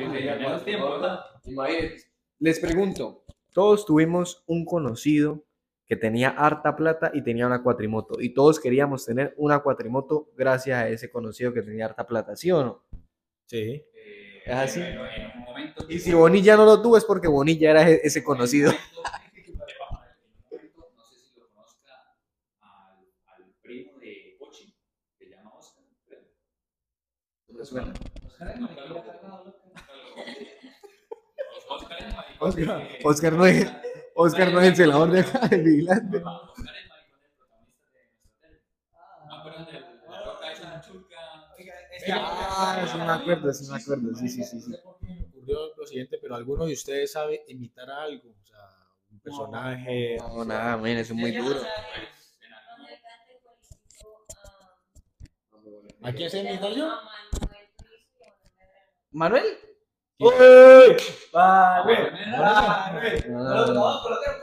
sí, 1.43 1.99
sí. 1.99 2.05
Les 2.39 2.59
pregunto, 2.59 3.23
todos 3.53 3.85
tuvimos 3.85 4.43
un 4.47 4.65
conocido 4.65 5.43
que 5.87 5.95
tenía 5.95 6.29
harta 6.29 6.75
plata 6.75 7.11
y 7.13 7.23
tenía 7.23 7.47
una 7.47 7.63
cuatrimoto. 7.63 8.21
Y 8.21 8.33
todos 8.33 8.59
queríamos 8.59 9.05
tener 9.05 9.33
una 9.37 9.59
cuatrimoto 9.59 10.29
gracias 10.37 10.77
a 10.83 10.89
ese 10.89 11.09
conocido 11.09 11.53
que 11.53 11.61
tenía 11.63 11.85
harta 11.85 12.05
plata, 12.05 12.35
¿sí 12.35 12.51
o 12.51 12.63
no? 12.63 12.83
Sí. 13.45 13.83
Eh, 13.95 14.43
Es 14.45 14.55
así. 14.55 14.81
pero 14.81 15.05
en 15.09 15.25
un 15.37 15.39
momento 15.45 15.85
Y 15.89 15.99
si 15.99 16.13
Bonilla 16.13 16.57
no 16.57 16.65
lo 16.65 16.81
tuvo 16.81 16.97
es 16.97 17.05
porque 17.05 17.29
Bonilla 17.29 17.71
era 17.71 17.89
e- 17.89 18.01
ese 18.03 18.23
conocido. 18.23 18.71
En 18.71 18.77
un 18.77 19.59
momento, 19.61 20.91
no 20.97 21.05
sé 21.05 21.15
si 21.19 21.39
lo 21.39 21.49
conozca 21.49 21.93
al, 22.61 23.07
al 23.27 23.53
primo 23.63 23.99
de 23.99 24.37
Pochi, 24.39 24.75
que 25.19 25.25
se 25.25 25.31
llama 25.31 25.53
Oscar. 25.57 25.83
Me 27.49 27.65
suena. 27.65 27.93
Oscar 32.39 32.87
Oscar, 33.03 33.33
no 33.33 33.45
es, 33.45 33.67
Oscar 34.15 34.53
no 34.53 34.61
es 34.61 34.67
el 34.67 34.75
celador 34.75 35.11
de 35.11 35.21
acá, 35.21 35.47
el 35.51 35.63
vigilante. 35.63 36.17
Oscar 36.17 36.75
es 36.75 36.89
maricón 36.89 37.23
del 37.23 37.33
protagonista 37.35 37.97
de 37.97 38.09
nuestro 38.11 38.19
hotel. 38.37 38.61
¿No 39.27 39.35
acuerdan 39.35 39.65
de 39.65 39.79
la 40.09 40.23
roca 40.23 40.51
esa 40.51 40.75
en 40.75 40.81
Churca? 40.81 41.15
Ah, 42.09 42.87
sí 42.91 42.97
me 42.97 43.11
acuerdo, 43.11 43.53
sí 43.53 43.71
me 43.71 43.77
acuerdo, 43.77 44.15
sí, 44.15 44.29
sí, 44.29 44.43
sí. 44.43 44.61
sí. 44.61 44.71
Me 45.01 45.21
ocurrió 45.23 45.75
lo 45.75 45.85
siguiente, 45.87 46.19
pero 46.21 46.35
alguno 46.35 46.65
de 46.65 46.73
ustedes 46.73 47.11
sabe 47.11 47.43
imitar 47.47 47.89
algo, 47.89 48.29
o 48.29 48.45
sea, 48.45 48.59
un 49.11 49.19
personaje. 49.19 50.17
No, 50.19 50.45
nada, 50.45 50.89
eso 50.91 51.13
es 51.13 51.19
muy 51.19 51.31
duro. 51.31 51.59
Cualificó 55.49 56.07
¿A 56.07 56.13
quién 56.13 56.29
se 56.29 56.39
imita 56.39 56.69
yo? 56.69 56.85
a 56.89 57.03
Manuel 57.03 57.67
Luis 57.89 58.07
y 58.19 58.23
a 58.23 58.31
¿Manuel? 59.11 59.43
¡Uy! 60.19 60.31
¡Manuel! 61.33 62.11
¡Manuel! 62.31 63.23
Un 63.29 64.41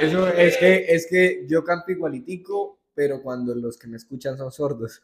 Eso 0.00 0.28
es 0.28 0.56
que, 0.56 0.84
es 0.88 1.06
que 1.08 1.46
yo 1.48 1.62
canto 1.64 1.92
igualitico, 1.92 2.80
pero 2.94 3.22
cuando 3.22 3.54
los 3.54 3.78
que 3.78 3.86
me 3.88 3.96
escuchan 3.96 4.36
son 4.36 4.50
sordos. 4.50 5.02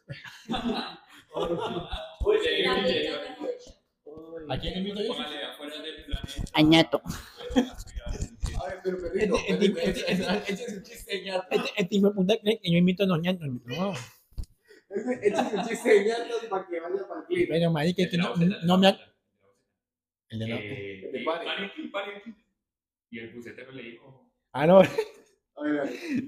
¿A 4.49 4.59
quién 4.59 4.77
imito 4.79 5.01
yo? 5.01 5.13
Póngale 5.13 5.43
afuera 5.43 5.81
del 5.81 6.05
planeta. 6.05 6.51
Añato. 6.53 7.01
Ay, 7.55 8.77
pero 8.83 8.97
perrito, 8.99 9.35
Este 9.47 9.73
este 11.77 11.95
hijo 11.95 12.09
de 12.09 12.13
puta 12.13 12.37
cree 12.41 12.59
que 12.59 12.71
yo 12.71 12.77
imito 12.77 13.03
a 13.03 13.07
los 13.07 13.19
ñatos. 13.19 13.47
No, 13.65 13.93
Es 15.21 15.53
un 15.53 15.63
chiste 15.67 15.89
de 16.03 16.13
para 16.49 16.67
que 16.67 16.79
vaya 16.79 17.07
para 17.07 17.21
el 17.21 17.25
clip. 17.27 17.49
pero 17.49 17.71
marica, 17.71 18.03
que 18.09 18.17
no, 18.17 18.33
no 18.63 18.77
me... 18.77 18.87
ha- 18.87 18.99
El 20.29 20.39
de 20.39 20.47
la- 20.47 20.55
Eh, 20.59 21.09
de 21.11 21.21
y 21.21 21.23
Pare. 21.25 21.45
Pare, 21.91 22.23
y 23.09 23.19
el 23.19 23.33
bucetero 23.33 23.71
le 23.71 23.83
dijo, 23.83 24.31
Ah, 24.51 24.67
no. 24.67 24.81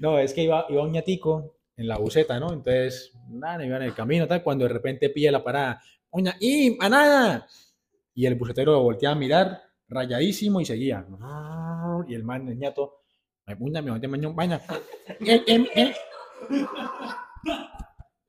No, 0.00 0.18
es 0.18 0.32
que 0.32 0.42
iba, 0.44 0.66
iba 0.68 0.82
un 0.82 0.92
ñatico 0.92 1.58
en 1.76 1.88
la 1.88 1.98
buseta, 1.98 2.38
¿no? 2.40 2.52
Entonces, 2.52 3.12
nada, 3.28 3.64
iba 3.64 3.76
en 3.76 3.82
el 3.82 3.94
camino, 3.94 4.26
tal, 4.26 4.42
cuando 4.42 4.64
de 4.66 4.72
repente 4.72 5.10
pilla 5.10 5.30
la 5.32 5.44
parada. 5.44 5.80
¡Oña, 6.10 6.34
y 6.40 6.70
manada! 6.76 7.46
Y 8.14 8.24
el 8.26 8.36
bucetero 8.36 8.72
lo 8.72 8.82
voltea 8.82 9.10
a 9.10 9.14
mirar, 9.14 9.62
rayadísimo, 9.88 10.60
y 10.60 10.64
seguía. 10.64 11.04
Y 12.08 12.14
el 12.14 12.24
man, 12.24 12.48
el 12.48 12.56
ñato, 12.58 13.02
me 13.46 13.56
puña, 13.56 13.82
me 13.82 13.90
voltea, 13.90 14.08
mañana, 14.08 14.58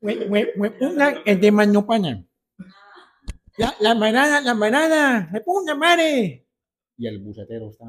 vaina. 0.01 0.25
Hue- 0.25 0.29
hue- 0.29 0.53
hue- 0.55 0.77
puña, 0.77 1.21
el 1.25 1.39
de 1.41 1.51
Mañopana. 1.51 2.23
La, 3.57 3.75
la 3.79 3.95
manada, 3.95 4.41
la 4.41 4.53
manada, 4.53 5.29
me 5.31 5.41
puña, 5.41 5.73
madre. 5.75 6.47
Y 6.97 7.07
el 7.07 7.19
bucetero 7.19 7.69
está 7.69 7.85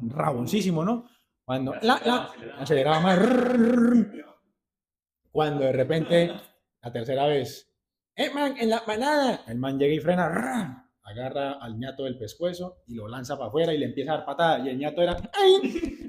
raboncísimo, 0.00 0.84
¿no? 0.84 1.06
Cuando 1.44 1.74
la, 1.82 2.00
la, 2.04 2.30
aceleraba 2.58 3.00
más. 3.00 3.18
Cuando 5.30 5.64
de 5.64 5.72
repente, 5.72 6.32
la 6.82 6.92
tercera 6.92 7.26
vez, 7.26 7.70
¡eh, 8.16 8.30
man, 8.30 8.54
en 8.58 8.70
la 8.70 8.82
manada! 8.86 9.44
El 9.46 9.58
man 9.58 9.78
llega 9.78 9.94
y 9.94 10.00
frena, 10.00 10.88
agarra 11.02 11.52
al 11.60 11.78
ñato 11.78 12.04
del 12.04 12.18
pescuezo 12.18 12.82
y 12.86 12.94
lo 12.94 13.08
lanza 13.08 13.36
para 13.36 13.48
afuera 13.48 13.74
y 13.74 13.78
le 13.78 13.86
empieza 13.86 14.12
a 14.12 14.16
dar 14.18 14.26
patada. 14.26 14.58
Y 14.64 14.70
el 14.70 14.78
ñato 14.78 15.02
era, 15.02 15.16
¡ay, 15.34 15.54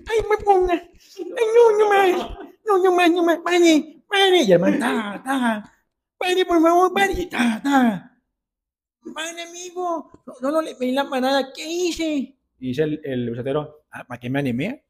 ay, 0.08 0.20
me 0.30 0.38
ponga! 0.44 0.74
¡ay, 0.74 1.46
no, 1.56 1.78
no 1.80 1.90
más! 1.90 2.38
¡No, 2.66 2.78
no 2.84 2.92
más, 2.96 3.12
no 3.12 3.24
más! 3.24 3.38
¡Pare, 3.40 4.03
pare! 4.14 4.44
Y 4.44 4.52
el 4.52 4.60
man, 4.60 4.80
¡ta, 4.80 5.22
ta! 5.24 5.74
¡Pare, 6.18 6.46
por 6.46 6.62
favor, 6.62 6.92
¡ta, 7.30 7.62
ta! 7.64 8.20
¡Pare, 9.14 9.42
amigo! 9.44 10.10
No, 10.26 10.34
no, 10.42 10.52
no 10.52 10.62
le 10.62 10.76
pedí 10.76 10.92
la 10.92 11.04
manada, 11.04 11.52
¿qué 11.54 11.66
hice? 11.68 12.06
Y 12.60 12.68
dice 12.68 12.84
el, 12.84 13.02
el 13.04 13.30
bucetero, 13.30 13.86
"Ah, 13.92 14.06
¿para 14.06 14.20
qué 14.20 14.30
me 14.30 14.40
animé? 14.40 14.86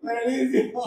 Buenísimo. 0.00 0.82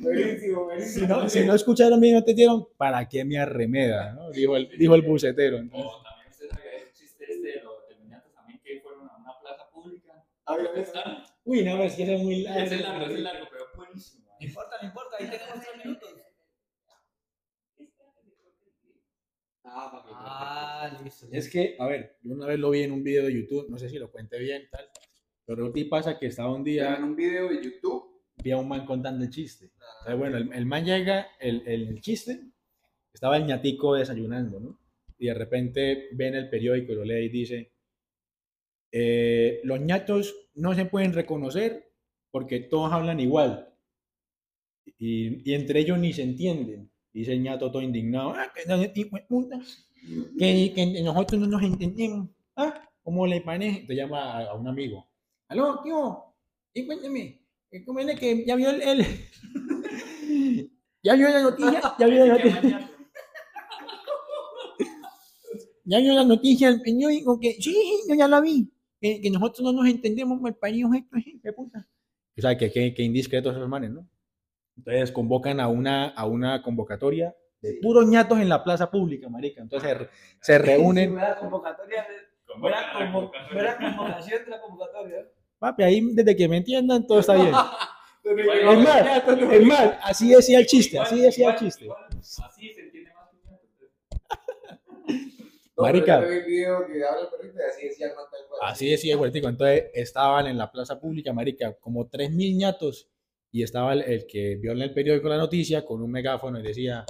Buenísimo, 0.00 0.68
Si 0.80 1.06
no, 1.06 1.28
si 1.28 1.40
no 1.44 1.54
escucharon 1.54 2.00
bien, 2.00 2.14
no 2.14 2.24
te 2.24 2.34
dieron, 2.34 2.66
¿para 2.76 3.06
qué 3.08 3.24
me 3.24 3.38
arremeda? 3.38 4.12
¿no? 4.12 4.30
Dijo, 4.30 4.56
el, 4.56 4.68
dijo 4.78 4.94
el 4.94 5.02
bucetero. 5.02 5.56
entonces. 5.58 5.90
O 5.90 6.02
también 6.02 6.28
usted 6.30 6.48
sabe 6.48 6.62
que 6.62 6.68
hay 6.76 6.82
un 6.86 6.92
chiste 6.92 7.24
este 7.28 7.48
de 7.48 7.62
los 7.62 7.74
también 8.34 8.60
que 8.62 8.80
fueron 8.82 9.08
a 9.08 9.16
una 9.16 9.38
plaza 9.40 9.70
pública. 9.72 10.12
A 10.46 10.56
ver, 10.56 10.66
a 10.68 10.70
ver. 10.72 10.80
Están- 10.82 11.24
Uy, 11.44 11.64
no, 11.64 11.82
es 11.82 11.94
que 11.94 12.14
es 12.14 12.22
muy 12.22 12.42
largo. 12.42 12.60
Es 12.60 12.80
largo, 12.80 13.06
es 13.06 13.20
largo, 13.20 13.46
pero. 13.50 13.64
No 14.40 14.46
importa, 14.46 14.76
no 14.80 14.88
importa, 14.88 15.16
ahí 15.18 15.26
tenemos 15.30 15.60
tres 15.60 15.84
minutos. 15.84 16.10
Ah, 19.64 20.98
listo. 21.04 21.26
Es 21.30 21.50
que, 21.50 21.76
a 21.78 21.86
ver, 21.86 22.16
yo 22.22 22.32
una 22.34 22.46
vez 22.46 22.58
lo 22.58 22.70
vi 22.70 22.82
en 22.82 22.92
un 22.92 23.04
video 23.04 23.26
de 23.26 23.34
YouTube, 23.34 23.68
no 23.68 23.78
sé 23.78 23.88
si 23.88 23.98
lo 23.98 24.10
cuente 24.10 24.38
bien, 24.38 24.68
tal, 24.70 24.88
pero 25.44 25.72
que 25.72 25.84
pasa 25.84 26.18
que 26.18 26.26
estaba 26.26 26.52
un 26.54 26.64
día, 26.64 26.96
En 26.96 27.04
un 27.04 27.16
video 27.16 27.48
de 27.48 27.62
YouTube. 27.62 28.22
vi 28.42 28.50
a 28.52 28.56
un 28.56 28.68
man 28.68 28.86
contando 28.86 29.24
el 29.24 29.30
chiste. 29.30 29.66
Entonces, 29.66 30.18
bueno, 30.18 30.38
el, 30.38 30.52
el 30.52 30.66
man 30.66 30.84
llega, 30.84 31.28
el, 31.38 31.62
el, 31.66 31.88
el 31.88 32.00
chiste, 32.00 32.40
estaba 33.12 33.36
el 33.36 33.44
ñatico 33.46 33.94
desayunando, 33.94 34.58
¿no? 34.58 34.80
Y 35.18 35.26
de 35.26 35.34
repente 35.34 36.08
ve 36.12 36.28
en 36.28 36.34
el 36.36 36.48
periódico, 36.48 36.94
lo 36.94 37.04
lee 37.04 37.26
y 37.26 37.28
dice, 37.28 37.72
eh, 38.92 39.60
los 39.64 39.78
ñatos 39.80 40.34
no 40.54 40.74
se 40.74 40.86
pueden 40.86 41.12
reconocer 41.12 41.92
porque 42.30 42.60
todos 42.60 42.92
hablan 42.92 43.20
igual. 43.20 43.69
Y, 44.98 45.50
y 45.50 45.54
entre 45.54 45.80
ellos 45.80 45.98
ni 45.98 46.12
se 46.12 46.22
entienden. 46.22 46.90
Dice 47.12 47.32
el 47.32 47.42
ñato 47.42 47.70
todo 47.70 47.82
indignado, 47.82 48.30
"Ah, 48.34 48.52
que, 48.54 48.62
que, 50.38 50.72
que 50.74 51.02
nosotros 51.02 51.40
no 51.40 51.46
nos 51.48 51.62
entendemos. 51.62 52.28
¿Ah? 52.56 52.88
¿Cómo 53.02 53.26
le 53.26 53.40
parece? 53.40 53.84
Te 53.86 53.94
llama 53.94 54.38
a, 54.38 54.50
a 54.50 54.54
un 54.54 54.68
amigo. 54.68 55.08
Aló, 55.48 55.80
tío, 55.82 56.24
y 56.72 56.86
cuéntame, 56.86 57.42
eh, 57.72 57.84
¿cómo 57.84 57.98
es 58.00 58.18
que 58.20 58.44
ya 58.46 58.54
vio 58.54 58.70
el, 58.70 58.82
el- 58.82 59.06
ya 61.02 61.14
vio 61.16 61.28
la 61.28 61.42
noticia? 61.42 61.82
Ya 61.98 62.06
vio 62.06 62.26
la 62.26 62.32
noticia. 62.38 62.90
Ya 65.84 65.98
vio 65.98 66.14
la 66.14 66.24
noticia 66.24 66.70
del 66.70 66.82
periódico 66.82 67.40
que 67.40 67.54
sí, 67.54 67.74
yo 68.08 68.14
ya 68.14 68.28
la 68.28 68.40
vi. 68.40 68.70
Que, 69.00 69.20
que 69.20 69.30
nosotros 69.30 69.62
no 69.64 69.72
nos 69.72 69.88
entendemos 69.90 70.40
mal 70.40 70.54
paridos 70.56 70.92
esto, 70.94 71.16
hijo 71.18 71.38
de 71.42 71.52
puta. 71.52 71.88
O 72.36 72.40
sea, 72.40 72.56
que, 72.56 72.70
que, 72.70 72.94
que 72.94 73.02
indiscretos 73.02 73.56
esos 73.56 73.68
manes, 73.68 73.90
¿no? 73.90 74.06
Entonces 74.80 75.12
convocan 75.12 75.60
a 75.60 75.68
una, 75.68 76.08
a 76.08 76.24
una 76.24 76.62
convocatoria 76.62 77.36
de 77.60 77.78
puros 77.82 78.06
ñatos 78.06 78.40
en 78.40 78.48
la 78.48 78.64
plaza 78.64 78.90
pública, 78.90 79.28
marica. 79.28 79.60
Entonces 79.60 80.08
se, 80.40 80.54
se 80.54 80.58
reúnen. 80.58 81.12
Buena 81.12 81.36
convocatoria, 81.36 82.06
buena, 82.58 83.10
buena 83.52 83.76
convocación 83.76 84.44
de 84.44 84.50
la 84.50 84.60
convocatoria. 84.62 85.28
Papi, 85.58 85.82
ahí 85.82 86.00
desde 86.14 86.34
que 86.34 86.48
me 86.48 86.56
entiendan 86.56 87.06
todo 87.06 87.20
está 87.20 87.34
bien. 87.34 87.52
Es 88.22 88.78
más, 88.78 89.22
es 89.50 89.66
más, 89.66 89.94
así 90.02 90.28
decía 90.28 90.58
el 90.58 90.66
chiste, 90.66 90.98
así 90.98 91.20
decía 91.20 91.52
el 91.52 91.56
chiste. 91.56 91.88
Así 92.44 92.70
se 92.74 92.82
entiende 92.82 93.10
más. 93.14 93.30
que. 95.08 95.32
Marica. 95.76 96.22
Así 98.60 98.90
decía 98.90 99.14
el 99.14 99.20
huertico. 99.20 99.48
Entonces 99.48 99.84
estaban 99.94 100.46
en 100.46 100.58
la 100.58 100.70
plaza 100.70 101.00
pública, 101.00 101.32
marica, 101.32 101.72
como 101.80 102.10
3.000 102.10 102.58
ñatos. 102.58 103.08
Y 103.52 103.62
estaba 103.62 103.92
el, 103.92 104.02
el 104.02 104.26
que 104.26 104.56
vio 104.56 104.72
en 104.72 104.82
el 104.82 104.94
periódico 104.94 105.28
la 105.28 105.38
noticia 105.38 105.84
con 105.84 106.02
un 106.02 106.10
megáfono 106.10 106.60
y 106.60 106.62
decía. 106.62 107.04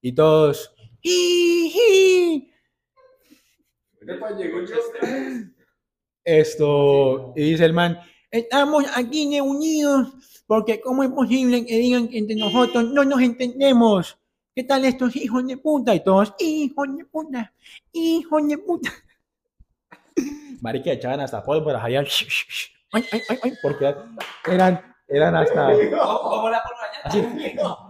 Y 0.00 0.12
todos. 0.12 0.74
Esto, 6.24 7.32
y 7.36 7.50
dice 7.50 7.64
el 7.64 7.72
man, 7.72 7.98
estamos 8.30 8.84
aquí 8.94 9.30
reunidos 9.30 10.08
porque 10.46 10.80
cómo 10.80 11.02
es 11.02 11.10
posible 11.10 11.64
que 11.64 11.78
digan 11.78 12.08
que 12.08 12.18
entre 12.18 12.36
nosotros 12.36 12.90
no 12.90 13.04
nos 13.04 13.20
entendemos. 13.20 14.18
¿Qué 14.54 14.64
tal 14.64 14.84
estos 14.84 15.14
hijos 15.16 15.46
de 15.46 15.56
puta? 15.56 15.94
Y 15.94 16.02
todos, 16.02 16.34
hijos 16.40 16.88
de 16.96 17.04
puta, 17.04 17.52
hijos 17.92 18.48
de 18.48 18.58
puta. 18.58 18.90
Marica, 20.60 20.92
echaban 20.92 21.20
hasta 21.20 21.42
pólvora 21.42 21.82
allá. 21.82 22.04
Ay, 22.92 23.04
ay, 23.12 23.22
ay, 23.28 23.38
ay, 23.42 23.52
porque 23.62 23.94
eran, 24.46 24.94
eran 25.06 25.36
hasta 25.36 25.66
¿Cómo 25.90 26.50
la 26.50 26.62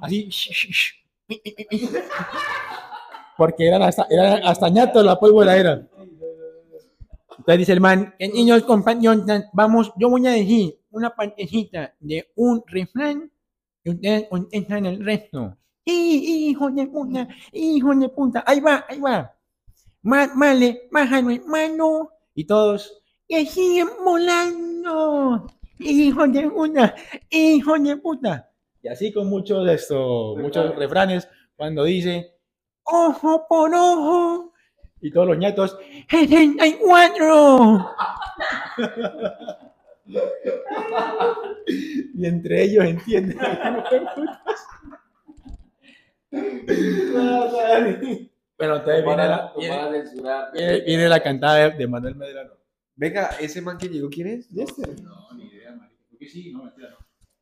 así, 0.03 0.29
así. 0.29 0.71
Porque 3.37 3.69
eran 3.69 3.83
hasta, 3.83 4.07
eran 4.11 4.45
hasta 4.45 4.69
ñatos 4.69 5.05
la 5.05 5.19
pólvora 5.19 5.57
era. 5.57 5.87
Entonces 7.39 7.59
dice 7.59 7.73
el 7.73 7.81
man, 7.81 8.15
"Eh, 8.19 8.29
niños 8.29 8.63
compañeros, 8.65 9.25
vamos, 9.55 9.93
yo 9.97 10.11
voy 10.11 10.27
a 10.27 10.33
decir 10.33 10.79
una 10.91 11.15
partecita 11.15 11.95
de 11.99 12.31
un 12.37 12.63
refrán 12.67 13.31
y 13.83 13.91
ustedes 13.91 14.29
contestan 14.29 14.85
el 14.85 15.03
resto. 15.05 15.57
Hijo 15.85 16.71
de 16.71 16.87
puta, 16.87 17.27
hijo 17.53 17.95
de 17.95 18.09
puta, 18.11 18.45
ahí 18.47 18.61
va, 18.61 18.85
ahí 18.89 19.01
va. 19.01 19.35
Más 20.03 20.31
vale, 20.37 20.89
bájalo 20.93 21.31
hermano. 21.31 22.11
Y 22.35 22.45
todos, 22.45 23.00
que 23.31 23.47
siguen 23.47 23.89
volando. 24.05 25.47
Hijo 25.79 26.27
de 26.27 26.51
puta, 26.51 26.95
hijo 27.31 27.79
de 27.79 27.97
puta. 27.97 28.51
Y 28.83 28.89
así 28.89 29.13
con 29.13 29.29
muchos 29.29 29.65
de 29.65 29.75
estos, 29.75 30.37
muchos 30.37 30.75
refranes, 30.75 31.29
cuando 31.57 31.85
dice, 31.85 32.35
ojo 32.83 33.47
por 33.49 33.73
ojo. 33.73 34.53
Y 35.01 35.13
todos 35.13 35.29
los 35.29 35.39
ñatos, 35.39 35.79
74. 36.11 37.95
y 42.15 42.27
entre 42.27 42.65
ellos 42.65 42.85
entienden. 42.85 43.39
Pero 48.57 48.77
entonces 48.77 49.05
viene 49.05 49.27
la, 49.27 49.53
viene, 50.85 51.09
la 51.09 51.21
cantada 51.23 51.71
de, 51.71 51.71
de 51.79 51.87
Manuel 51.87 52.15
Medrano. 52.17 52.60
Venga, 53.01 53.29
ese 53.41 53.63
man 53.63 53.79
que 53.79 53.89
llegó, 53.89 54.11
¿quién 54.11 54.27
es? 54.27 54.47
Jester. 54.51 55.01
No, 55.01 55.33
ni 55.35 55.45
idea, 55.47 55.73
marico. 55.75 56.03
Creo 56.09 56.19
que 56.19 56.29
sí, 56.29 56.53
no, 56.53 56.65
mentira, 56.65 56.91
no. 56.91 56.99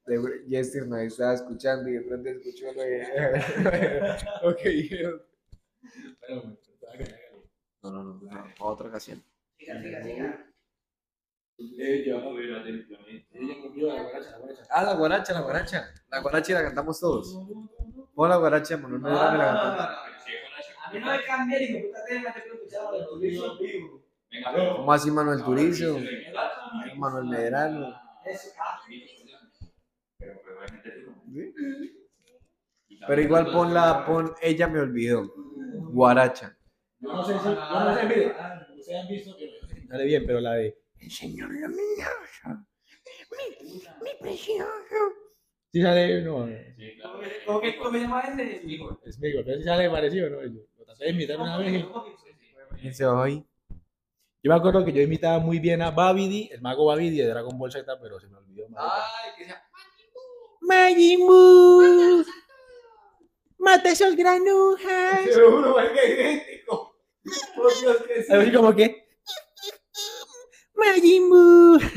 De- 0.06 0.44
Jester 0.48 0.86
no 0.86 0.96
estaba 0.98 1.34
escuchando 1.34 1.88
y 1.88 1.94
de 1.94 2.00
pronto 2.02 2.28
escuchó 2.28 2.72
lo 2.72 2.80
de. 2.82 3.06
Pero, 6.20 6.38
bueno, 6.38 6.56
No, 7.82 7.90
no, 7.90 8.02
no, 8.22 8.44
otra 8.60 8.88
ocasión. 8.88 9.20
Siga, 9.58 9.82
siga, 9.82 10.02
siga. 10.04 10.46
ella, 11.58 12.20
No, 12.20 12.34
pero 12.36 12.54
definitivamente. 12.62 13.26
ella 13.32 13.54
comió 13.60 13.86
la 13.88 14.02
guaracha, 14.04 14.30
la 14.30 14.38
guaracha. 14.38 14.62
Ah, 14.70 14.82
la 14.84 14.94
guaracha, 14.94 15.32
la 15.32 15.40
guaracha. 15.40 15.94
La 16.08 16.20
guaracha 16.20 16.52
y 16.52 16.54
la 16.54 16.62
cantamos 16.62 17.00
todos. 17.00 17.36
Pon 18.14 18.28
la 18.30 18.36
guaracha, 18.36 18.76
Manuel 18.76 19.00
Medrano 19.02 19.34
y 19.34 19.38
la 19.38 19.44
cantamos. 19.46 19.88
A 20.84 20.92
mí 20.92 21.00
no 21.00 21.06
me 21.12 21.24
cambia 21.24 21.58
que 21.58 21.90
escuchado 22.46 23.18
de 23.18 23.28
vivo. 23.28 24.07
¿Cómo 24.76 24.92
así 24.92 25.10
Manuel 25.10 25.42
Turizo? 25.42 25.98
Manuel 26.96 27.24
Medrano. 27.26 27.94
Pero, 30.18 30.40
Pero 33.06 33.20
igual 33.22 33.50
pon 33.50 33.72
la, 33.72 34.04
pon 34.04 34.34
Ella 34.42 34.68
me 34.68 34.80
olvidó. 34.80 35.32
Guaracha. 35.92 36.56
Yo 37.00 37.12
no 37.12 37.24
sé 37.24 37.38
si, 37.38 37.44
yo 37.44 37.54
no 37.54 37.94
sé, 37.96 38.06
mire, 38.06 38.26
ustedes 38.76 39.02
han 39.02 39.08
visto 39.08 39.36
que 39.36 39.86
sale 39.88 40.04
bien, 40.04 40.24
pero 40.26 40.40
la 40.40 40.54
de 40.54 40.76
El 41.00 41.10
señor 41.10 41.50
luminoso. 41.50 42.66
Mi, 43.30 43.66
mi 44.02 44.10
precioso. 44.20 44.66
Sí 45.70 45.82
sale, 45.82 46.22
no, 46.22 46.46
no, 46.46 46.56
¿Cómo 47.46 47.60
que 47.60 47.76
cómo 47.76 47.92
se 47.92 48.00
llama 48.00 48.20
ese? 48.22 48.56
es 48.56 48.64
Migo, 49.20 49.42
pero 49.44 49.58
sí 49.58 49.64
sale 49.64 49.90
parecido, 49.90 50.30
¿no? 50.30 50.42
Lo 50.42 50.84
traté 50.84 51.04
de 51.04 51.10
imitar 51.10 51.38
una 51.40 51.58
vez. 51.58 51.72
y- 51.74 51.86
¿Quién 52.80 52.94
se 52.94 53.04
va 53.04 53.24
ahí? 53.24 53.44
Yo 54.42 54.50
me 54.52 54.56
acuerdo 54.56 54.84
que 54.84 54.92
yo 54.92 55.02
imitaba 55.02 55.40
muy 55.40 55.58
bien 55.58 55.82
a 55.82 55.90
Babidi, 55.90 56.48
el 56.52 56.60
mago 56.60 56.86
Babidi 56.86 57.18
de 57.18 57.26
Dragon 57.26 57.58
Ball 57.58 57.72
Z, 57.72 57.84
pero 58.00 58.20
se 58.20 58.28
me 58.28 58.36
olvidó. 58.36 58.68
marica. 58.68 58.94
Ay, 58.94 59.30
que 59.36 59.44
sea. 59.46 59.64
Majin 60.60 61.20
Buu. 61.26 62.24
Mata 63.58 63.90
esos 63.90 64.14
granujas. 64.14 65.24
Te 65.24 65.36
lo 65.40 65.50
juro, 65.50 65.74
marica, 65.74 66.04
idéntico. 66.04 66.94
Por 67.56 67.80
Dios 67.80 67.96
que 68.02 68.22
sí. 68.22 68.32
Así 68.32 68.52
como 68.52 68.74
que. 68.76 69.08
Majin 70.74 71.28
Buu. 71.28 71.78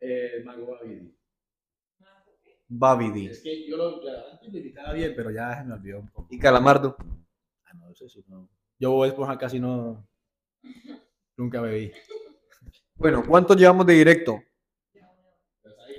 El 0.00 0.44
mago 0.44 0.66
Babidi. 0.66 1.14
Babidi. 2.74 3.26
Es 3.26 3.40
que 3.42 3.68
yo 3.68 3.76
lo, 3.76 3.96
antes 4.32 4.50
lo 4.52 4.58
imitaba 4.58 4.92
bien, 4.94 5.12
pero 5.14 5.30
ya 5.30 5.58
se 5.58 5.64
me 5.64 5.74
olvidó 5.74 6.00
un 6.00 6.08
poco. 6.08 6.28
Y 6.30 6.38
Calamardo. 6.38 6.96
Ah, 7.64 7.74
no, 7.74 7.90
eso 7.90 8.08
sí, 8.08 8.24
no. 8.28 8.48
Yo 8.78 8.92
Bob 8.92 9.04
Esponja 9.04 9.36
casi 9.36 9.60
no. 9.60 10.08
Nunca 11.36 11.60
vi. 11.62 11.92
Bueno, 12.94 13.22
¿cuánto 13.26 13.54
llevamos 13.54 13.84
de 13.86 13.94
directo? 13.94 14.40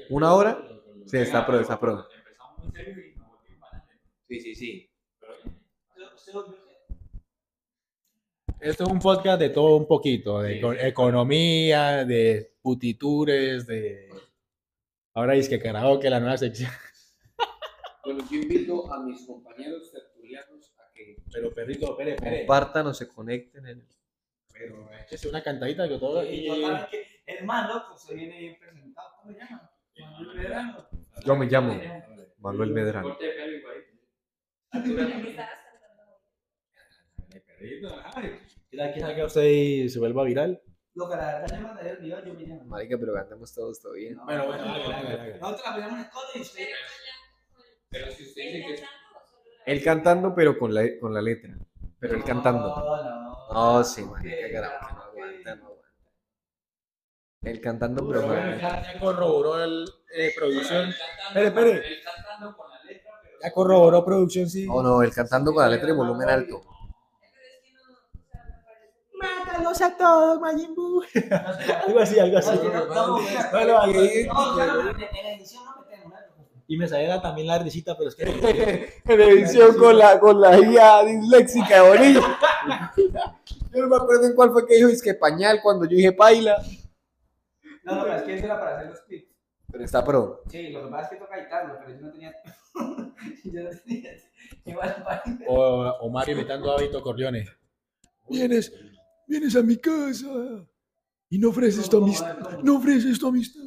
¿Una 0.10 0.34
hora? 0.34 0.58
Sí, 1.06 1.18
está 1.18 1.46
pro, 1.46 1.60
está 1.60 1.80
pro. 1.80 2.08
Empezamos 2.18 2.58
muy 2.60 2.72
serio 2.72 2.94
y 3.08 3.16
nos 3.18 3.28
volvimos 3.28 3.60
para 3.60 3.78
adelante. 3.84 4.02
Sí, 4.28 4.40
sí, 4.40 4.56
sí. 4.56 4.90
Esto 8.60 8.84
es 8.86 8.90
un 8.90 9.00
podcast 9.00 9.40
de 9.40 9.50
todo 9.50 9.76
un 9.76 9.86
poquito, 9.88 10.42
de 10.42 10.58
eco- 10.60 10.74
economía, 10.74 12.06
de 12.06 12.56
putitures, 12.62 13.68
de... 13.68 14.10
Ahora 15.14 15.36
es 15.36 15.48
que 15.48 15.60
karaoke, 15.60 16.10
la 16.10 16.20
nueva 16.20 16.38
sección. 16.38 16.72
Bueno, 18.04 18.26
yo 18.30 18.38
invito 18.38 18.92
a 18.92 19.02
mis 19.04 19.26
compañeros 19.26 19.92
tertulianos 19.92 20.74
a 20.80 20.92
que 20.94 21.16
Pero 21.32 21.54
perrito, 21.54 21.92
espere, 21.92 22.16
espere. 22.16 22.38
compartan 22.40 22.88
o 22.88 22.94
se 22.94 23.08
conecten 23.08 23.66
en 23.68 23.80
el... 23.80 23.88
Pero 24.52 24.90
es 25.10 25.26
una 25.26 25.42
cantadita 25.42 25.88
que 25.88 25.98
todo... 25.98 26.24
Y 26.24 26.48
total, 26.48 26.88
que 26.90 27.06
es 27.26 27.44
más 27.46 27.70
loco, 27.74 27.98
se 27.98 28.14
viene 28.16 28.38
bien 28.40 28.58
presentado. 28.60 29.08
¿Cómo 29.22 29.34
se 29.34 29.40
llama? 29.40 29.72
Manuel 29.98 30.36
Medrano. 30.38 30.90
Yo 31.26 31.36
me 31.36 31.46
llamo 31.46 31.82
Manuel 32.40 32.72
Medrano. 32.72 33.08
Corte 33.10 33.26
de 33.26 33.32
pelo 33.32 33.58
igualito. 33.58 33.92
¿Qué 34.72 35.30
estabas 35.30 35.50
cantando? 35.72 37.46
Perrito, 37.48 38.02
ay. 38.16 38.40
¿Quién 38.70 38.80
sabe- 38.80 38.92
quién 38.94 39.02
sabe 39.02 39.16
que 39.16 39.24
usted 39.24 39.88
se 39.88 40.00
vuelva 40.00 40.24
viral? 40.24 40.62
Lo 40.96 41.10
que 41.10 41.16
la 41.16 41.40
verdad 41.40 41.58
me 41.58 41.64
mandaría 41.64 41.92
el 41.94 41.98
video, 41.98 42.24
yo 42.24 42.34
me 42.36 42.46
llamo. 42.46 42.66
Marica, 42.66 42.98
pero 43.00 43.14
cantemos 43.14 43.54
todos 43.54 43.82
todavía. 43.82 44.16
Bueno, 44.26 44.46
bueno, 44.46 44.64
hágale, 44.64 44.84
hágale, 44.86 45.14
hágale. 45.14 45.40
Nosotros 45.40 45.66
la 45.66 45.74
ponemos 45.74 46.00
en 46.00 46.08
y 46.36 46.42
usted. 46.42 46.68
Pero 47.90 48.12
si 48.12 48.24
usted 48.24 48.42
dice 48.42 48.66
que 48.68 48.74
es 48.74 48.84
Él 49.66 49.84
cantando, 49.84 50.36
pero 50.36 50.58
con 50.58 50.74
la, 50.74 50.84
con 51.00 51.14
la 51.14 51.22
letra. 51.22 51.56
Pero 52.00 52.16
él 52.16 52.24
cantando. 52.24 52.68
No, 52.68 53.04
no. 53.04 53.78
No, 53.78 53.84
sí, 53.84 54.04
marica, 54.04 54.52
carajo, 54.52 54.88
que 54.88 54.94
no 54.94 55.02
aguanta, 55.04 55.56
no 55.56 55.66
aguanta. 55.66 55.88
Él 57.42 57.62
cantando, 57.62 58.08
pero 58.08 58.22
Pero 58.22 58.34
bueno, 58.34 58.58
ya 58.58 59.00
corroboró 59.00 59.64
el 59.64 59.86
eh, 60.16 60.34
producción. 60.36 60.90
Espere, 61.28 61.48
espere. 61.48 61.72
Él 61.88 62.04
cantando 62.04 62.56
con 62.56 62.70
la 62.70 62.84
letra, 62.84 63.12
pero 63.22 63.38
Ya 63.42 63.52
corroboró 63.52 64.06
producción, 64.06 64.50
sí. 64.50 64.68
No, 64.68 64.84
no, 64.84 65.02
él 65.02 65.12
cantando 65.14 65.54
con 65.54 65.64
la 65.64 65.70
letra 65.70 65.90
y 65.90 65.94
volumen 65.94 66.30
alto. 66.30 66.62
A 69.82 69.98
todos, 69.98 70.40
Majin 70.40 70.74
Buu. 70.76 71.04
Algo 71.88 72.00
así, 72.00 72.20
algo 72.20 72.38
así. 72.38 72.58
Bueno, 73.52 73.82
ahí- 73.82 74.22
en 74.22 74.28
la 74.28 75.34
edición 75.36 75.64
no 75.66 75.82
metemos 75.82 76.12
nada. 76.14 76.30
Y 76.68 76.78
me 76.78 76.88
salía 76.88 77.22
también 77.22 77.48
la 77.48 77.60
risita, 77.60 77.98
pero 77.98 78.10
es 78.10 78.16
que 78.16 78.24
en 79.06 79.22
edición 79.22 79.76
con 79.78 79.98
la, 79.98 80.20
con 80.20 80.40
la 80.40 80.58
guía 80.58 81.04
disléxica 81.04 81.82
de 81.84 81.90
Bonilla. 81.90 82.40
Yo 83.74 83.82
no 83.82 83.88
me 83.90 83.96
acuerdo 83.98 84.26
en 84.28 84.36
cuál 84.36 84.52
fue 84.52 84.66
que 84.68 84.76
dijo, 84.76 84.88
es 84.90 85.02
que 85.02 85.14
pañal 85.16 85.60
cuando 85.62 85.86
yo 85.86 85.98
dije 85.98 86.12
paila. 86.14 86.62
No, 87.84 87.96
no, 87.96 88.04
pero 88.04 88.16
es 88.16 88.24
que 88.24 88.36
eso 88.36 88.46
era 88.46 88.60
para 88.60 88.78
hacer 88.78 88.90
los 88.92 89.02
clips. 89.02 89.28
Pero 89.72 89.84
está 89.84 90.04
pro. 90.06 90.44
Sí, 90.50 90.70
lo 90.70 90.86
que 90.86 90.92
pasa 90.92 91.04
es 91.04 91.10
que 91.10 91.16
toca 91.18 91.38
editarlo, 91.38 91.76
pero 91.80 92.00
yo 92.00 92.06
no 92.06 92.12
tenía. 92.12 92.34
yo 92.76 93.64
no 93.64 93.70
tenía. 93.86 94.12
Igual 94.66 95.04
para. 95.04 95.24
o, 95.48 95.82
o 96.02 96.10
Mario 96.12 96.36
imitando 96.36 96.72
a 96.72 96.78
Vito 96.80 97.02
Corleone. 97.02 97.46
Vienes, 98.30 98.72
vienes 99.34 99.56
a 99.56 99.64
mi 99.64 99.78
casa 99.78 100.28
y 101.28 101.40
no 101.40 101.50
ofreces 101.50 101.90
tu 101.90 101.98
amistad. 101.98 102.38
No 102.62 102.76
ofreces 102.76 103.18
tu 103.18 103.28
amistad. 103.28 103.64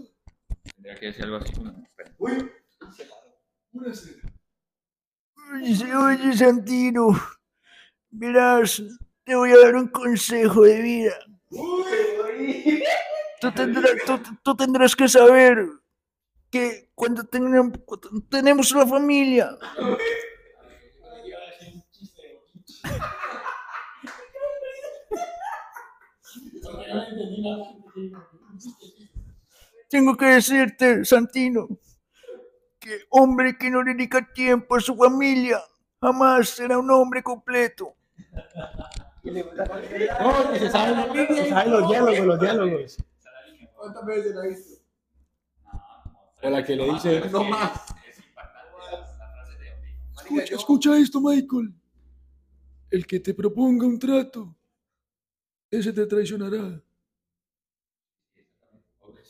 tendría 0.75 0.95
que 0.95 1.07
decir 1.07 1.25
algo 1.25 1.37
así. 1.39 1.53
Espera. 1.53 2.15
Oye, 5.53 5.97
oye, 5.97 6.37
Santino, 6.37 7.09
verás, 8.11 8.81
te 9.25 9.35
voy 9.35 9.51
a 9.51 9.59
dar 9.59 9.75
un 9.75 9.89
consejo 9.89 10.63
de 10.63 10.83
vida. 10.83 11.15
Tú 13.41 13.53
tendrás, 13.53 13.91
tú, 14.07 14.21
tú 14.45 14.57
tendrás 14.57 14.95
que 14.95 15.09
saber 15.09 15.67
que 16.49 16.91
cuando, 16.95 17.25
tenemos 17.25 17.73
cuando 17.85 18.09
tenemos 18.31 18.71
una 18.71 18.87
familia, 18.87 19.59
tengo 29.89 30.17
que 30.17 30.27
decirte, 30.27 31.05
Santino, 31.05 31.69
que 32.79 33.01
hombre 33.11 33.57
que 33.57 33.71
no 33.71 33.83
dedica 33.85 34.33
tiempo 34.33 34.77
a 34.77 34.81
su 34.81 34.97
familia 34.97 35.61
jamás 36.01 36.51
será 36.51 36.79
un 36.79 36.91
hombre 36.91 37.23
completo. 37.23 37.97
No, 39.23 40.53
que 40.53 40.59
se 40.59 40.71
saben, 40.71 41.71
los 41.71 41.89
diálogos, 41.89 42.27
los 42.27 42.41
diálogos. 42.41 42.97
¿Cuántas 43.75 44.07
veces 44.07 44.35
la 44.35 44.43
visto? 44.43 44.83
O 46.43 46.51
la 46.51 46.65
que 46.65 46.77
le 46.77 46.93
dice, 46.93 47.29
No 47.31 47.45
más. 47.45 47.73
Escucha, 50.17 50.55
escucha 50.55 50.99
esto, 50.99 51.21
Michael. 51.21 51.75
El 52.91 53.07
que 53.07 53.21
te 53.21 53.35
proponga 53.35 53.87
un 53.87 53.99
trato, 53.99 54.55
ese 55.71 55.93
te 55.93 56.07
traicionará. 56.07 56.81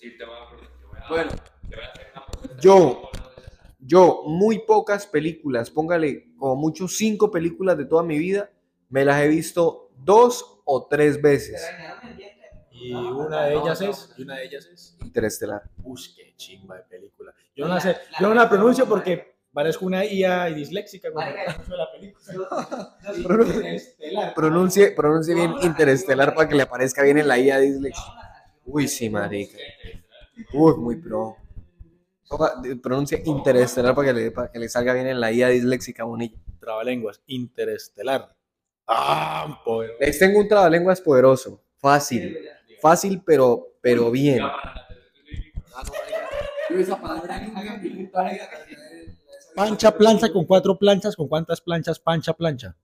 O 0.07 0.09
decir, 0.09 0.19
te 0.19 0.25
voy 0.25 0.37
a, 0.37 0.49
te 0.49 0.87
voy 0.87 0.99
a, 1.01 1.09
Bueno, 1.09 1.31
te 1.69 1.77
voy 1.77 1.85
a 1.85 1.89
hacer 1.89 2.07
una. 2.15 2.61
Yo. 2.61 3.11
yo 3.81 4.23
muy 4.27 4.61
pocas 4.61 5.07
películas, 5.07 5.71
póngale 5.71 6.35
como 6.37 6.57
mucho 6.57 6.89
cinco 6.89 7.31
películas 7.31 7.77
de 7.79 7.85
toda 7.87 8.03
mi 8.03 8.19
vida, 8.19 8.51
me 8.89 9.05
las 9.05 9.23
he 9.23 9.29
visto 9.29 9.91
dos 9.99 10.61
o 10.65 10.87
tres 10.87 11.21
veces. 11.21 11.63
y 12.71 12.93
una 12.93 13.45
de 13.47 13.55
ellas 13.57 13.81
es, 13.81 14.13
y 14.17 14.23
una 14.23 14.37
de 14.37 14.45
ellas 14.45 14.67
es, 14.67 14.97
Interestelar. 15.01 15.63
uy, 15.83 16.01
qué 16.17 16.35
chimba 16.37 16.77
de 16.77 16.83
película. 16.83 17.35
Yo 17.55 17.67
no 17.67 17.75
la 17.75 17.81
sé, 17.81 17.97
yo 18.21 18.29
no 18.29 18.35
la 18.35 18.49
pronuncio 18.49 18.87
porque 18.87 19.37
parezco 19.53 19.87
una 19.87 20.05
IA 20.05 20.51
y 20.51 20.55
disléxica 20.55 21.11
cuando 21.11 21.35
la 21.77 21.93
película. 21.93 22.97
Pronuncie, 24.35 24.91
pronuncie 24.93 25.35
bien 25.35 25.55
Interestelar 25.63 26.35
para 26.35 26.49
que 26.49 26.55
le 26.55 26.63
aparezca 26.63 27.03
bien 27.03 27.19
en 27.19 27.29
la 27.29 27.39
IA 27.39 27.59
Dislex. 27.59 27.99
Uy, 28.67 28.89
sí, 28.89 29.09
marica. 29.09 29.57
Uy, 30.53 30.75
muy 30.77 30.97
pro. 30.97 31.37
Pronuncia 32.83 33.21
Interestelar 33.25 33.95
para 33.95 34.09
que 34.09 34.13
le, 34.13 34.31
para 34.33 34.51
que 34.51 34.59
le 34.59 34.69
salga 34.69 34.93
bien 34.93 35.07
en 35.07 35.21
la 35.21 35.31
IA 35.33 35.49
disléxica 35.49 36.03
bonilla. 36.05 36.37
Trabalenguas, 36.59 37.23
interestelar. 37.27 38.35
Ah, 38.87 39.63
poder. 39.65 39.93
Les 40.01 40.19
tengo 40.19 40.41
un 40.41 40.49
trabalenguas 40.49 41.01
poderoso. 41.01 41.63
Fácil. 41.79 42.37
Fácil, 42.81 43.23
pero, 43.25 43.75
pero 43.81 44.11
bien. 44.11 44.43
Pancha 49.55 49.97
plancha 49.97 50.33
con 50.33 50.45
cuatro 50.45 50.77
planchas, 50.79 51.17
¿con 51.17 51.29
cuántas 51.29 51.61
planchas? 51.61 51.99
Pancha 52.01 52.33
plancha. 52.33 52.77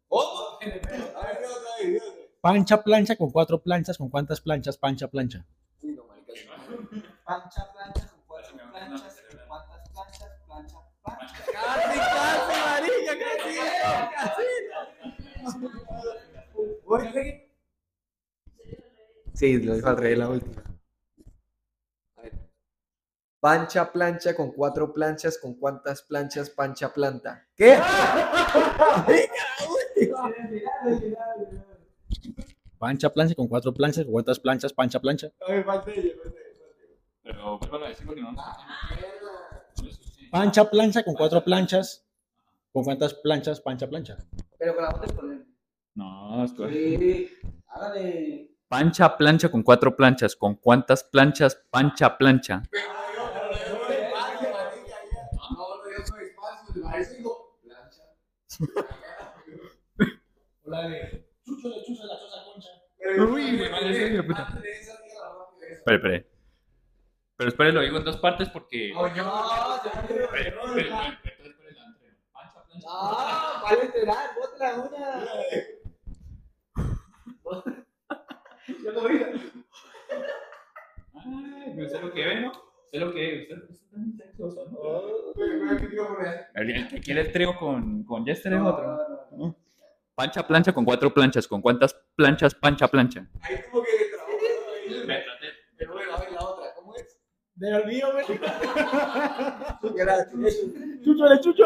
Pancha 2.41 2.83
plancha 2.83 3.17
con 3.17 3.31
cuatro 3.31 3.61
planchas, 3.63 3.99
¿con 3.99 4.09
cuántas 4.09 4.41
planchas? 4.41 4.79
Pancha 4.79 5.09
plancha. 5.09 5.45
Plancha, 7.25 7.73
plancha, 7.73 8.07
con 8.09 8.21
cuatro 8.29 8.55
planchas, 8.71 9.21
con 9.29 9.41
cuántas 9.49 9.89
planchas, 9.91 10.31
plancha, 10.47 10.79
plancha. 11.03 11.39
Casi, 11.53 11.99
casi, 11.99 12.55
marica, 12.63 13.15
casi, 13.19 13.53
Sí, 19.35 19.59
lo 19.61 19.75
dijo 19.75 19.89
al 19.89 19.97
rey 19.97 20.15
la 20.15 20.29
última. 20.29 20.63
A 22.17 22.23
ver. 22.23 22.33
Pancha 23.41 23.91
plancha 23.91 24.37
con 24.37 24.53
cuatro 24.53 24.93
planchas, 24.93 25.39
con 25.39 25.55
cuántas 25.55 26.03
planchas 26.03 26.51
pancha 26.51 26.93
planta. 26.95 27.49
¿Qué? 27.57 27.77
Pancha, 32.83 33.11
plancha 33.11 33.37
con 33.37 33.47
cuatro 33.47 33.73
planchas, 33.73 34.05
con 34.05 34.13
cuántas 34.13 34.41
planchas, 34.41 34.73
pancha, 34.73 34.99
plancha. 34.99 35.29
Pero 37.23 37.57
vuelvan 37.59 37.85
a 37.85 37.89
decir 37.91 38.05
porque 38.05 38.21
no. 38.21 38.35
Pancha, 40.33 40.69
plancha 40.69 41.05
con 41.05 41.15
cuatro 41.15 41.45
planchas. 41.45 42.05
¿Con 42.73 42.83
cuántas 42.83 43.15
planchas, 43.15 43.61
pancha, 43.61 43.89
plancha? 43.89 44.17
Pero 44.59 44.75
con 44.75 44.83
la 44.83 44.99
del 44.99 45.15
problema. 45.15 45.45
No, 45.95 46.45
esto 46.45 46.67
es. 46.67 46.73
Sí, 46.75 47.31
hágale. 47.69 48.51
Pancha 48.67 49.17
plancha 49.17 49.49
con 49.49 49.63
cuatro 49.63 49.95
planchas. 49.95 50.35
¿Con 50.35 50.57
cuántas 50.57 51.05
planchas 51.05 51.55
pancha 51.71 52.19
plancha? 52.19 52.65
De 61.45 61.85
Chucho 61.85 62.03
de 62.03 62.09
la 62.09 62.19
choza 62.21 62.45
concha. 62.45 62.71
Espere, 65.71 65.97
espere. 65.97 66.27
Pero 67.37 67.49
espere, 67.49 67.73
lo 67.73 67.81
digo 67.81 67.99
en 67.99 68.05
dos 68.05 68.19
partes 68.19 68.49
porque. 68.51 68.93
Ah, 72.89 73.61
vale, 73.63 73.83
enterar, 73.83 74.31
bote 74.37 74.59
la 74.59 74.75
uña. 74.75 75.25
Yo 78.85 78.93
lo 78.93 79.09
vi. 79.09 79.19
Ay, 81.15 81.89
sé 81.89 82.01
lo 82.01 82.13
que 82.13 82.25
ve, 82.25 82.41
¿no? 82.41 82.53
Sé 82.91 82.99
lo 82.99 83.13
que 83.13 83.21
ve. 83.21 83.43
Usted 83.43 83.57
usted 83.63 83.75
está 83.75 83.97
muy 83.97 84.13
sexoso, 84.13 84.69
¿no? 84.71 84.79
El, 86.55 86.89
que 86.89 87.01
quiere 87.01 87.21
el 87.23 87.57
con, 87.57 88.05
con 88.05 88.25
Jester 88.25 88.53
es 88.53 88.61
otro. 88.61 88.99
Pancha 90.23 90.47
plancha 90.47 90.73
con 90.73 90.85
cuatro 90.85 91.13
planchas. 91.13 91.49
¿Con 91.49 91.61
cuántas 91.61 91.95
planchas 92.15 92.55
pancha 92.55 92.87
plancha? 92.87 93.27
Ahí 93.41 93.57
como 93.69 93.83
que 93.83 93.91
Me 95.05 95.21
traté. 95.21 95.47
Pero 95.77 95.95
bueno, 95.95 96.15
a 96.15 96.21
ver 96.21 96.31
la 96.31 96.41
otra, 96.47 96.73
¿cómo 96.77 96.95
es? 96.95 97.19
De 97.57 97.75
olvido, 97.75 98.13
güey. 98.13 98.25
Gracias. 99.97 100.61
Chucho 101.03 101.25
de 101.25 101.41
Chucho. 101.41 101.65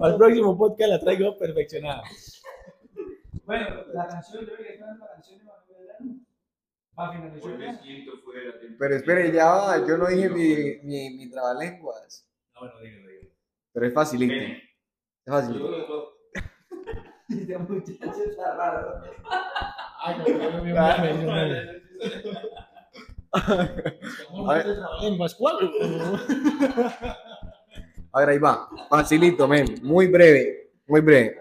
Al 0.00 0.16
próximo 0.16 0.56
podcast 0.56 0.90
la 0.90 1.00
traigo 1.00 1.36
perfeccionada. 1.38 2.04
Bueno, 3.46 3.84
la 3.92 4.06
canción, 4.06 4.46
yo 4.46 4.54
creo 4.54 4.58
que 4.64 4.74
esta 4.74 4.92
es 4.92 4.98
la 5.00 5.08
canción 5.08 5.38
de 5.40 5.44
Manuel 5.44 5.76
Belgrano. 5.76 6.20
Va 6.96 7.08
a 7.08 7.12
finalizar 7.12 7.58
ya. 7.58 7.80
Pero 8.78 8.94
espere, 8.94 9.32
ya 9.32 9.46
va, 9.46 9.84
yo 9.88 9.98
no 9.98 10.06
dije 10.06 10.28
mi, 10.28 10.78
mi, 10.84 11.16
mi 11.16 11.30
trabalenguas. 11.32 12.30
No, 12.54 12.60
bueno, 12.60 12.78
dígalo, 12.80 13.08
dígalo. 13.08 13.30
Pero 13.72 13.86
es 13.88 13.92
facilito. 13.92 14.34
Es 15.26 15.32
facilito. 15.32 16.14
Este 17.28 17.58
muchacho 17.68 18.22
está 18.30 18.54
raro. 18.56 19.02
Ay, 20.02 20.16
no, 20.18 20.24
no, 20.28 20.50
no, 20.50 20.64
no, 20.64 20.64
no, 20.64 21.14
no, 21.22 21.34
no. 24.36 24.50
A 24.50 24.54
ver. 24.54 24.66
Lenguas, 25.02 25.34
¿cuál? 25.34 25.56
A 28.12 28.20
ver, 28.20 28.28
ahí 28.28 28.38
va. 28.38 28.68
Facilito, 28.90 29.48
men. 29.48 29.66
Muy 29.82 30.06
breve. 30.08 30.72
Muy 30.86 31.00
breve. 31.00 31.38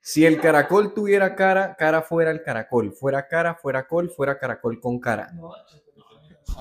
Si 0.00 0.24
el 0.24 0.40
caracol 0.40 0.94
tuviera 0.94 1.34
cara, 1.34 1.74
cara 1.76 2.00
fuera 2.00 2.30
el 2.30 2.42
caracol. 2.42 2.92
Fuera 2.92 3.26
cara, 3.26 3.54
fuera 3.56 3.86
col, 3.86 4.08
fuera 4.10 4.38
caracol 4.38 4.80
con 4.80 4.98
cara. 5.00 5.28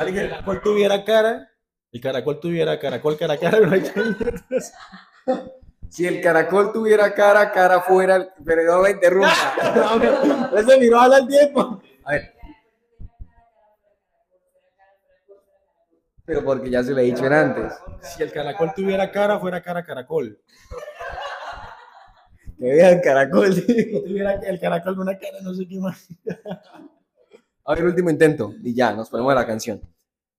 El 0.01 0.13
caracol 0.29 0.61
tuviera 0.61 1.05
cara, 1.05 1.49
el 1.93 2.01
caracol 2.01 2.39
tuviera 2.41 2.77
caracol, 2.77 3.17
cara, 3.17 3.37
cara, 3.37 3.59
no 3.61 3.71
hay 3.71 3.81
que- 3.83 4.15
Si 5.89 6.05
el 6.05 6.21
caracol 6.21 6.71
tuviera 6.71 7.13
cara, 7.13 7.51
cara 7.51 7.81
fuera. 7.81 8.33
Pero 8.43 8.63
no 8.63 8.81
me 8.81 8.91
interrumpa. 8.91 10.51
Ese 10.57 10.79
miró 10.79 10.99
al 10.99 11.27
tiempo. 11.27 11.81
A 12.03 12.11
ver. 12.11 12.33
Pero 16.25 16.43
porque 16.43 16.69
ya 16.69 16.83
se 16.83 16.91
lo 16.91 16.99
he 16.99 17.03
dicho 17.03 17.25
antes. 17.25 17.73
Si 18.01 18.21
el 18.21 18.31
caracol 18.31 18.73
tuviera 18.75 19.09
cara, 19.11 19.39
fuera 19.39 19.61
cara 19.61 19.83
caracol. 19.83 20.37
Que 22.59 22.65
vean 22.65 22.99
caracol. 22.99 23.53
Si 23.53 24.01
tuviera 24.03 24.33
el 24.33 24.59
caracol 24.59 24.99
una 24.99 25.17
cara, 25.17 25.39
no 25.41 25.53
sé 25.53 25.65
qué 25.67 25.79
más. 25.79 26.07
A 27.63 27.75
ver, 27.75 27.85
último 27.85 28.09
intento. 28.09 28.53
Y 28.61 28.73
ya, 28.73 28.91
nos 28.93 29.09
ponemos 29.09 29.31
a 29.31 29.35
la 29.35 29.47
canción. 29.47 29.81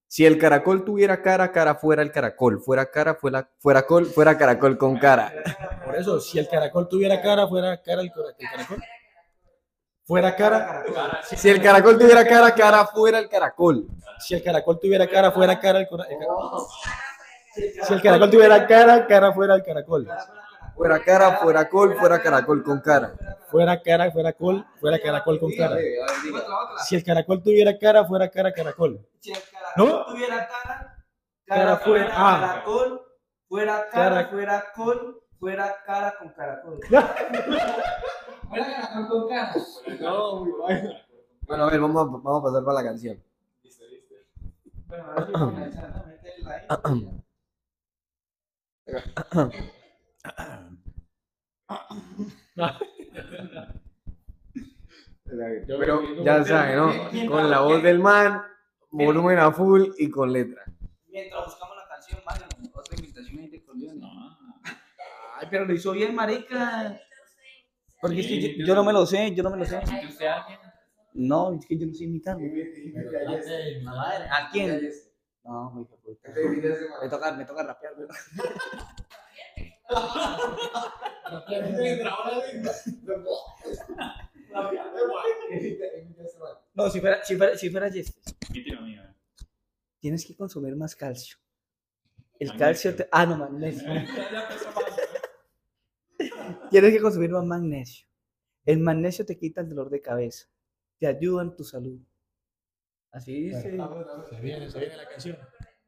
Si 0.09 0.25
el 0.25 0.39
caracol 0.39 0.83
tuviera 0.83 1.21
cara, 1.21 1.51
cara 1.51 1.75
fuera 1.75 2.01
el 2.01 2.11
caracol. 2.11 2.59
Fuera 2.59 2.89
cara, 2.89 3.13
fuera, 3.13 3.47
fuera 3.59 3.85
col, 3.85 4.07
fuera 4.07 4.35
caracol 4.35 4.75
con 4.75 4.97
cara. 4.97 5.31
Por 5.85 5.95
eso, 5.95 6.19
si 6.19 6.39
el 6.39 6.49
caracol 6.49 6.89
tuviera 6.89 7.21
cara, 7.21 7.47
fuera 7.47 7.79
cara 7.79 8.01
el, 8.01 8.11
caracol. 8.11 8.83
Fuera 10.03 10.35
cara. 10.35 10.83
Si 11.23 11.47
el 11.47 11.61
caracol 11.61 11.99
tuviera 11.99 12.25
cara, 12.25 12.55
cara 12.55 12.87
fuera 12.87 13.19
el 13.19 13.29
caracol. 13.29 13.87
Si 14.17 14.33
el 14.33 14.41
caracol 14.41 14.79
tuviera 14.79 15.07
cara, 15.07 15.31
fuera 15.31 15.59
cara 15.59 15.79
el 15.79 15.87
caracol. 15.87 16.65
Si 17.53 17.93
el 17.93 18.01
caracol 18.01 18.31
tuviera 18.31 18.65
cara, 18.65 19.05
cara 19.05 19.31
fuera 19.31 19.53
el 19.53 19.61
caracol. 19.61 20.07
Fuera 20.79 20.97
cara, 21.03 21.37
fuera 21.39 21.67
col, 21.67 21.93
fuera 21.97 22.21
caracol 22.21 22.63
con 22.63 22.79
cara. 22.79 23.13
Fuera 23.51 23.81
cara, 23.81 24.09
fuera 24.13 24.31
col, 24.31 24.65
fuera 24.79 24.97
caracol 24.97 25.37
con 25.37 25.51
cara. 25.51 25.75
Si 26.87 26.95
el 26.95 27.03
caracol 27.03 27.43
tuviera 27.43 27.77
cara, 27.77 28.05
fuera 28.05 28.29
cara 28.29 28.53
caracol. 28.53 29.05
Si 29.19 29.31
el 29.33 29.39
caracol 29.51 29.73
¿No? 29.75 30.05
tuviera 30.05 30.47
cara, 30.47 31.03
Cara 31.45 31.61
cara 31.65 31.77
fuera- 31.79 32.09
ah. 32.13 32.39
caracol, 32.39 33.01
fuera 33.49 33.89
cara, 33.91 34.29
fuera 34.29 34.63
col, 34.73 35.21
fuera 35.37 35.75
cara 35.85 36.15
con 36.17 36.29
caracol. 36.29 36.79
Fuera 38.47 38.65
caracol 38.65 39.07
con 39.09 39.27
cara. 39.27 39.53
Bueno, 41.41 41.63
a 41.65 41.69
ver, 41.69 41.79
vamos 41.81 42.01
a, 42.01 42.05
vamos 42.05 42.39
a 42.39 42.43
pasar 42.45 42.63
para 42.63 42.81
la 42.81 42.83
canción. 42.85 43.21
Bueno, 44.87 45.03
ahora 45.11 45.25
sí 45.25 45.31
¿no? 45.33 47.19
Ahí. 49.43 49.59
Pero 55.67 56.23
ya 56.23 56.43
saben, 56.43 56.77
¿no? 56.77 56.91
Con 57.29 57.49
la 57.49 57.61
voz 57.61 57.83
del 57.83 57.99
man, 57.99 58.41
volumen 58.89 59.37
a 59.37 59.51
full 59.51 59.89
y 59.97 60.09
con 60.09 60.33
letra. 60.33 60.63
Mientras 61.07 61.45
buscamos 61.45 61.77
la 61.77 61.87
canción, 61.87 62.21
Mario, 62.25 62.47
otra 62.73 62.95
invitación 62.95 63.39
ahí 63.39 63.49
de 63.49 63.63
Corleone. 63.63 64.01
Ay, 65.35 65.47
pero 65.49 65.65
lo 65.65 65.73
hizo 65.73 65.91
bien, 65.91 66.15
marica. 66.15 66.99
Porque 68.01 68.21
es 68.21 68.27
que 68.27 68.57
yo, 68.57 68.65
yo 68.65 68.75
no 68.75 68.83
me 68.83 68.93
lo 68.93 69.05
sé, 69.05 69.35
yo 69.35 69.43
no 69.43 69.51
me 69.51 69.57
lo 69.57 69.65
sé. 69.65 69.77
¿Usted 70.07 70.25
a 70.25 70.41
alguien? 70.41 70.59
No, 71.13 71.53
es 71.53 71.65
que 71.65 71.77
yo 71.77 71.85
no 71.85 71.93
sé 71.93 72.05
imitar. 72.05 72.37
¿A 74.31 74.49
quién? 74.51 74.89
No. 75.43 75.87
Me 77.01 77.09
toca, 77.09 77.33
me 77.33 77.45
toca 77.45 77.63
rapear, 77.63 77.95
güey. 77.95 78.07
No, 86.73 86.89
si 86.89 86.99
fuera, 86.99 87.23
si 87.23 87.35
fuera, 87.35 87.57
si 87.57 87.69
fuera 87.69 87.91
tienes 89.99 90.25
que 90.25 90.35
consumir 90.35 90.75
más 90.75 90.95
calcio. 90.95 91.37
El 92.39 92.55
calcio 92.55 92.95
te... 92.95 93.07
Ah, 93.11 93.25
no, 93.25 93.37
magnesio. 93.37 93.87
tienes 96.69 96.93
que 96.93 97.01
consumir 97.01 97.31
más 97.31 97.43
magnesio. 97.43 98.07
El 98.65 98.79
magnesio 98.79 99.25
te 99.25 99.37
quita 99.37 99.61
el 99.61 99.69
dolor 99.69 99.89
de 99.89 100.01
cabeza. 100.01 100.47
Te 100.99 101.07
ayuda 101.07 101.43
en 101.43 101.55
tu 101.55 101.63
salud. 101.63 101.99
Así 103.11 103.41
dice. 103.41 103.61
Se 103.61 104.41
viene, 104.41 104.69
se 104.69 104.79
viene 104.79 104.95
la 104.95 105.09
canción. 105.09 105.37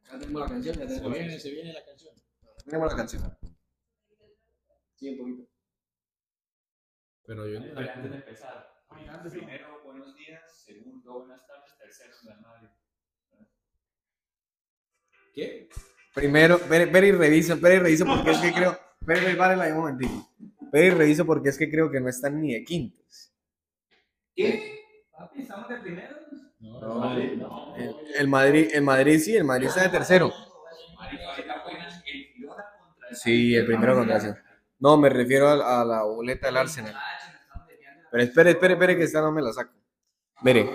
Ya 0.04 0.20
tenemos 0.20 0.42
la 0.42 0.48
canción, 0.48 0.76
ya 0.76 0.90
Se 0.90 1.10
viene, 1.10 1.40
se 1.40 1.52
viene 1.52 1.74
la 1.74 1.86
canción. 1.86 2.16
Tenemos 2.66 2.92
la 2.92 2.98
canción. 2.98 3.38
Sí, 5.02 5.10
un 5.10 5.18
poquito. 5.18 5.50
Pero 7.26 7.48
yo 7.48 7.58
antes 7.58 8.12
de 8.12 8.18
empezar, 8.18 8.72
primero, 9.32 9.82
buenos 9.84 10.16
días. 10.16 10.64
Segundo, 10.64 11.22
buenas 11.22 11.42
tardes. 11.48 11.76
Tercero, 11.80 12.14
buenas 12.24 12.42
noches. 12.44 12.70
¿Qué? 15.34 15.70
Primero, 16.14 16.58
espere 16.58 17.08
y 17.08 17.12
reviso, 17.14 17.56
espere 17.56 17.76
y 17.78 17.80
reviso 17.80 18.06
porque 18.06 18.30
es 18.30 18.38
que 18.38 18.54
creo. 18.54 18.78
Un 19.02 19.76
momentito. 19.76 20.30
Espere 20.62 20.86
y 20.86 20.90
reviso 20.92 21.26
porque 21.26 21.50
es 21.50 21.58
que 21.58 21.72
creo 21.72 21.90
que 21.90 22.00
no 22.00 22.08
están 22.08 22.40
ni 22.40 22.54
de 22.54 22.64
quintos. 22.64 23.34
¿Qué? 24.36 24.84
Papi, 25.18 25.42
estamos 25.42 25.68
de 25.68 25.78
primeros. 25.78 26.20
No, 26.60 26.80
No, 26.80 27.16
no. 27.16 27.76
El, 27.76 27.96
el 28.20 28.28
Madrid, 28.28 28.70
el 28.72 28.84
Madrid 28.84 29.18
sí, 29.18 29.36
el 29.36 29.46
Madrid 29.46 29.66
está 29.66 29.82
de 29.82 29.90
tercero. 29.90 30.32
Sí, 33.14 33.56
el 33.56 33.66
primero 33.66 33.96
contra. 33.96 34.51
No, 34.82 34.98
me 34.98 35.10
refiero 35.10 35.48
a, 35.48 35.82
a 35.82 35.86
la 35.86 36.02
boleta 36.04 36.48
del 36.48 36.58
Arsenal. 36.58 36.96
Pero 38.10 38.24
espere, 38.24 38.50
espere, 38.50 38.74
espere 38.74 38.98
que 38.98 39.04
esta 39.04 39.22
no 39.22 39.32
me 39.32 39.42
la 39.42 39.54
saco. 39.54 39.74
Mire. 40.42 40.68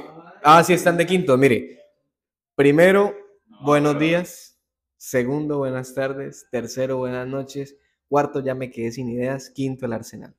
Ah, 0.45 0.63
sí, 0.63 0.73
están 0.73 0.97
de 0.97 1.05
quinto, 1.05 1.37
mire. 1.37 1.81
Primero, 2.55 3.17
buenos 3.63 3.99
días. 3.99 4.63
Segundo, 4.97 5.59
buenas 5.59 5.93
tardes. 5.93 6.47
Tercero, 6.53 6.99
buenas 6.99 7.27
noches. 7.27 7.77
Cuarto, 8.09 8.39
ya 8.39 8.55
me 8.55 8.71
quedé 8.71 8.93
sin 8.93 9.09
ideas. 9.09 9.51
Quinto, 9.51 9.87
el 9.87 9.93
Arsenal. 9.93 10.37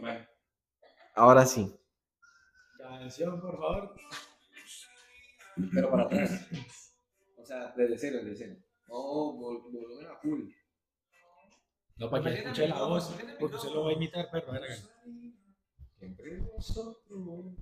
Bueno, 0.00 0.26
Ahora 1.14 1.44
sí. 1.44 1.78
Canción, 2.78 3.38
por 3.42 3.58
favor. 3.58 3.94
Pero 5.74 5.90
para 5.90 6.04
atrás. 6.04 6.48
O 7.36 7.44
sea, 7.44 7.74
desde 7.76 7.98
cero, 7.98 8.18
desde 8.24 8.36
cero. 8.36 8.56
No, 8.88 9.34
volumen 9.34 10.06
a 10.06 10.16
full. 10.16 10.48
No, 11.96 12.10
para 12.10 12.24
que 12.24 12.40
escuche 12.40 12.68
la 12.68 12.82
voz, 12.82 13.14
porque 13.38 13.58
se 13.58 13.70
lo 13.70 13.84
va 13.84 13.90
a 13.90 13.92
imitar, 13.94 14.30
perro. 14.30 14.52
Entre 16.00 16.38
nosotros. 16.38 17.54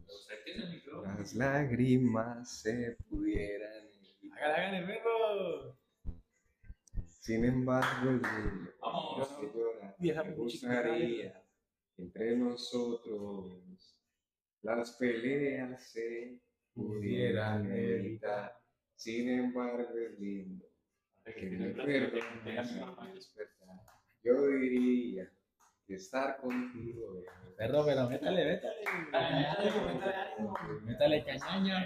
Las 1.03 1.35
lágrimas 1.35 2.61
se 2.63 2.97
pudieran. 3.09 3.91
Hágale, 4.33 4.55
hágale, 4.55 4.87
perro. 4.87 5.77
Sin 7.21 7.45
embargo, 7.45 8.11
el 8.11 8.23
niño 8.23 8.71
Vamos. 8.81 9.29
que 9.29 9.53
llora, 9.55 10.25
me 10.25 10.35
gustaría 10.35 11.45
que 11.95 12.03
entre 12.03 12.37
nosotros 12.37 13.53
las 14.63 14.93
peleas 14.93 15.83
se 15.91 16.41
pudieran 16.75 17.71
evitar. 17.71 18.59
Sin 18.95 19.29
embargo, 19.29 19.97
es 19.99 20.19
lindo 20.19 20.67
que 21.25 21.51
me 21.51 21.71
perdones 21.71 22.73
al 22.73 23.15
despertar. 23.15 24.00
Yo 24.23 24.47
diría 24.47 25.31
que 25.87 25.95
estar 25.95 26.37
contigo 26.41 27.23
Perro, 27.57 27.85
pero 27.85 28.09
métale, 28.09 28.45
métale. 28.45 28.85
Métale 30.85 31.25
que 31.25 31.33
tú 31.35 31.67
ya 31.67 31.81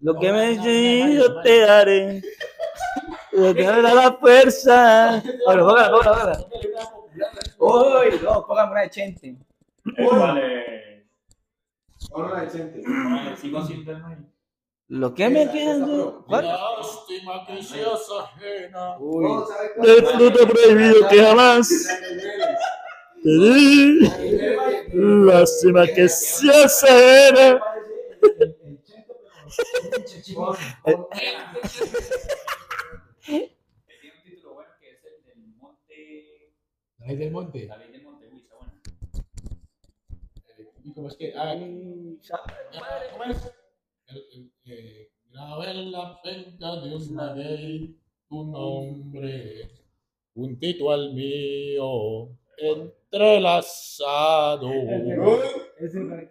lo 0.00 0.18
que 0.18 0.32
me 0.32 1.14
yo 1.14 1.40
te 1.42 1.60
daré. 1.60 2.22
Lo 3.32 3.54
que 3.54 3.62
me 3.64 3.82
da 3.82 3.94
la 3.94 4.12
fuerza. 4.12 5.22
Ahora, 5.46 5.62
póngala, 5.62 5.90
póngala, 5.90 6.38
póngala. 6.38 6.48
Uy, 7.58 8.20
no, 8.22 8.46
póngame 8.46 8.72
una 8.72 8.80
de 8.82 8.90
Chente. 8.90 9.36
Vale. 9.98 10.95
Gente. 12.50 12.82
Vale, 12.86 13.36
Sigo 13.40 13.62
siendo 13.62 13.92
el 13.92 14.04
rey. 14.04 14.16
Lo 14.88 15.12
que 15.14 15.28
me 15.28 15.50
queda. 15.50 15.84
¿Cuál? 16.26 16.44
Lástima 16.46 17.44
que 17.46 17.62
seas 17.62 18.08
ajena. 18.20 18.96
Uy. 18.98 19.26
El 19.82 20.06
fruto 20.06 20.48
prohibido 20.48 21.08
que 21.08 21.22
jamás 21.22 21.68
te 23.22 23.28
di. 23.28 24.00
Lástima 24.94 25.86
que 25.86 26.08
seas 26.08 26.84
ajena. 26.84 27.60
Tiene 33.24 34.12
un 34.12 34.22
título 34.22 34.54
bueno 34.54 34.70
que 34.80 34.90
es 34.90 35.04
el 35.04 35.24
del 35.24 35.46
monte. 35.56 36.54
La 36.98 37.06
ley 37.06 37.16
del 37.16 37.30
monte. 37.32 37.66
La 37.66 37.76
ley 37.78 37.90
del 37.90 38.02
monte. 38.04 38.28
Uy, 38.28 38.38
está 38.40 38.56
bueno. 38.56 38.72
¿Y 40.86 40.92
cómo 40.94 41.08
es 41.08 41.16
que? 41.16 41.34
Ah, 41.36 41.54
¿cómo 43.12 43.24
es? 43.24 43.52
El- 44.06 44.24
el- 44.34 44.52
eh, 44.72 45.10
Grabé 45.28 45.70
en 45.72 45.90
la 45.92 46.22
penca 46.22 46.76
de 46.76 46.94
un 46.94 47.14
maguey 47.14 47.98
tu 48.28 48.44
nombre, 48.44 49.68
juntito 50.34 50.90
al 50.92 51.12
mío, 51.12 52.28
entrelazado. 52.56 54.70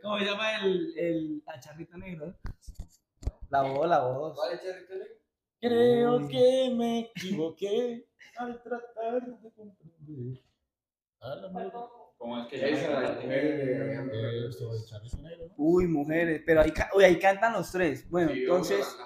¿Cómo 0.02 0.18
se 0.20 0.26
llama 0.26 0.66
el, 0.66 0.98
el 0.98 1.44
acharrito 1.46 1.98
negro? 1.98 2.34
La 3.50 3.62
voz, 3.62 3.88
la 3.88 4.08
voz. 4.08 4.38
Creo 5.60 6.28
que 6.28 6.72
me 6.76 7.00
equivoqué 7.02 8.08
al 8.38 8.64
tratar 8.64 9.22
de 9.40 9.52
comprender 9.52 10.42
al 11.20 11.46
amor. 11.46 12.05
¿Cómo 12.18 12.42
es 12.42 12.48
que 12.48 12.60
se 12.60 12.72
es 12.72 12.90
la 12.90 13.12
mujer 13.14 14.06
¿no? 14.06 15.54
Uy, 15.58 15.88
mujeres, 15.88 16.42
pero 16.46 16.62
ahí, 16.62 16.74
uy, 16.94 17.04
ahí 17.04 17.20
cantan 17.20 17.54
los 17.54 17.72
tres. 17.72 18.10
Bueno, 18.10 18.32
entonces, 18.32 18.98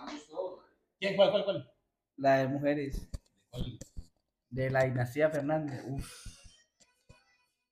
¿Quién? 0.99 1.15
¿Cuál, 1.15 1.31
cuál, 1.31 1.43
cuál? 1.45 1.71
la 2.17 2.37
de 2.39 2.47
mujeres, 2.47 3.09
¿Cuál? 3.49 3.79
de 4.49 4.69
la 4.69 4.83
dinastía 4.83 5.29
Fernández. 5.29 5.83
Uf. 5.87 6.39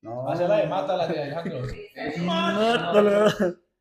No. 0.02 0.30
Hace 0.30 0.48
la 0.48 0.58
de 0.58 0.68
mata, 0.68 0.96
la 0.96 1.08
de 1.08 1.24
Alejandro. 1.24 1.62
Mátala. 2.20 3.34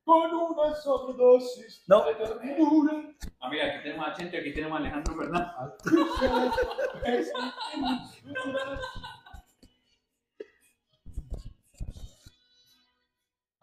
Con 0.05 0.33
una 0.33 0.73
sobredosis 0.75 1.85
No. 1.89 2.05
Ah, 3.41 3.51
mira, 3.51 3.67
aquí 3.67 3.83
tenemos 3.83 4.09
a 4.09 4.15
Chente, 4.15 4.39
aquí 4.39 4.55
tenemos 4.55 4.77
a 4.77 4.81
Alejandro 4.81 5.15
Fernández. 5.17 5.53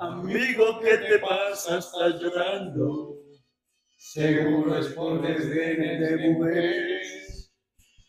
Amigo, 0.04 0.82
¿qué 0.82 0.98
te 0.98 1.20
pasa? 1.20 1.78
Estás 1.78 2.20
llorando. 2.20 3.20
Seguro 3.96 4.78
es 4.78 4.88
por 4.88 5.22
desdenes 5.26 5.98
de 6.02 6.30
mujeres. 6.30 7.54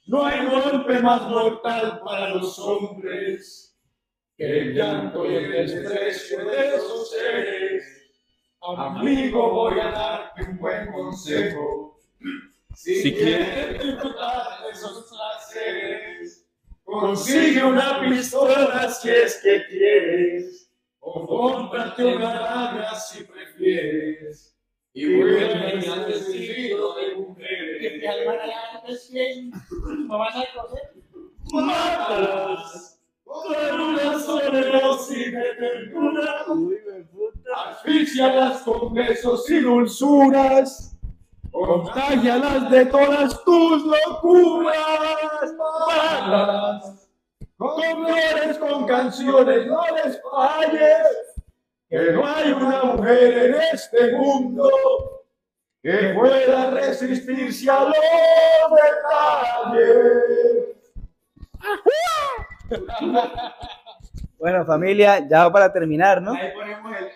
No 0.09 0.27
hay 0.27 0.45
golpe 0.45 0.99
más 0.99 1.23
mortal 1.29 2.01
para 2.05 2.35
los 2.35 2.59
hombres 2.59 3.79
que 4.37 4.59
el 4.59 4.75
llanto 4.75 5.25
y 5.31 5.37
el 5.37 5.53
desprecio 5.53 6.45
de 6.45 6.75
esos 6.75 7.11
seres. 7.13 7.85
Amigo, 8.61 9.51
voy 9.53 9.79
a 9.79 9.93
darte 9.93 10.51
un 10.51 10.59
buen 10.59 10.91
consejo. 10.91 12.01
Si, 12.75 13.03
Si 13.03 13.15
quieres 13.15 13.81
disfrutar 13.81 14.65
de 14.65 14.71
esos 14.73 15.09
placeres, 15.09 16.45
consigue 16.83 17.63
una 17.63 18.01
pistola 18.01 18.91
si 18.91 19.11
es 19.11 19.41
que 19.41 19.65
quieres, 19.69 20.64
o 21.05 21.27
cómprate 21.27 22.05
una 22.05 22.33
daga 22.33 22.95
si 22.95 23.25
prefieres. 23.25 24.57
Y 24.95 25.17
vuelve 25.17 25.87
al 25.87 26.07
vestido 26.07 26.95
de 26.95 27.17
mujeres. 27.17 28.03
Mátalas 31.53 33.01
con 33.25 33.81
una 33.81 34.19
sobredosis 34.19 35.33
de 35.33 35.55
ternura. 35.59 36.47
Asfixialas 37.67 38.63
con 38.63 38.95
besos 38.95 39.51
y 39.51 39.61
dulzuras. 39.61 40.97
Contágialas 41.51 42.71
de 42.71 42.87
todas 42.87 43.45
tus 43.45 43.85
locuras. 43.85 45.55
Mátalas 45.87 47.04
con 47.57 47.83
flores, 47.83 48.59
con 48.59 48.87
canciones, 48.87 49.67
no 49.67 49.83
les 49.97 50.21
falles. 50.23 51.35
Que 51.89 52.13
no 52.13 52.27
hay 52.27 52.53
una 52.53 52.83
mujer 52.85 53.39
en 53.39 53.55
este 53.73 54.13
mundo 54.13 54.71
que 55.83 56.15
pueda 56.15 56.71
resistirse 56.71 57.71
a 57.71 57.85
los 57.85 57.95
detalles. 59.73 60.35
Bueno, 64.39 64.65
familia, 64.65 65.27
ya 65.29 65.51
para 65.51 65.73
terminar, 65.73 66.21
¿no? 66.21 66.33
Ahí 66.33 66.53
ponemos 66.53 66.93
el. 66.97 67.11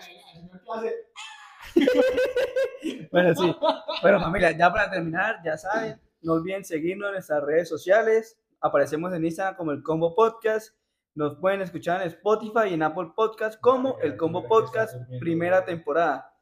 Bueno, 3.11 3.35
sí. 3.35 3.57
Bueno, 4.03 4.21
familia, 4.21 4.51
ya 4.53 4.71
para 4.71 4.91
terminar, 4.91 5.41
ya 5.45 5.57
saben, 5.57 6.01
no 6.23 6.35
olviden 6.35 6.65
seguirnos 6.65 7.09
en 7.09 7.15
nuestras 7.15 7.43
redes 7.43 7.69
sociales. 7.69 8.39
Aparecemos 8.61 9.13
en 9.15 9.25
Instagram 9.25 9.57
como 9.57 9.73
el 9.73 9.83
Combo 9.83 10.15
Podcast. 10.15 10.77
Nos 11.15 11.37
pueden 11.37 11.61
escuchar 11.61 12.03
en 12.03 12.09
Spotify 12.09 12.71
y 12.71 12.75
en 12.75 12.83
Apple 12.83 13.13
Podcast 13.15 13.61
como 13.61 13.99
el 14.01 14.17
Combo 14.17 14.47
Podcast 14.47 14.97
primera 15.21 15.65
temporada. 15.65 16.35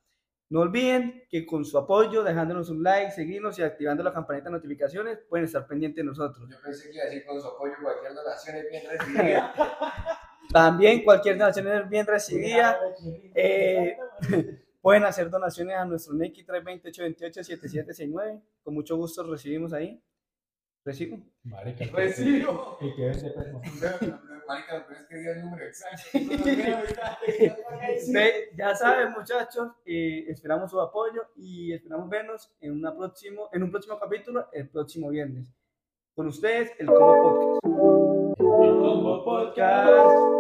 No 0.49 0.61
olviden 0.61 1.25
que 1.29 1.45
con 1.45 1.65
su 1.65 1.77
apoyo, 1.77 2.23
dejándonos 2.23 2.71
un 2.71 2.83
like, 2.83 3.11
seguirnos 3.11 3.59
y 3.59 3.63
activando 3.63 4.05
la 4.05 4.13
campanita 4.13 4.45
de 4.45 4.53
notificaciones, 4.53 5.19
pueden 5.29 5.45
estar 5.45 5.67
pendientes 5.67 6.05
de 6.05 6.07
nosotros. 6.09 6.49
Yo 6.49 6.57
pensé 6.63 6.89
que 6.89 6.95
iba 6.95 7.03
a 7.03 7.07
decir 7.07 7.27
con 7.27 7.41
su 7.41 7.49
apoyo 7.49 7.75
cualquier 7.83 8.15
donación 8.15 8.57
es 8.57 8.71
bien 8.71 8.83
recibida. 8.91 9.55
También 10.53 11.05
cualquier 11.05 11.37
donación 11.37 11.67
es 11.67 11.89
bien 11.89 12.07
recibida. 12.07 12.79
Eh, 13.35 13.97
pueden 14.81 15.05
hacer 15.05 15.29
donaciones 15.29 15.77
a 15.77 15.85
nuestro 15.85 16.15
Neki 16.15 16.47
328-28-7769. 16.47 18.41
Con 18.63 18.75
mucho 18.75 18.97
gusto 18.97 19.25
recibimos 19.25 19.73
ahí. 19.73 20.01
¿Recibo? 20.87 21.19
Marica, 21.43 21.85
Recibo. 21.93 22.79
¿Y 22.81 22.95
qué 22.95 23.11
es 23.11 23.17
ese 23.17 23.31
perro? 23.31 23.61
Marica, 24.47 24.87
pero 24.87 25.01
es 25.01 25.07
que 25.09 25.17
dio 25.17 25.33
el 25.33 25.41
número 25.41 25.65
exacto. 25.65 26.19
Ya 28.57 28.75
saben, 28.77 29.11
muchachos, 29.11 29.73
eh, 29.85 30.27
esperamos 30.29 30.71
su 30.71 30.81
apoyo 30.81 31.23
y 31.35 31.73
esperamos 31.73 32.09
vernos 32.09 32.55
en, 32.61 32.71
una 32.71 32.95
próximo, 32.95 33.49
en 33.53 33.65
un 33.65 33.73
próximo 33.73 33.99
capítulo 33.99 34.47
el 34.53 34.69
próximo 34.69 35.11
viernes. 35.11 35.53
Con 36.15 36.29
ustedes, 36.29 36.71
el 36.79 36.87
Combo 36.87 37.59
Podcast. 37.65 37.67
El 38.63 38.79
Combo 38.79 39.25
Podcast. 39.25 40.37